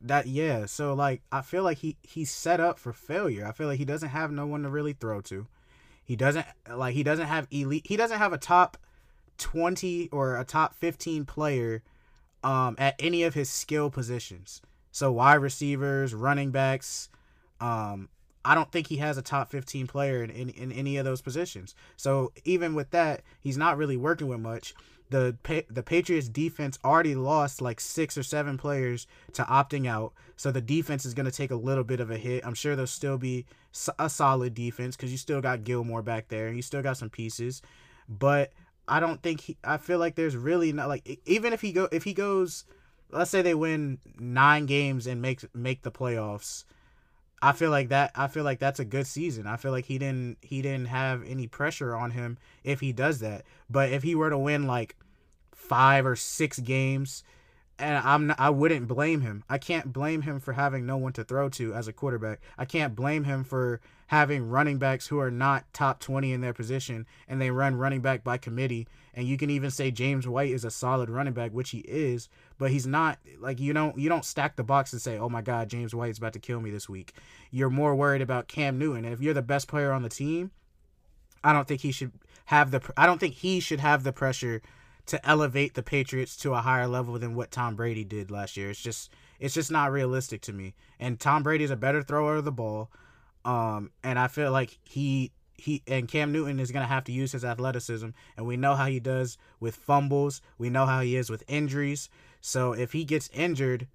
That 0.00 0.26
yeah, 0.26 0.66
so 0.66 0.94
like 0.94 1.22
I 1.30 1.42
feel 1.42 1.62
like 1.62 1.78
he 1.78 1.96
he's 2.02 2.30
set 2.30 2.60
up 2.60 2.78
for 2.78 2.92
failure. 2.92 3.46
I 3.46 3.52
feel 3.52 3.66
like 3.66 3.78
he 3.78 3.84
doesn't 3.84 4.10
have 4.10 4.30
no 4.30 4.46
one 4.46 4.62
to 4.62 4.68
really 4.68 4.92
throw 4.92 5.20
to. 5.22 5.46
He 6.04 6.16
doesn't 6.16 6.46
like 6.72 6.94
he 6.94 7.02
doesn't 7.02 7.26
have 7.26 7.46
elite. 7.50 7.86
He 7.86 7.96
doesn't 7.96 8.18
have 8.18 8.32
a 8.32 8.38
top 8.38 8.76
twenty 9.38 10.08
or 10.10 10.38
a 10.38 10.44
top 10.44 10.74
fifteen 10.74 11.24
player 11.24 11.82
um 12.44 12.74
at 12.78 12.94
any 12.98 13.22
of 13.22 13.34
his 13.34 13.48
skill 13.48 13.90
positions. 13.90 14.60
So 14.90 15.12
wide 15.12 15.34
receivers, 15.36 16.14
running 16.14 16.50
backs, 16.50 17.08
um, 17.62 18.08
I 18.44 18.54
don't 18.54 18.70
think 18.72 18.88
he 18.88 18.96
has 18.96 19.16
a 19.16 19.22
top 19.22 19.50
15 19.50 19.86
player 19.86 20.22
in, 20.24 20.30
in, 20.30 20.50
in 20.50 20.72
any 20.72 20.96
of 20.96 21.04
those 21.04 21.22
positions. 21.22 21.74
So 21.96 22.32
even 22.44 22.74
with 22.74 22.90
that, 22.90 23.22
he's 23.40 23.56
not 23.56 23.78
really 23.78 23.96
working 23.96 24.26
with 24.26 24.40
much 24.40 24.74
the 25.12 25.66
the 25.70 25.82
Patriots 25.82 26.28
defense 26.28 26.78
already 26.84 27.14
lost 27.14 27.62
like 27.62 27.78
six 27.78 28.18
or 28.18 28.22
seven 28.22 28.58
players 28.58 29.06
to 29.34 29.44
opting 29.44 29.86
out, 29.86 30.14
so 30.36 30.50
the 30.50 30.60
defense 30.60 31.04
is 31.04 31.14
going 31.14 31.26
to 31.26 31.32
take 31.32 31.50
a 31.50 31.56
little 31.56 31.84
bit 31.84 32.00
of 32.00 32.10
a 32.10 32.16
hit. 32.16 32.44
I'm 32.44 32.54
sure 32.54 32.74
there'll 32.74 32.86
still 32.86 33.18
be 33.18 33.44
a 33.98 34.08
solid 34.08 34.54
defense 34.54 34.96
because 34.96 35.12
you 35.12 35.18
still 35.18 35.40
got 35.40 35.64
Gilmore 35.64 36.02
back 36.02 36.28
there 36.28 36.48
and 36.48 36.56
you 36.56 36.62
still 36.62 36.82
got 36.82 36.96
some 36.96 37.10
pieces, 37.10 37.62
but 38.08 38.52
I 38.88 38.98
don't 39.00 39.22
think 39.22 39.42
he. 39.42 39.56
I 39.62 39.76
feel 39.76 39.98
like 39.98 40.16
there's 40.16 40.36
really 40.36 40.72
not 40.72 40.88
like 40.88 41.20
even 41.26 41.52
if 41.52 41.60
he 41.60 41.72
go 41.72 41.88
if 41.92 42.04
he 42.04 42.14
goes, 42.14 42.64
let's 43.10 43.30
say 43.30 43.42
they 43.42 43.54
win 43.54 43.98
nine 44.18 44.66
games 44.66 45.06
and 45.06 45.22
make 45.22 45.44
make 45.54 45.82
the 45.82 45.92
playoffs. 45.92 46.64
I 47.44 47.50
feel 47.50 47.70
like 47.70 47.88
that 47.88 48.12
I 48.14 48.28
feel 48.28 48.44
like 48.44 48.60
that's 48.60 48.78
a 48.78 48.84
good 48.84 49.06
season. 49.06 49.48
I 49.48 49.56
feel 49.56 49.72
like 49.72 49.86
he 49.86 49.98
didn't 49.98 50.38
he 50.42 50.62
didn't 50.62 50.86
have 50.86 51.24
any 51.26 51.48
pressure 51.48 51.96
on 51.96 52.12
him 52.12 52.38
if 52.62 52.78
he 52.80 52.92
does 52.92 53.18
that. 53.18 53.44
But 53.68 53.90
if 53.90 54.04
he 54.04 54.14
were 54.14 54.30
to 54.30 54.38
win 54.38 54.68
like 54.68 54.94
5 55.52 56.06
or 56.06 56.16
6 56.16 56.58
games 56.60 57.24
and 57.78 57.98
I'm 57.98 58.34
I 58.38 58.50
wouldn't 58.50 58.88
blame 58.88 59.20
him. 59.22 59.44
I 59.48 59.58
can't 59.58 59.92
blame 59.92 60.22
him 60.22 60.40
for 60.40 60.52
having 60.52 60.86
no 60.86 60.96
one 60.96 61.12
to 61.14 61.24
throw 61.24 61.48
to 61.50 61.74
as 61.74 61.88
a 61.88 61.92
quarterback. 61.92 62.40
I 62.56 62.64
can't 62.64 62.94
blame 62.94 63.24
him 63.24 63.44
for 63.44 63.80
having 64.08 64.48
running 64.48 64.78
backs 64.78 65.06
who 65.06 65.18
are 65.18 65.30
not 65.30 65.64
top 65.72 65.98
20 65.98 66.32
in 66.32 66.42
their 66.42 66.52
position 66.52 67.06
and 67.26 67.40
they 67.40 67.50
run 67.50 67.76
running 67.76 68.00
back 68.00 68.22
by 68.22 68.36
committee. 68.36 68.86
And 69.14 69.26
you 69.26 69.38
can 69.38 69.48
even 69.50 69.70
say 69.70 69.90
James 69.90 70.28
White 70.28 70.50
is 70.50 70.64
a 70.64 70.70
solid 70.70 71.08
running 71.08 71.32
back, 71.32 71.50
which 71.52 71.70
he 71.70 71.78
is, 71.78 72.28
but 72.58 72.70
he's 72.70 72.86
not 72.86 73.18
like 73.40 73.58
you 73.58 73.72
don't 73.72 73.98
you 73.98 74.08
don't 74.08 74.24
stack 74.24 74.56
the 74.56 74.64
box 74.64 74.92
and 74.92 75.02
say, 75.02 75.18
"Oh 75.18 75.28
my 75.28 75.42
god, 75.42 75.68
James 75.68 75.94
White's 75.94 76.18
about 76.18 76.34
to 76.34 76.38
kill 76.38 76.60
me 76.60 76.70
this 76.70 76.88
week." 76.88 77.14
You're 77.50 77.70
more 77.70 77.94
worried 77.94 78.22
about 78.22 78.48
Cam 78.48 78.78
Newton. 78.78 79.04
And 79.04 79.12
if 79.12 79.20
you're 79.20 79.34
the 79.34 79.42
best 79.42 79.68
player 79.68 79.92
on 79.92 80.02
the 80.02 80.08
team, 80.08 80.50
I 81.42 81.52
don't 81.52 81.66
think 81.66 81.80
he 81.80 81.92
should 81.92 82.12
have 82.46 82.70
the 82.70 82.80
I 82.96 83.06
don't 83.06 83.18
think 83.18 83.34
he 83.34 83.60
should 83.60 83.80
have 83.80 84.04
the 84.04 84.12
pressure 84.12 84.62
to 85.06 85.28
elevate 85.28 85.74
the 85.74 85.82
Patriots 85.82 86.36
to 86.38 86.54
a 86.54 86.60
higher 86.60 86.86
level 86.86 87.18
than 87.18 87.34
what 87.34 87.50
Tom 87.50 87.74
Brady 87.74 88.04
did 88.04 88.30
last 88.30 88.56
year. 88.56 88.70
It's 88.70 88.80
just 88.80 89.10
it's 89.40 89.54
just 89.54 89.70
not 89.70 89.90
realistic 89.90 90.40
to 90.42 90.52
me. 90.52 90.74
And 91.00 91.18
Tom 91.18 91.42
Brady 91.42 91.64
is 91.64 91.70
a 91.70 91.76
better 91.76 92.02
thrower 92.02 92.36
of 92.36 92.44
the 92.44 92.52
ball. 92.52 92.90
Um, 93.44 93.90
and 94.04 94.18
I 94.18 94.28
feel 94.28 94.52
like 94.52 94.78
he 94.84 95.32
he 95.56 95.82
and 95.86 96.08
Cam 96.08 96.32
Newton 96.32 96.60
is 96.60 96.70
gonna 96.70 96.86
have 96.86 97.04
to 97.04 97.12
use 97.12 97.32
his 97.32 97.44
athleticism, 97.44 98.08
and 98.36 98.46
we 98.46 98.56
know 98.56 98.74
how 98.74 98.86
he 98.86 99.00
does 99.00 99.38
with 99.60 99.74
fumbles. 99.74 100.40
We 100.58 100.70
know 100.70 100.86
how 100.86 101.00
he 101.00 101.16
is 101.16 101.30
with 101.30 101.42
injuries. 101.48 102.08
So 102.40 102.72
if 102.72 102.92
he 102.92 103.04
gets 103.04 103.28
injured, 103.32 103.88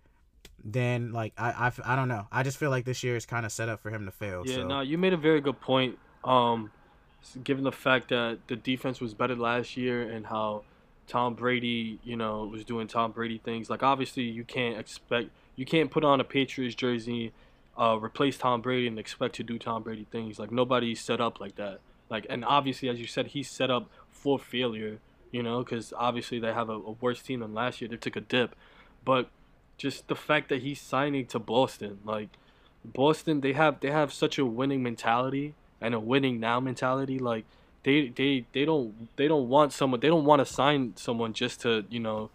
then 0.64 1.14
like 1.14 1.34
I 1.38 1.68
I, 1.68 1.94
I 1.94 1.96
don't 1.96 2.10
know. 2.10 2.28
I 2.32 2.44
just 2.44 2.58
feel 2.58 2.70
like 2.70 2.86
this 2.86 3.04
year 3.04 3.16
is 3.16 3.26
kind 3.26 3.46
of 3.46 3.52
set 3.52 3.70
up 3.70 3.80
for 3.80 3.90
him 3.90 4.06
to 4.06 4.12
fail. 4.12 4.44
Yeah, 4.46 4.56
so. 4.56 4.68
no, 4.68 4.82
you 4.82 4.98
made 4.98 5.14
a 5.14 5.18
very 5.18 5.42
good 5.42 5.60
point. 5.62 5.98
Um, 6.24 6.72
given 7.44 7.64
the 7.64 7.72
fact 7.72 8.10
that 8.10 8.40
the 8.48 8.56
defense 8.56 9.00
was 9.00 9.14
better 9.14 9.36
last 9.36 9.78
year 9.78 10.10
and 10.10 10.26
how 10.26 10.64
Tom 11.08 11.34
Brady, 11.36 12.00
you 12.04 12.16
know, 12.16 12.46
was 12.46 12.66
doing 12.66 12.88
Tom 12.88 13.12
Brady 13.12 13.38
things. 13.38 13.70
Like 13.70 13.84
obviously, 13.84 14.24
you 14.24 14.44
can't 14.44 14.78
expect 14.78 15.30
you 15.56 15.66
can't 15.66 15.90
put 15.90 16.04
on 16.04 16.20
a 16.20 16.24
Patriots 16.24 16.76
jersey, 16.76 17.32
uh, 17.78 17.98
replace 18.02 18.38
Tom 18.38 18.62
Brady 18.62 18.88
and 18.88 19.00
expect 19.00 19.36
to 19.36 19.44
do 19.44 19.58
Tom 19.58 19.84
Brady 19.84 20.06
things. 20.12 20.38
Like 20.38 20.52
nobody's 20.52 21.02
set 21.02 21.22
up 21.22 21.40
like 21.40 21.56
that. 21.56 21.80
Like, 22.10 22.26
and 22.30 22.46
obviously, 22.46 22.90
as 22.90 23.00
you 23.00 23.08
said, 23.08 23.28
he's 23.28 23.50
set 23.50 23.70
up 23.70 23.90
for 24.12 24.38
failure. 24.38 25.00
You 25.32 25.44
know, 25.44 25.62
because 25.62 25.94
obviously 25.98 26.40
they 26.40 26.54
have 26.54 26.70
a, 26.70 26.74
a 26.74 26.92
worse 26.92 27.22
team 27.22 27.42
than 27.42 27.54
last 27.54 27.82
year. 27.82 27.90
They 27.90 27.98
took 27.98 28.16
a 28.16 28.22
dip, 28.22 28.56
but 29.04 29.30
just 29.78 30.08
the 30.08 30.16
fact 30.16 30.50
that 30.50 30.62
he's 30.62 30.80
signing 30.82 31.26
to 31.28 31.40
Boston, 31.40 32.00
like 32.06 32.30
Boston, 32.84 33.42
they 33.42 33.54
have 33.54 33.80
they 33.82 33.92
have 33.92 34.14
such 34.14 34.38
a 34.38 34.46
winning 34.46 34.82
mentality 34.82 35.54
and 35.82 35.94
a 35.94 36.00
winning 36.00 36.40
now 36.40 36.60
mentality. 36.60 37.20
Like 37.20 37.46
they 37.88 38.10
they 38.10 38.46
they 38.52 38.66
don't 38.66 39.08
they 39.16 39.30
don't 39.30 39.48
want 39.48 39.72
someone 39.72 40.02
they 40.02 40.10
don't 40.10 40.26
want 40.26 40.46
to 40.46 40.46
sign 40.46 40.92
someone 40.98 41.32
just 41.32 41.62
to 41.62 41.86
you 41.90 42.02
know 42.02 42.30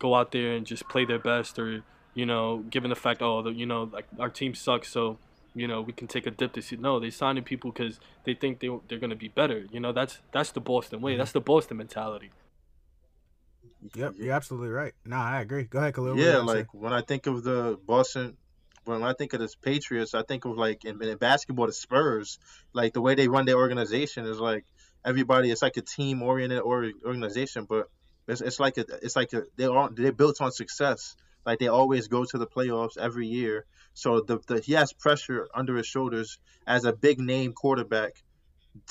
go 0.00 0.16
out 0.16 0.32
there 0.32 0.52
and 0.52 0.66
just 0.66 0.88
play 0.88 1.04
their 1.04 1.20
best 1.20 1.60
or 1.60 1.84
you 2.14 2.26
know 2.26 2.64
given 2.70 2.90
the 2.90 2.96
fact 2.96 3.22
oh 3.22 3.40
the, 3.40 3.50
you 3.50 3.66
know 3.66 3.88
like 3.92 4.06
our 4.18 4.28
team 4.28 4.52
sucks 4.52 4.88
so 4.88 5.16
you 5.54 5.68
know 5.68 5.80
we 5.80 5.92
can 5.92 6.06
take 6.06 6.26
a 6.26 6.30
dip 6.30 6.52
this 6.52 6.70
year. 6.70 6.80
No, 6.80 7.00
they 7.00 7.10
signing 7.10 7.42
people 7.42 7.72
because 7.72 7.98
they 8.24 8.34
think 8.34 8.60
they 8.60 8.68
they're 8.88 8.98
gonna 8.98 9.16
be 9.16 9.28
better. 9.28 9.66
You 9.72 9.80
know 9.80 9.92
that's 9.92 10.18
that's 10.32 10.52
the 10.52 10.60
Boston 10.60 11.00
way. 11.00 11.12
Mm-hmm. 11.12 11.18
That's 11.18 11.32
the 11.32 11.40
Boston 11.40 11.78
mentality. 11.78 12.30
Yep, 13.94 14.14
you're 14.18 14.34
absolutely 14.34 14.68
right. 14.68 14.92
No, 15.04 15.16
I 15.16 15.40
agree. 15.40 15.64
Go 15.64 15.78
ahead, 15.78 15.94
Khalil. 15.94 16.18
Yeah, 16.18 16.32
gonna 16.32 16.48
say? 16.48 16.54
like 16.58 16.74
when 16.74 16.92
I 16.92 17.00
think 17.00 17.26
of 17.26 17.42
the 17.42 17.78
Boston, 17.86 18.36
when 18.84 19.02
I 19.02 19.14
think 19.14 19.32
of 19.32 19.40
the 19.40 19.48
Patriots, 19.62 20.14
I 20.14 20.22
think 20.22 20.44
of 20.44 20.58
like 20.58 20.84
in, 20.84 21.02
in 21.02 21.16
basketball, 21.16 21.66
the 21.66 21.72
Spurs. 21.72 22.38
Like 22.74 22.92
the 22.92 23.00
way 23.00 23.14
they 23.14 23.28
run 23.28 23.46
their 23.46 23.56
organization 23.56 24.26
is 24.26 24.38
like 24.38 24.64
everybody. 25.06 25.50
It's 25.50 25.62
like 25.62 25.76
a 25.76 25.82
team 25.82 26.22
oriented 26.22 26.60
or 26.60 26.90
organization, 27.04 27.64
but 27.64 27.88
it's, 28.28 28.40
it's 28.40 28.60
like 28.60 28.76
a 28.76 28.84
it's 29.02 29.16
like 29.16 29.32
a 29.32 29.44
they're 29.56 29.70
on, 29.70 29.94
they're 29.94 30.12
built 30.12 30.40
on 30.40 30.52
success. 30.52 31.16
Like 31.46 31.60
they 31.60 31.68
always 31.68 32.08
go 32.08 32.24
to 32.24 32.38
the 32.38 32.46
playoffs 32.46 32.98
every 32.98 33.28
year. 33.28 33.64
So 33.94 34.20
the, 34.20 34.40
the 34.48 34.60
he 34.60 34.72
has 34.72 34.92
pressure 34.92 35.48
under 35.54 35.76
his 35.76 35.86
shoulders 35.86 36.38
as 36.66 36.84
a 36.84 36.92
big 36.92 37.20
name 37.20 37.52
quarterback 37.52 38.22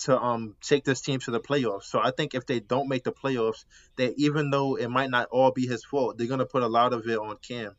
to 0.03 0.18
um 0.18 0.55
take 0.61 0.86
this 0.86 1.01
team 1.01 1.20
to 1.20 1.32
the 1.32 1.41
playoffs. 1.41 1.84
So 1.84 1.99
I 2.01 2.11
think 2.11 2.34
if 2.34 2.45
they 2.45 2.61
don't 2.61 2.88
make 2.88 3.03
the 3.03 3.11
playoffs, 3.11 3.66
that 3.97 4.13
even 4.18 4.49
though 4.49 4.76
it 4.76 4.88
might 4.88 5.09
not 5.09 5.28
all 5.32 5.51
be 5.51 5.68
his 5.68 5.84
fault, 5.84 6.18
they're 6.18 6.28
gonna 6.28 6.45
put 6.45 6.63
a 6.63 6.68
lot 6.68 6.93
of 6.93 7.05
it 7.07 7.20
on 7.20 7.38
Cam. 7.45 7.76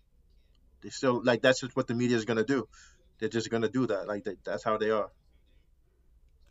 They 0.82 0.90
still 0.90 1.22
like 1.24 1.40
that's 1.40 1.60
just 1.60 1.74
what 1.74 1.86
the 1.86 1.94
media 1.94 2.16
is 2.16 2.26
gonna 2.26 2.44
do. 2.44 2.68
They're 3.18 3.30
just 3.30 3.50
gonna 3.50 3.70
do 3.70 3.86
that. 3.86 4.06
Like 4.06 4.24
they, 4.24 4.36
that's 4.44 4.62
how 4.62 4.76
they 4.76 4.90
are. 4.90 5.10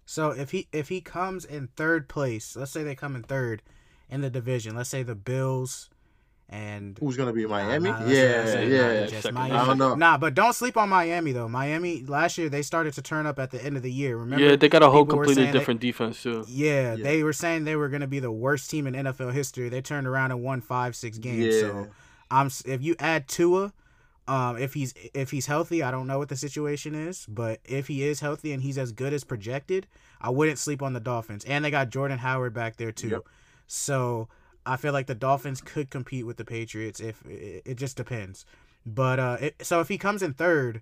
So 0.06 0.32
if 0.32 0.52
he 0.52 0.68
if 0.72 0.90
he 0.90 1.02
comes 1.02 1.46
in 1.46 1.68
third 1.76 2.08
place, 2.08 2.56
let's 2.56 2.72
say 2.72 2.84
they 2.84 2.96
come 2.96 3.16
in 3.16 3.24
third 3.24 3.62
in 4.10 4.22
the 4.22 4.30
division. 4.30 4.76
Let's 4.76 4.90
say 4.90 5.04
the 5.04 5.16
Bills 5.16 5.90
and 6.48 6.96
Who's 7.00 7.18
gonna 7.18 7.34
be 7.34 7.48
Miami? 7.48 7.90
Nah, 7.90 7.98
that's 8.00 8.06
what 8.06 8.16
I 8.16 8.22
yeah, 8.22 8.46
said, 8.46 8.70
yeah. 8.72 9.00
not 9.00 9.10
just 9.10 9.22
Second. 9.24 9.34
Miami. 9.36 9.52
I 9.56 9.66
don't 9.66 9.78
know. 9.80 9.96
Nah, 9.96 10.18
but 10.20 10.36
don't 10.36 10.54
sleep 10.54 10.78
on 10.78 10.90
Miami 10.90 11.32
though. 11.32 11.50
Miami 11.50 12.04
last 12.04 12.38
year 12.38 12.50
they 12.50 12.62
started 12.62 12.94
to 12.94 13.02
turn 13.02 13.26
up 13.26 13.40
at 13.40 13.50
the 13.50 13.64
end 13.64 13.78
of 13.78 13.84
the 13.84 13.92
year. 13.92 14.16
Remember? 14.16 14.46
yeah, 14.46 14.56
they 14.56 14.70
got 14.70 14.84
a 14.84 14.90
whole 14.92 15.06
completely 15.06 15.36
saying 15.36 15.52
they- 15.54 15.58
different 15.60 15.80
defense 15.82 16.22
too. 16.22 16.46
Yeah, 16.48 16.94
Yeah. 16.96 17.04
they 17.04 17.24
were 17.24 17.34
saying 17.34 17.64
they 17.64 17.76
were 17.76 17.90
going 17.90 18.02
to 18.02 18.08
be 18.08 18.20
the 18.20 18.32
worst 18.32 18.70
team 18.70 18.86
in 18.86 18.94
NFL 18.94 19.34
history. 19.34 19.70
They 19.70 19.82
turned 19.82 20.06
around 20.06 20.32
and 20.32 20.44
won 20.44 20.62
five, 20.62 20.96
six 20.96 21.18
games. 21.18 21.56
Yeah. 21.56 21.62
So 21.62 21.88
I'm 22.30 22.52
if 22.66 22.84
you 22.84 22.96
add 23.00 23.28
Tua, 23.28 23.74
um, 24.28 24.58
if 24.58 24.74
he's 24.74 24.94
if 25.14 25.32
he's 25.32 25.46
healthy, 25.46 25.84
I 25.84 25.92
don't 25.92 26.08
know 26.08 26.18
what 26.18 26.30
the 26.30 26.36
situation 26.36 26.96
is, 26.96 27.26
but 27.28 27.60
if 27.66 27.88
he 27.88 28.04
is 28.04 28.20
healthy 28.22 28.52
and 28.54 28.64
he's 28.64 28.78
as 28.78 28.92
good 28.92 29.14
as 29.14 29.24
projected, 29.24 29.88
I 30.22 30.30
wouldn't 30.32 30.58
sleep 30.58 30.82
on 30.82 30.94
the 30.94 31.00
Dolphins. 31.00 31.46
And 31.46 31.64
they 31.64 31.72
got 31.72 31.90
Jordan 31.90 32.20
Howard 32.20 32.54
back 32.54 32.78
there 32.78 32.92
too, 32.92 33.10
Yep. 33.10 33.24
so 33.68 34.28
I 34.66 34.78
feel 34.78 34.94
like 34.94 35.08
the 35.08 35.16
Dolphins 35.16 35.62
could 35.62 35.90
compete 35.90 36.26
with 36.26 36.38
the 36.38 36.46
Patriots. 36.46 37.00
If 37.00 37.24
it, 37.26 37.62
it 37.66 37.76
just 37.76 37.98
depends, 37.98 38.46
but 38.86 39.20
uh, 39.20 39.38
it, 39.42 39.56
so 39.62 39.80
if 39.80 39.88
he 39.90 39.98
comes 39.98 40.22
in 40.22 40.34
third. 40.34 40.82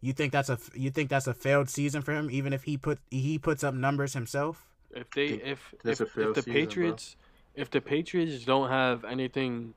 You 0.00 0.12
think 0.12 0.32
that's 0.34 0.50
a 0.50 0.58
you 0.74 0.90
think 0.90 1.08
that's 1.08 1.26
a 1.26 1.32
failed 1.32 1.70
season 1.70 2.02
for 2.02 2.12
him, 2.12 2.30
even 2.30 2.52
if 2.52 2.64
he 2.64 2.76
put 2.76 2.98
he 3.10 3.38
puts 3.38 3.64
up 3.64 3.72
numbers 3.72 4.12
himself? 4.12 4.66
If 4.94 5.10
they 5.12 5.28
if 5.28 5.74
if, 5.82 5.98
if 6.02 6.14
the 6.14 6.42
season, 6.42 6.42
bro. 6.44 6.52
Patriots 6.52 7.16
if 7.54 7.70
the 7.70 7.80
Patriots 7.80 8.44
don't 8.44 8.68
have 8.68 9.02
anything 9.06 9.72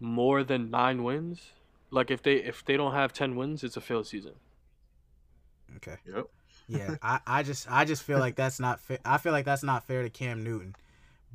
more 0.00 0.44
than 0.44 0.70
nine 0.70 1.04
wins, 1.04 1.52
like 1.94 2.10
if 2.10 2.22
they 2.22 2.34
if 2.34 2.64
they 2.64 2.76
don't 2.76 2.92
have 2.92 3.12
ten 3.12 3.36
wins, 3.36 3.64
it's 3.64 3.76
a 3.76 3.80
failed 3.80 4.06
season. 4.06 4.32
Okay. 5.76 5.96
Yep. 6.06 6.26
Yeah, 6.66 6.96
I, 7.02 7.20
I 7.26 7.42
just 7.42 7.70
I 7.70 7.84
just 7.84 8.02
feel 8.02 8.18
like 8.18 8.36
that's 8.36 8.58
not 8.58 8.80
fair. 8.80 8.98
I 9.04 9.18
feel 9.18 9.32
like 9.32 9.44
that's 9.44 9.62
not 9.62 9.84
fair 9.86 10.02
to 10.02 10.10
Cam 10.10 10.42
Newton. 10.42 10.74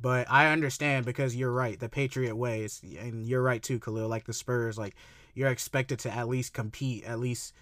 But 0.02 0.30
I 0.30 0.50
understand 0.50 1.04
because 1.04 1.36
you're 1.36 1.52
right, 1.52 1.78
the 1.78 1.88
Patriot 1.88 2.34
way 2.34 2.64
is, 2.64 2.82
and 2.98 3.26
you're 3.26 3.42
right 3.42 3.62
too, 3.62 3.78
Khalil. 3.78 4.08
Like 4.08 4.24
the 4.24 4.32
Spurs, 4.32 4.78
like 4.78 4.96
you're 5.34 5.50
expected 5.50 5.98
to 6.00 6.10
at 6.10 6.26
least 6.26 6.54
compete, 6.54 7.04
at 7.04 7.20
least 7.20 7.54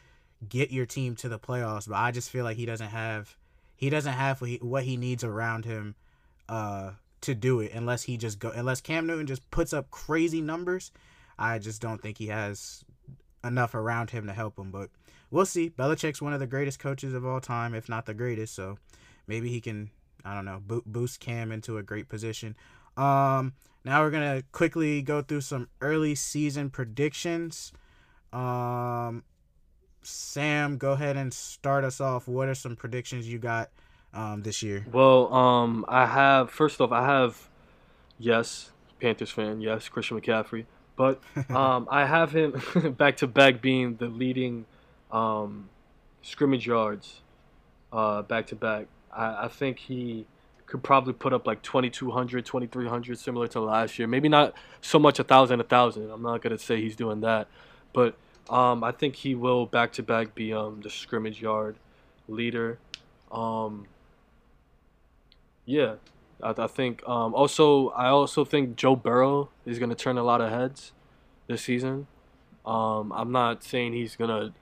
get 0.49 0.70
your 0.70 0.86
team 0.86 1.16
to 1.16 1.28
the 1.28 1.38
playoffs. 1.38 1.88
But 1.88 1.96
I 1.96 2.12
just 2.12 2.30
feel 2.30 2.44
like 2.44 2.57
he 2.57 2.64
doesn't 2.64 2.88
have, 2.88 3.36
he 3.74 3.90
doesn't 3.90 4.12
have 4.12 4.40
what 4.40 4.51
he, 4.51 4.57
what 4.59 4.84
he 4.84 4.96
needs 4.96 5.24
around 5.24 5.64
him, 5.64 5.96
uh, 6.49 6.92
to 7.22 7.34
do 7.34 7.59
it. 7.59 7.72
Unless 7.74 8.05
he 8.05 8.16
just 8.16 8.38
go, 8.38 8.51
unless 8.51 8.80
Cam 8.80 9.07
Newton 9.07 9.26
just 9.26 9.51
puts 9.51 9.72
up 9.72 9.90
crazy 9.90 10.40
numbers, 10.40 10.92
I 11.40 11.59
just 11.59 11.82
don't 11.82 12.01
think 12.01 12.18
he 12.18 12.28
has 12.28 12.84
enough 13.45 13.74
around 13.74 14.11
him 14.11 14.26
to 14.26 14.32
help 14.32 14.59
him. 14.59 14.70
But 14.70 14.91
we'll 15.30 15.47
see. 15.47 15.70
Belichick's 15.70 16.22
one 16.22 16.32
of 16.32 16.41
the 16.41 16.47
greatest 16.47 16.78
coaches 16.78 17.14
of 17.14 17.24
all 17.24 17.41
time, 17.41 17.74
if 17.74 17.89
not 17.89 18.07
the 18.07 18.14
greatest. 18.14 18.55
So 18.55 18.78
maybe 19.26 19.49
he 19.49 19.61
can, 19.61 19.91
I 20.24 20.34
don't 20.34 20.45
know, 20.45 20.62
boost 20.86 21.20
Cam 21.20 21.53
into 21.53 21.78
a 21.78 21.82
great 21.82 22.09
position. 22.09 22.57
Um, 22.97 23.55
now 23.84 24.03
we're 24.03 24.11
gonna 24.11 24.43
quickly 24.53 25.03
go 25.03 25.22
through 25.22 25.43
some 25.43 25.68
early 25.80 26.14
season 26.14 26.68
predictions. 26.68 27.72
Um, 28.32 29.22
Sam, 30.03 30.78
go 30.78 30.93
ahead 30.93 31.16
and 31.16 31.32
start 31.32 31.84
us 31.84 32.01
off. 32.01 32.26
What 32.26 32.49
are 32.49 32.55
some 32.55 32.76
predictions 32.76 33.28
you 33.28 33.39
got 33.39 33.70
um, 34.12 34.43
this 34.43 34.62
year? 34.62 34.84
Well, 34.93 35.32
um, 35.32 35.84
I 35.89 36.07
have 36.07 36.51
first 36.51 36.80
off, 36.80 36.93
I 36.93 37.05
have 37.05 37.49
yes, 38.18 38.72
Panthers 39.01 39.30
fan, 39.30 39.61
yes, 39.61 39.89
Christian 39.89 40.20
McCaffrey, 40.20 40.66
but 40.99 41.20
um, 41.49 41.86
I 41.90 42.05
have 42.05 42.32
him 42.32 42.61
back 42.99 43.18
to 43.18 43.28
back 43.28 43.62
being 43.62 43.94
the 43.96 44.09
leading 44.09 44.66
um, 45.12 45.70
scrimmage 46.22 46.66
yards, 46.66 47.20
uh, 47.92 48.22
back 48.22 48.49
to 48.49 48.57
back. 48.57 48.86
I, 49.16 49.46
think 49.49 49.78
he 49.78 50.26
could 50.66 50.82
probably 50.82 51.12
put 51.12 51.32
up 51.32 51.46
like 51.46 51.62
2200 51.62 52.44
2300 52.44 53.18
similar 53.18 53.46
to 53.46 53.61
last 53.61 53.99
year. 53.99 54.09
Maybe 54.09 54.28
not 54.28 54.55
so 54.80 54.99
much 54.99 55.20
a 55.20 55.24
thousand 55.24 55.61
a 55.61 55.64
thousand. 55.64 56.11
I'm 56.11 56.22
not 56.22 56.42
going 56.42 56.57
to 56.57 56.62
say 56.62 56.80
he's 56.80 56.96
doing 56.96 57.20
that. 57.20 57.46
But 57.92 58.16
um, 58.51 58.82
i 58.82 58.92
think 58.92 59.14
he 59.14 59.34
will 59.34 59.66
back 59.66 59.92
to 59.92 60.03
back 60.03 60.34
be 60.34 60.53
um, 60.53 60.80
the 60.82 60.90
scrimmage 60.90 61.40
yard 61.40 61.76
leader. 62.26 62.78
Um, 63.30 63.86
yeah, 65.64 65.94
I, 66.43 66.55
I 66.57 66.66
think. 66.66 67.03
Um, 67.07 67.34
also, 67.34 67.89
I 67.91 68.09
also 68.09 68.45
think 68.45 68.76
Joe 68.76 68.97
Burrow 68.97 69.51
is 69.64 69.78
gonna 69.78 69.95
turn 69.95 70.18
a 70.18 70.22
lot 70.22 70.41
of 70.41 70.51
heads 70.51 70.93
this 71.47 71.62
season. 71.62 72.07
Um, 72.64 73.12
I'm 73.12 73.32
not 73.32 73.64
saying 73.64 73.93
he's 73.95 74.16
gonna 74.16 74.55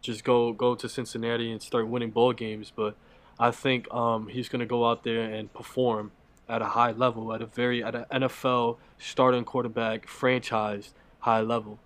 just 0.00 0.24
go 0.24 0.52
go 0.52 0.74
to 0.74 0.88
Cincinnati 0.88 1.50
and 1.52 1.62
start 1.62 1.88
winning 1.88 2.10
ball 2.10 2.32
games, 2.32 2.72
but 2.74 2.96
I 3.38 3.50
think 3.50 3.92
um, 3.92 4.28
he's 4.28 4.48
gonna 4.48 4.66
go 4.66 4.88
out 4.88 5.04
there 5.04 5.22
and 5.22 5.52
perform 5.52 6.12
at 6.48 6.62
a 6.62 6.66
high 6.66 6.92
level, 6.92 7.32
at 7.32 7.42
a 7.42 7.46
very 7.46 7.82
at 7.82 7.94
an 7.94 8.04
NFL 8.10 8.78
starting 8.98 9.44
quarterback 9.44 10.08
franchise 10.08 10.92
high 11.20 11.40
level. 11.40 11.78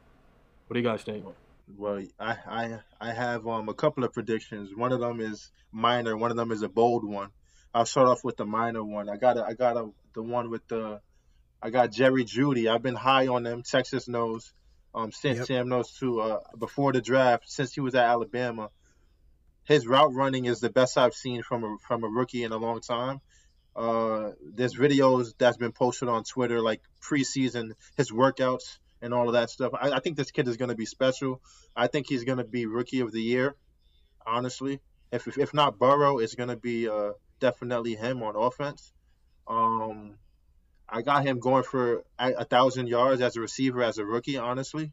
What 0.66 0.74
do 0.74 0.80
you 0.80 0.86
guys 0.86 1.02
think? 1.02 1.24
Well, 1.76 2.02
I 2.18 2.36
I 2.46 2.78
I 3.00 3.12
have 3.12 3.46
um 3.46 3.68
a 3.68 3.74
couple 3.74 4.04
of 4.04 4.12
predictions. 4.12 4.74
One 4.74 4.92
of 4.92 5.00
them 5.00 5.20
is 5.20 5.50
minor. 5.72 6.16
One 6.16 6.30
of 6.30 6.36
them 6.36 6.50
is 6.50 6.62
a 6.62 6.68
bold 6.68 7.04
one. 7.04 7.30
I'll 7.74 7.86
start 7.86 8.08
off 8.08 8.22
with 8.22 8.36
the 8.36 8.46
minor 8.46 8.84
one. 8.84 9.08
I 9.08 9.16
got 9.16 9.36
a, 9.36 9.44
I 9.44 9.54
got 9.54 9.76
a, 9.76 9.90
the 10.14 10.22
one 10.22 10.48
with 10.48 10.66
the 10.68 11.00
I 11.60 11.70
got 11.70 11.90
Jerry 11.90 12.24
Jeudy. 12.24 12.68
I've 12.68 12.82
been 12.82 12.94
high 12.94 13.26
on 13.26 13.42
them. 13.42 13.62
Texas 13.62 14.06
knows. 14.06 14.52
Um, 14.94 15.10
since 15.10 15.38
Yep. 15.38 15.46
Sam 15.46 15.68
knows 15.68 15.90
too. 15.92 16.20
Uh, 16.20 16.40
before 16.56 16.92
the 16.92 17.00
draft, 17.00 17.44
since 17.50 17.72
he 17.72 17.80
was 17.80 17.94
at 17.96 18.04
Alabama, 18.04 18.70
his 19.64 19.86
route 19.88 20.14
running 20.14 20.44
is 20.44 20.60
the 20.60 20.70
best 20.70 20.96
I've 20.96 21.14
seen 21.14 21.42
from 21.42 21.64
a 21.64 21.76
from 21.88 22.04
a 22.04 22.08
rookie 22.08 22.44
in 22.44 22.52
a 22.52 22.58
long 22.58 22.80
time. 22.80 23.20
Uh, 23.74 24.30
there's 24.54 24.76
videos 24.76 25.32
that's 25.36 25.56
been 25.56 25.72
posted 25.72 26.08
on 26.08 26.22
Twitter 26.22 26.60
like 26.60 26.80
preseason, 27.02 27.72
his 27.96 28.12
workouts 28.12 28.78
and 29.02 29.12
all 29.12 29.26
of 29.26 29.32
that 29.32 29.50
stuff. 29.50 29.72
I, 29.74 29.90
I 29.90 30.00
think 30.00 30.16
this 30.16 30.30
kid 30.30 30.46
is 30.46 30.56
going 30.56 30.68
to 30.68 30.76
be 30.76 30.86
special. 30.86 31.40
I 31.74 31.88
think 31.88 32.06
he's 32.08 32.22
going 32.22 32.38
to 32.38 32.44
be 32.44 32.66
rookie 32.66 33.00
of 33.00 33.10
the 33.10 33.20
year. 33.20 33.56
Honestly, 34.24 34.80
if 35.10 35.26
if, 35.26 35.38
if 35.38 35.54
not 35.54 35.78
Burrow, 35.78 36.18
it's 36.18 36.36
going 36.36 36.50
to 36.50 36.56
be 36.56 36.88
uh, 36.88 37.12
definitely 37.40 37.94
him 37.94 38.22
on 38.22 38.36
offense. 38.36 38.92
Um, 39.46 40.14
I 40.88 41.02
got 41.02 41.26
him 41.26 41.38
going 41.40 41.64
for 41.64 42.04
a, 42.18 42.32
a 42.32 42.44
thousand 42.44 42.88
yards 42.88 43.20
as 43.20 43.36
a 43.36 43.40
receiver 43.40 43.82
as 43.82 43.98
a 43.98 44.04
rookie. 44.04 44.36
Honestly, 44.36 44.92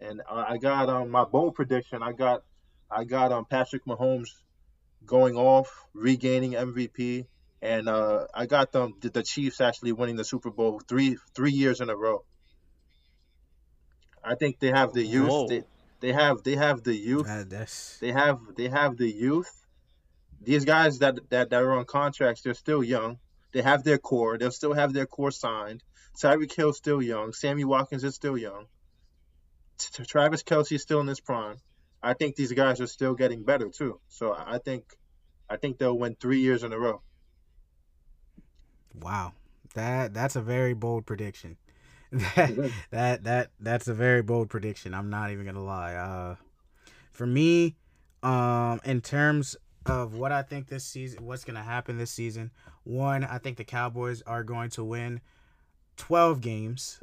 and 0.00 0.22
I 0.30 0.54
I 0.54 0.58
got 0.58 0.88
um 0.88 1.10
my 1.10 1.24
bold 1.24 1.54
prediction. 1.54 2.02
I 2.02 2.12
got 2.12 2.42
I 2.90 3.04
got 3.04 3.32
um 3.32 3.44
Patrick 3.44 3.84
Mahomes 3.86 4.30
going 5.06 5.36
off, 5.36 5.68
regaining 5.92 6.52
MVP, 6.52 7.26
and 7.62 7.88
uh, 7.88 8.26
I 8.34 8.46
got 8.46 8.72
them 8.72 8.94
the, 9.00 9.10
the 9.10 9.22
Chiefs 9.22 9.60
actually 9.60 9.92
winning 9.92 10.16
the 10.16 10.24
Super 10.24 10.50
Bowl 10.50 10.80
three 10.86 11.16
three 11.34 11.52
years 11.52 11.80
in 11.80 11.90
a 11.90 11.96
row. 11.96 12.24
I 14.22 14.34
think 14.36 14.58
they 14.58 14.68
have 14.68 14.92
the 14.92 15.04
Whoa. 15.04 15.42
youth. 15.42 15.48
They, 15.48 15.62
they 16.00 16.12
have 16.12 16.42
they 16.42 16.56
have 16.56 16.82
the 16.82 16.94
youth. 16.94 17.26
They 18.00 18.12
have 18.12 18.38
they 18.56 18.68
have 18.68 18.96
the 18.96 19.10
youth. 19.10 19.63
These 20.44 20.64
guys 20.64 20.98
that 21.00 21.18
that, 21.30 21.50
that 21.50 21.62
are 21.62 21.78
on 21.78 21.84
contracts, 21.84 22.42
they're 22.42 22.54
still 22.54 22.82
young. 22.82 23.18
They 23.52 23.62
have 23.62 23.84
their 23.84 23.98
core. 23.98 24.36
They'll 24.36 24.50
still 24.50 24.72
have 24.72 24.92
their 24.92 25.06
core 25.06 25.30
signed. 25.30 25.82
Tyreek 26.20 26.52
Hill's 26.54 26.76
still 26.76 27.02
young. 27.02 27.32
Sammy 27.32 27.64
Watkins 27.64 28.04
is 28.04 28.14
still 28.14 28.36
young. 28.36 28.66
Travis 30.06 30.42
Kelce's 30.42 30.82
still 30.82 31.00
in 31.00 31.06
his 31.06 31.20
prime. 31.20 31.56
I 32.02 32.14
think 32.14 32.36
these 32.36 32.52
guys 32.52 32.80
are 32.80 32.86
still 32.86 33.14
getting 33.14 33.42
better 33.42 33.68
too. 33.68 34.00
So 34.08 34.34
I 34.34 34.58
think 34.58 34.84
I 35.48 35.56
think 35.56 35.78
they'll 35.78 35.98
win 35.98 36.16
three 36.20 36.40
years 36.40 36.62
in 36.62 36.72
a 36.72 36.78
row. 36.78 37.00
Wow, 39.00 39.32
that 39.74 40.14
that's 40.14 40.36
a 40.36 40.42
very 40.42 40.74
bold 40.74 41.06
prediction. 41.06 41.56
That 42.36 42.70
that 42.90 43.24
that 43.24 43.50
that's 43.58 43.88
a 43.88 43.94
very 43.94 44.22
bold 44.22 44.48
prediction. 44.48 44.94
I'm 44.94 45.10
not 45.10 45.32
even 45.32 45.44
gonna 45.44 45.64
lie. 45.64 45.94
Uh, 45.94 46.36
for 47.10 47.26
me, 47.26 47.74
um, 48.22 48.80
in 48.84 49.00
terms 49.00 49.56
of 49.86 50.14
what 50.14 50.32
I 50.32 50.42
think 50.42 50.68
this 50.68 50.84
season, 50.84 51.24
what's 51.24 51.44
gonna 51.44 51.62
happen 51.62 51.98
this 51.98 52.10
season, 52.10 52.50
one, 52.84 53.24
I 53.24 53.38
think 53.38 53.56
the 53.56 53.64
Cowboys 53.64 54.22
are 54.22 54.42
going 54.42 54.70
to 54.70 54.84
win 54.84 55.20
12 55.96 56.40
games. 56.40 57.00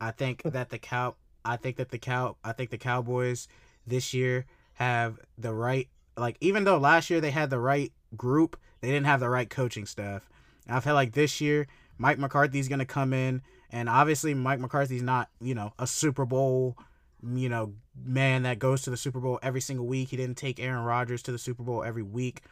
I 0.00 0.10
think 0.10 0.42
that 0.44 0.70
the 0.70 0.78
cow 0.78 1.16
I 1.44 1.56
think 1.56 1.76
that 1.76 1.90
the 1.90 1.98
cow 1.98 2.36
I 2.44 2.52
think 2.52 2.70
the 2.70 2.78
Cowboys 2.78 3.48
this 3.86 4.12
year 4.12 4.46
have 4.74 5.18
the 5.38 5.54
right 5.54 5.88
like 6.16 6.36
even 6.40 6.64
though 6.64 6.78
last 6.78 7.10
year 7.10 7.20
they 7.20 7.30
had 7.30 7.50
the 7.50 7.58
right 7.58 7.92
group, 8.16 8.58
they 8.80 8.88
didn't 8.88 9.06
have 9.06 9.20
the 9.20 9.28
right 9.28 9.48
coaching 9.48 9.86
staff. 9.86 10.28
And 10.66 10.76
I 10.76 10.80
feel 10.80 10.94
like 10.94 11.12
this 11.12 11.40
year 11.40 11.66
Mike 11.98 12.18
McCarthy's 12.18 12.68
going 12.68 12.80
to 12.80 12.84
come 12.84 13.12
in 13.12 13.42
and 13.70 13.88
obviously 13.88 14.34
Mike 14.34 14.60
McCarthy's 14.60 15.02
not, 15.02 15.28
you 15.40 15.54
know, 15.54 15.72
a 15.78 15.86
Super 15.86 16.24
Bowl, 16.24 16.76
you 17.22 17.48
know, 17.48 17.74
man 18.04 18.42
that 18.42 18.58
goes 18.58 18.82
to 18.82 18.90
the 18.90 18.96
Super 18.96 19.20
Bowl 19.20 19.38
every 19.42 19.60
single 19.60 19.86
week. 19.86 20.08
He 20.08 20.16
didn't 20.16 20.36
take 20.36 20.60
Aaron 20.60 20.84
Rodgers 20.84 21.22
to 21.24 21.32
the 21.32 21.38
Super 21.38 21.62
Bowl 21.62 21.82
every 21.82 22.02
week, 22.02 22.42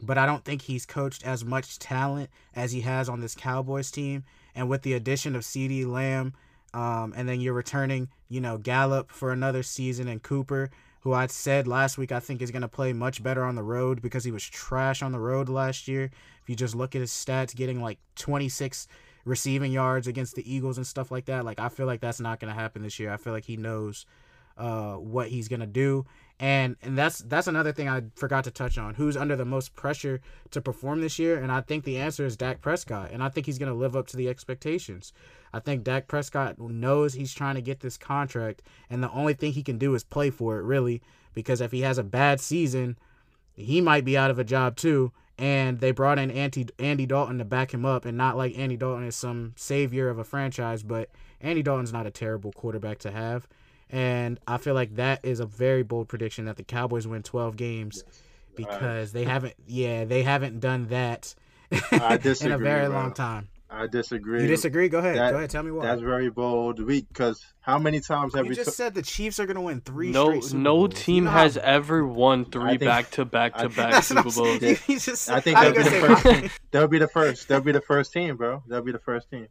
but 0.00 0.18
I 0.18 0.26
don't 0.26 0.44
think 0.44 0.62
he's 0.62 0.86
coached 0.86 1.24
as 1.24 1.44
much 1.44 1.78
talent 1.78 2.30
as 2.54 2.72
he 2.72 2.80
has 2.82 3.08
on 3.08 3.20
this 3.20 3.34
Cowboys 3.34 3.90
team. 3.90 4.24
And 4.54 4.68
with 4.68 4.82
the 4.82 4.94
addition 4.94 5.36
of 5.36 5.42
CeeDee 5.42 5.86
Lamb, 5.86 6.34
um, 6.72 7.12
and 7.16 7.28
then 7.28 7.40
you're 7.40 7.54
returning, 7.54 8.08
you 8.28 8.40
know, 8.40 8.58
Gallup 8.58 9.10
for 9.10 9.30
another 9.30 9.62
season 9.62 10.08
and 10.08 10.22
Cooper, 10.22 10.70
who 11.00 11.12
I 11.12 11.26
said 11.26 11.68
last 11.68 11.98
week 11.98 12.12
I 12.12 12.18
think 12.18 12.42
is 12.42 12.50
going 12.50 12.62
to 12.62 12.68
play 12.68 12.92
much 12.92 13.22
better 13.22 13.44
on 13.44 13.54
the 13.54 13.62
road 13.62 14.02
because 14.02 14.24
he 14.24 14.32
was 14.32 14.42
trash 14.42 15.02
on 15.02 15.12
the 15.12 15.20
road 15.20 15.48
last 15.48 15.86
year. 15.86 16.10
If 16.42 16.48
you 16.48 16.56
just 16.56 16.74
look 16.74 16.94
at 16.94 17.00
his 17.00 17.12
stats, 17.12 17.54
getting 17.54 17.80
like 17.80 17.98
26 18.16 18.88
receiving 19.24 19.72
yards 19.72 20.06
against 20.06 20.34
the 20.34 20.52
Eagles 20.52 20.76
and 20.76 20.86
stuff 20.86 21.10
like 21.10 21.26
that, 21.26 21.44
like 21.44 21.58
I 21.58 21.68
feel 21.68 21.86
like 21.86 22.00
that's 22.00 22.20
not 22.20 22.40
going 22.40 22.52
to 22.52 22.60
happen 22.60 22.82
this 22.82 22.98
year. 22.98 23.12
I 23.12 23.16
feel 23.16 23.32
like 23.32 23.44
he 23.44 23.56
knows 23.56 24.06
uh, 24.56 24.94
what 24.94 25.28
he's 25.28 25.48
going 25.48 25.60
to 25.60 25.66
do. 25.66 26.06
And 26.40 26.76
and 26.82 26.98
that's 26.98 27.20
that's 27.20 27.46
another 27.46 27.70
thing 27.70 27.88
I 27.88 28.02
forgot 28.16 28.42
to 28.44 28.50
touch 28.50 28.76
on. 28.76 28.94
Who's 28.94 29.16
under 29.16 29.36
the 29.36 29.44
most 29.44 29.76
pressure 29.76 30.20
to 30.50 30.60
perform 30.60 31.00
this 31.00 31.16
year? 31.16 31.38
And 31.38 31.52
I 31.52 31.60
think 31.60 31.84
the 31.84 31.98
answer 31.98 32.26
is 32.26 32.36
Dak 32.36 32.60
Prescott. 32.60 33.12
And 33.12 33.22
I 33.22 33.28
think 33.28 33.46
he's 33.46 33.58
going 33.58 33.70
to 33.70 33.78
live 33.78 33.94
up 33.94 34.08
to 34.08 34.16
the 34.16 34.28
expectations. 34.28 35.12
I 35.52 35.60
think 35.60 35.84
Dak 35.84 36.08
Prescott 36.08 36.58
knows 36.58 37.14
he's 37.14 37.32
trying 37.32 37.54
to 37.54 37.62
get 37.62 37.78
this 37.78 37.96
contract, 37.96 38.62
and 38.90 39.00
the 39.00 39.10
only 39.12 39.34
thing 39.34 39.52
he 39.52 39.62
can 39.62 39.78
do 39.78 39.94
is 39.94 40.02
play 40.02 40.30
for 40.30 40.58
it, 40.58 40.64
really, 40.64 41.00
because 41.32 41.60
if 41.60 41.70
he 41.70 41.82
has 41.82 41.96
a 41.96 42.02
bad 42.02 42.40
season, 42.40 42.98
he 43.54 43.80
might 43.80 44.04
be 44.04 44.18
out 44.18 44.32
of 44.32 44.40
a 44.40 44.44
job 44.44 44.74
too. 44.74 45.12
And 45.36 45.80
they 45.80 45.90
brought 45.90 46.18
in 46.18 46.30
Andy, 46.30 46.66
Andy 46.78 47.06
Dalton 47.06 47.38
to 47.38 47.44
back 47.44 47.74
him 47.74 47.84
up, 47.84 48.04
and 48.04 48.16
not 48.16 48.36
like 48.36 48.56
Andy 48.56 48.76
Dalton 48.76 49.04
is 49.04 49.16
some 49.16 49.52
savior 49.56 50.08
of 50.08 50.18
a 50.18 50.24
franchise, 50.24 50.82
but 50.82 51.10
Andy 51.40 51.62
Dalton's 51.62 51.92
not 51.92 52.06
a 52.06 52.10
terrible 52.10 52.52
quarterback 52.52 52.98
to 53.00 53.10
have. 53.10 53.48
And 53.90 54.38
I 54.46 54.58
feel 54.58 54.74
like 54.74 54.96
that 54.96 55.24
is 55.24 55.40
a 55.40 55.46
very 55.46 55.82
bold 55.82 56.08
prediction 56.08 56.44
that 56.46 56.56
the 56.56 56.62
Cowboys 56.62 57.06
win 57.06 57.22
12 57.22 57.56
games 57.56 58.04
because 58.54 59.12
they 59.12 59.24
haven't, 59.24 59.54
yeah, 59.66 60.04
they 60.04 60.22
haven't 60.22 60.60
done 60.60 60.86
that 60.86 61.34
in 62.46 62.52
a 62.52 62.58
very 62.58 62.88
long 62.88 63.12
time. 63.12 63.48
I 63.70 63.86
disagree. 63.88 64.42
You 64.42 64.48
disagree? 64.48 64.88
Go 64.88 64.98
ahead. 64.98 65.16
That- 65.16 65.30
Go 65.32 65.38
ahead. 65.38 65.50
Tell 65.50 65.62
me 65.62 65.70
why. 65.72 65.84
That's 65.86 66.00
very 66.02 66.30
bold. 66.30 66.78
We 66.80 67.02
because 67.02 67.44
how 67.60 67.78
many 67.78 68.00
times 68.00 68.34
have 68.34 68.44
You 68.44 68.50
we? 68.50 68.54
just 68.54 68.70
t- 68.70 68.74
said 68.74 68.94
the 68.94 69.02
Chiefs 69.02 69.40
are 69.40 69.46
going 69.46 69.56
to 69.56 69.62
win 69.62 69.80
three 69.80 70.10
No, 70.12 70.26
straight 70.26 70.44
Super 70.44 70.58
no 70.62 70.74
Bowls. 70.86 70.94
team 71.02 71.24
You 71.24 71.30
has 71.30 71.56
ever 71.56 72.06
won 72.06 72.44
three 72.44 72.76
back 72.76 73.10
to 73.12 73.24
back 73.24 73.56
to 73.56 73.68
back 73.68 74.04
Super 74.04 74.20
I'm 74.20 74.30
saying. 74.30 74.58
Bowls. 74.60 74.78
He 74.80 74.96
just- 74.98 75.28
I 75.30 75.40
think 75.40 75.56
how 75.56 75.64
they'll 75.70 75.74
be 75.74 75.82
the 75.82 75.90
first. 75.90 76.22
say- 76.22 76.40
team. 76.42 76.50
They'll 76.70 76.88
be 76.88 76.98
the 76.98 77.08
first. 77.08 77.48
They'll 77.48 77.60
be 77.62 77.72
the 77.72 77.80
first 77.80 78.12
team, 78.12 78.36
bro. 78.36 78.62
They'll 78.68 78.82
be 78.82 78.92
the 78.92 78.98
first 79.00 79.30
team. 79.30 79.48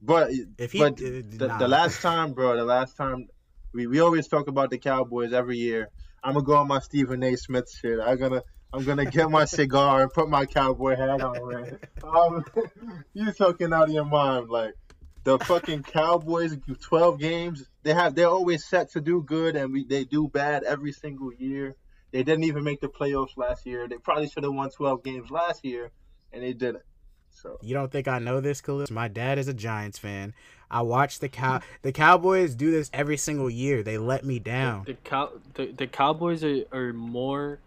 But 0.00 0.30
If 0.58 0.72
he 0.72 0.78
but 0.78 0.96
did- 0.96 1.38
the, 1.38 1.48
nah. 1.48 1.58
the 1.58 1.68
last 1.68 2.00
time, 2.02 2.32
bro, 2.32 2.56
the 2.56 2.64
last 2.64 2.96
time 2.96 3.26
we, 3.72 3.86
we 3.88 4.00
always 4.00 4.28
talk 4.28 4.46
about 4.46 4.70
the 4.70 4.78
Cowboys 4.78 5.32
every 5.32 5.56
year. 5.56 5.88
I'm 6.22 6.34
gonna 6.34 6.44
go 6.44 6.54
on 6.56 6.68
my 6.68 6.78
Stephen 6.78 7.22
A. 7.22 7.34
Smith 7.36 7.68
shit. 7.70 7.98
I'm 8.00 8.18
gonna 8.18 8.42
I'm 8.74 8.82
gonna 8.82 9.04
get 9.04 9.30
my 9.30 9.44
cigar 9.44 10.02
and 10.02 10.12
put 10.12 10.28
my 10.28 10.46
cowboy 10.46 10.96
hat 10.96 11.20
on, 11.20 11.48
man. 11.48 11.78
Um, 12.02 12.44
you 13.14 13.30
talking 13.30 13.72
out 13.72 13.88
of 13.88 13.94
your 13.94 14.04
mind, 14.04 14.48
like 14.48 14.74
the 15.22 15.38
fucking 15.38 15.84
Cowboys. 15.84 16.56
12 16.80 17.20
games. 17.20 17.68
They 17.84 17.94
have 17.94 18.16
they're 18.16 18.26
always 18.26 18.64
set 18.64 18.90
to 18.90 19.00
do 19.00 19.22
good, 19.22 19.54
and 19.54 19.72
we 19.72 19.84
they 19.84 20.02
do 20.04 20.26
bad 20.26 20.64
every 20.64 20.90
single 20.90 21.32
year. 21.32 21.76
They 22.10 22.24
didn't 22.24 22.44
even 22.44 22.64
make 22.64 22.80
the 22.80 22.88
playoffs 22.88 23.36
last 23.36 23.64
year. 23.64 23.86
They 23.86 23.96
probably 23.96 24.28
should 24.28 24.42
have 24.42 24.52
won 24.52 24.70
12 24.70 25.04
games 25.04 25.30
last 25.30 25.64
year, 25.64 25.92
and 26.32 26.42
they 26.42 26.52
didn't. 26.52 26.82
So 27.30 27.58
You 27.62 27.74
don't 27.74 27.92
think 27.92 28.08
I 28.08 28.18
know 28.18 28.40
this, 28.40 28.60
Khalil? 28.60 28.86
My 28.90 29.06
dad 29.06 29.38
is 29.38 29.46
a 29.46 29.54
Giants 29.54 29.98
fan. 29.98 30.34
I 30.68 30.82
watch 30.82 31.20
the 31.20 31.28
cow. 31.28 31.60
The 31.82 31.92
Cowboys 31.92 32.56
do 32.56 32.72
this 32.72 32.90
every 32.92 33.18
single 33.18 33.50
year. 33.50 33.84
They 33.84 33.98
let 33.98 34.24
me 34.24 34.40
down. 34.40 34.84
The 34.84 34.94
cow 34.94 35.30
the, 35.54 35.66
the 35.66 35.86
Cowboys 35.86 36.42
are, 36.42 36.64
are 36.72 36.92
more 36.92 37.60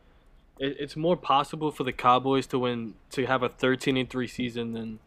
it, 0.59 0.77
it's 0.79 0.95
more 0.95 1.15
possible 1.17 1.71
for 1.71 1.83
the 1.83 1.93
Cowboys 1.93 2.47
to 2.47 2.59
win 2.59 2.95
to 3.11 3.25
have 3.25 3.43
a 3.43 3.49
13 3.49 3.97
and 3.97 4.09
3 4.09 4.27
season 4.27 4.73
than 4.73 4.99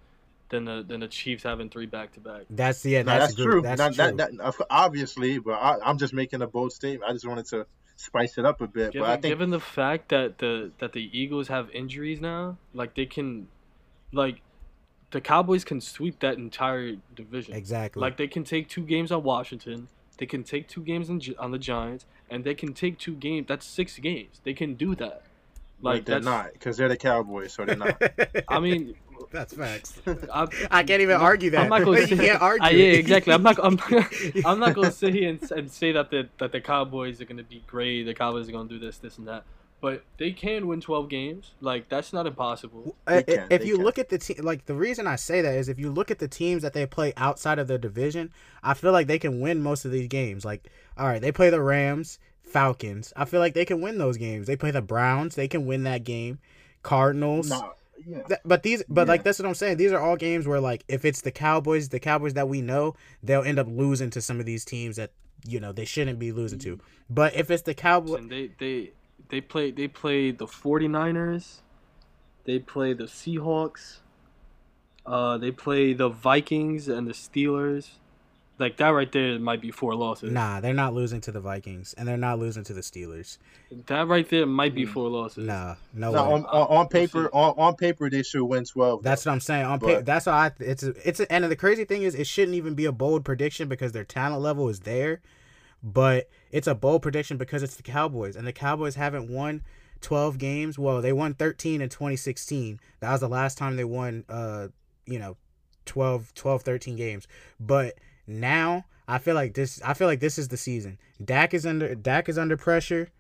than 0.51 0.65
the 0.65 0.85
than 0.87 1.01
the 1.01 1.09
Chiefs 1.09 1.45
having 1.45 1.71
three 1.71 1.87
back 1.87 2.13
to 2.15 2.21
back. 2.21 2.43
That's 2.51 2.85
yeah. 2.85 3.03
No, 3.03 3.13
That's, 3.19 3.35
that's, 3.35 3.43
true. 3.43 3.63
That's 3.63 3.79
That- 3.81 3.95
true. 3.95 4.17
that- 4.17 4.37
that- 4.37 4.67
obviously, 4.69 5.39
but 5.39 5.53
I, 5.53 5.79
I'm 5.85 5.97
just 5.99 6.13
making 6.13 6.43
a 6.43 6.47
bold 6.47 6.73
statement. 6.73 7.09
I 7.09 7.13
just 7.13 7.27
wanted 7.27 7.47
to 7.47 7.67
spice 7.97 8.37
it 8.39 8.45
up 8.45 8.61
a 8.61 8.67
bit. 8.67 8.93
Given, 8.93 9.07
but 9.07 9.11
I 9.11 9.21
think 9.21 9.33
given 9.33 9.51
the 9.51 9.61
fact 9.61 10.09
that 10.09 10.39
the 10.39 10.73
that 10.79 10.93
the 10.93 11.09
Eagles 11.17 11.49
have 11.49 11.71
injuries 11.71 12.21
now, 12.21 12.57
like 12.75 12.95
they 12.95 13.07
can 13.07 13.47
like 14.13 14.41
the 15.13 15.21
Cowboys 15.21 15.65
can 15.65 15.81
sweep 15.81 16.21
that 16.21 16.37
entire 16.39 16.97
division. 17.15 17.55
exactly. 17.55 18.01
Like 18.01 18.17
they 18.17 18.29
can 18.29 18.45
take 18.45 18.69
two 18.69 18.83
games 18.83 19.13
on 19.13 19.23
Washington, 19.23 19.89
they 20.19 20.27
can 20.27 20.43
take 20.45 20.69
two 20.69 20.83
games 20.83 21.11
on, 21.11 21.21
on 21.39 21.51
the 21.51 21.59
Giants, 21.59 22.07
and 22.29 22.45
they 22.45 22.55
can 22.55 22.75
take 22.75 22.99
two 22.99 23.15
games. 23.15 23.47
That's 23.49 23.67
six 23.67 23.99
games. 23.99 24.41
They 24.45 24.55
can 24.55 24.75
do 24.75 24.95
that. 24.97 25.23
Like 25.83 25.95
Like 25.95 26.05
they're 26.05 26.21
not 26.21 26.53
because 26.53 26.77
they're 26.77 26.89
the 26.89 26.97
Cowboys, 26.97 27.53
so 27.53 27.65
they're 27.65 27.77
not. 27.77 28.01
I 28.49 28.61
mean, 28.61 28.95
that's 29.31 29.55
facts. 29.55 30.01
I, 30.07 30.47
I 30.71 30.83
can't 30.83 31.03
even 31.03 31.17
argue 31.17 31.51
that. 31.51 31.61
I'm 31.61 31.69
not 31.69 31.85
going 31.85 32.01
you 32.01 32.07
to 32.09 32.17
say, 32.17 32.27
can't 32.29 32.43
argue. 32.43 32.67
Uh, 32.67 32.71
yeah, 32.71 32.93
exactly. 32.93 33.33
I'm 33.33 33.43
not. 33.43 33.59
I'm, 33.63 33.79
I'm 34.45 34.59
not 34.59 34.75
going 34.75 34.89
to 34.89 34.97
sit 34.97 35.15
here 35.15 35.31
and, 35.31 35.53
and 35.53 35.71
say 35.71 35.93
that 35.93 36.11
the 36.11 36.29
that 36.39 36.53
the 36.53 36.61
Cowboys 36.61 37.21
are 37.21 37.25
going 37.25 37.39
to 37.39 37.45
be 37.45 37.63
great. 37.67 38.05
The 38.05 38.15
Cowboys 38.15 38.49
are 38.49 38.53
going 38.53 38.69
to 38.69 38.75
do 38.75 38.81
this, 38.81 38.99
this, 38.99 39.19
and 39.19 39.29
that. 39.29 39.45
But 39.81 40.05
they 40.19 40.33
can 40.33 40.67
win 40.67 40.83
12 40.83 41.09
games. 41.09 41.53
Like 41.61 41.89
that's 41.89 42.13
not 42.13 42.27
impossible. 42.27 42.97
They 43.07 43.23
can, 43.23 43.47
if 43.51 43.65
you 43.65 43.77
can. 43.77 43.85
look 43.85 43.99
at 43.99 44.11
the 44.11 44.19
team, 44.19 44.37
like 44.43 44.67
the 44.67 44.75
reason 44.75 45.07
I 45.07 45.17
say 45.17 45.41
that 45.41 45.55
is 45.55 45.71
if 45.71 45.79
you 45.79 45.91
look 45.91 46.11
at 46.11 46.19
the 46.19 46.29
teams 46.29 46.63
that 46.63 46.75
they 46.75 46.85
play 46.85 47.15
outside 47.17 47.59
of 47.59 47.67
their 47.67 47.79
division, 47.79 48.31
I 48.63 48.75
feel 48.75 48.93
like 48.93 49.07
they 49.07 49.19
can 49.19 49.41
win 49.41 49.63
most 49.63 49.87
of 49.87 49.91
these 49.91 50.09
games. 50.09 50.45
Like, 50.45 50.69
all 50.99 51.07
right, 51.07 51.21
they 51.21 51.33
play 51.33 51.49
the 51.49 51.63
Rams, 51.63 52.19
Falcons. 52.51 53.13
I 53.17 53.25
feel 53.25 53.41
like 53.41 53.55
they 53.55 53.65
can 53.65 53.81
win 53.81 53.99
those 53.99 54.17
games. 54.17 54.47
They 54.47 54.57
play 54.57 54.71
the 54.71 54.83
Browns, 54.83 55.35
they 55.35 55.49
can 55.49 55.67
win 55.67 55.85
that 55.85 56.05
game. 56.05 56.39
Cardinals. 56.83 57.51
no, 57.51 57.75
yeah. 58.07 58.23
Th- 58.23 58.41
but 58.45 58.63
these, 58.63 58.83
but 58.89 59.09
like 59.09 59.23
that's 59.23 59.39
what 59.39 59.47
I'm 59.47 59.55
saying. 59.55 59.77
These 59.77 59.93
are 59.93 60.01
all 60.01 60.17
games 60.17 60.47
where 60.47 60.61
like 60.61 60.85
if 60.89 61.05
it's 61.05 61.21
the 61.21 61.31
Cowboys, 61.31 61.89
the 61.91 62.01
Cowboys 62.01 62.35
that 62.35 62.49
we 62.49 62.63
know, 62.63 62.95
they'll 63.23 63.43
end 63.43 63.59
up 63.59 63.67
losing 63.69 64.11
to 64.11 64.21
some 64.21 64.41
of 64.41 64.47
these 64.47 64.65
teams 64.65 64.97
that 64.97 65.13
you 65.47 65.61
know 65.61 65.73
they 65.73 65.85
shouldn't 65.85 66.19
be 66.19 66.33
losing 66.33 66.59
to. 66.61 66.79
But 67.09 67.35
if 67.35 67.51
it's 67.51 67.63
the 67.63 67.75
Cowboys, 67.75 68.27
they 68.29 68.51
they 68.59 68.93
they 69.29 69.41
play 69.41 69.71
they 69.71 69.89
play 69.89 70.31
the 70.31 70.47
49ers. 70.47 71.61
They 72.45 72.59
play 72.59 72.95
the 72.95 73.05
Seahawks. 73.05 73.99
Uh, 75.05 75.39
they 75.39 75.51
play 75.51 75.93
the 75.93 76.09
Vikings 76.09 76.89
and 76.89 77.07
the 77.07 77.13
Steelers. 77.13 77.91
Like 78.61 78.77
that 78.77 78.91
right 78.91 79.11
there 79.11 79.39
might 79.39 79.61
be 79.61 79.71
four 79.71 79.95
losses. 79.95 80.31
nah, 80.31 80.61
they're 80.61 80.75
not 80.75 80.93
losing 80.95 81.21
to 81.23 81.33
the 81.33 81.41
Vikings 81.41 81.95
and 81.95 82.07
they're 82.07 82.17
not 82.17 82.39
losing 82.39 82.63
to 82.65 82.75
the 82.75 82.83
Steelers. 82.83 83.39
That 83.87 84.07
right 84.07 84.29
there 84.29 84.47
might 84.47 84.75
be 84.75 84.85
four 84.85 85.09
losses. 85.09 85.47
Nah, 85.47 85.77
no, 85.95 86.13
No, 86.13 86.25
way. 86.25 86.33
on, 86.35 86.47
on, 86.47 86.67
on 86.79 86.89
paper, 86.89 87.31
on, 87.33 87.55
on 87.57 87.75
paper, 87.77 88.11
they 88.11 88.23
should 88.23 88.45
win 88.45 88.65
12. 88.65 89.03
That's 89.03 89.25
though. 89.25 89.31
what 89.31 89.35
I'm 89.35 89.41
saying. 89.41 89.65
On 89.65 89.81
paper, 89.81 90.03
that's 90.03 90.27
why 90.27 90.47
I, 90.47 90.51
it's 90.61 90.83
a, 90.83 91.09
it's 91.09 91.21
a, 91.21 91.33
and 91.33 91.45
the 91.45 91.57
crazy 91.57 91.85
thing 91.85 92.03
is 92.03 92.15
it 92.15 92.27
shouldn't 92.27 92.55
even 92.55 92.75
be 92.75 92.85
a 92.85 92.93
bold 92.93 93.25
prediction 93.25 93.67
because 93.69 93.93
their 93.93 94.05
talent 94.05 94.43
level 94.43 94.69
is 94.69 94.81
there, 94.81 95.23
but 95.83 96.29
it's 96.53 96.67
a 96.67 96.75
bold 96.75 97.01
prediction 97.03 97.39
because 97.39 97.63
it's 97.63 97.77
the 97.77 97.83
Cowboys 97.83 98.37
and 98.37 98.47
the 98.47 98.53
Cowboys 98.53 98.95
haven't 98.97 99.31
won 99.31 99.63
12 100.03 100.37
games. 100.39 100.79
Well, 100.79 101.01
they 101.01 101.13
won 101.13 101.33
13 101.35 101.81
in 101.81 101.89
2016. 101.89 102.79
That 103.01 103.11
was 103.13 103.21
the 103.21 103.29
last 103.29 103.57
time 103.57 103.77
they 103.77 103.85
won 103.85 104.25
uh, 104.29 104.69
you 105.07 105.19
know, 105.19 105.37
12 105.87 106.35
12 106.35 106.63
13 106.63 106.97
games. 106.97 107.27
But 107.59 107.95
now 108.31 108.85
I 109.09 109.19
feel 109.19 109.35
like 109.35 109.55
this 109.55 109.83
I 109.85 109.95
feel 109.95 110.07
like 110.07 110.21
this 110.21 110.39
is 110.39 110.49
the 110.49 110.57
season. 110.57 110.99
Dak 111.23 111.53
is 111.53 111.67
under 111.67 111.95
Dak 111.95 112.29
is 112.29 112.39
under 112.39 112.57
pressure 112.57 113.11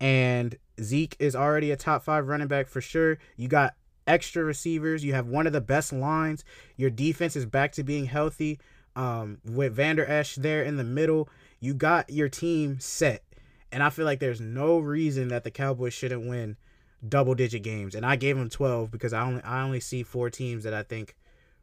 and 0.00 0.56
Zeke 0.80 1.16
is 1.18 1.34
already 1.34 1.70
a 1.70 1.76
top 1.76 2.04
five 2.04 2.28
running 2.28 2.46
back 2.46 2.68
for 2.68 2.80
sure. 2.80 3.18
You 3.36 3.48
got 3.48 3.74
extra 4.06 4.44
receivers. 4.44 5.04
You 5.04 5.14
have 5.14 5.26
one 5.26 5.46
of 5.46 5.52
the 5.52 5.60
best 5.60 5.92
lines. 5.92 6.44
Your 6.76 6.90
defense 6.90 7.36
is 7.36 7.46
back 7.46 7.72
to 7.72 7.82
being 7.82 8.06
healthy. 8.06 8.58
Um, 8.96 9.38
with 9.44 9.74
Vander 9.74 10.08
Esch 10.08 10.36
there 10.36 10.62
in 10.62 10.76
the 10.76 10.84
middle, 10.84 11.28
you 11.58 11.74
got 11.74 12.10
your 12.10 12.28
team 12.28 12.78
set. 12.78 13.24
And 13.72 13.82
I 13.82 13.90
feel 13.90 14.04
like 14.04 14.20
there's 14.20 14.40
no 14.40 14.78
reason 14.78 15.28
that 15.28 15.42
the 15.42 15.50
Cowboys 15.50 15.94
shouldn't 15.94 16.28
win 16.28 16.56
double 17.06 17.34
digit 17.34 17.64
games. 17.64 17.96
And 17.96 18.06
I 18.06 18.14
gave 18.14 18.36
them 18.36 18.48
12 18.48 18.90
because 18.90 19.12
I 19.12 19.22
only 19.22 19.42
I 19.42 19.62
only 19.62 19.80
see 19.80 20.04
four 20.04 20.30
teams 20.30 20.62
that 20.62 20.74
I 20.74 20.84
think 20.84 21.16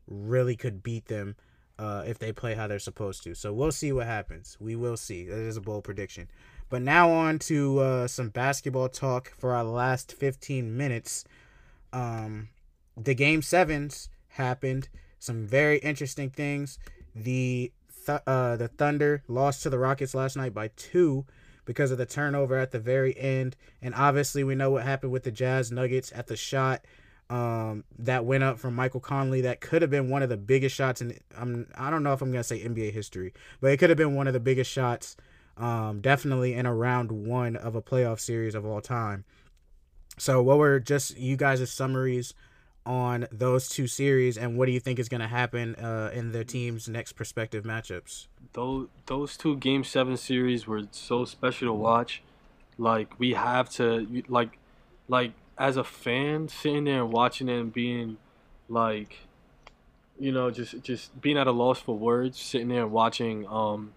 really 0.07 0.57
could 0.57 0.83
beat 0.83 1.05
them 1.05 1.37
uh, 1.81 2.03
if 2.05 2.19
they 2.19 2.31
play 2.31 2.53
how 2.53 2.67
they're 2.67 2.77
supposed 2.77 3.23
to. 3.23 3.33
So 3.33 3.51
we'll 3.51 3.71
see 3.71 3.91
what 3.91 4.05
happens. 4.05 4.55
We 4.59 4.75
will 4.75 4.97
see. 4.97 5.25
That 5.25 5.39
is 5.39 5.57
a 5.57 5.61
bold 5.61 5.83
prediction. 5.83 6.27
But 6.69 6.83
now 6.83 7.09
on 7.09 7.39
to 7.39 7.79
uh, 7.79 8.07
some 8.07 8.29
basketball 8.29 8.87
talk 8.87 9.31
for 9.37 9.55
our 9.55 9.63
last 9.63 10.13
15 10.13 10.77
minutes. 10.77 11.25
Um, 11.91 12.49
the 12.95 13.15
game 13.15 13.41
sevens 13.41 14.09
happened. 14.29 14.89
Some 15.17 15.47
very 15.47 15.79
interesting 15.79 16.29
things. 16.29 16.77
The 17.15 17.71
th- 18.05 18.21
uh, 18.27 18.57
the 18.57 18.67
Thunder 18.67 19.23
lost 19.27 19.63
to 19.63 19.71
the 19.71 19.79
Rockets 19.79 20.13
last 20.13 20.37
night 20.37 20.53
by 20.53 20.69
two 20.75 21.25
because 21.65 21.89
of 21.89 21.97
the 21.97 22.05
turnover 22.05 22.57
at 22.57 22.71
the 22.71 22.79
very 22.79 23.17
end, 23.17 23.55
and 23.81 23.93
obviously 23.95 24.43
we 24.43 24.55
know 24.55 24.71
what 24.71 24.83
happened 24.83 25.11
with 25.11 25.23
the 25.23 25.31
Jazz 25.31 25.71
Nuggets 25.71 26.11
at 26.13 26.27
the 26.27 26.35
shot 26.35 26.85
um, 27.31 27.85
that 27.97 28.25
went 28.25 28.43
up 28.43 28.59
from 28.59 28.75
Michael 28.75 28.99
Conley. 28.99 29.41
That 29.41 29.61
could 29.61 29.81
have 29.81 29.89
been 29.89 30.09
one 30.09 30.21
of 30.21 30.29
the 30.29 30.37
biggest 30.37 30.75
shots 30.75 31.01
in 31.01 31.17
I'm 31.35 31.67
I 31.75 31.89
don't 31.89 32.03
know 32.03 32.13
if 32.13 32.21
I'm 32.21 32.31
gonna 32.31 32.43
say 32.43 32.59
NBA 32.59 32.91
history, 32.91 33.33
but 33.59 33.71
it 33.71 33.77
could 33.77 33.89
have 33.89 33.97
been 33.97 34.15
one 34.15 34.27
of 34.27 34.33
the 34.33 34.39
biggest 34.39 34.69
shots, 34.69 35.15
um, 35.57 36.01
definitely 36.01 36.53
in 36.53 36.65
a 36.65 36.75
round 36.75 37.11
one 37.11 37.55
of 37.55 37.75
a 37.75 37.81
playoff 37.81 38.19
series 38.19 38.53
of 38.53 38.65
all 38.65 38.81
time. 38.81 39.23
So, 40.17 40.43
what 40.43 40.57
were 40.57 40.79
just 40.79 41.17
you 41.17 41.37
guys' 41.37 41.71
summaries 41.71 42.33
on 42.85 43.27
those 43.31 43.69
two 43.69 43.87
series, 43.87 44.37
and 44.37 44.57
what 44.57 44.65
do 44.65 44.73
you 44.73 44.79
think 44.79 44.99
is 44.99 45.07
to 45.07 45.27
happen 45.27 45.75
uh, 45.75 46.11
in 46.13 46.33
their 46.33 46.43
team's 46.43 46.89
next 46.89 47.13
prospective 47.13 47.63
matchups? 47.63 48.27
those 48.53 48.87
those 49.05 49.37
two 49.37 49.55
game 49.57 49.83
seven 49.83 50.17
series 50.17 50.67
were 50.67 50.83
so 50.91 51.25
special 51.25 51.67
to 51.67 51.73
watch. 51.73 52.21
Like 52.77 53.17
we 53.19 53.33
have 53.33 53.69
to 53.71 54.23
like 54.27 54.57
like 55.07 55.31
as 55.61 55.77
a 55.77 55.83
fan 55.83 56.47
sitting 56.47 56.85
there 56.85 57.03
and 57.03 57.11
watching 57.11 57.47
it 57.47 57.59
and 57.59 57.71
being 57.71 58.17
like 58.67 59.19
you 60.19 60.31
know 60.31 60.49
just 60.49 60.81
just 60.81 61.19
being 61.21 61.37
at 61.37 61.47
a 61.47 61.51
loss 61.51 61.79
for 61.79 61.97
words 61.97 62.39
sitting 62.39 62.69
there 62.69 62.83
and 62.83 62.91
watching 62.91 63.47
um 63.47 63.93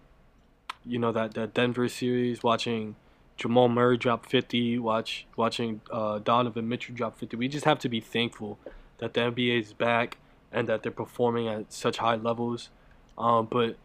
you 0.85 0.99
know 0.99 1.11
that 1.11 1.33
that 1.33 1.53
Denver 1.53 1.87
series 1.87 2.43
watching 2.43 2.95
Jamal 3.37 3.67
Murray 3.67 3.97
drop 3.97 4.25
50 4.25 4.79
watch 4.79 5.25
watching 5.35 5.81
uh, 5.91 6.19
Donovan 6.19 6.69
Mitchell 6.69 6.95
drop 6.95 7.17
50 7.17 7.35
we 7.37 7.47
just 7.47 7.65
have 7.65 7.79
to 7.79 7.89
be 7.89 7.99
thankful 7.99 8.59
that 8.99 9.13
the 9.13 9.21
NBA 9.21 9.59
is 9.59 9.73
back 9.73 10.17
and 10.51 10.69
that 10.69 10.83
they're 10.83 10.91
performing 10.91 11.47
at 11.47 11.73
such 11.73 11.97
high 11.97 12.15
levels 12.15 12.69
um 13.17 13.47
but 13.49 13.75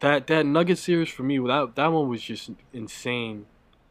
that 0.00 0.26
that 0.26 0.46
Nugget 0.46 0.78
series 0.78 1.08
for 1.08 1.22
me, 1.22 1.38
that 1.38 1.72
that 1.76 1.86
one 1.88 2.08
was 2.08 2.22
just 2.22 2.50
insane. 2.72 3.46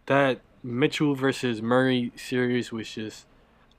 That 0.08 0.42
Mitchell 0.62 1.16
versus 1.16 1.62
Murray 1.62 2.12
series 2.16 2.72
was 2.72 2.90
just 2.92 3.26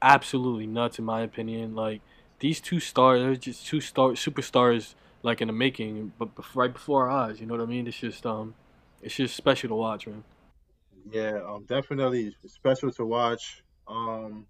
absolutely 0.03 0.66
nuts 0.66 0.98
in 0.98 1.05
my 1.05 1.22
opinion. 1.22 1.74
Like 1.74 2.01
these 2.38 2.61
two 2.61 2.80
stars, 2.80 3.20
they're 3.20 3.36
just 3.36 3.66
two 3.66 3.80
star 3.80 4.11
superstars 4.11 4.94
like 5.22 5.40
in 5.40 5.48
the 5.48 5.53
making, 5.53 6.12
but 6.18 6.30
right 6.55 6.72
before 6.72 7.09
our 7.09 7.28
eyes. 7.28 7.40
You 7.40 7.46
know 7.46 7.55
what 7.55 7.62
I 7.62 7.66
mean? 7.66 7.86
It's 7.86 7.98
just 7.98 8.24
um, 8.26 8.55
it's 9.03 9.14
just 9.14 9.36
special 9.36 9.68
to 9.68 9.74
watch, 9.74 10.07
man. 10.07 10.24
Yeah, 11.11 11.40
um, 11.46 11.64
definitely 11.64 12.36
special 12.46 12.90
to 12.92 13.05
watch. 13.05 13.62
Um, 13.86 14.46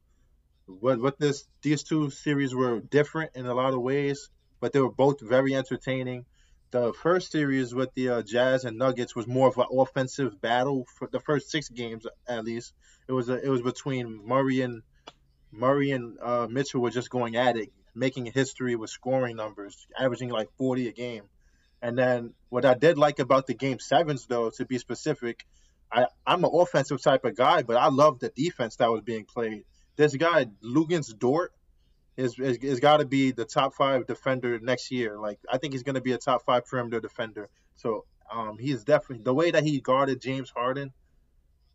what 0.66 1.00
what 1.00 1.18
this 1.18 1.46
these 1.62 1.82
two 1.82 2.10
series 2.10 2.54
were 2.54 2.80
different 2.80 3.32
in 3.34 3.46
a 3.46 3.54
lot 3.54 3.72
of 3.72 3.80
ways, 3.80 4.28
but 4.60 4.72
they 4.72 4.80
were 4.80 4.92
both 4.92 5.20
very 5.20 5.54
entertaining. 5.54 6.24
The 6.70 6.92
first 6.92 7.32
series 7.32 7.74
with 7.74 7.92
the 7.94 8.08
uh, 8.10 8.22
Jazz 8.22 8.64
and 8.64 8.78
Nuggets 8.78 9.16
was 9.16 9.26
more 9.26 9.48
of 9.48 9.58
an 9.58 9.66
offensive 9.72 10.40
battle 10.40 10.86
for 10.96 11.08
the 11.10 11.18
first 11.18 11.50
six 11.50 11.68
games, 11.68 12.06
at 12.28 12.44
least. 12.44 12.74
It 13.08 13.12
was 13.12 13.28
a, 13.28 13.44
it 13.44 13.48
was 13.48 13.62
between 13.62 14.24
Murray 14.24 14.60
and 14.60 14.82
Murray 15.52 15.90
and 15.90 16.18
uh, 16.20 16.46
Mitchell 16.48 16.80
were 16.80 16.90
just 16.90 17.10
going 17.10 17.36
at 17.36 17.56
it, 17.56 17.72
making 17.94 18.26
history 18.26 18.76
with 18.76 18.90
scoring 18.90 19.36
numbers, 19.36 19.86
averaging 19.98 20.30
like 20.30 20.48
40 20.56 20.88
a 20.88 20.92
game. 20.92 21.24
And 21.82 21.96
then 21.96 22.34
what 22.50 22.64
I 22.64 22.74
did 22.74 22.98
like 22.98 23.18
about 23.18 23.46
the 23.46 23.54
game 23.54 23.78
sevens, 23.78 24.26
though, 24.26 24.50
to 24.50 24.66
be 24.66 24.78
specific, 24.78 25.46
I, 25.90 26.06
I'm 26.26 26.44
an 26.44 26.50
offensive 26.52 27.02
type 27.02 27.24
of 27.24 27.36
guy, 27.36 27.62
but 27.62 27.76
I 27.76 27.88
love 27.88 28.20
the 28.20 28.28
defense 28.28 28.76
that 28.76 28.90
was 28.90 29.00
being 29.00 29.24
played. 29.24 29.64
This 29.96 30.14
guy, 30.14 30.46
Luguentz 30.62 31.16
Dort, 31.18 31.52
is 32.16 32.38
is, 32.38 32.58
is 32.58 32.80
got 32.80 32.98
to 32.98 33.06
be 33.06 33.32
the 33.32 33.44
top 33.44 33.74
five 33.74 34.06
defender 34.06 34.58
next 34.60 34.90
year. 34.90 35.18
Like 35.18 35.38
I 35.50 35.58
think 35.58 35.72
he's 35.72 35.82
going 35.82 35.94
to 35.94 36.00
be 36.00 36.12
a 36.12 36.18
top 36.18 36.44
five 36.44 36.66
perimeter 36.66 37.00
defender. 37.00 37.48
So 37.76 38.04
um, 38.30 38.58
he's 38.58 38.84
definitely 38.84 39.24
the 39.24 39.34
way 39.34 39.50
that 39.50 39.64
he 39.64 39.80
guarded 39.80 40.20
James 40.20 40.50
Harden 40.50 40.92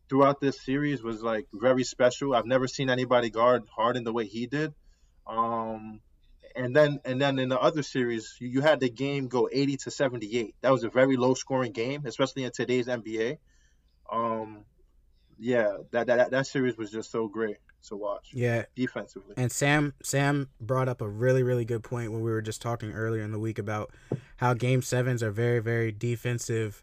throughout 0.08 0.40
this 0.40 0.60
series 0.64 1.02
was 1.02 1.22
like 1.22 1.46
very 1.52 1.84
special. 1.84 2.34
I've 2.34 2.46
never 2.46 2.68
seen 2.68 2.90
anybody 2.90 3.30
guard 3.30 3.64
Harden 3.74 4.04
the 4.04 4.12
way 4.12 4.26
he 4.26 4.46
did. 4.46 4.74
Um, 5.26 6.00
and 6.54 6.74
then 6.74 7.00
and 7.04 7.20
then 7.20 7.38
in 7.38 7.48
the 7.48 7.60
other 7.60 7.82
series, 7.82 8.36
you, 8.40 8.48
you 8.48 8.60
had 8.60 8.80
the 8.80 8.88
game 8.88 9.28
go 9.28 9.48
80 9.52 9.76
to 9.78 9.90
78. 9.90 10.54
That 10.62 10.72
was 10.72 10.84
a 10.84 10.88
very 10.88 11.16
low 11.16 11.34
scoring 11.34 11.72
game, 11.72 12.04
especially 12.06 12.44
in 12.44 12.52
today's 12.52 12.86
NBA. 12.86 13.38
Um, 14.10 14.64
yeah, 15.38 15.76
that 15.90 16.06
that 16.06 16.30
that 16.30 16.46
series 16.46 16.76
was 16.76 16.90
just 16.90 17.10
so 17.10 17.28
great 17.28 17.58
to 17.88 17.96
watch 17.96 18.30
Yeah, 18.32 18.64
defensively. 18.74 19.34
And 19.36 19.52
Sam 19.52 19.94
Sam 20.02 20.48
brought 20.60 20.88
up 20.88 21.00
a 21.00 21.08
really 21.08 21.42
really 21.42 21.64
good 21.64 21.82
point 21.82 22.12
when 22.12 22.22
we 22.22 22.30
were 22.30 22.42
just 22.42 22.62
talking 22.62 22.92
earlier 22.92 23.22
in 23.22 23.32
the 23.32 23.38
week 23.38 23.58
about 23.58 23.92
how 24.36 24.54
game 24.54 24.82
sevens 24.82 25.22
are 25.22 25.30
very 25.30 25.60
very 25.60 25.92
defensive 25.92 26.82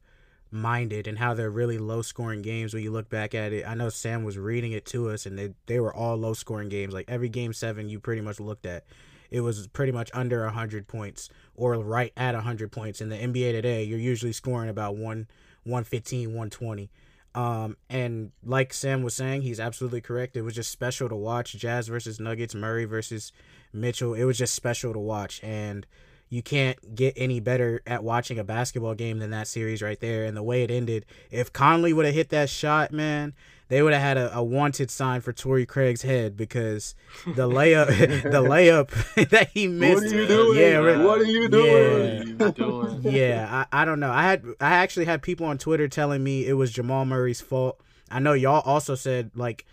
minded 0.54 1.08
and 1.08 1.18
how 1.18 1.34
they're 1.34 1.50
really 1.50 1.78
low 1.78 2.02
scoring 2.02 2.42
games 2.42 2.74
when 2.74 2.84
you 2.84 2.92
look 2.92 3.10
back 3.10 3.34
at 3.34 3.52
it. 3.52 3.68
I 3.68 3.74
know 3.74 3.90
Sam 3.90 4.24
was 4.24 4.38
reading 4.38 4.72
it 4.72 4.86
to 4.88 5.10
us 5.10 5.26
and 5.26 5.38
they 5.38 5.54
they 5.66 5.80
were 5.80 5.94
all 5.94 6.16
low 6.16 6.34
scoring 6.34 6.70
games. 6.70 6.94
Like 6.94 7.06
every 7.10 7.30
game 7.30 7.54
7 7.54 7.90
you 7.90 8.00
pretty 8.00 8.22
much 8.22 8.40
looked 8.40 8.66
at 8.66 8.86
it 9.32 9.42
was 9.42 9.66
pretty 9.68 9.92
much 9.92 10.12
under 10.14 10.46
100 10.46 10.88
points 10.88 11.28
or 11.56 11.74
right 11.74 12.14
at 12.16 12.36
100 12.36 12.72
points 12.72 13.02
in 13.02 13.10
the 13.10 13.16
NBA 13.16 13.52
today 13.54 13.84
you're 13.84 13.98
usually 13.98 14.32
scoring 14.32 14.70
about 14.70 14.96
1 14.96 15.28
115 15.64 16.30
120 16.30 16.92
um, 17.36 17.78
and 17.90 18.32
like 18.44 18.74
Sam 18.74 19.02
was 19.02 19.16
saying, 19.16 19.42
he's 19.42 19.60
absolutely 19.60 20.02
correct. 20.02 20.38
It 20.38 20.44
was 20.44 20.54
just 20.54 20.72
special 20.72 21.10
to 21.10 21.16
watch 21.16 21.54
Jazz 21.54 21.88
versus 21.88 22.20
Nuggets, 22.20 22.54
Murray 22.54 22.86
versus 22.86 23.32
Mitchell. 23.72 24.14
It 24.14 24.26
was 24.26 24.38
just 24.38 24.54
special 24.54 24.94
to 24.94 25.00
watch, 25.00 25.44
and 25.44 25.88
you 26.34 26.42
can't 26.42 26.96
get 26.96 27.14
any 27.16 27.40
better 27.40 27.80
at 27.86 28.04
watching 28.04 28.40
a 28.40 28.44
basketball 28.44 28.96
game 28.96 29.20
than 29.20 29.30
that 29.30 29.48
series 29.48 29.84
right 29.84 30.00
there. 30.00 30.26
And 30.26 30.36
the 30.36 30.42
way 30.42 30.64
it 30.64 30.72
ended, 30.72 31.06
if 31.30 31.54
Conley 31.54 31.94
would 31.94 32.08
have 32.08 32.16
hit 32.16 32.30
that 32.30 32.50
shot, 32.50 32.92
man, 32.92 33.36
they 33.68 33.84
would 33.84 33.94
have 33.94 34.02
had 34.02 34.18
a, 34.18 34.36
a 34.36 34.44
wanted 34.44 34.90
sign 34.90 35.22
for 35.22 35.32
Torrey 35.32 35.68
Craig's 35.68 36.02
head 36.02 36.36
because 36.36 36.96
the 37.28 37.48
layup, 37.50 37.88
the 38.24 38.42
layup 38.42 38.90
that 39.30 39.50
he 39.50 39.68
missed. 39.68 40.06
What 40.06 40.12
are 40.12 40.22
you 40.22 40.28
doing? 40.28 40.60
Yeah, 40.60 40.76
right. 40.78 41.06
What 41.06 41.22
are 41.22 41.26
you 41.26 41.48
doing? 41.50 42.38
What 42.40 42.60
are 42.60 42.88
you 42.90 43.02
doing? 43.02 43.02
yeah, 43.14 43.66
I, 43.72 43.82
I 43.84 43.86
don't 43.86 44.00
know. 44.00 44.12
I 44.12 44.24
had 44.24 44.44
I 44.60 44.72
actually 44.78 45.06
had 45.06 45.22
people 45.22 45.46
on 45.46 45.60
Twitter 45.60 45.88
telling 45.88 46.24
me 46.24 46.48
it 46.48 46.54
was 46.54 46.72
Jamal 46.72 47.06
Murray's 47.06 47.42
fault. 47.42 47.80
I 48.10 48.18
know 48.18 48.34
y'all 48.34 48.62
also 48.62 48.96
said 48.96 49.30
like, 49.36 49.68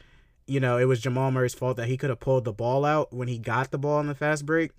you 0.47 0.61
know, 0.61 0.77
it 0.77 0.85
was 0.85 1.01
Jamal 1.01 1.31
Murray's 1.31 1.55
fault 1.55 1.79
that 1.79 1.89
he 1.89 1.97
could 1.97 2.11
have 2.11 2.21
pulled 2.21 2.45
the 2.45 2.53
ball 2.53 2.85
out 2.85 3.15
when 3.15 3.29
he 3.29 3.39
got 3.39 3.71
the 3.71 3.79
ball 3.79 3.99
in 4.01 4.09
the 4.09 4.15
fast 4.15 4.45
break. 4.45 4.73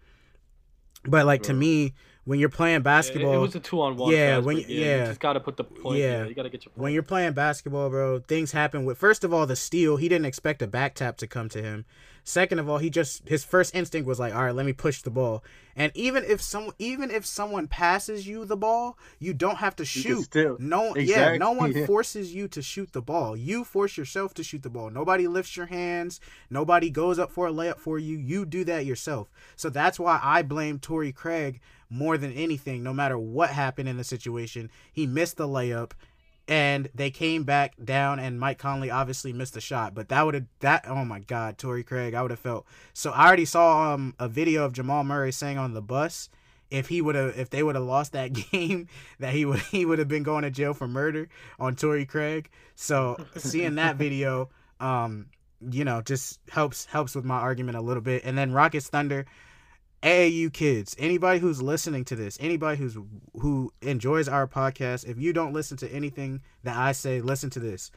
But 1.04 1.26
like 1.26 1.44
to 1.44 1.54
me, 1.54 1.94
when 2.26 2.40
you're 2.40 2.50
playing 2.50 2.74
Yeah, 2.76 2.80
it- 2.80 2.84
basketball, 2.84 3.34
It, 3.34 3.40
was 3.40 3.56
a 3.56 3.60
two 3.60 3.82
on 3.82 3.98
one. 3.98 4.12
Yeah, 4.14 4.38
when 4.38 4.58
you- 4.58 4.66
yeah, 4.68 4.86
yeah. 4.86 5.00
you 5.02 5.06
just 5.08 5.20
gotta 5.20 5.40
put 5.40 5.58
the 5.58 5.64
point. 5.64 5.98
Yeah. 6.00 6.22
Yeah, 6.24 6.28
you 6.28 6.36
gotta 6.36 6.50
get 6.50 6.66
your 6.66 6.72
point. 6.72 6.84
when 6.84 6.94
you're 6.94 7.04
playing 7.04 7.34
basketball, 7.34 7.90
bro, 7.90 8.20
things 8.20 8.52
happen 8.52 8.86
with 8.86 8.98
first 8.98 9.24
of 9.24 9.34
all 9.34 9.46
the 9.46 9.56
steal, 9.56 9.98
he 9.98 10.08
didn't 10.08 10.26
expect 10.26 10.62
a 10.62 10.68
back 10.68 10.96
tap 10.96 11.18
to 11.18 11.28
come 11.28 11.50
to 11.50 11.62
him. 11.62 11.86
Second 12.24 12.60
of 12.60 12.70
all, 12.70 12.78
he 12.78 12.90
just 12.90 13.28
his 13.28 13.44
first 13.44 13.74
instinct 13.76 14.08
was 14.08 14.20
like, 14.20 14.34
"All 14.34 14.44
right, 14.44 14.56
let 14.56 14.66
me 14.66 14.74
push 14.74 15.02
the 15.02 15.10
ball." 15.10 15.44
And 15.76 15.92
even 15.96 16.24
if 16.24 16.42
some 16.42 16.72
even 16.78 17.10
if 17.10 17.26
someone 17.26 17.68
passes 17.68 18.28
you 18.28 18.46
the 18.46 18.58
ball, 18.58 18.98
you 19.20 19.34
don't 19.34 19.58
have 19.58 19.76
to 19.78 19.86
shoot. 19.86 20.24
still- 20.26 20.58
no, 20.60 20.96
yeah, 20.96 21.38
no 21.38 21.52
one 21.52 21.72
yeah. 21.72 21.86
forces 21.88 22.34
you 22.34 22.48
to 22.50 22.62
shoot 22.62 22.92
the 22.94 23.02
ball. 23.02 23.36
You 23.36 23.64
force 23.64 23.98
yourself 23.98 24.34
to 24.36 24.44
shoot 24.44 24.64
the 24.64 24.70
ball. 24.70 24.90
Nobody 24.90 25.28
lifts 25.28 25.58
your 25.58 25.68
hands. 25.68 26.20
Nobody 26.50 26.90
goes 26.90 27.18
up 27.18 27.32
for 27.32 27.48
a 27.48 27.52
layup 27.52 27.80
for 27.80 27.98
you. 27.98 28.18
You 28.18 28.46
do 28.46 28.64
that 28.66 28.86
yourself. 28.86 29.32
So 29.56 29.70
that's 29.70 30.00
why 30.00 30.20
I 30.22 30.42
blame 30.44 30.80
Torrey 30.80 31.12
Craig 31.12 31.60
more 31.90 32.18
than 32.18 32.32
anything. 32.34 32.84
No 32.84 32.94
matter 32.94 33.18
what 33.18 33.50
happened 33.50 33.90
in 33.90 33.98
the 33.98 34.04
situation, 34.04 34.70
he 34.94 35.08
missed 35.08 35.38
the 35.38 35.48
layup 35.48 35.92
and 36.48 36.90
they 36.94 37.10
came 37.10 37.44
back 37.44 37.76
down 37.84 38.20
and 38.20 38.40
Mike 38.40 38.58
Conley 38.58 38.90
obviously 38.90 39.32
missed 39.34 39.54
the 39.54 39.62
shot 39.62 39.94
but 39.94 40.10
that 40.10 40.26
would 40.26 40.34
have 40.34 40.46
that 40.60 40.86
oh 40.88 41.06
my 41.06 41.20
god 41.20 41.58
Torrey 41.58 41.84
Craig 41.84 42.14
I 42.14 42.22
would 42.22 42.32
have 42.32 42.40
felt 42.40 42.66
so 42.94 43.12
I 43.12 43.28
already 43.28 43.46
saw 43.46 43.94
um 43.94 44.16
a 44.20 44.28
video 44.28 44.66
of 44.66 44.74
Jamal 44.74 45.04
Murray 45.04 45.32
saying 45.32 45.58
on 45.58 45.74
the 45.74 45.82
bus 45.82 46.30
if 46.70 46.88
he 46.88 47.02
would 47.02 47.16
have 47.16 47.38
if 47.38 47.50
they 47.50 47.64
would 47.64 47.76
have 47.76 47.84
lost 47.84 48.14
that 48.14 48.34
game 48.52 48.88
that 49.20 49.34
he 49.34 49.46
would 49.46 49.60
he 49.60 49.86
would 49.86 50.00
have 50.00 50.08
been 50.08 50.24
going 50.24 50.44
to 50.44 50.52
jail 50.52 50.74
for 50.74 50.88
murder 50.88 51.30
on 51.60 51.76
Torrey 51.76 52.06
Craig 52.06 52.50
so 52.76 53.18
seeing 53.36 53.76
that 53.76 53.96
video 53.98 54.50
Um, 54.80 55.28
you 55.70 55.86
know, 55.86 56.02
just 56.02 56.40
helps 56.50 56.86
helps 56.86 57.14
with 57.16 57.24
my 57.24 57.36
argument 57.38 57.78
a 57.78 57.82
little 57.82 58.02
bit. 58.02 58.24
And 58.26 58.36
then 58.36 58.52
Rockets 58.52 58.88
Thunder, 58.90 59.26
AAU 60.04 60.52
kids, 60.52 60.96
anybody 60.98 61.40
who's 61.40 61.62
listening 61.62 62.04
to 62.06 62.16
this, 62.16 62.38
anybody 62.40 62.78
who's 62.78 62.98
who 63.40 63.72
enjoys 63.82 64.28
our 64.28 64.48
podcast, 64.48 65.08
if 65.08 65.20
you 65.20 65.32
don't 65.32 65.54
listen 65.54 65.78
to 65.78 65.92
anything 65.92 66.42
that 66.64 66.76
I 66.76 66.92
say, 66.92 67.22
listen 67.22 67.50
to 67.52 67.60
this. 67.60 67.92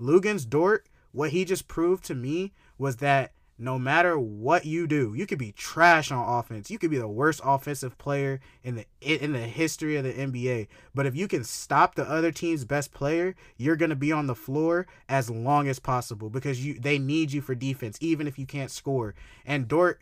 Luguentz 0.00 0.48
Dort, 0.48 0.86
what 1.10 1.30
he 1.30 1.44
just 1.44 1.66
proved 1.66 2.04
to 2.04 2.14
me 2.14 2.52
was 2.78 2.96
that 2.96 3.32
no 3.58 3.76
matter 3.76 4.16
what 4.16 4.64
you 4.64 4.86
do, 4.86 5.14
you 5.16 5.26
could 5.26 5.38
be 5.38 5.50
trash 5.50 6.12
on 6.12 6.38
offense. 6.38 6.70
You 6.70 6.78
could 6.78 6.92
be 6.92 6.98
the 6.98 7.08
worst 7.08 7.40
offensive 7.44 7.98
player 7.98 8.40
in 8.62 8.76
the 8.76 8.86
in 9.00 9.32
the 9.32 9.40
history 9.40 9.96
of 9.96 10.04
the 10.04 10.12
NBA. 10.12 10.68
But 10.94 11.06
if 11.06 11.16
you 11.16 11.26
can 11.26 11.42
stop 11.42 11.96
the 11.96 12.08
other 12.08 12.30
team's 12.30 12.64
best 12.64 12.92
player, 12.92 13.34
you're 13.56 13.74
going 13.74 13.90
to 13.90 13.96
be 13.96 14.12
on 14.12 14.28
the 14.28 14.36
floor 14.36 14.86
as 15.08 15.28
long 15.28 15.66
as 15.66 15.80
possible 15.80 16.30
because 16.30 16.64
you 16.64 16.78
they 16.78 16.98
need 16.98 17.32
you 17.32 17.40
for 17.40 17.56
defense 17.56 17.98
even 18.00 18.28
if 18.28 18.38
you 18.38 18.46
can't 18.46 18.70
score. 18.70 19.16
And 19.44 19.66
Dort 19.66 20.00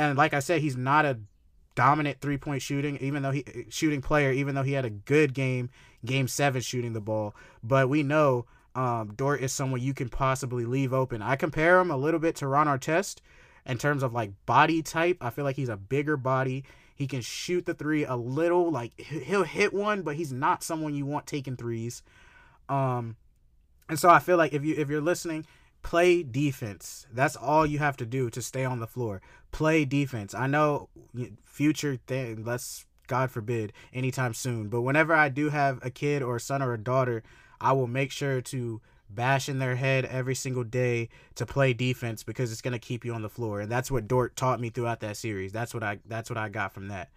and 0.00 0.18
like 0.18 0.34
I 0.34 0.40
said, 0.40 0.60
he's 0.60 0.76
not 0.76 1.04
a 1.04 1.18
dominant 1.76 2.20
three-point 2.20 2.60
shooting 2.60 2.98
even 2.98 3.22
though 3.22 3.30
he 3.30 3.44
shooting 3.68 4.02
player 4.02 4.32
even 4.32 4.54
though 4.54 4.64
he 4.64 4.72
had 4.72 4.84
a 4.84 4.90
good 4.90 5.32
game 5.32 5.70
game 6.04 6.26
7 6.26 6.60
shooting 6.60 6.92
the 6.92 7.00
ball. 7.00 7.34
But 7.62 7.88
we 7.88 8.02
know 8.02 8.46
um, 8.74 9.14
Dort 9.14 9.40
is 9.40 9.52
someone 9.52 9.80
you 9.80 9.94
can 9.94 10.08
possibly 10.08 10.64
leave 10.64 10.92
open. 10.92 11.22
I 11.22 11.36
compare 11.36 11.78
him 11.80 11.90
a 11.90 11.96
little 11.96 12.20
bit 12.20 12.36
to 12.36 12.46
Ron 12.46 12.66
Artest 12.66 13.18
in 13.66 13.78
terms 13.78 14.02
of 14.02 14.12
like 14.12 14.32
body 14.46 14.82
type. 14.82 15.18
I 15.20 15.30
feel 15.30 15.44
like 15.44 15.56
he's 15.56 15.68
a 15.68 15.76
bigger 15.76 16.16
body. 16.16 16.64
He 16.94 17.06
can 17.06 17.20
shoot 17.20 17.66
the 17.66 17.74
three 17.74 18.04
a 18.04 18.14
little, 18.16 18.70
like 18.70 18.98
he'll 19.00 19.44
hit 19.44 19.72
one, 19.72 20.02
but 20.02 20.16
he's 20.16 20.32
not 20.32 20.62
someone 20.62 20.94
you 20.94 21.06
want 21.06 21.26
taking 21.26 21.56
threes. 21.56 22.02
Um, 22.68 23.16
and 23.88 23.98
so 23.98 24.08
I 24.08 24.18
feel 24.18 24.36
like 24.36 24.52
if 24.52 24.64
you 24.64 24.74
if 24.76 24.88
you're 24.88 25.00
listening, 25.00 25.46
play 25.82 26.22
defense. 26.22 27.06
That's 27.12 27.36
all 27.36 27.66
you 27.66 27.78
have 27.78 27.96
to 27.98 28.06
do 28.06 28.30
to 28.30 28.42
stay 28.42 28.64
on 28.64 28.80
the 28.80 28.86
floor. 28.86 29.20
Play 29.52 29.84
defense. 29.84 30.34
I 30.34 30.46
know 30.46 30.88
future 31.44 31.98
thing. 32.06 32.44
Let's 32.44 32.86
God 33.06 33.30
forbid 33.30 33.72
anytime 33.92 34.34
soon. 34.34 34.68
But 34.68 34.82
whenever 34.82 35.14
I 35.14 35.28
do 35.28 35.48
have 35.48 35.80
a 35.82 35.90
kid 35.90 36.22
or 36.22 36.36
a 36.36 36.40
son 36.40 36.62
or 36.62 36.74
a 36.74 36.78
daughter 36.78 37.22
I 37.60 37.72
will 37.72 37.86
make 37.86 38.10
sure 38.10 38.40
to 38.40 38.80
bash 39.08 39.48
in 39.48 39.58
their 39.58 39.76
head 39.76 40.04
every 40.04 40.34
single 40.34 40.64
day 40.64 41.08
to 41.34 41.44
play 41.44 41.72
defense 41.72 42.22
because 42.22 42.52
it's 42.52 42.62
going 42.62 42.72
to 42.72 42.78
keep 42.78 43.04
you 43.04 43.12
on 43.12 43.22
the 43.22 43.28
floor 43.28 43.60
and 43.60 43.70
that's 43.70 43.90
what 43.90 44.06
Dort 44.06 44.36
taught 44.36 44.60
me 44.60 44.70
throughout 44.70 45.00
that 45.00 45.16
series. 45.16 45.52
That's 45.52 45.74
what 45.74 45.82
I 45.82 45.98
that's 46.06 46.30
what 46.30 46.38
I 46.38 46.48
got 46.48 46.72
from 46.72 46.88
that. 46.88 47.10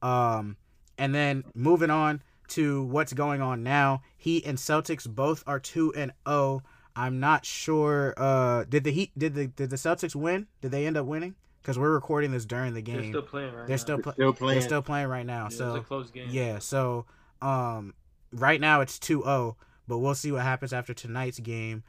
Um 0.00 0.56
and 0.96 1.14
then 1.14 1.44
moving 1.54 1.90
on 1.90 2.22
to 2.48 2.84
what's 2.84 3.12
going 3.12 3.40
on 3.40 3.62
now, 3.62 4.02
Heat 4.16 4.46
and 4.46 4.58
Celtics 4.58 5.08
both 5.08 5.42
are 5.46 5.58
2 5.58 5.94
and 5.94 6.12
0. 6.28 6.62
I'm 6.96 7.18
not 7.20 7.44
sure 7.44 8.14
uh 8.16 8.64
did 8.64 8.84
the 8.84 8.92
Heat 8.92 9.10
did 9.18 9.34
the 9.34 9.46
did 9.48 9.70
the 9.70 9.76
Celtics 9.76 10.14
win? 10.14 10.46
Did 10.60 10.70
they 10.70 10.86
end 10.86 10.96
up 10.96 11.06
winning? 11.06 11.34
Cuz 11.62 11.78
we're 11.78 11.92
recording 11.94 12.30
this 12.30 12.44
during 12.44 12.74
the 12.74 12.82
game. 12.82 12.96
They're 12.96 13.10
still 13.10 13.22
playing 13.22 13.54
right 13.54 13.66
They're 13.66 13.76
now. 13.76 13.82
still, 13.82 13.98
pl- 13.98 14.12
Still 14.12 14.32
playing. 14.34 14.58
they're 14.60 14.68
still 14.68 14.82
playing 14.82 15.08
right 15.08 15.26
now. 15.26 15.44
Yeah, 15.44 15.56
so 15.56 15.74
it's 15.76 15.84
a 15.84 15.88
close 15.88 16.10
game. 16.10 16.28
yeah, 16.30 16.58
so 16.58 17.06
um 17.42 17.94
right 18.32 18.60
now 18.60 18.80
it's 18.80 18.98
2-0, 18.98 19.54
but 19.88 19.98
we'll 19.98 20.14
see 20.14 20.30
what 20.32 20.42
happens 20.42 20.72
after 20.72 20.92
tonight's 20.94 21.40
game. 21.40 21.82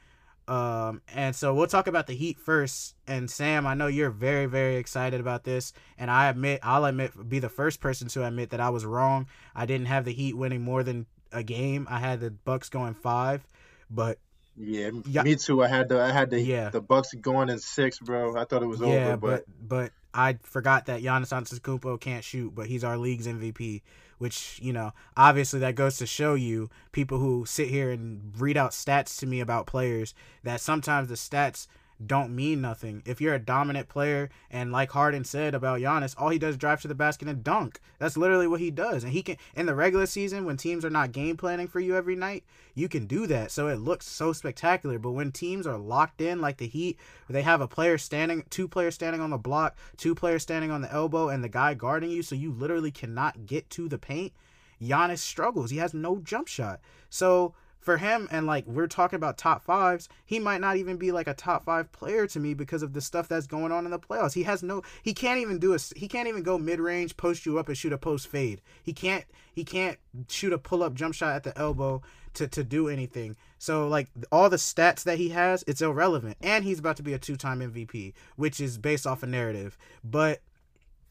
Um 0.47 1.01
and 1.13 1.35
so 1.35 1.53
we'll 1.55 1.67
talk 1.67 1.87
about 1.87 2.07
the 2.07 2.13
Heat 2.15 2.39
first. 2.39 2.95
And 3.07 3.29
Sam, 3.29 3.65
I 3.67 3.73
know 3.73 3.87
you're 3.87 4.11
very 4.11 4.45
very 4.45 4.75
excited 4.77 5.19
about 5.19 5.43
this, 5.43 5.73
and 5.97 6.09
I 6.09 6.29
admit 6.29 6.59
I'll 6.63 6.85
admit 6.85 7.27
be 7.27 7.39
the 7.39 7.49
first 7.49 7.79
person 7.81 8.07
to 8.09 8.25
admit 8.25 8.51
that 8.51 8.59
I 8.59 8.69
was 8.69 8.85
wrong. 8.85 9.27
I 9.55 9.65
didn't 9.65 9.87
have 9.87 10.05
the 10.05 10.13
Heat 10.13 10.37
winning 10.37 10.61
more 10.61 10.83
than 10.83 11.05
a 11.31 11.43
game. 11.43 11.85
I 11.89 11.99
had 11.99 12.19
the 12.21 12.29
Bucks 12.31 12.69
going 12.69 12.93
5, 12.93 13.45
but 13.89 14.19
Yeah, 14.57 14.91
Yeah. 15.05 15.23
me 15.23 15.35
too. 15.35 15.63
I 15.63 15.67
had 15.67 15.89
the 15.89 16.01
I 16.01 16.11
had 16.11 16.29
the 16.29 16.39
Yeah. 16.39 16.69
the 16.69 16.81
Bucks 16.81 17.13
going 17.13 17.49
in 17.49 17.59
six, 17.59 17.99
bro. 17.99 18.37
I 18.37 18.45
thought 18.45 18.63
it 18.63 18.67
was 18.67 18.79
yeah, 18.79 18.87
over, 18.87 19.17
but, 19.17 19.45
but 19.47 19.67
but 19.67 19.91
I 20.13 20.37
forgot 20.43 20.85
that 20.85 21.01
Giannis 21.01 21.33
Antetokounmpo 21.33 21.99
can't 21.99 22.23
shoot, 22.23 22.55
but 22.55 22.67
he's 22.67 22.83
our 22.83 22.97
league's 22.97 23.27
MVP. 23.27 23.81
Which 24.17 24.59
you 24.61 24.71
know, 24.71 24.93
obviously, 25.17 25.59
that 25.59 25.75
goes 25.75 25.97
to 25.97 26.05
show 26.05 26.35
you 26.35 26.69
people 26.93 27.17
who 27.19 27.45
sit 27.45 27.67
here 27.67 27.91
and 27.91 28.31
read 28.39 28.55
out 28.55 28.71
stats 28.71 29.19
to 29.19 29.25
me 29.25 29.41
about 29.41 29.67
players 29.67 30.13
that 30.43 30.61
sometimes 30.61 31.09
the 31.09 31.15
stats 31.15 31.67
don't 32.03 32.35
mean 32.35 32.59
nothing. 32.59 33.01
If 33.05 33.21
you're 33.21 33.33
a 33.33 33.39
dominant 33.39 33.87
player, 33.87 34.29
and 34.51 34.71
like 34.71 34.91
Harden 34.91 35.23
said 35.23 35.55
about 35.55 35.79
Giannis, 35.79 36.15
all 36.17 36.29
he 36.29 36.39
does 36.39 36.55
is 36.55 36.57
drive 36.57 36.81
to 36.81 36.87
the 36.87 36.95
basket 36.95 37.27
and 37.27 37.43
dunk. 37.43 37.79
That's 37.99 38.17
literally 38.17 38.47
what 38.47 38.59
he 38.59 38.71
does. 38.71 39.03
And 39.03 39.13
he 39.13 39.21
can 39.21 39.37
in 39.55 39.65
the 39.65 39.75
regular 39.75 40.05
season 40.05 40.45
when 40.45 40.57
teams 40.57 40.83
are 40.83 40.89
not 40.89 41.13
game 41.13 41.37
planning 41.37 41.67
for 41.67 41.79
you 41.79 41.95
every 41.95 42.15
night, 42.15 42.43
you 42.73 42.89
can 42.89 43.05
do 43.05 43.27
that. 43.27 43.51
So 43.51 43.67
it 43.67 43.79
looks 43.79 44.07
so 44.07 44.33
spectacular. 44.33 44.99
But 44.99 45.11
when 45.11 45.31
teams 45.31 45.65
are 45.65 45.77
locked 45.77 46.19
in 46.19 46.41
like 46.41 46.57
the 46.57 46.67
Heat, 46.67 46.99
they 47.29 47.43
have 47.43 47.61
a 47.61 47.67
player 47.67 47.97
standing, 47.97 48.43
two 48.49 48.67
players 48.67 48.95
standing 48.95 49.21
on 49.21 49.29
the 49.29 49.37
block, 49.37 49.77
two 49.97 50.15
players 50.15 50.43
standing 50.43 50.71
on 50.71 50.81
the 50.81 50.91
elbow, 50.91 51.29
and 51.29 51.43
the 51.43 51.49
guy 51.49 51.73
guarding 51.73 52.11
you, 52.11 52.23
so 52.23 52.35
you 52.35 52.51
literally 52.51 52.91
cannot 52.91 53.45
get 53.45 53.69
to 53.71 53.87
the 53.87 53.97
paint. 53.97 54.33
Giannis 54.81 55.19
struggles. 55.19 55.71
He 55.71 55.77
has 55.77 55.93
no 55.93 56.19
jump 56.19 56.47
shot. 56.49 56.81
So 57.09 57.53
for 57.85 57.97
him, 57.97 58.27
and 58.31 58.47
like 58.47 58.65
we're 58.65 58.87
talking 58.87 59.15
about 59.15 59.37
top 59.37 59.63
fives, 59.63 60.09
he 60.25 60.39
might 60.39 60.59
not 60.59 60.75
even 60.75 60.97
be 60.97 61.11
like 61.11 61.27
a 61.27 61.33
top 61.33 61.65
five 61.65 61.91
player 61.91 62.25
to 62.27 62.39
me 62.39 62.53
because 62.53 62.81
of 62.81 62.93
the 62.93 63.01
stuff 63.01 63.27
that's 63.27 63.47
going 63.47 63.71
on 63.71 63.85
in 63.85 63.91
the 63.91 63.99
playoffs. 63.99 64.33
He 64.33 64.43
has 64.43 64.63
no, 64.63 64.81
he 65.03 65.13
can't 65.13 65.39
even 65.39 65.59
do 65.59 65.73
a, 65.73 65.77
he 65.95 66.07
can't 66.07 66.27
even 66.27 66.43
go 66.43 66.57
mid 66.57 66.79
range, 66.79 67.15
post 67.15 67.45
you 67.45 67.59
up, 67.59 67.67
and 67.67 67.77
shoot 67.77 67.93
a 67.93 67.97
post 67.97 68.27
fade. 68.27 68.61
He 68.83 68.91
can't, 68.91 69.23
he 69.53 69.63
can't 69.63 69.97
shoot 70.27 70.51
a 70.51 70.57
pull 70.57 70.83
up 70.83 70.95
jump 70.95 71.13
shot 71.13 71.35
at 71.35 71.43
the 71.43 71.57
elbow 71.57 72.01
to 72.33 72.47
to 72.47 72.63
do 72.63 72.89
anything. 72.89 73.35
So 73.59 73.87
like 73.87 74.09
all 74.31 74.49
the 74.49 74.57
stats 74.57 75.03
that 75.03 75.17
he 75.17 75.29
has, 75.29 75.63
it's 75.67 75.81
irrelevant. 75.81 76.37
And 76.41 76.65
he's 76.65 76.79
about 76.79 76.97
to 76.97 77.03
be 77.03 77.13
a 77.13 77.19
two 77.19 77.35
time 77.35 77.59
MVP, 77.59 78.13
which 78.35 78.59
is 78.59 78.77
based 78.77 79.05
off 79.07 79.23
a 79.23 79.27
narrative, 79.27 79.77
but 80.03 80.41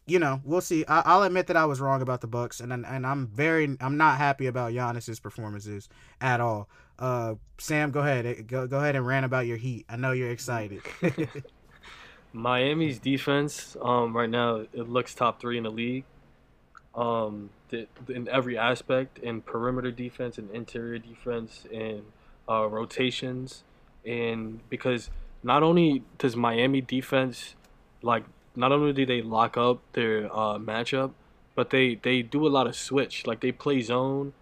you 0.07 0.19
know, 0.19 0.41
we'll 0.45 0.61
see. 0.61 0.85
I, 0.87 1.01
I'll 1.01 1.23
admit 1.23 1.47
that 1.47 1.57
I 1.57 1.65
was 1.65 1.81
wrong 1.81 2.03
about 2.03 2.21
the 2.21 2.27
Bucks, 2.27 2.61
and 2.61 2.73
and 2.73 3.07
I'm 3.07 3.27
very, 3.29 3.77
I'm 3.81 3.97
not 3.97 4.19
happy 4.19 4.47
about 4.47 4.73
Giannis's 4.73 5.21
performances 5.21 5.89
at 6.21 6.41
all. 6.41 6.69
Uh, 6.99 7.35
Sam, 7.59 7.91
go 7.91 8.01
ahead, 8.01 8.47
go 8.47 8.67
go 8.67 8.79
ahead 8.79 8.97
and 8.97 9.07
rant 9.07 9.25
about 9.25 9.47
your 9.47 9.57
Heat. 9.57 9.87
I 9.89 9.97
know 9.97 10.13
you're 10.13 10.31
excited. 10.31 10.83
Miami's 12.33 12.99
defense, 12.99 13.77
um, 13.81 14.15
right 14.15 14.29
now 14.29 14.57
it 14.73 14.89
looks 14.89 15.15
top 15.15 15.41
three 15.41 15.57
in 15.57 15.65
the 15.65 15.71
league. 15.71 16.05
Um, 16.95 17.51
the, 17.71 17.87
in 18.09 18.29
every 18.29 18.59
aspect, 18.59 19.19
in 19.19 19.41
perimeter 19.41 19.91
defense, 19.91 20.37
and 20.37 20.51
interior 20.51 20.99
defense, 20.99 21.65
and 21.73 22.03
uh, 22.49 22.67
rotations, 22.67 23.65
and 24.05 24.61
because 24.69 25.11
not 25.43 25.63
only 25.63 26.03
does 26.19 26.37
Miami 26.37 26.81
defense 26.81 27.55
like 28.03 28.25
not 28.57 28.73
only 28.73 28.93
do 28.93 29.07
they 29.07 29.23
lock 29.23 29.57
up 29.57 29.81
their 29.93 30.27
uh, 30.27 30.59
matchup, 30.59 31.13
but 31.55 31.71
they 31.71 31.95
they 31.97 32.23
do 32.23 32.47
a 32.47 32.49
lot 32.49 32.67
of 32.67 32.77
switch. 32.77 33.27
Like 33.27 33.41
they 33.41 33.53
play 33.53 33.81
zone, 33.81 34.33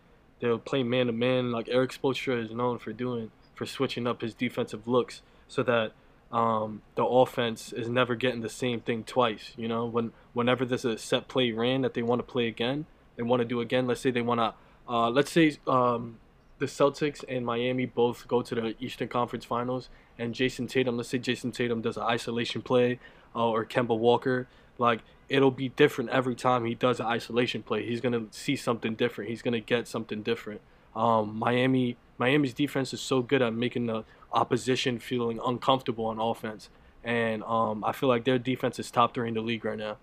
they'll 0.40 0.58
play 0.58 0.82
man 0.82 1.06
to 1.06 1.12
man. 1.12 1.52
Like 1.52 1.68
Erik 1.68 1.92
Spoelstra 1.92 2.42
is 2.44 2.50
known 2.50 2.78
for 2.78 2.92
doing 2.92 3.30
for 3.54 3.66
switching 3.66 4.06
up 4.06 4.22
his 4.22 4.34
defensive 4.34 4.88
looks 4.88 5.22
so 5.46 5.62
that 5.62 5.92
um, 6.32 6.80
the 6.94 7.04
offense 7.04 7.72
is 7.72 7.88
never 7.88 8.14
getting 8.14 8.40
the 8.40 8.48
same 8.48 8.80
thing 8.80 9.04
twice. 9.04 9.52
You 9.56 9.68
know, 9.68 9.84
when 9.86 10.12
whenever 10.32 10.64
there's 10.64 10.84
a 10.84 10.96
set 10.98 11.28
play 11.28 11.52
ran 11.52 11.82
that 11.82 11.94
they 11.94 12.02
want 12.02 12.20
to 12.20 12.24
play 12.24 12.48
again, 12.48 12.86
they 13.16 13.22
want 13.22 13.40
to 13.40 13.44
do 13.44 13.60
again. 13.60 13.86
Let's 13.86 14.00
say 14.00 14.10
they 14.10 14.22
want 14.22 14.40
to, 14.40 14.54
uh, 14.88 15.10
let's 15.10 15.30
say 15.30 15.58
um, 15.66 16.18
the 16.58 16.66
Celtics 16.66 17.24
and 17.28 17.44
Miami 17.44 17.86
both 17.86 18.26
go 18.28 18.40
to 18.40 18.54
the 18.54 18.74
Eastern 18.80 19.08
Conference 19.08 19.44
Finals, 19.44 19.90
and 20.18 20.34
Jayson 20.34 20.68
Tatum, 20.68 20.96
let's 20.96 21.10
say 21.10 21.18
Jayson 21.18 21.52
Tatum 21.52 21.82
does 21.82 21.96
an 21.96 22.04
isolation 22.04 22.62
play, 22.62 22.98
uh, 23.34 23.48
or 23.48 23.64
Kemba 23.64 23.96
Walker, 23.98 24.48
like 24.78 25.00
it'll 25.28 25.50
be 25.50 25.70
different 25.70 26.10
every 26.10 26.34
time 26.34 26.64
he 26.64 26.74
does 26.74 27.00
an 27.00 27.06
isolation 27.06 27.62
play. 27.62 27.86
He's 27.86 28.00
gonna 28.00 28.26
see 28.30 28.56
something 28.56 28.94
different. 28.94 29.30
He's 29.30 29.42
gonna 29.42 29.60
get 29.60 29.88
something 29.88 30.22
different. 30.22 30.60
Um, 30.94 31.38
Miami, 31.38 31.96
Miami's 32.18 32.54
defense 32.54 32.92
is 32.92 33.00
so 33.00 33.22
good 33.22 33.42
at 33.42 33.54
making 33.54 33.86
the 33.86 34.04
opposition 34.32 34.98
feeling 34.98 35.40
uncomfortable 35.44 36.06
on 36.06 36.18
offense, 36.18 36.68
and 37.02 37.42
um, 37.44 37.84
I 37.84 37.92
feel 37.92 38.08
like 38.08 38.24
their 38.24 38.38
defense 38.38 38.78
is 38.78 38.90
top 38.90 39.14
three 39.14 39.28
in 39.28 39.34
the 39.34 39.40
league 39.40 39.64
right 39.64 39.78
now. 39.78 39.96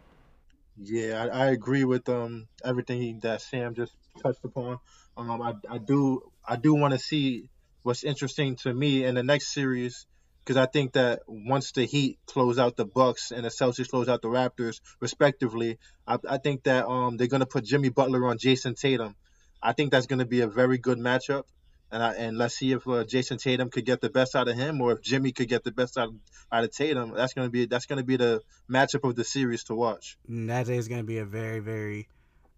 yeah, 0.78 1.24
I, 1.24 1.46
I 1.46 1.48
agree 1.48 1.84
with 1.84 2.08
um 2.10 2.48
everything 2.64 3.20
that 3.22 3.42
Sam 3.42 3.76
just 3.76 3.96
touched 4.22 4.44
upon. 4.44 4.80
Um, 5.18 5.42
I 5.42 5.54
I 5.70 5.78
do 5.78 6.22
I 6.48 6.56
do 6.56 6.74
want 6.74 6.94
to 6.94 7.00
see 7.00 7.50
what's 7.84 8.04
interesting 8.04 8.56
to 8.58 8.74
me 8.74 9.04
in 9.06 9.16
the 9.16 9.24
next 9.24 9.54
series 9.54 10.06
because 10.50 10.58
I 10.58 10.66
think 10.66 10.94
that 10.94 11.22
once 11.28 11.74
the 11.74 11.86
Heat 11.86 12.18
close 12.26 12.58
out 12.58 12.76
the 12.76 12.84
Bucks 12.84 13.30
and 13.30 13.46
the 13.46 13.50
Celtics 13.50 13.88
close 13.88 14.10
out 14.10 14.24
the 14.24 14.30
Raptors, 14.30 14.82
respectively, 15.00 15.78
I, 16.08 16.18
I 16.28 16.38
think 16.40 16.64
that 16.64 16.88
um 16.88 17.18
they're 17.18 17.28
gonna 17.28 17.46
put 17.46 17.66
Jimmy 17.66 17.90
Butler 17.90 18.26
on 18.26 18.40
Jayson 18.40 18.74
Tatum. 18.74 19.16
I 19.62 19.74
think 19.74 19.92
that's 19.92 20.08
gonna 20.08 20.26
be 20.26 20.42
a 20.42 20.48
very 20.48 20.80
good 20.80 20.98
matchup, 20.98 21.44
and 21.92 22.02
I, 22.02 22.14
and 22.16 22.36
let's 22.36 22.56
see 22.56 22.72
if 22.72 22.88
uh, 22.88 23.04
Jayson 23.04 23.38
Tatum 23.38 23.70
could 23.70 23.86
get 23.86 24.02
the 24.02 24.10
best 24.10 24.36
out 24.36 24.48
of 24.48 24.56
him, 24.56 24.82
or 24.82 24.94
if 24.94 25.04
Jimmy 25.04 25.34
could 25.34 25.50
get 25.50 25.64
the 25.64 25.72
best 25.72 26.00
out 26.00 26.16
out 26.52 26.64
of 26.64 26.72
Tatum. 26.72 27.14
That's 27.14 27.36
gonna 27.36 27.52
be 27.52 27.68
that's 27.68 27.86
gonna 27.86 28.04
be 28.04 28.18
the 28.18 28.42
matchup 28.68 29.08
of 29.08 29.16
the 29.16 29.24
series 29.24 29.66
to 29.66 29.76
watch. 29.76 30.18
That 30.28 30.68
is 30.68 30.88
going 30.88 31.02
to 31.02 31.08
be 31.08 31.20
a 31.20 31.26
very 31.26 31.60
very 31.60 32.08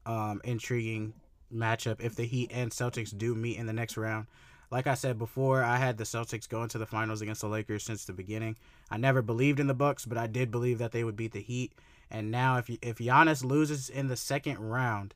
um, 0.06 0.40
intriguing 0.46 1.14
matchup 1.54 2.00
if 2.00 2.16
the 2.16 2.24
Heat 2.24 2.52
and 2.54 2.72
Celtics 2.72 3.18
do 3.18 3.36
meet 3.36 3.58
in 3.58 3.66
the 3.66 3.74
next 3.74 3.98
round. 3.98 4.28
Like 4.72 4.88
I 4.88 4.94
said 4.94 5.20
before, 5.20 5.64
I 5.64 5.76
had 5.76 5.98
the 5.98 6.06
Celtics 6.06 6.48
going 6.48 6.70
to 6.70 6.78
the 6.78 6.86
finals 6.86 7.22
against 7.22 7.42
the 7.42 7.50
Lakers 7.50 7.84
since 7.84 8.06
the 8.06 8.14
beginning. 8.14 8.56
I 8.90 8.98
never 8.98 9.22
believed 9.22 9.60
in 9.60 9.68
the 9.68 9.74
Bucks, 9.74 10.06
but 10.06 10.18
I 10.18 10.28
did 10.28 10.50
believe 10.50 10.78
that 10.78 10.94
they 10.94 11.04
would 11.04 11.18
beat 11.18 11.34
the 11.34 11.42
Heat. 11.42 11.74
And 12.10 12.32
now, 12.32 12.58
if 12.58 12.70
if 12.82 12.98
Giannis 12.98 13.44
loses 13.44 13.90
in 13.90 14.08
the 14.08 14.16
second 14.16 14.60
round, 14.60 15.14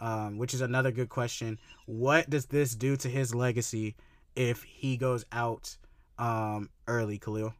um, 0.00 0.38
which 0.38 0.54
is 0.54 0.60
another 0.60 0.90
good 0.90 1.08
question, 1.08 1.58
what 1.86 2.28
does 2.28 2.46
this 2.46 2.74
do 2.74 2.96
to 2.96 3.08
his 3.08 3.34
legacy 3.34 3.94
if 4.36 4.62
he 4.62 4.96
goes 4.96 5.24
out 5.32 5.76
um, 6.18 6.70
early, 6.86 7.18
Khalil? 7.18 7.54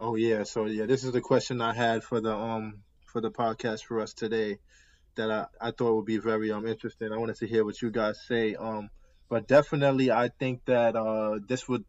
Oh 0.00 0.14
yeah, 0.16 0.44
so 0.44 0.66
yeah, 0.66 0.86
this 0.86 1.04
is 1.04 1.12
the 1.12 1.20
question 1.20 1.60
I 1.60 1.74
had 1.74 2.02
for 2.02 2.20
the 2.20 2.34
um 2.34 2.82
for 3.04 3.20
the 3.20 3.30
podcast 3.30 3.84
for 3.84 4.00
us 4.00 4.14
today 4.14 4.58
that 5.16 5.30
I, 5.30 5.46
I 5.60 5.70
thought 5.72 5.94
would 5.94 6.06
be 6.06 6.18
very 6.18 6.50
um 6.50 6.66
interesting. 6.66 7.12
I 7.12 7.18
wanted 7.18 7.36
to 7.36 7.46
hear 7.46 7.64
what 7.64 7.80
you 7.82 7.90
guys 7.90 8.20
say. 8.26 8.54
Um 8.54 8.90
but 9.30 9.46
definitely 9.46 10.10
I 10.10 10.28
think 10.28 10.66
that 10.66 10.96
uh 10.96 11.38
this 11.46 11.66
would 11.66 11.84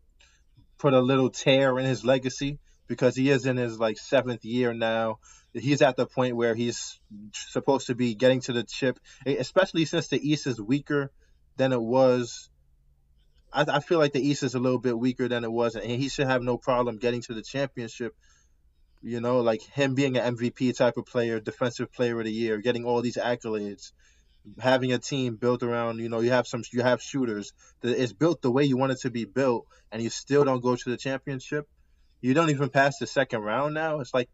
put 0.78 0.94
a 0.94 1.02
little 1.02 1.30
tear 1.30 1.78
in 1.78 1.86
his 1.86 2.06
legacy 2.06 2.60
because 2.88 3.16
he 3.16 3.30
is 3.30 3.46
in 3.46 3.58
his 3.58 3.80
like 3.80 3.98
seventh 3.98 4.46
year 4.46 4.74
now. 4.74 5.20
He's 5.54 5.82
at 5.82 5.98
the 5.98 6.06
point 6.06 6.36
where 6.36 6.56
he's 6.56 7.00
supposed 7.34 7.88
to 7.88 7.96
be 7.96 8.16
getting 8.16 8.42
to 8.42 8.54
the 8.54 8.64
chip, 8.64 9.00
especially 9.26 9.86
since 9.86 10.08
the 10.08 10.20
East 10.30 10.48
is 10.48 10.62
weaker 10.62 11.12
than 11.58 11.74
it 11.74 11.82
was. 11.82 12.50
I, 13.52 13.66
I 13.68 13.80
feel 13.82 14.00
like 14.00 14.14
the 14.14 14.26
East 14.26 14.44
is 14.44 14.56
a 14.56 14.60
little 14.60 14.80
bit 14.80 14.98
weaker 14.98 15.28
than 15.28 15.44
it 15.44 15.52
was, 15.52 15.76
and 15.76 15.89
he 15.89 16.10
should 16.10 16.28
have 16.28 16.42
no 16.42 16.58
problem 16.58 16.98
getting 16.98 17.22
to 17.24 17.34
the 17.34 17.42
championship. 17.42 18.16
You 19.02 19.20
know, 19.20 19.42
like 19.42 19.62
him 19.62 19.96
being 19.96 20.16
an 20.16 20.36
MVP 20.36 20.78
type 20.78 20.98
of 20.98 21.06
player, 21.06 21.39
defensive 21.39 21.92
player 21.92 22.20
of 22.20 22.26
the 22.26 22.32
year, 22.32 22.60
getting 22.60 22.86
all 22.86 23.02
these 23.02 23.18
accolades, 23.18 23.92
having 24.60 24.92
a 24.92 25.00
team 25.00 25.36
built 25.36 25.64
around, 25.64 26.00
you 26.00 26.10
know, 26.10 26.20
you 26.20 26.32
have 26.32 26.48
some, 26.48 26.64
you 26.72 26.82
have 26.82 27.02
shooters. 27.02 27.54
that 27.82 28.02
It's 28.02 28.14
built 28.14 28.42
the 28.42 28.52
way 28.52 28.64
you 28.66 28.78
want 28.78 28.92
it 28.92 29.00
to 29.02 29.12
be 29.12 29.26
built, 29.26 29.68
and 29.92 30.02
you 30.02 30.10
still 30.10 30.44
don't 30.44 30.62
go 30.62 30.76
to 30.76 30.89
the 30.89 30.98
championship. 30.98 31.68
You 32.22 32.34
don't 32.34 32.50
even 32.50 32.70
pass 32.70 32.98
the 32.98 33.08
second 33.08 33.42
round 33.42 33.74
now. 33.74 34.00
It's 34.00 34.14
like 34.14 34.30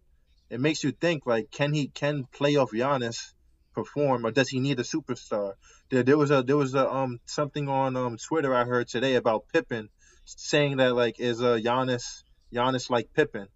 it 0.50 0.60
makes 0.60 0.84
you 0.84 0.92
think 0.92 1.26
like, 1.26 1.52
can 1.52 1.74
he 1.74 1.88
can 1.88 2.26
playoff 2.26 2.72
Giannis 2.72 3.34
perform, 3.74 4.26
or 4.26 4.32
does 4.32 4.50
he 4.50 4.60
need 4.60 4.80
a 4.80 4.84
superstar? 4.84 5.54
There, 5.90 6.04
there 6.04 6.18
was 6.18 6.32
a 6.32 6.44
there 6.44 6.58
was 6.58 6.74
a 6.76 6.90
um 6.90 7.20
something 7.26 7.70
on 7.70 7.96
um 7.96 8.18
Twitter 8.18 8.54
I 8.54 8.66
heard 8.66 8.88
today 8.88 9.16
about 9.16 9.46
Pippen 9.54 9.90
saying 10.26 10.78
that 10.78 10.96
like 10.96 11.20
is 11.20 11.42
a 11.42 11.60
Giannis 11.62 12.24
Giannis 12.54 12.90
like 12.90 13.14
Pippen? 13.14 13.48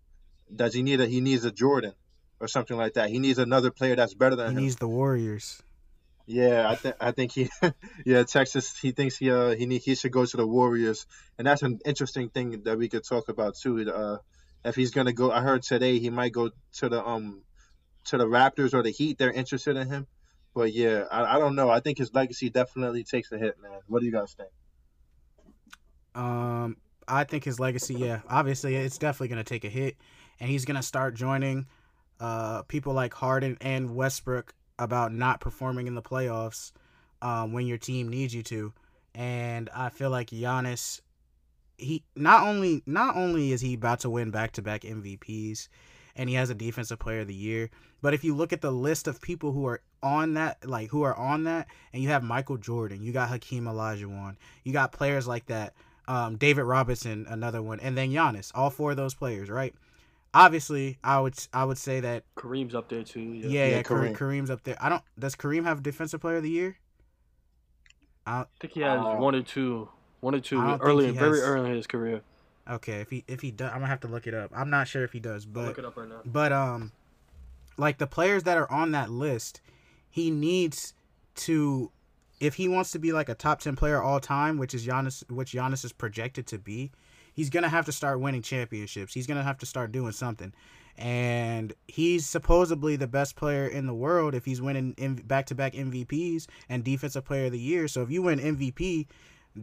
Does 0.54 0.74
he 0.74 0.84
need 0.84 1.02
a 1.02 1.08
he 1.08 1.22
needs 1.22 1.44
a 1.46 1.52
Jordan 1.52 1.94
or 2.40 2.48
something 2.48 2.78
like 2.78 2.94
that? 2.94 3.10
He 3.10 3.20
needs 3.20 3.40
another 3.40 3.72
player 3.72 3.96
that's 3.96 4.14
better 4.14 4.36
than 4.36 4.52
He 4.52 4.58
him. 4.58 4.64
needs 4.64 4.76
the 4.78 4.88
Warriors. 4.88 5.62
Yeah, 6.26 6.70
I 6.70 6.76
think 6.76 6.96
I 7.00 7.12
think 7.12 7.32
he, 7.32 7.50
yeah, 8.06 8.24
Texas. 8.24 8.78
He 8.78 8.92
thinks 8.92 9.18
he 9.18 9.32
uh 9.32 9.56
he 9.56 9.66
need, 9.66 9.82
he 9.82 9.96
should 9.96 10.12
go 10.12 10.26
to 10.26 10.38
the 10.38 10.48
Warriors, 10.48 11.06
and 11.38 11.48
that's 11.48 11.62
an 11.64 11.80
interesting 11.86 12.30
thing 12.30 12.64
that 12.64 12.78
we 12.78 12.90
could 12.90 13.04
talk 13.04 13.30
about 13.30 13.56
too. 13.56 13.92
Uh, 13.92 14.18
if 14.64 14.76
he's 14.76 14.92
gonna 14.92 15.14
go, 15.14 15.32
I 15.32 15.42
heard 15.42 15.64
today 15.64 16.00
he 16.00 16.10
might 16.10 16.32
go 16.32 16.52
to 16.74 16.90
the 16.90 17.06
um 17.06 17.44
to 18.06 18.18
the 18.18 18.26
Raptors 18.26 18.74
or 18.74 18.84
the 18.84 18.92
Heat. 18.92 19.18
They're 19.18 19.32
interested 19.32 19.78
in 19.78 19.88
him, 19.88 20.08
but 20.54 20.74
yeah, 20.74 21.06
I, 21.12 21.36
I 21.36 21.40
don't 21.40 21.56
know. 21.56 21.70
I 21.70 21.80
think 21.80 21.98
his 21.98 22.14
legacy 22.14 22.50
definitely 22.50 23.04
takes 23.04 23.32
a 23.32 23.38
hit, 23.38 23.62
man. 23.62 23.80
What 23.88 24.00
do 24.02 24.06
you 24.06 24.12
guys 24.12 24.34
think? 24.34 24.50
Um, 26.14 26.78
I 27.08 27.24
think 27.24 27.44
his 27.44 27.60
legacy, 27.60 27.96
yeah, 27.96 28.22
obviously 28.30 28.76
it's 28.76 28.98
definitely 28.98 29.30
gonna 29.30 29.44
take 29.44 29.64
a 29.64 29.70
hit, 29.70 29.98
and 30.40 30.50
he's 30.50 30.66
gonna 30.66 30.84
start 30.84 31.16
joining 31.16 31.68
uh 32.20 32.62
people 32.64 32.94
like 32.94 33.14
Harden 33.16 33.58
and 33.62 33.96
Westbrook 33.96 34.54
about 34.82 35.14
not 35.14 35.40
performing 35.40 35.88
in 35.88 35.96
the 35.96 36.02
playoffs 36.02 36.72
um, 37.22 37.54
when 37.54 37.68
your 37.68 37.78
team 37.78 38.10
needs 38.10 38.34
you 38.34 38.44
to, 38.44 38.74
and 39.14 39.70
I 39.76 39.90
feel 39.90 40.10
like 40.10 40.30
Giannis, 40.30 41.02
he 41.78 42.04
not 42.16 42.48
only 42.48 42.84
not 42.86 43.16
only 43.16 43.52
is 43.52 43.62
he 43.62 43.76
about 43.76 44.00
to 44.02 44.10
win 44.10 44.32
back 44.32 44.54
to 44.54 44.62
back 44.62 44.82
MVPs, 44.82 45.68
and 46.16 46.30
he 46.30 46.36
has 46.36 46.50
a 46.50 46.56
defensive 46.56 47.00
player 47.00 47.22
of 47.22 47.28
the 47.28 47.34
year, 47.34 47.70
but 48.02 48.14
if 48.14 48.24
you 48.24 48.36
look 48.36 48.52
at 48.52 48.62
the 48.62 48.72
list 48.72 49.08
of 49.08 49.22
people 49.22 49.52
who 49.52 49.66
are 49.66 49.82
on 50.02 50.34
that, 50.34 50.68
like 50.68 50.90
who 50.90 51.04
are 51.04 51.16
on 51.16 51.44
that, 51.44 51.68
and 51.94 52.02
you 52.02 52.10
have 52.10 52.24
Michael 52.24 52.58
Jordan, 52.58 53.04
you 53.04 53.12
got 53.12 53.30
Hakeem 53.30 53.66
Olajuwon, 53.66 54.36
you 54.64 54.74
got 54.74 54.92
players 54.92 55.28
like 55.28 55.46
that 55.48 55.74
um, 56.08 56.38
David 56.38 56.64
Robinson, 56.64 57.26
another 57.30 57.62
one, 57.62 57.80
and 57.80 57.98
then 57.98 58.12
Giannis. 58.12 58.52
All 58.56 58.70
four 58.70 58.92
of 58.92 58.98
those 58.98 59.14
players, 59.14 59.50
right? 59.50 59.74
Obviously, 60.34 60.98
I 61.04 61.20
would 61.20 61.36
I 61.54 61.66
would 61.66 61.78
say 61.78 62.00
that 62.00 62.24
Kareem's 62.36 62.74
up 62.74 62.88
there 62.90 63.04
too. 63.04 63.20
yeah, 63.22 63.48
Yeah. 63.48 63.66
yeah, 63.68 63.76
Yeah, 63.78 63.84
Kareem. 63.84 64.14
Kareem. 64.14 64.18
Kareem's 64.18 64.50
up 64.50 64.64
there. 64.64 64.78
I 64.80 64.88
don't. 64.90 65.04
Does 65.20 65.36
Kareem 65.36 65.66
have 65.66 65.84
defensive 65.84 66.22
player 66.22 66.38
of 66.38 66.44
the 66.44 66.50
year? 66.50 66.78
I 68.26 68.42
I 68.42 68.46
think 68.60 68.74
he 68.74 68.82
has 68.82 69.00
Uh, 69.00 69.16
one 69.16 69.36
or 69.36 69.42
two, 69.42 69.90
one 70.22 70.36
or 70.36 70.40
two 70.40 70.60
I 70.60 70.64
don't 70.68 70.72
think 70.80 70.84
early, 70.90 71.06
he 71.08 71.12
very 71.12 71.40
has- 71.40 71.48
early 71.48 71.70
in 71.72 71.76
his 71.76 71.88
career. 71.88 72.22
okay. 72.70 73.02
If 73.02 73.10
he 73.10 73.24
if 73.28 73.42
he 73.42 73.52
does, 73.52 73.70
I'm 73.72 73.78
gonna 73.80 73.88
have 73.88 74.00
to 74.02 74.08
look 74.08 74.26
it 74.28 74.34
up. 74.34 74.52
I'm 74.56 74.70
not 74.70 74.88
sure 74.88 75.04
if 75.04 75.12
he 75.12 75.20
does, 75.20 75.46
I'll 75.46 75.52
but 75.54 75.66
look 75.66 75.80
it 75.80 75.86
up 75.86 75.98
right 75.98 76.08
now. 76.08 76.22
But 76.26 76.52
um, 76.54 76.92
like 77.78 77.98
the 77.98 78.08
players 78.08 78.44
that 78.44 78.58
are 78.58 78.72
on 78.72 78.92
that 78.92 79.10
list, 79.10 79.60
he 80.10 80.30
needs 80.32 80.94
to, 81.36 81.92
if 82.40 82.56
he 82.56 82.68
wants 82.68 82.92
to 82.92 83.00
be 83.00 83.12
like 83.12 83.28
a 83.30 83.36
top 83.36 83.60
ten 83.60 83.76
player 83.76 84.02
all 84.02 84.20
time, 84.20 84.58
which 84.58 84.74
is 84.74 84.86
Giannis, 84.86 85.30
which 85.30 85.52
Giannis 85.54 85.84
is 85.84 85.92
projected 85.92 86.46
to 86.48 86.58
be, 86.58 86.92
he's 87.42 87.50
gonna 87.50 87.68
have 87.68 87.88
to 87.88 87.92
start 87.92 88.20
winning 88.20 88.44
championships. 88.44 89.16
He's 89.16 89.26
gonna 89.26 89.42
have 89.42 89.58
to 89.58 89.66
start 89.66 89.92
doing 89.92 90.12
something, 90.12 90.54
and 90.96 91.74
he's 91.88 92.28
supposedly 92.28 92.96
the 92.98 93.08
best 93.08 93.36
player 93.36 93.66
in 93.66 93.88
the 93.88 93.96
world 93.96 94.36
if 94.36 94.46
he's 94.46 94.62
winning 94.62 94.94
back 95.26 95.48
to 95.48 95.56
back 95.56 95.74
MVPs 95.74 96.46
and 96.70 96.84
Defensive 96.84 97.26
Player 97.26 97.48
of 97.48 97.52
the 97.52 97.60
Year. 97.60 97.88
So 97.88 98.04
if 98.04 98.12
you 98.12 98.22
win 98.22 98.40
MVP. 98.40 99.08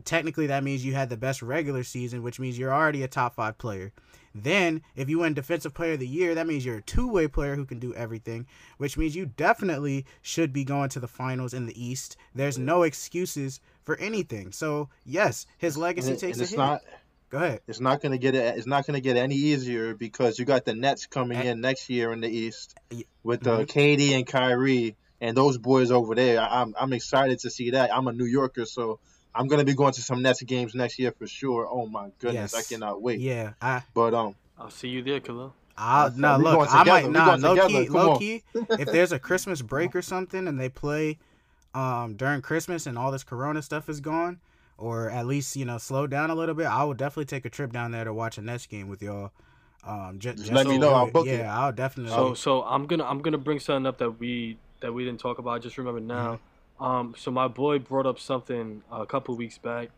Technically, 0.04 0.46
that 0.48 0.62
means 0.64 0.84
you 0.84 0.92
had 0.92 1.08
the 1.08 1.16
best 1.16 1.40
regular 1.40 1.82
season, 1.82 2.22
which 2.22 2.38
means 2.38 2.58
you're 2.58 2.74
already 2.74 3.02
a 3.02 3.08
top 3.08 3.34
five 3.34 3.56
player. 3.56 3.90
Then, 4.34 4.82
if 4.94 5.08
you 5.08 5.20
win 5.20 5.32
Defensive 5.32 5.72
Player 5.72 5.94
of 5.94 6.00
the 6.00 6.06
Year, 6.06 6.34
that 6.34 6.46
means 6.46 6.62
you're 6.62 6.76
a 6.76 6.82
two 6.82 7.08
way 7.08 7.26
player 7.26 7.56
who 7.56 7.64
can 7.64 7.78
do 7.78 7.94
everything, 7.94 8.46
which 8.76 8.98
means 8.98 9.16
you 9.16 9.24
definitely 9.24 10.04
should 10.20 10.52
be 10.52 10.62
going 10.62 10.90
to 10.90 11.00
the 11.00 11.08
finals 11.08 11.54
in 11.54 11.64
the 11.64 11.82
East. 11.82 12.18
There's 12.34 12.58
no 12.58 12.82
excuses 12.82 13.60
for 13.82 13.96
anything. 13.96 14.52
So, 14.52 14.90
yes, 15.06 15.46
his 15.56 15.78
legacy 15.78 16.10
And, 16.10 16.18
takes 16.20 16.38
a 16.38 16.44
hit. 16.44 16.58
not 16.58 16.82
Go 17.30 17.38
ahead. 17.38 17.60
it's 17.68 17.80
not 17.80 18.00
gonna 18.00 18.16
get 18.18 18.34
it. 18.34 18.56
It's 18.56 18.66
not 18.66 18.86
gonna 18.86 19.00
get 19.00 19.16
any 19.16 19.34
easier 19.34 19.94
because 19.94 20.38
you 20.38 20.44
got 20.44 20.64
the 20.64 20.74
Nets 20.74 21.06
coming 21.06 21.36
And- 21.38 21.48
in 21.48 21.60
next 21.60 21.90
year 21.90 22.12
in 22.12 22.20
the 22.20 22.28
East 22.28 22.74
with 23.22 23.46
uh, 23.46 23.58
Mhm. 23.60 23.66
KD 23.66 24.12
and 24.16 24.26
Kyrie 24.26 24.96
and 25.20 25.36
those 25.36 25.58
boys 25.58 25.90
over 25.90 26.14
there. 26.14 26.40
I, 26.40 26.62
I'm 26.62 26.74
I'm 26.80 26.92
excited 26.92 27.38
to 27.40 27.50
see 27.50 27.70
that. 27.70 27.94
I'm 27.94 28.06
a 28.08 28.12
New 28.12 28.24
Yorker, 28.24 28.64
so 28.64 28.98
I'm 29.34 29.46
gonna 29.46 29.64
be 29.64 29.74
going 29.74 29.92
to 29.92 30.02
some 30.02 30.22
Nets 30.22 30.42
games 30.42 30.74
next 30.74 30.98
year 30.98 31.12
for 31.12 31.26
sure. 31.26 31.68
Oh 31.70 31.86
my 31.86 32.08
goodness, 32.18 32.54
I 32.54 32.62
cannot 32.62 33.02
wait. 33.02 33.20
Yeah, 33.20 33.52
I, 33.60 33.82
But 33.94 34.14
um, 34.14 34.34
I'll 34.58 34.70
see 34.70 34.88
you 34.88 35.02
there, 35.02 35.20
Khalil. 35.20 35.54
I 35.76 36.06
I 36.06 36.10
no 36.16 36.38
we 36.38 36.44
look. 36.44 36.68
I 36.74 36.82
might 36.84 37.10
not. 37.10 37.38
nah, 37.40 37.52
low 37.54 37.68
key, 37.68 37.88
low 37.88 38.18
key. 38.18 38.42
if 38.54 38.86
there's 38.90 39.12
a 39.12 39.18
Christmas 39.18 39.60
break 39.62 39.94
or 39.94 40.02
something 40.02 40.48
and 40.48 40.58
they 40.58 40.68
play 40.70 41.18
um 41.74 42.14
during 42.16 42.40
Christmas 42.40 42.86
and 42.86 42.96
all 42.98 43.12
this 43.12 43.22
Corona 43.22 43.60
stuff 43.62 43.88
is 43.90 44.00
gone, 44.00 44.40
or 44.78 45.10
at 45.10 45.26
least 45.26 45.56
you 45.56 45.64
know 45.64 45.76
slow 45.76 46.06
down 46.06 46.30
a 46.30 46.34
little 46.34 46.54
bit, 46.54 46.66
I 46.66 46.84
would 46.84 46.96
definitely 46.96 47.26
take 47.26 47.44
a 47.44 47.50
trip 47.50 47.72
down 47.72 47.90
there 47.90 48.04
to 48.04 48.14
watch 48.14 48.38
a 48.38 48.42
Nets 48.42 48.66
game 48.66 48.88
with 48.88 49.02
y'all. 49.02 49.32
Um, 49.84 50.18
ju- 50.18 50.34
just, 50.34 50.52
let 50.52 50.66
me 50.66 50.78
know, 50.78 50.92
I'll 50.92 51.10
book 51.10 51.26
yeah, 51.26 51.32
it. 51.32 51.44
I'll 51.44 51.72
definitely. 51.72 52.12
So 52.12 52.34
so 52.34 52.62
I'm 52.62 52.86
gonna 52.86 53.04
I'm 53.04 53.20
gonna 53.20 53.38
bring 53.38 53.60
something 53.60 53.86
up 53.86 53.98
that 53.98 54.18
we 54.18 54.56
that 54.80 54.92
we 54.92 55.04
didn't 55.04 55.20
talk 55.20 55.38
about. 55.38 55.50
I 55.50 55.58
just 55.58 55.76
remember 55.76 56.00
now. 56.00 56.34
Mm-hmm. 56.80 56.84
Um, 56.84 57.14
so 57.16 57.30
my 57.30 57.48
boy 57.48 57.80
brought 57.80 58.06
up 58.06 58.20
something 58.20 58.82
a 58.90 59.04
couple 59.04 59.36
weeks 59.36 59.58
back. 59.58 59.88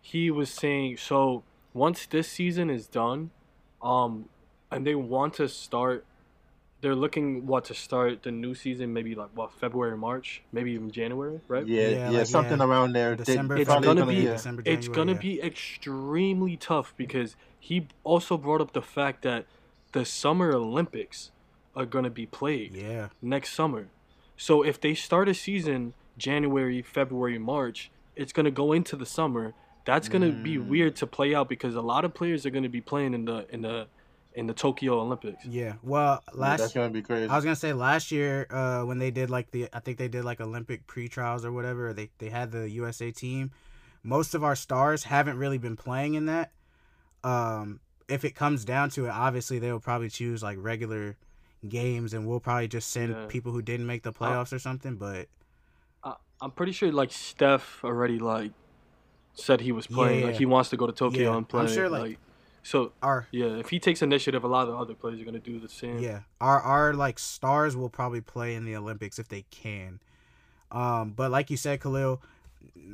He 0.00 0.30
was 0.30 0.50
saying 0.50 0.98
so 0.98 1.42
once 1.74 2.06
this 2.06 2.28
season 2.28 2.70
is 2.70 2.86
done, 2.86 3.30
um, 3.82 4.28
and 4.70 4.86
they 4.86 4.94
want 4.94 5.34
to 5.34 5.48
start. 5.48 6.04
They're 6.82 6.94
looking 6.94 7.46
what 7.46 7.66
to 7.66 7.74
start 7.74 8.22
the 8.22 8.30
new 8.30 8.54
season 8.54 8.92
maybe 8.92 9.14
like 9.14 9.28
what 9.34 9.52
February 9.52 9.96
March 9.98 10.42
maybe 10.52 10.72
even 10.72 10.90
January 10.90 11.40
right 11.46 11.66
yeah, 11.66 11.82
Yeah, 11.88 12.10
yeah, 12.10 12.18
like, 12.20 12.26
something 12.26 12.58
yeah, 12.58 12.64
around 12.64 12.92
there. 12.94 13.14
They- 13.16 13.24
December, 13.24 13.56
It's 13.58 13.68
gonna 13.68 13.86
gonna- 13.86 14.06
be- 14.06 14.14
yeah. 14.14 14.32
December, 14.32 14.62
it's 14.64 14.88
gonna 14.88 15.12
yeah. 15.12 15.18
be 15.18 15.42
extremely 15.42 16.56
tough 16.56 16.94
because 16.96 17.36
he 17.58 17.86
also 18.04 18.36
brought 18.38 18.60
up 18.60 18.72
the 18.72 18.82
fact 18.82 19.22
that 19.22 19.44
the 19.92 20.04
Summer 20.04 20.52
Olympics 20.54 21.30
are 21.76 21.84
gonna 21.86 22.10
be 22.10 22.26
played 22.26 22.74
Yeah, 22.74 23.08
next 23.20 23.52
summer. 23.54 23.88
So 24.36 24.62
if 24.62 24.80
they 24.80 24.94
start 24.94 25.28
a 25.28 25.34
season 25.34 25.92
January, 26.16 26.80
February, 26.82 27.38
March, 27.38 27.90
it's 28.16 28.32
gonna 28.32 28.50
go 28.50 28.72
into 28.72 28.96
the 28.96 29.06
summer. 29.06 29.52
That's 29.84 30.08
gonna 30.08 30.30
be 30.32 30.56
Mm. 30.56 30.68
weird 30.68 30.96
to 30.96 31.06
play 31.06 31.34
out 31.34 31.48
because 31.48 31.74
a 31.74 31.80
lot 31.80 32.04
of 32.04 32.14
players 32.14 32.44
are 32.46 32.50
gonna 32.50 32.68
be 32.68 32.80
playing 32.80 33.14
in 33.14 33.24
the 33.26 33.46
in 33.50 33.62
the 33.62 33.86
in 34.34 34.46
the 34.46 34.54
Tokyo 34.54 35.00
Olympics. 35.00 35.44
yeah. 35.44 35.74
Well, 35.82 36.22
Yeah, 36.34 36.40
last 36.40 36.60
that's 36.60 36.72
gonna 36.72 36.90
be 36.90 37.02
crazy. 37.02 37.28
I 37.28 37.34
was 37.36 37.44
gonna 37.44 37.56
say 37.56 37.72
last 37.72 38.10
year, 38.12 38.46
uh, 38.50 38.82
when 38.84 38.98
they 38.98 39.10
did 39.10 39.28
like 39.30 39.50
the, 39.50 39.68
I 39.72 39.80
think 39.80 39.98
they 39.98 40.08
did 40.08 40.24
like 40.24 40.40
Olympic 40.40 40.86
pre-trials 40.86 41.44
or 41.44 41.52
whatever. 41.52 41.92
They 41.92 42.10
they 42.18 42.28
had 42.30 42.52
the 42.52 42.68
USA 42.70 43.10
team. 43.10 43.50
Most 44.02 44.34
of 44.34 44.42
our 44.44 44.54
stars 44.56 45.04
haven't 45.04 45.36
really 45.36 45.58
been 45.58 45.76
playing 45.76 46.14
in 46.14 46.26
that. 46.26 46.52
Um, 47.24 47.80
if 48.08 48.24
it 48.24 48.34
comes 48.34 48.64
down 48.64 48.90
to 48.90 49.06
it, 49.06 49.10
obviously 49.10 49.58
they 49.58 49.70
will 49.72 49.80
probably 49.80 50.08
choose 50.08 50.42
like 50.42 50.56
regular 50.60 51.16
games, 51.68 52.14
and 52.14 52.26
we'll 52.26 52.40
probably 52.40 52.68
just 52.68 52.90
send 52.90 53.10
Yeah. 53.14 53.26
people 53.26 53.52
who 53.52 53.62
didn't 53.62 53.86
make 53.86 54.02
the 54.02 54.12
playoffs 54.12 54.52
or 54.52 54.58
something. 54.58 54.96
But 54.96 55.26
I, 56.02 56.14
I'm 56.40 56.50
pretty 56.52 56.72
sure 56.72 56.90
like 56.92 57.12
Steph 57.12 57.84
already 57.84 58.18
like 58.18 58.52
said 59.34 59.60
he 59.60 59.72
was 59.72 59.86
playing. 59.86 60.24
Like 60.24 60.32
Yeah. 60.34 60.38
he 60.38 60.46
wants 60.46 60.70
to 60.70 60.76
go 60.76 60.86
to 60.86 60.92
Tokyo 60.92 61.30
Yeah, 61.32 61.36
and 61.36 61.48
play. 61.48 61.62
I'm 61.62 61.68
sure, 61.68 61.88
like- 61.88 62.02
like, 62.02 62.18
so 62.62 62.92
Our 63.02 63.26
yeah, 63.32 63.56
if 63.56 63.70
he 63.70 63.78
takes 63.78 64.02
initiative, 64.02 64.44
a 64.44 64.48
lot 64.48 64.68
of 64.68 64.74
other 64.74 64.94
players 64.94 65.20
are 65.20 65.24
gonna 65.24 65.38
do 65.38 65.58
the 65.58 65.68
same. 65.68 65.98
yeah, 65.98 66.20
our 66.40 66.60
our 66.60 66.94
like 66.94 67.18
stars 67.18 67.76
will 67.76 67.88
probably 67.90 68.20
play 68.20 68.54
in 68.54 68.64
the 68.64 68.76
Olympics 68.76 69.18
if 69.18 69.28
they 69.28 69.42
can. 69.50 70.00
Um, 70.70 71.10
but 71.10 71.30
like 71.30 71.50
you 71.50 71.56
said, 71.56 71.80
Khalil, 71.80 72.22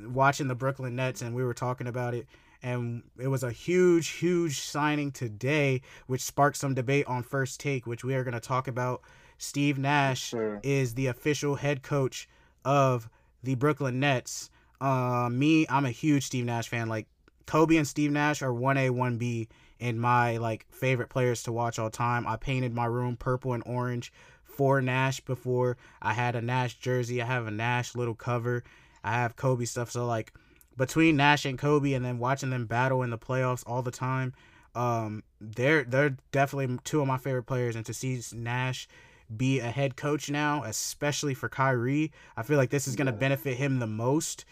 watching 0.07 0.49
the 0.49 0.55
Brooklyn 0.55 0.97
Nets, 0.97 1.21
and 1.23 1.35
we 1.35 1.45
were 1.45 1.55
talking 1.55 1.87
about 1.87 2.15
it, 2.15 2.27
and 2.63 3.03
it 3.19 3.29
was 3.29 3.43
a 3.43 3.51
huge, 3.53 4.09
huge 4.09 4.61
signing 4.61 5.13
today, 5.13 5.83
which 6.07 6.23
sparked 6.23 6.57
some 6.57 6.75
debate 6.75 7.07
on 7.07 7.23
First 7.23 7.61
Take, 7.61 7.87
which 7.87 8.03
we 8.03 8.15
are 8.15 8.25
going 8.25 8.35
to 8.35 8.41
talk 8.41 8.67
about. 8.69 9.03
Steve 9.39 9.79
Nash 9.79 10.31
sir. 10.31 10.61
is 10.63 10.95
the 10.95 11.09
official 11.09 11.57
head 11.57 11.83
coach 11.83 12.27
of 12.65 13.11
the 13.43 13.55
Brooklyn 13.55 14.01
Nets. 14.01 14.49
Uh, 14.81 15.29
me, 15.31 15.67
I'm 15.69 15.85
a 15.85 15.91
huge 15.91 16.25
Steve 16.25 16.47
Nash 16.47 16.69
fan. 16.69 16.89
Like 16.89 17.07
Kobe 17.47 17.77
and 17.77 17.87
Steve 17.87 18.11
Nash 18.11 18.43
are 18.43 18.53
one 18.53 18.77
A, 18.77 18.91
one 18.91 19.19
B 19.19 19.49
in 19.79 19.99
my 19.99 20.37
like 20.39 20.67
favorite 20.71 21.09
players 21.09 21.43
to 21.45 21.53
watch 21.53 21.79
all 21.79 21.91
time. 21.91 22.27
I 22.27 22.37
painted 22.37 22.75
my 22.75 22.87
room 22.87 23.17
purple 23.17 23.53
and 23.53 23.63
orange 23.67 24.13
for 24.45 24.81
Nash 24.81 25.21
before. 25.21 25.77
I 26.01 26.15
had 26.15 26.35
a 26.35 26.43
Nash 26.43 26.75
jersey. 26.79 27.23
I 27.23 27.27
have 27.27 27.47
a 27.47 27.51
Nash 27.51 27.95
little 27.95 28.15
cover. 28.15 28.65
I 29.05 29.13
have 29.13 29.37
Kobe 29.37 29.65
stuff. 29.65 29.91
So 29.91 30.07
like 30.07 30.33
between 30.77 31.17
Nash 31.17 31.45
and 31.45 31.59
Kobe, 31.59 31.93
and 31.93 32.05
then 32.05 32.19
watching 32.19 32.51
them 32.51 32.67
battle 32.67 33.03
in 33.03 33.11
the 33.11 33.19
playoffs 33.19 33.65
all 33.67 33.83
the 33.83 33.91
time, 33.91 34.35
um, 34.75 35.23
they're 35.41 35.85
they're 35.85 36.17
definitely 36.33 36.79
two 36.85 37.01
of 37.01 37.07
my 37.07 37.19
favorite 37.19 37.45
players. 37.45 37.77
And 37.77 37.87
to 37.87 37.95
see 37.95 38.21
Nash 38.33 38.89
be 39.35 39.59
a 39.61 39.71
head 39.71 39.97
coach 39.97 40.31
now, 40.31 40.63
especially 40.65 41.35
for 41.35 41.49
Kyrie, 41.49 42.13
I 42.37 42.43
feel 42.43 42.57
like 42.57 42.71
this 42.71 42.87
is 42.87 42.97
gonna 42.97 43.13
benefit 43.13 43.57
him 43.57 43.79
the 43.79 43.87
most. 43.87 44.45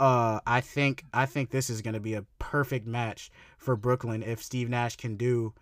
Uh, 0.00 0.40
I 0.46 0.60
think 0.60 1.04
I 1.12 1.26
think 1.26 1.50
this 1.50 1.70
is 1.70 1.82
gonna 1.82 2.00
be 2.00 2.14
a 2.14 2.24
perfect 2.38 2.86
match 2.86 3.30
for 3.58 3.76
Brooklyn 3.76 4.22
if 4.22 4.42
Steve 4.42 4.68
Nash 4.68 4.96
can 4.96 5.16
do 5.16 5.54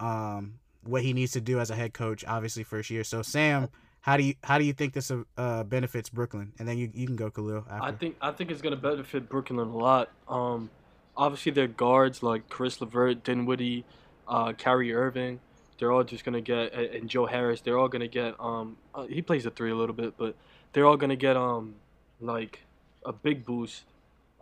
um 0.00 0.54
what 0.82 1.02
he 1.02 1.12
needs 1.12 1.32
to 1.32 1.40
do 1.40 1.60
as 1.60 1.70
a 1.70 1.76
head 1.76 1.94
coach, 1.94 2.24
obviously 2.26 2.64
first 2.64 2.90
year. 2.90 3.04
So 3.04 3.22
Sam, 3.22 3.68
how 4.00 4.16
do 4.16 4.24
you 4.24 4.34
how 4.42 4.58
do 4.58 4.64
you 4.64 4.72
think 4.72 4.92
this 4.92 5.12
uh 5.36 5.64
benefits 5.64 6.10
Brooklyn? 6.10 6.52
And 6.58 6.68
then 6.68 6.78
you, 6.78 6.90
you 6.92 7.06
can 7.06 7.16
go 7.16 7.30
Khalil 7.30 7.64
after. 7.70 7.84
I 7.84 7.92
think 7.92 8.16
I 8.20 8.32
think 8.32 8.50
it's 8.50 8.62
gonna 8.62 8.76
benefit 8.76 9.28
Brooklyn 9.28 9.58
a 9.58 9.76
lot. 9.76 10.10
Um, 10.28 10.70
obviously 11.16 11.52
their 11.52 11.68
guards 11.68 12.22
like 12.22 12.48
Chris 12.48 12.80
Levert, 12.80 13.22
Dinwiddie, 13.24 13.84
uh, 14.26 14.52
Kyrie 14.52 14.92
Irving, 14.92 15.40
they're 15.78 15.92
all 15.92 16.04
just 16.04 16.24
gonna 16.24 16.40
get 16.40 16.72
and 16.72 17.08
Joe 17.08 17.26
Harris. 17.26 17.60
They're 17.60 17.78
all 17.78 17.88
gonna 17.88 18.08
get 18.08 18.34
um. 18.40 18.76
Uh, 18.94 19.06
he 19.06 19.22
plays 19.22 19.44
the 19.44 19.50
three 19.50 19.70
a 19.70 19.74
little 19.74 19.94
bit, 19.94 20.16
but 20.16 20.36
they're 20.72 20.86
all 20.86 20.96
gonna 20.96 21.16
get 21.16 21.36
um 21.36 21.74
like 22.20 22.63
a 23.04 23.12
big 23.12 23.44
boost 23.44 23.84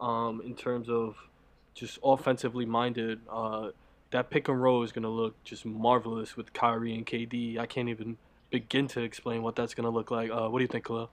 um 0.01 0.43
in 0.45 0.55
terms 0.55 0.89
of 0.89 1.17
just 1.75 1.99
offensively 2.05 2.67
minded. 2.67 3.21
Uh, 3.31 3.71
that 4.11 4.29
pick 4.29 4.49
and 4.49 4.63
roll 4.63 4.83
is 4.83 4.93
gonna 4.93 5.09
look 5.09 5.43
just 5.45 5.65
marvelous 5.65 6.37
with 6.37 6.53
Kyrie 6.53 6.95
and 6.95 7.07
KD. 7.07 7.59
I 7.59 7.67
can't 7.67 7.89
even 7.89 8.19
begin 8.51 8.87
to 8.89 9.01
explain 9.03 9.43
what 9.43 9.57
that's 9.57 9.75
gonna 9.75 9.91
look 9.91 10.11
like. 10.11 10.31
Uh, 10.31 10.49
what 10.49 10.59
do 10.59 10.65
you 10.65 10.69
think, 10.69 10.87
Khalil? 10.87 11.11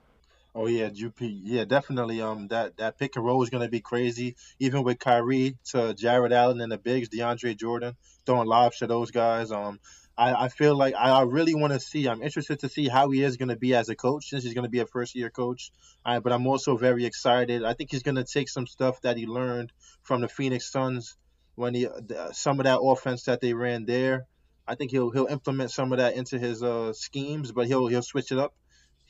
Oh 0.54 0.66
yeah, 0.66 0.88
GP. 0.88 1.40
Yeah, 1.44 1.64
definitely. 1.64 2.20
Um, 2.20 2.48
that 2.48 2.76
that 2.78 2.98
pick 2.98 3.16
and 3.16 3.24
roll 3.24 3.42
is 3.42 3.50
gonna 3.50 3.68
be 3.68 3.80
crazy. 3.80 4.36
Even 4.58 4.82
with 4.82 4.98
Kyrie 4.98 5.56
to 5.66 5.94
Jarrett 5.94 6.32
Allen 6.32 6.60
and 6.60 6.72
the 6.72 6.78
bigs, 6.78 7.08
DeAndre 7.08 7.56
Jordan 7.56 7.96
throwing 8.26 8.48
lobs 8.48 8.78
to 8.78 8.86
those 8.86 9.10
guys. 9.10 9.52
Um, 9.52 9.80
I, 10.20 10.44
I 10.44 10.48
feel 10.48 10.76
like 10.76 10.94
I, 10.94 11.10
I 11.10 11.22
really 11.22 11.54
want 11.54 11.72
to 11.72 11.80
see. 11.80 12.06
I'm 12.06 12.22
interested 12.22 12.60
to 12.60 12.68
see 12.68 12.88
how 12.88 13.10
he 13.10 13.22
is 13.22 13.36
gonna 13.36 13.56
be 13.56 13.74
as 13.74 13.88
a 13.88 13.96
coach 13.96 14.28
since 14.28 14.44
he's 14.44 14.54
gonna 14.54 14.68
be 14.68 14.80
a 14.80 14.86
first 14.86 15.14
year 15.14 15.30
coach. 15.30 15.72
I, 16.04 16.18
but 16.18 16.32
I'm 16.32 16.46
also 16.46 16.76
very 16.76 17.04
excited. 17.06 17.64
I 17.64 17.74
think 17.74 17.90
he's 17.90 18.02
gonna 18.02 18.24
take 18.24 18.48
some 18.48 18.66
stuff 18.66 19.00
that 19.02 19.16
he 19.16 19.26
learned 19.26 19.72
from 20.02 20.20
the 20.20 20.28
Phoenix 20.28 20.70
Suns 20.70 21.16
when 21.54 21.74
he 21.74 21.84
the, 21.84 22.30
some 22.32 22.60
of 22.60 22.64
that 22.64 22.80
offense 22.80 23.24
that 23.24 23.40
they 23.40 23.54
ran 23.54 23.86
there. 23.86 24.26
I 24.68 24.74
think 24.74 24.90
he'll 24.90 25.10
he'll 25.10 25.26
implement 25.26 25.70
some 25.70 25.92
of 25.92 25.98
that 25.98 26.14
into 26.14 26.38
his 26.38 26.62
uh 26.62 26.92
schemes, 26.92 27.52
but 27.52 27.66
he'll 27.66 27.86
he'll 27.88 28.02
switch 28.02 28.30
it 28.30 28.38
up 28.38 28.54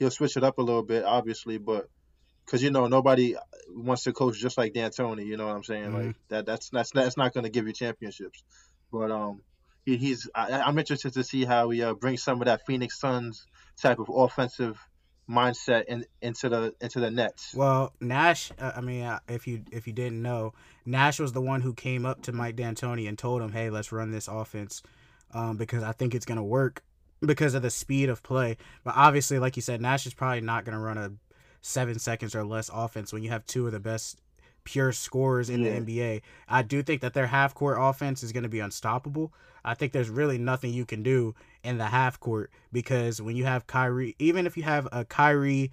he'll 0.00 0.10
switch 0.10 0.36
it 0.36 0.42
up 0.44 0.58
a 0.58 0.62
little 0.62 0.82
bit, 0.82 1.04
obviously, 1.04 1.58
but 1.58 1.88
because 2.44 2.62
you 2.62 2.70
know 2.70 2.88
nobody 2.88 3.36
wants 3.68 4.02
to 4.04 4.12
coach 4.12 4.38
just 4.38 4.58
like 4.58 4.72
D'Antoni. 4.72 5.24
You 5.24 5.36
know 5.36 5.46
what 5.46 5.54
I'm 5.54 5.64
saying? 5.64 5.90
Mhm. 5.90 6.06
Like 6.06 6.16
that. 6.28 6.46
That's 6.46 6.68
that's 6.70 6.90
that's 6.90 7.16
not 7.16 7.32
going 7.32 7.44
to 7.44 7.50
give 7.50 7.66
you 7.68 7.72
championships. 7.72 8.42
But 8.90 9.12
um, 9.12 9.42
he, 9.90 9.96
he's 9.96 10.28
I, 10.34 10.60
I'm 10.60 10.78
interested 10.78 11.12
to 11.14 11.24
see 11.24 11.44
how 11.44 11.70
he 11.70 11.82
uh, 11.82 11.94
brings 11.94 12.22
some 12.22 12.40
of 12.40 12.46
that 12.46 12.66
Phoenix 12.66 12.98
Suns 12.98 13.46
type 13.80 13.98
of 13.98 14.10
offensive 14.12 14.78
mindset 15.28 15.84
in, 15.86 16.04
into 16.20 16.48
the 16.48 16.74
into 16.80 17.00
the 17.00 17.10
Nets. 17.10 17.54
Well, 17.54 17.92
Nash. 18.00 18.50
Uh, 18.58 18.72
I 18.76 18.80
mean, 18.80 19.04
uh, 19.04 19.20
if 19.28 19.46
you 19.46 19.62
if 19.72 19.86
you 19.86 19.92
didn't 19.92 20.22
know, 20.22 20.54
Nash 20.84 21.18
was 21.20 21.32
the 21.32 21.40
one 21.40 21.60
who 21.60 21.74
came 21.74 22.06
up 22.06 22.22
to 22.22 22.32
Mike 22.32 22.56
D'Antoni 22.56 23.08
and 23.08 23.18
told 23.18 23.42
him, 23.42 23.52
"Hey, 23.52 23.70
let's 23.70 23.92
run 23.92 24.10
this 24.10 24.28
offense," 24.28 24.82
um, 25.32 25.56
because 25.56 25.82
I 25.82 25.92
think 25.92 26.14
it's 26.14 26.26
gonna 26.26 26.44
work 26.44 26.82
because 27.20 27.54
of 27.54 27.62
the 27.62 27.70
speed 27.70 28.08
of 28.08 28.22
play. 28.22 28.56
But 28.84 28.94
obviously, 28.96 29.38
like 29.38 29.56
you 29.56 29.62
said, 29.62 29.80
Nash 29.80 30.06
is 30.06 30.14
probably 30.14 30.40
not 30.40 30.64
gonna 30.64 30.80
run 30.80 30.98
a 30.98 31.12
seven 31.62 31.98
seconds 31.98 32.34
or 32.34 32.44
less 32.44 32.70
offense 32.72 33.12
when 33.12 33.22
you 33.22 33.30
have 33.30 33.44
two 33.44 33.66
of 33.66 33.72
the 33.72 33.80
best 33.80 34.20
pure 34.70 34.92
scorers 34.92 35.50
in 35.50 35.62
Yeah. 35.64 35.70
the 35.70 35.76
NBA. 35.80 36.22
I 36.48 36.62
do 36.62 36.82
think 36.82 37.00
that 37.00 37.12
their 37.14 37.26
half 37.26 37.54
court 37.54 37.76
offense 37.80 38.22
is 38.22 38.32
going 38.32 38.44
to 38.44 38.48
be 38.48 38.60
unstoppable. 38.60 39.32
I 39.64 39.74
think 39.74 39.92
there's 39.92 40.08
really 40.08 40.38
nothing 40.38 40.72
you 40.72 40.86
can 40.86 41.02
do 41.02 41.34
in 41.62 41.76
the 41.78 41.86
half 41.86 42.18
court 42.20 42.50
because 42.72 43.20
when 43.20 43.36
you 43.36 43.44
have 43.44 43.66
Kyrie, 43.66 44.14
even 44.18 44.46
if 44.46 44.56
you 44.56 44.62
have 44.62 44.88
a 44.92 45.04
Kyrie, 45.04 45.70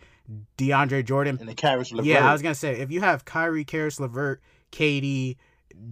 DeAndre 0.58 1.06
Jordan, 1.06 1.38
And 1.40 1.48
the 1.48 1.54
Caris 1.54 1.92
LeVert. 1.92 2.06
yeah, 2.06 2.28
I 2.30 2.34
was 2.34 2.42
gonna 2.42 2.56
say 2.56 2.80
if 2.80 2.92
you 2.92 3.00
have 3.02 3.24
Kyrie, 3.24 3.64
Caris 3.64 4.00
LeVert, 4.00 4.42
KD, 4.72 5.38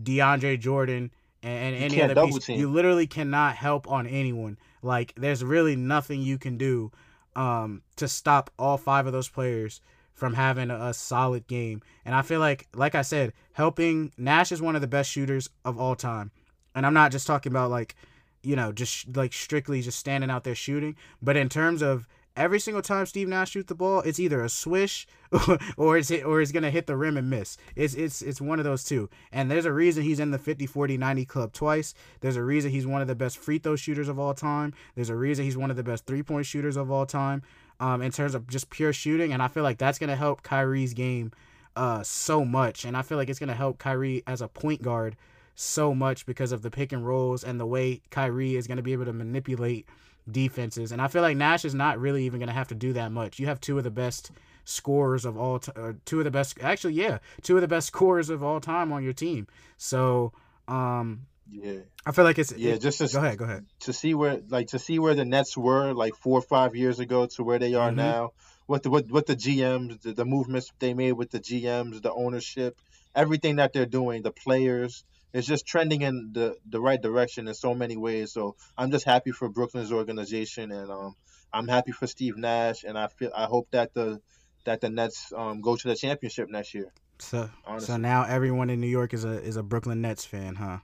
DeAndre 0.03 0.59
Jordan, 0.59 1.11
and, 1.41 1.75
and 1.75 1.83
any 1.85 2.01
other 2.01 2.15
piece, 2.25 2.45
team. 2.45 2.59
you 2.59 2.69
literally 2.69 3.07
cannot 3.07 3.55
help 3.55 3.89
on 3.89 4.07
anyone. 4.07 4.57
Like 4.81 5.13
there's 5.15 5.43
really 5.43 5.75
nothing 5.77 6.21
you 6.21 6.37
can 6.37 6.57
do 6.57 6.91
um, 7.35 7.81
to 7.97 8.07
stop 8.07 8.49
all 8.59 8.77
five 8.77 9.05
of 9.07 9.13
those 9.13 9.29
players 9.29 9.79
from 10.15 10.33
having 10.33 10.71
a, 10.71 10.93
solid 10.93 11.45
game. 11.45 11.81
And 12.05 12.15
I 12.15 12.21
feel 12.21 12.39
like, 12.39 12.67
like 12.73 12.95
I 12.95 13.01
said, 13.01 13.33
helping 13.51 14.13
Nash 14.17 14.51
is 14.51 14.61
one 14.61 14.75
of 14.75 14.81
the 14.81 14.87
best 14.87 15.11
shooters 15.11 15.49
of 15.65 15.77
all 15.77 15.95
time. 15.95 16.31
And 16.73 16.85
I'm 16.85 16.93
not 16.93 17.11
just 17.11 17.27
talking 17.27 17.51
about 17.51 17.69
like, 17.69 17.95
you 18.41 18.55
know, 18.55 18.71
just 18.71 19.15
like 19.15 19.33
strictly 19.33 19.81
just 19.81 19.99
standing 19.99 20.29
out 20.29 20.45
there 20.45 20.55
shooting, 20.55 20.95
but 21.21 21.35
in 21.35 21.49
terms 21.49 21.81
of 21.81 22.07
every 22.37 22.59
single 22.59 22.81
time 22.81 23.05
Steve 23.05 23.27
Nash 23.27 23.51
shoots 23.51 23.67
the 23.67 23.75
ball, 23.75 24.01
it's 24.01 24.19
either 24.19 24.43
a 24.43 24.49
swish 24.49 25.07
or 25.77 25.97
it's 25.97 26.09
hit, 26.09 26.25
or 26.25 26.41
it's 26.41 26.51
gonna 26.51 26.69
hit 26.69 26.87
the 26.87 26.97
rim 26.97 27.17
and 27.17 27.29
miss. 27.29 27.57
It's 27.75 27.93
it's 27.93 28.21
it's 28.21 28.41
one 28.41 28.59
of 28.59 28.65
those 28.65 28.83
two. 28.83 29.09
And 29.31 29.49
there's 29.49 29.65
a 29.65 29.73
reason 29.73 30.03
he's 30.03 30.19
in 30.19 30.31
the 30.31 30.37
50 30.37 30.65
40 30.65 30.97
90 30.97 31.25
club 31.25 31.53
twice. 31.53 31.93
There's 32.21 32.35
a 32.35 32.43
reason 32.43 32.71
he's 32.71 32.87
one 32.87 33.01
of 33.01 33.07
the 33.07 33.15
best 33.15 33.37
free 33.37 33.57
throw 33.57 33.75
shooters 33.75 34.07
of 34.07 34.19
all 34.19 34.33
time. 34.33 34.73
There's 34.95 35.09
a 35.09 35.15
reason 35.15 35.45
he's 35.45 35.57
one 35.57 35.71
of 35.71 35.77
the 35.77 35.83
best 35.83 36.05
three 36.05 36.23
point 36.23 36.45
shooters 36.45 36.77
of 36.77 36.91
all 36.91 37.05
time. 37.05 37.41
Um, 37.79 38.01
in 38.01 38.11
terms 38.11 38.35
of 38.35 38.47
just 38.47 38.69
pure 38.69 38.93
shooting, 38.93 39.33
and 39.33 39.43
I 39.43 39.49
feel 39.49 39.63
like 39.63 39.77
that's 39.77 39.99
gonna 39.99 40.15
help 40.15 40.43
Kyrie's 40.43 40.93
game 40.93 41.31
uh 41.75 42.03
so 42.03 42.45
much. 42.45 42.85
And 42.85 42.95
I 42.95 43.01
feel 43.01 43.17
like 43.17 43.29
it's 43.29 43.39
gonna 43.39 43.53
help 43.53 43.79
Kyrie 43.79 44.23
as 44.25 44.41
a 44.41 44.47
point 44.47 44.81
guard 44.81 45.17
so 45.55 45.93
much 45.93 46.25
because 46.25 46.51
of 46.51 46.61
the 46.61 46.71
pick 46.71 46.93
and 46.93 47.05
rolls 47.05 47.43
and 47.43 47.59
the 47.59 47.65
way 47.65 48.01
Kyrie 48.11 48.55
is 48.55 48.67
gonna 48.67 48.81
be 48.81 48.93
able 48.93 49.05
to 49.05 49.13
manipulate 49.13 49.87
defenses. 50.29 50.91
And 50.91 51.01
I 51.01 51.07
feel 51.07 51.21
like 51.21 51.37
Nash 51.37 51.65
is 51.65 51.73
not 51.73 51.99
really 51.99 52.25
even 52.25 52.39
going 52.39 52.47
to 52.47 52.53
have 52.53 52.67
to 52.69 52.75
do 52.75 52.93
that 52.93 53.11
much. 53.11 53.39
You 53.39 53.47
have 53.47 53.61
two 53.61 53.77
of 53.77 53.83
the 53.83 53.91
best 53.91 54.31
scorers 54.63 55.25
of 55.25 55.37
all 55.37 55.59
time, 55.59 56.01
two 56.05 56.19
of 56.19 56.25
the 56.25 56.31
best, 56.31 56.57
actually, 56.61 56.93
yeah, 56.93 57.19
two 57.43 57.55
of 57.55 57.61
the 57.61 57.67
best 57.67 57.87
scorers 57.93 58.29
of 58.29 58.43
all 58.43 58.59
time 58.59 58.91
on 58.91 59.03
your 59.03 59.13
team. 59.13 59.47
So, 59.77 60.33
um, 60.67 61.27
yeah, 61.49 61.79
I 62.05 62.11
feel 62.11 62.25
like 62.25 62.39
it's, 62.39 62.51
yeah. 62.55 62.73
it- 62.73 62.81
Just 62.81 62.99
to, 62.99 63.07
go 63.07 63.19
ahead, 63.19 63.37
go 63.37 63.45
ahead. 63.45 63.65
to 63.81 63.93
see 63.93 64.13
where 64.13 64.39
like 64.49 64.67
to 64.69 64.79
see 64.79 64.99
where 64.99 65.15
the 65.15 65.25
Nets 65.25 65.55
were 65.57 65.93
like 65.93 66.15
four 66.15 66.39
or 66.39 66.41
five 66.41 66.75
years 66.75 66.99
ago 66.99 67.25
to 67.35 67.43
where 67.43 67.59
they 67.59 67.73
are 67.75 67.91
Mhm. 67.91 67.95
now. 67.95 68.31
What 68.67 68.81
the 68.83 68.89
what, 68.89 69.07
what 69.11 69.27
the 69.27 69.35
GMs, 69.35 70.01
the, 70.01 70.13
the 70.13 70.25
movements 70.25 70.71
they 70.79 70.93
made 70.95 71.11
with 71.13 71.29
the 71.31 71.39
GMs, 71.39 72.01
the 72.01 72.11
ownership, 72.11 72.79
everything 73.15 73.57
that 73.57 73.73
they're 73.73 73.85
doing, 73.85 74.23
the 74.23 74.31
players, 74.31 75.03
it's 75.33 75.45
just 75.45 75.67
trending 75.67 76.01
in 76.01 76.31
the 76.33 76.55
the 76.67 76.81
right 76.81 76.99
direction 77.01 77.47
in 77.47 77.53
so 77.53 77.75
many 77.75 77.95
ways. 77.95 78.31
So 78.33 78.55
I'm 78.77 78.89
just 78.89 79.05
happy 79.05 79.31
for 79.31 79.49
Brooklyn's 79.49 79.91
organization, 79.91 80.71
and 80.71 80.89
um, 80.91 81.15
I'm 81.53 81.67
happy 81.67 81.91
for 81.91 82.07
Steve 82.07 82.37
Nash, 82.37 82.83
and 82.83 82.97
I 82.97 83.07
feel 83.07 83.31
I 83.35 83.45
hope 83.45 83.67
that 83.71 83.93
the 83.93 84.19
that 84.63 84.81
the 84.81 84.89
Nets 84.89 85.31
um 85.35 85.61
go 85.61 85.75
to 85.75 85.87
the 85.87 85.95
championship 85.95 86.49
next 86.49 86.73
year. 86.73 86.91
So, 87.19 87.49
so 87.77 87.95
now 87.97 88.23
everyone 88.23 88.69
in 88.71 88.81
New 88.81 88.87
York 88.87 89.13
is 89.13 89.23
a 89.25 89.39
is 89.43 89.57
a 89.57 89.63
Brooklyn 89.63 90.01
Nets 90.01 90.25
fan, 90.25 90.55
huh? 90.55 90.79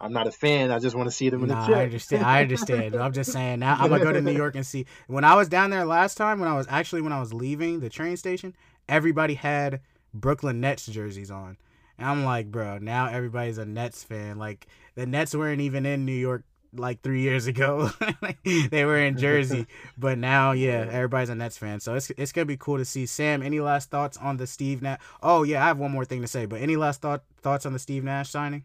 I'm 0.00 0.12
not 0.12 0.26
a 0.26 0.30
fan. 0.32 0.70
I 0.70 0.78
just 0.78 0.96
want 0.96 1.08
to 1.08 1.14
see 1.14 1.28
them 1.28 1.42
in 1.42 1.48
Nah, 1.48 1.66
the 1.66 1.76
I 1.76 1.82
understand. 1.84 2.24
I 2.24 2.40
understand. 2.40 2.96
I'm 2.96 3.12
just 3.12 3.32
saying. 3.32 3.58
Now 3.60 3.76
I'm 3.78 3.90
gonna 3.90 4.02
go 4.02 4.12
to 4.12 4.20
New 4.20 4.32
York 4.32 4.54
and 4.56 4.66
see. 4.66 4.86
When 5.08 5.24
I 5.24 5.34
was 5.34 5.48
down 5.48 5.70
there 5.70 5.84
last 5.84 6.16
time, 6.16 6.40
when 6.40 6.48
I 6.48 6.56
was 6.56 6.66
actually 6.70 7.02
when 7.02 7.12
I 7.12 7.20
was 7.20 7.34
leaving 7.34 7.80
the 7.80 7.90
train 7.90 8.16
station, 8.16 8.56
everybody 8.88 9.34
had 9.34 9.80
Brooklyn 10.14 10.60
Nets 10.60 10.86
jerseys 10.86 11.30
on, 11.30 11.58
and 11.98 12.08
I'm 12.08 12.24
like, 12.24 12.50
bro, 12.50 12.78
now 12.78 13.06
everybody's 13.08 13.58
a 13.58 13.66
Nets 13.66 14.02
fan. 14.02 14.38
Like 14.38 14.66
the 14.94 15.06
Nets 15.06 15.34
weren't 15.34 15.60
even 15.60 15.84
in 15.84 16.06
New 16.06 16.12
York 16.12 16.44
like 16.72 17.02
three 17.02 17.20
years 17.20 17.46
ago. 17.46 17.90
they 18.70 18.84
were 18.84 18.96
in 18.98 19.18
Jersey, 19.18 19.66
but 19.98 20.16
now, 20.18 20.52
yeah, 20.52 20.88
everybody's 20.90 21.28
a 21.28 21.34
Nets 21.34 21.58
fan. 21.58 21.78
So 21.80 21.94
it's 21.94 22.10
it's 22.16 22.32
gonna 22.32 22.46
be 22.46 22.56
cool 22.56 22.78
to 22.78 22.84
see. 22.84 23.04
Sam, 23.06 23.42
any 23.42 23.60
last 23.60 23.90
thoughts 23.90 24.16
on 24.16 24.38
the 24.38 24.46
Steve 24.46 24.80
Nash? 24.80 25.00
Oh 25.22 25.42
yeah, 25.42 25.62
I 25.62 25.66
have 25.66 25.78
one 25.78 25.90
more 25.90 26.04
thing 26.06 26.22
to 26.22 26.28
say. 26.28 26.46
But 26.46 26.62
any 26.62 26.76
last 26.76 27.02
thought 27.02 27.22
thoughts 27.42 27.66
on 27.66 27.72
the 27.74 27.78
Steve 27.78 28.02
Nash 28.04 28.30
signing? 28.30 28.64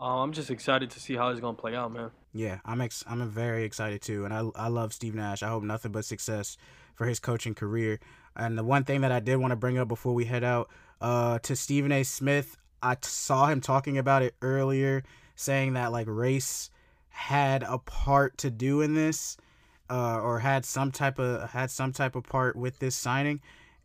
Uh, 0.00 0.22
I'm 0.22 0.32
just 0.32 0.50
excited 0.50 0.90
to 0.90 1.00
see 1.00 1.16
how 1.16 1.28
it's 1.28 1.40
gonna 1.40 1.56
play 1.56 1.74
out, 1.74 1.92
man. 1.92 2.10
Yeah, 2.32 2.58
I'm 2.64 2.80
ex- 2.80 3.04
I'm 3.06 3.28
very 3.28 3.64
excited 3.64 4.00
too, 4.00 4.24
and 4.24 4.32
I 4.32 4.48
I 4.54 4.68
love 4.68 4.92
Steve 4.92 5.14
Nash. 5.14 5.42
I 5.42 5.48
hope 5.48 5.64
nothing 5.64 5.92
but 5.92 6.04
success 6.04 6.56
for 6.94 7.06
his 7.06 7.18
coaching 7.18 7.54
career. 7.54 7.98
And 8.36 8.56
the 8.56 8.62
one 8.62 8.84
thing 8.84 9.00
that 9.00 9.10
I 9.10 9.18
did 9.18 9.36
want 9.36 9.50
to 9.50 9.56
bring 9.56 9.78
up 9.78 9.88
before 9.88 10.14
we 10.14 10.24
head 10.24 10.44
out, 10.44 10.68
uh, 11.00 11.40
to 11.40 11.56
Stephen 11.56 11.90
A. 11.90 12.04
Smith, 12.04 12.56
I 12.82 12.94
t- 12.94 13.00
saw 13.02 13.46
him 13.46 13.60
talking 13.60 13.98
about 13.98 14.22
it 14.22 14.34
earlier, 14.40 15.02
saying 15.34 15.72
that 15.72 15.90
like 15.90 16.06
race 16.08 16.70
had 17.08 17.64
a 17.64 17.78
part 17.78 18.38
to 18.38 18.50
do 18.50 18.80
in 18.80 18.94
this, 18.94 19.36
uh, 19.90 20.20
or 20.20 20.38
had 20.38 20.64
some 20.64 20.92
type 20.92 21.18
of 21.18 21.50
had 21.50 21.72
some 21.72 21.92
type 21.92 22.14
of 22.14 22.22
part 22.22 22.54
with 22.54 22.78
this 22.78 22.94
signing. 22.94 23.40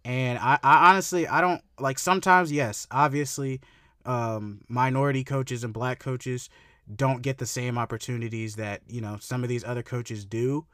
And 0.05 0.37
I, 0.37 0.59
I 0.61 0.91
honestly 0.91 1.27
I 1.27 1.41
don't 1.41 1.63
like 1.79 1.97
sometimes 1.97 2.51
yes 2.51 2.85
obviously 2.91 3.61
um, 4.05 4.61
minority 4.67 5.23
coaches 5.23 5.63
and 5.63 5.73
black 5.73 5.99
coaches 5.99 6.49
don't 6.93 7.21
get 7.21 7.37
the 7.37 7.45
same 7.45 7.77
opportunities 7.77 8.55
that 8.55 8.81
you 8.87 9.01
know 9.01 9.17
some 9.19 9.43
of 9.43 9.49
these 9.49 9.63
other 9.63 9.83
coaches 9.83 10.25
do. 10.25 10.65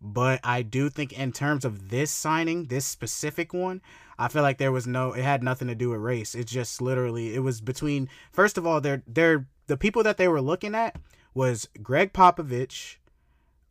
But 0.00 0.38
i 0.44 0.62
do 0.62 0.88
think 0.88 1.12
in 1.12 1.32
terms 1.32 1.64
of 1.64 1.88
this 1.90 2.12
signing 2.12 2.66
this 2.66 2.86
specific 2.86 3.52
one 3.52 3.82
i 4.16 4.28
feel 4.28 4.42
like 4.42 4.58
there 4.58 4.70
was 4.70 4.86
no 4.86 5.12
it 5.12 5.24
had 5.24 5.42
nothing 5.42 5.66
to 5.66 5.74
do 5.74 5.90
with 5.90 6.00
race. 6.00 6.36
It 6.36 6.46
just 6.46 6.80
literally 6.80 7.34
it 7.34 7.40
was 7.40 7.60
between 7.60 8.08
first 8.32 8.56
of 8.56 8.64
all 8.66 8.80
they're 8.80 9.02
they're 9.08 9.46
the 9.66 9.76
people 9.76 10.04
that 10.04 10.16
they 10.16 10.28
were 10.28 10.40
looking 10.40 10.76
at 10.76 10.96
was 11.34 11.68
Gregg 11.82 12.12
Popovich 12.12 12.98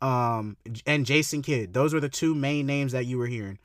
um 0.02 0.58
and 0.86 1.06
jason 1.06 1.42
kidd. 1.42 1.74
Those 1.74 1.94
were 1.94 2.02
the 2.02 2.10
two 2.10 2.36
main 2.36 2.66
names 2.66 2.92
that 2.92 3.06
you 3.06 3.18
were 3.18 3.28
hearing 3.28 3.58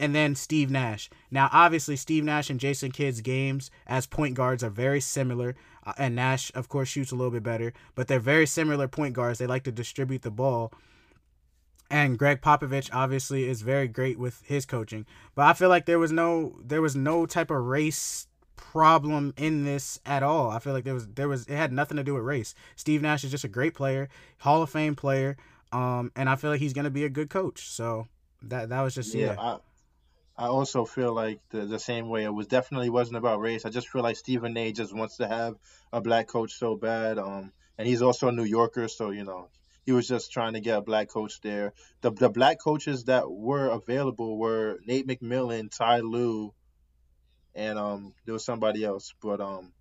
and 0.00 0.14
then 0.14 0.34
Steve 0.34 0.70
Nash. 0.70 1.10
Now, 1.30 1.50
obviously, 1.52 1.94
Steve 1.94 2.24
Nash 2.24 2.48
and 2.48 2.58
Jason 2.58 2.90
Kidd's 2.90 3.20
games 3.20 3.70
as 3.86 4.06
point 4.06 4.34
guards 4.34 4.64
are 4.64 4.70
very 4.70 5.00
similar, 5.00 5.54
uh, 5.86 5.92
and 5.98 6.16
Nash, 6.16 6.50
of 6.54 6.68
course, 6.68 6.88
shoots 6.88 7.12
a 7.12 7.14
little 7.14 7.30
bit 7.30 7.42
better, 7.42 7.72
but 7.94 8.08
they're 8.08 8.18
very 8.18 8.46
similar 8.46 8.88
point 8.88 9.14
guards. 9.14 9.38
They 9.38 9.46
like 9.46 9.64
to 9.64 9.72
distribute 9.72 10.22
the 10.22 10.30
ball. 10.30 10.72
And 11.90 12.18
Gregg 12.18 12.40
Popovich 12.40 12.88
obviously 12.92 13.48
is 13.48 13.62
very 13.62 13.88
great 13.88 14.18
with 14.18 14.42
his 14.44 14.64
coaching, 14.64 15.06
but 15.34 15.42
I 15.46 15.52
feel 15.52 15.68
like 15.68 15.86
there 15.86 15.98
was 15.98 16.12
no 16.12 16.56
there 16.62 16.80
was 16.80 16.94
no 16.94 17.26
type 17.26 17.50
of 17.50 17.66
race 17.66 18.28
problem 18.54 19.34
in 19.36 19.64
this 19.64 19.98
at 20.06 20.22
all. 20.22 20.50
I 20.50 20.60
feel 20.60 20.72
like 20.72 20.84
there 20.84 20.94
was 20.94 21.08
there 21.08 21.28
was 21.28 21.46
it 21.46 21.56
had 21.56 21.72
nothing 21.72 21.96
to 21.96 22.04
do 22.04 22.14
with 22.14 22.22
race. 22.22 22.54
Steve 22.76 23.02
Nash 23.02 23.24
is 23.24 23.32
just 23.32 23.42
a 23.42 23.48
great 23.48 23.74
player, 23.74 24.08
Hall 24.38 24.62
of 24.62 24.70
Fame 24.70 24.94
player, 24.94 25.36
um, 25.72 26.12
and 26.14 26.28
I 26.28 26.36
feel 26.36 26.50
like 26.50 26.60
he's 26.60 26.72
gonna 26.72 26.90
be 26.90 27.04
a 27.04 27.08
good 27.08 27.28
coach. 27.28 27.68
So 27.68 28.06
that 28.42 28.68
that 28.68 28.82
was 28.82 28.94
just 28.94 29.12
yeah. 29.12 29.32
Yeah, 29.32 29.40
I, 29.40 29.58
I 30.40 30.46
also 30.46 30.86
feel 30.86 31.14
like 31.14 31.38
the, 31.50 31.66
the 31.66 31.78
same 31.78 32.08
way. 32.08 32.24
It 32.24 32.32
was 32.32 32.46
definitely 32.46 32.88
wasn't 32.88 33.18
about 33.18 33.40
race. 33.40 33.66
I 33.66 33.68
just 33.68 33.90
feel 33.90 34.02
like 34.02 34.16
Stephen 34.16 34.56
A. 34.56 34.72
just 34.72 34.96
wants 34.96 35.18
to 35.18 35.28
have 35.28 35.56
a 35.92 36.00
black 36.00 36.28
coach 36.28 36.54
so 36.54 36.76
bad. 36.76 37.18
Um, 37.18 37.52
and 37.76 37.86
he's 37.86 38.00
also 38.00 38.28
a 38.28 38.32
New 38.32 38.44
Yorker, 38.44 38.88
so 38.88 39.10
you 39.10 39.24
know 39.24 39.50
he 39.84 39.92
was 39.92 40.08
just 40.08 40.32
trying 40.32 40.54
to 40.54 40.60
get 40.60 40.78
a 40.78 40.80
black 40.80 41.08
coach 41.08 41.42
there. 41.42 41.74
The 42.00 42.10
the 42.10 42.30
black 42.30 42.58
coaches 42.58 43.04
that 43.04 43.30
were 43.30 43.68
available 43.68 44.38
were 44.38 44.78
Nate 44.86 45.06
McMillan, 45.06 45.76
Ty 45.76 46.00
Lue, 46.00 46.54
and 47.54 47.78
um 47.78 48.14
there 48.24 48.32
was 48.32 48.44
somebody 48.44 48.82
else, 48.82 49.12
but 49.20 49.42
um 49.42 49.72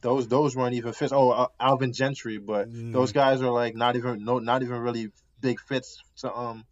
those 0.00 0.26
those 0.28 0.56
weren't 0.56 0.74
even 0.74 0.94
fits. 0.94 1.12
Oh, 1.12 1.30
uh, 1.30 1.46
Alvin 1.60 1.92
Gentry, 1.92 2.38
but 2.38 2.70
Mm. 2.70 2.92
those 2.92 3.12
guys 3.12 3.42
are 3.42 3.50
like 3.50 3.74
not 3.76 3.96
even 3.96 4.24
no 4.24 4.38
not 4.38 4.62
even 4.62 4.78
really 4.78 5.10
big 5.40 5.60
fits 5.60 6.00
to 6.18 6.32
um 6.34 6.64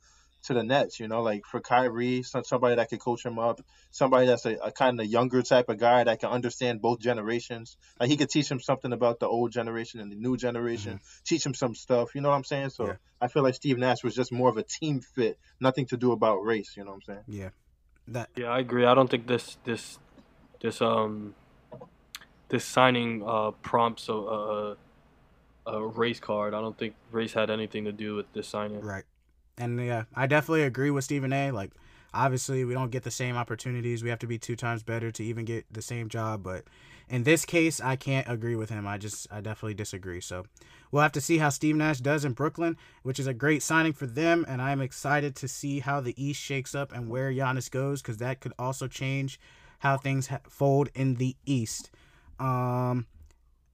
to 0.44 0.54
the 0.54 0.62
Nets. 0.62 1.00
You 1.00 1.08
know, 1.08 1.22
like 1.22 1.44
for 1.44 1.60
Kyrie, 1.60 2.22
some, 2.22 2.44
somebody 2.44 2.76
that 2.76 2.88
could 2.88 3.00
coach 3.00 3.24
him 3.24 3.38
up, 3.38 3.60
somebody 3.90 4.26
that's 4.26 4.46
a, 4.46 4.54
a 4.56 4.72
kind 4.72 5.00
of 5.00 5.06
younger 5.06 5.42
type 5.42 5.68
of 5.68 5.78
guy 5.78 6.04
that 6.04 6.20
can 6.20 6.30
understand 6.30 6.80
both 6.80 7.00
generations. 7.00 7.76
Like 7.98 8.08
he 8.08 8.16
could 8.16 8.30
teach 8.30 8.50
him 8.50 8.60
something 8.60 8.92
about 8.92 9.20
the 9.20 9.26
old 9.26 9.52
generation 9.52 10.00
and 10.00 10.10
the 10.10 10.16
new 10.16 10.36
generation, 10.36 11.00
teach 11.24 11.44
him 11.44 11.54
some 11.54 11.74
stuff. 11.74 12.14
You 12.14 12.20
know 12.20 12.30
what 12.30 12.36
I'm 12.36 12.44
saying? 12.44 12.70
So 12.70 12.86
Yeah. 12.86 12.94
I 13.20 13.28
feel 13.28 13.42
like 13.42 13.54
Steve 13.54 13.78
Nash 13.78 14.02
was 14.02 14.14
just 14.14 14.32
more 14.32 14.48
of 14.48 14.56
a 14.56 14.62
team 14.62 15.00
fit, 15.00 15.38
nothing 15.60 15.86
to 15.86 15.96
do 15.96 16.12
about 16.12 16.44
race. 16.44 16.74
You 16.76 16.84
know 16.84 16.90
what 16.90 16.96
I'm 16.96 17.02
saying? 17.02 17.24
Yeah, 17.28 17.48
that 18.08 18.30
Yeah, 18.36 18.46
I 18.46 18.60
agree. 18.60 18.86
I 18.86 18.94
don't 18.94 19.10
think 19.10 19.26
this 19.26 19.58
this 19.64 19.98
this 20.60 20.80
um 20.80 21.34
this 22.48 22.64
signing 22.64 23.22
uh 23.26 23.50
prompts 23.62 24.08
a 24.08 24.12
a, 24.14 24.76
a 25.66 25.86
race 25.86 26.20
card. 26.20 26.54
I 26.54 26.60
don't 26.60 26.78
think 26.78 26.94
race 27.12 27.34
had 27.34 27.50
anything 27.50 27.84
to 27.84 27.92
do 27.92 28.14
with 28.14 28.32
this 28.32 28.48
signing. 28.48 28.80
right. 28.80 29.04
And 29.60 29.78
yeah, 29.78 30.04
I 30.14 30.26
definitely 30.26 30.62
agree 30.62 30.90
with 30.90 31.04
Stephen 31.04 31.32
A. 31.32 31.50
Like, 31.50 31.72
obviously, 32.12 32.64
we 32.64 32.74
don't 32.74 32.90
get 32.90 33.02
the 33.04 33.10
same 33.10 33.36
opportunities. 33.36 34.02
We 34.02 34.10
have 34.10 34.18
to 34.20 34.26
be 34.26 34.38
two 34.38 34.56
times 34.56 34.82
better 34.82 35.10
to 35.12 35.22
even 35.22 35.44
get 35.44 35.66
the 35.70 35.82
same 35.82 36.08
job. 36.08 36.42
But 36.42 36.64
in 37.08 37.24
this 37.24 37.44
case, 37.44 37.80
I 37.80 37.96
can't 37.96 38.28
agree 38.28 38.56
with 38.56 38.70
him. 38.70 38.86
I 38.86 38.98
just, 38.98 39.26
I 39.30 39.40
definitely 39.40 39.74
disagree. 39.74 40.20
So 40.20 40.46
we'll 40.90 41.02
have 41.02 41.12
to 41.12 41.20
see 41.20 41.38
how 41.38 41.50
Steve 41.50 41.76
Nash 41.76 41.98
does 41.98 42.24
in 42.24 42.32
Brooklyn, 42.32 42.76
which 43.02 43.20
is 43.20 43.26
a 43.26 43.34
great 43.34 43.62
signing 43.62 43.92
for 43.92 44.06
them. 44.06 44.44
And 44.48 44.62
I'm 44.62 44.80
excited 44.80 45.36
to 45.36 45.48
see 45.48 45.80
how 45.80 46.00
the 46.00 46.14
East 46.16 46.40
shakes 46.40 46.74
up 46.74 46.92
and 46.92 47.08
where 47.08 47.30
Giannis 47.30 47.70
goes, 47.70 48.00
because 48.00 48.16
that 48.16 48.40
could 48.40 48.54
also 48.58 48.88
change 48.88 49.38
how 49.80 49.96
things 49.96 50.28
fold 50.48 50.88
in 50.94 51.14
the 51.16 51.36
East. 51.46 51.90
Um, 52.38 53.06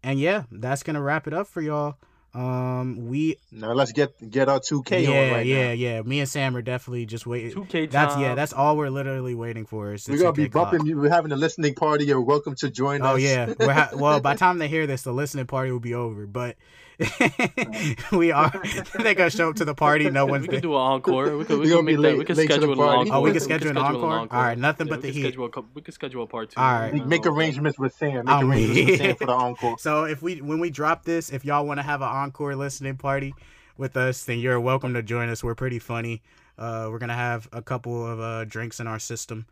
and 0.02 0.18
yeah, 0.18 0.44
that's 0.50 0.82
gonna 0.82 1.02
wrap 1.02 1.26
it 1.26 1.34
up 1.34 1.46
for 1.46 1.60
y'all. 1.60 1.96
Um, 2.36 3.08
we 3.08 3.38
Now 3.50 3.72
let's 3.72 3.92
get 3.92 4.12
get 4.30 4.48
our 4.48 4.60
2K 4.60 5.02
yeah, 5.04 5.08
on 5.08 5.30
right 5.32 5.46
yeah, 5.46 5.66
now. 5.68 5.72
yeah. 5.72 6.02
Me 6.02 6.20
and 6.20 6.28
Sam 6.28 6.54
are 6.56 6.62
definitely 6.62 7.06
just 7.06 7.26
waiting. 7.26 7.52
2K 7.52 7.90
That's 7.90 8.16
yeah. 8.18 8.34
That's 8.34 8.52
all 8.52 8.76
we're 8.76 8.90
literally 8.90 9.34
waiting 9.34 9.64
for. 9.64 9.94
Is 9.94 10.06
We're 10.06 10.18
gonna 10.18 10.32
be 10.32 10.44
2K 10.48 10.52
clock. 10.52 10.70
bumping 10.72 10.86
you. 10.86 10.98
We're 10.98 11.08
having 11.10 11.32
a 11.32 11.36
listening 11.36 11.74
party. 11.74 12.04
You're 12.04 12.20
welcome 12.20 12.54
to 12.56 12.68
join 12.70 13.00
us. 13.02 13.08
Oh 13.14 13.16
yeah. 13.16 13.54
We're 13.58 13.72
ha- 13.72 13.90
well, 13.94 14.20
by 14.20 14.34
the 14.34 14.38
time 14.38 14.58
they 14.58 14.68
hear 14.68 14.86
this, 14.86 15.02
the 15.02 15.12
listening 15.12 15.46
party 15.46 15.70
will 15.70 15.80
be 15.80 15.94
over. 15.94 16.26
But 16.26 16.56
we 18.12 18.32
are. 18.32 18.50
They're 18.98 19.14
gonna 19.14 19.30
show 19.30 19.50
up 19.50 19.56
to 19.56 19.64
the 19.64 19.74
party. 19.74 20.08
No 20.10 20.24
one's. 20.26 20.42
we 20.42 20.48
could 20.48 20.62
do 20.62 20.72
an 20.74 20.80
encore. 20.80 21.36
We 21.36 21.44
could, 21.44 21.58
we 21.60 21.66
We 21.66 21.70
could 21.70 21.84
make 21.84 21.86
be 21.86 21.94
that. 21.96 22.00
late- 22.02 22.18
We 22.18 22.24
could 22.24 22.36
late 22.36 22.50
to 22.50 22.54
the 22.54 22.62
schedule 22.66 22.82
an 22.82 22.88
encore. 22.88 23.14
Oh, 23.16 23.20
we 23.20 23.32
could 23.32 23.42
schedule 23.42 23.70
an 23.70 23.76
encore? 23.76 24.18
an 24.20 24.28
All 24.30 24.42
right, 24.42 24.56
nothing 24.58 24.86
but 24.88 25.02
the 25.02 25.10
heat. 25.10 25.22
Schedule 25.22 25.50
a, 25.54 25.60
we 25.74 25.82
could 25.82 25.94
schedule 25.94 26.22
a 26.22 26.26
part 26.26 26.50
two. 26.50 26.60
All 26.60 26.72
right. 26.80 27.06
Make 27.06 27.26
arrangements 27.26 27.78
with 27.78 27.94
Sam. 27.94 28.24
Make 28.24 28.34
Um, 28.34 28.50
arrangements 28.50 28.90
with 28.90 28.98
Sam 29.00 29.16
for 29.16 29.26
the 29.26 29.32
encore. 29.46 29.78
So 29.78 30.04
if 30.04 30.22
we 30.22 30.40
when 30.40 30.58
we 30.58 30.70
drop 30.70 31.04
this, 31.04 31.30
if 31.30 31.44
y'all 31.44 31.66
want 31.66 31.78
to 31.78 31.82
have 31.82 32.00
an 32.00 32.08
encore 32.08 32.56
listening 32.56 32.96
party 32.96 33.34
with 33.76 33.96
us, 33.96 34.24
then 34.24 34.38
you're 34.38 34.58
welcome 34.60 34.94
to 34.94 35.02
join 35.02 35.28
us. 35.28 35.44
We're 35.44 35.54
pretty 35.54 35.78
funny. 35.78 36.22
Uh, 36.58 36.88
we're 36.90 36.98
gonna 36.98 37.14
have 37.14 37.46
a 37.52 37.60
couple 37.60 38.06
of 38.06 38.18
uh, 38.20 38.44
drinks 38.46 38.80
in 38.80 38.86
our 38.86 38.98
system, 38.98 39.44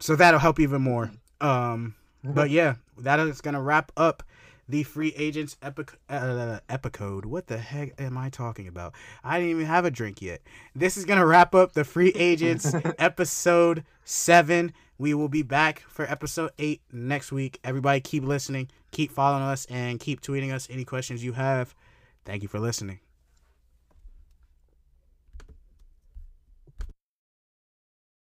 so 0.00 0.16
that'll 0.16 0.40
help 0.40 0.58
even 0.58 0.80
more. 0.80 1.10
Um, 1.42 1.94
but 2.24 2.48
yeah, 2.48 2.76
that 2.98 3.20
is 3.20 3.42
gonna 3.42 3.60
wrap 3.60 3.92
up 3.98 4.22
the 4.68 4.82
free 4.82 5.12
agents 5.16 5.56
epic 5.62 5.98
uh, 6.08 6.60
epicode. 6.68 7.26
What 7.26 7.46
the 7.46 7.58
heck 7.58 8.00
am 8.00 8.16
I 8.16 8.30
talking 8.30 8.68
about? 8.68 8.94
I 9.22 9.38
didn't 9.38 9.50
even 9.50 9.66
have 9.66 9.84
a 9.84 9.90
drink 9.90 10.22
yet. 10.22 10.42
This 10.74 10.96
is 10.96 11.04
gonna 11.04 11.26
wrap 11.26 11.54
up 11.54 11.72
the 11.72 11.84
free 11.84 12.10
agents 12.14 12.74
episode 12.98 13.84
seven. 14.04 14.72
We 14.96 15.12
will 15.14 15.28
be 15.28 15.42
back 15.42 15.80
for 15.88 16.10
episode 16.10 16.50
eight 16.58 16.80
next 16.92 17.32
week. 17.32 17.58
Everybody, 17.64 18.00
keep 18.00 18.24
listening, 18.24 18.68
keep 18.92 19.10
following 19.10 19.42
us, 19.42 19.66
and 19.66 19.98
keep 19.98 20.20
tweeting 20.20 20.52
us 20.52 20.68
any 20.70 20.84
questions 20.84 21.24
you 21.24 21.32
have. 21.32 21.74
Thank 22.24 22.42
you 22.42 22.48
for 22.48 22.60
listening. 22.60 23.00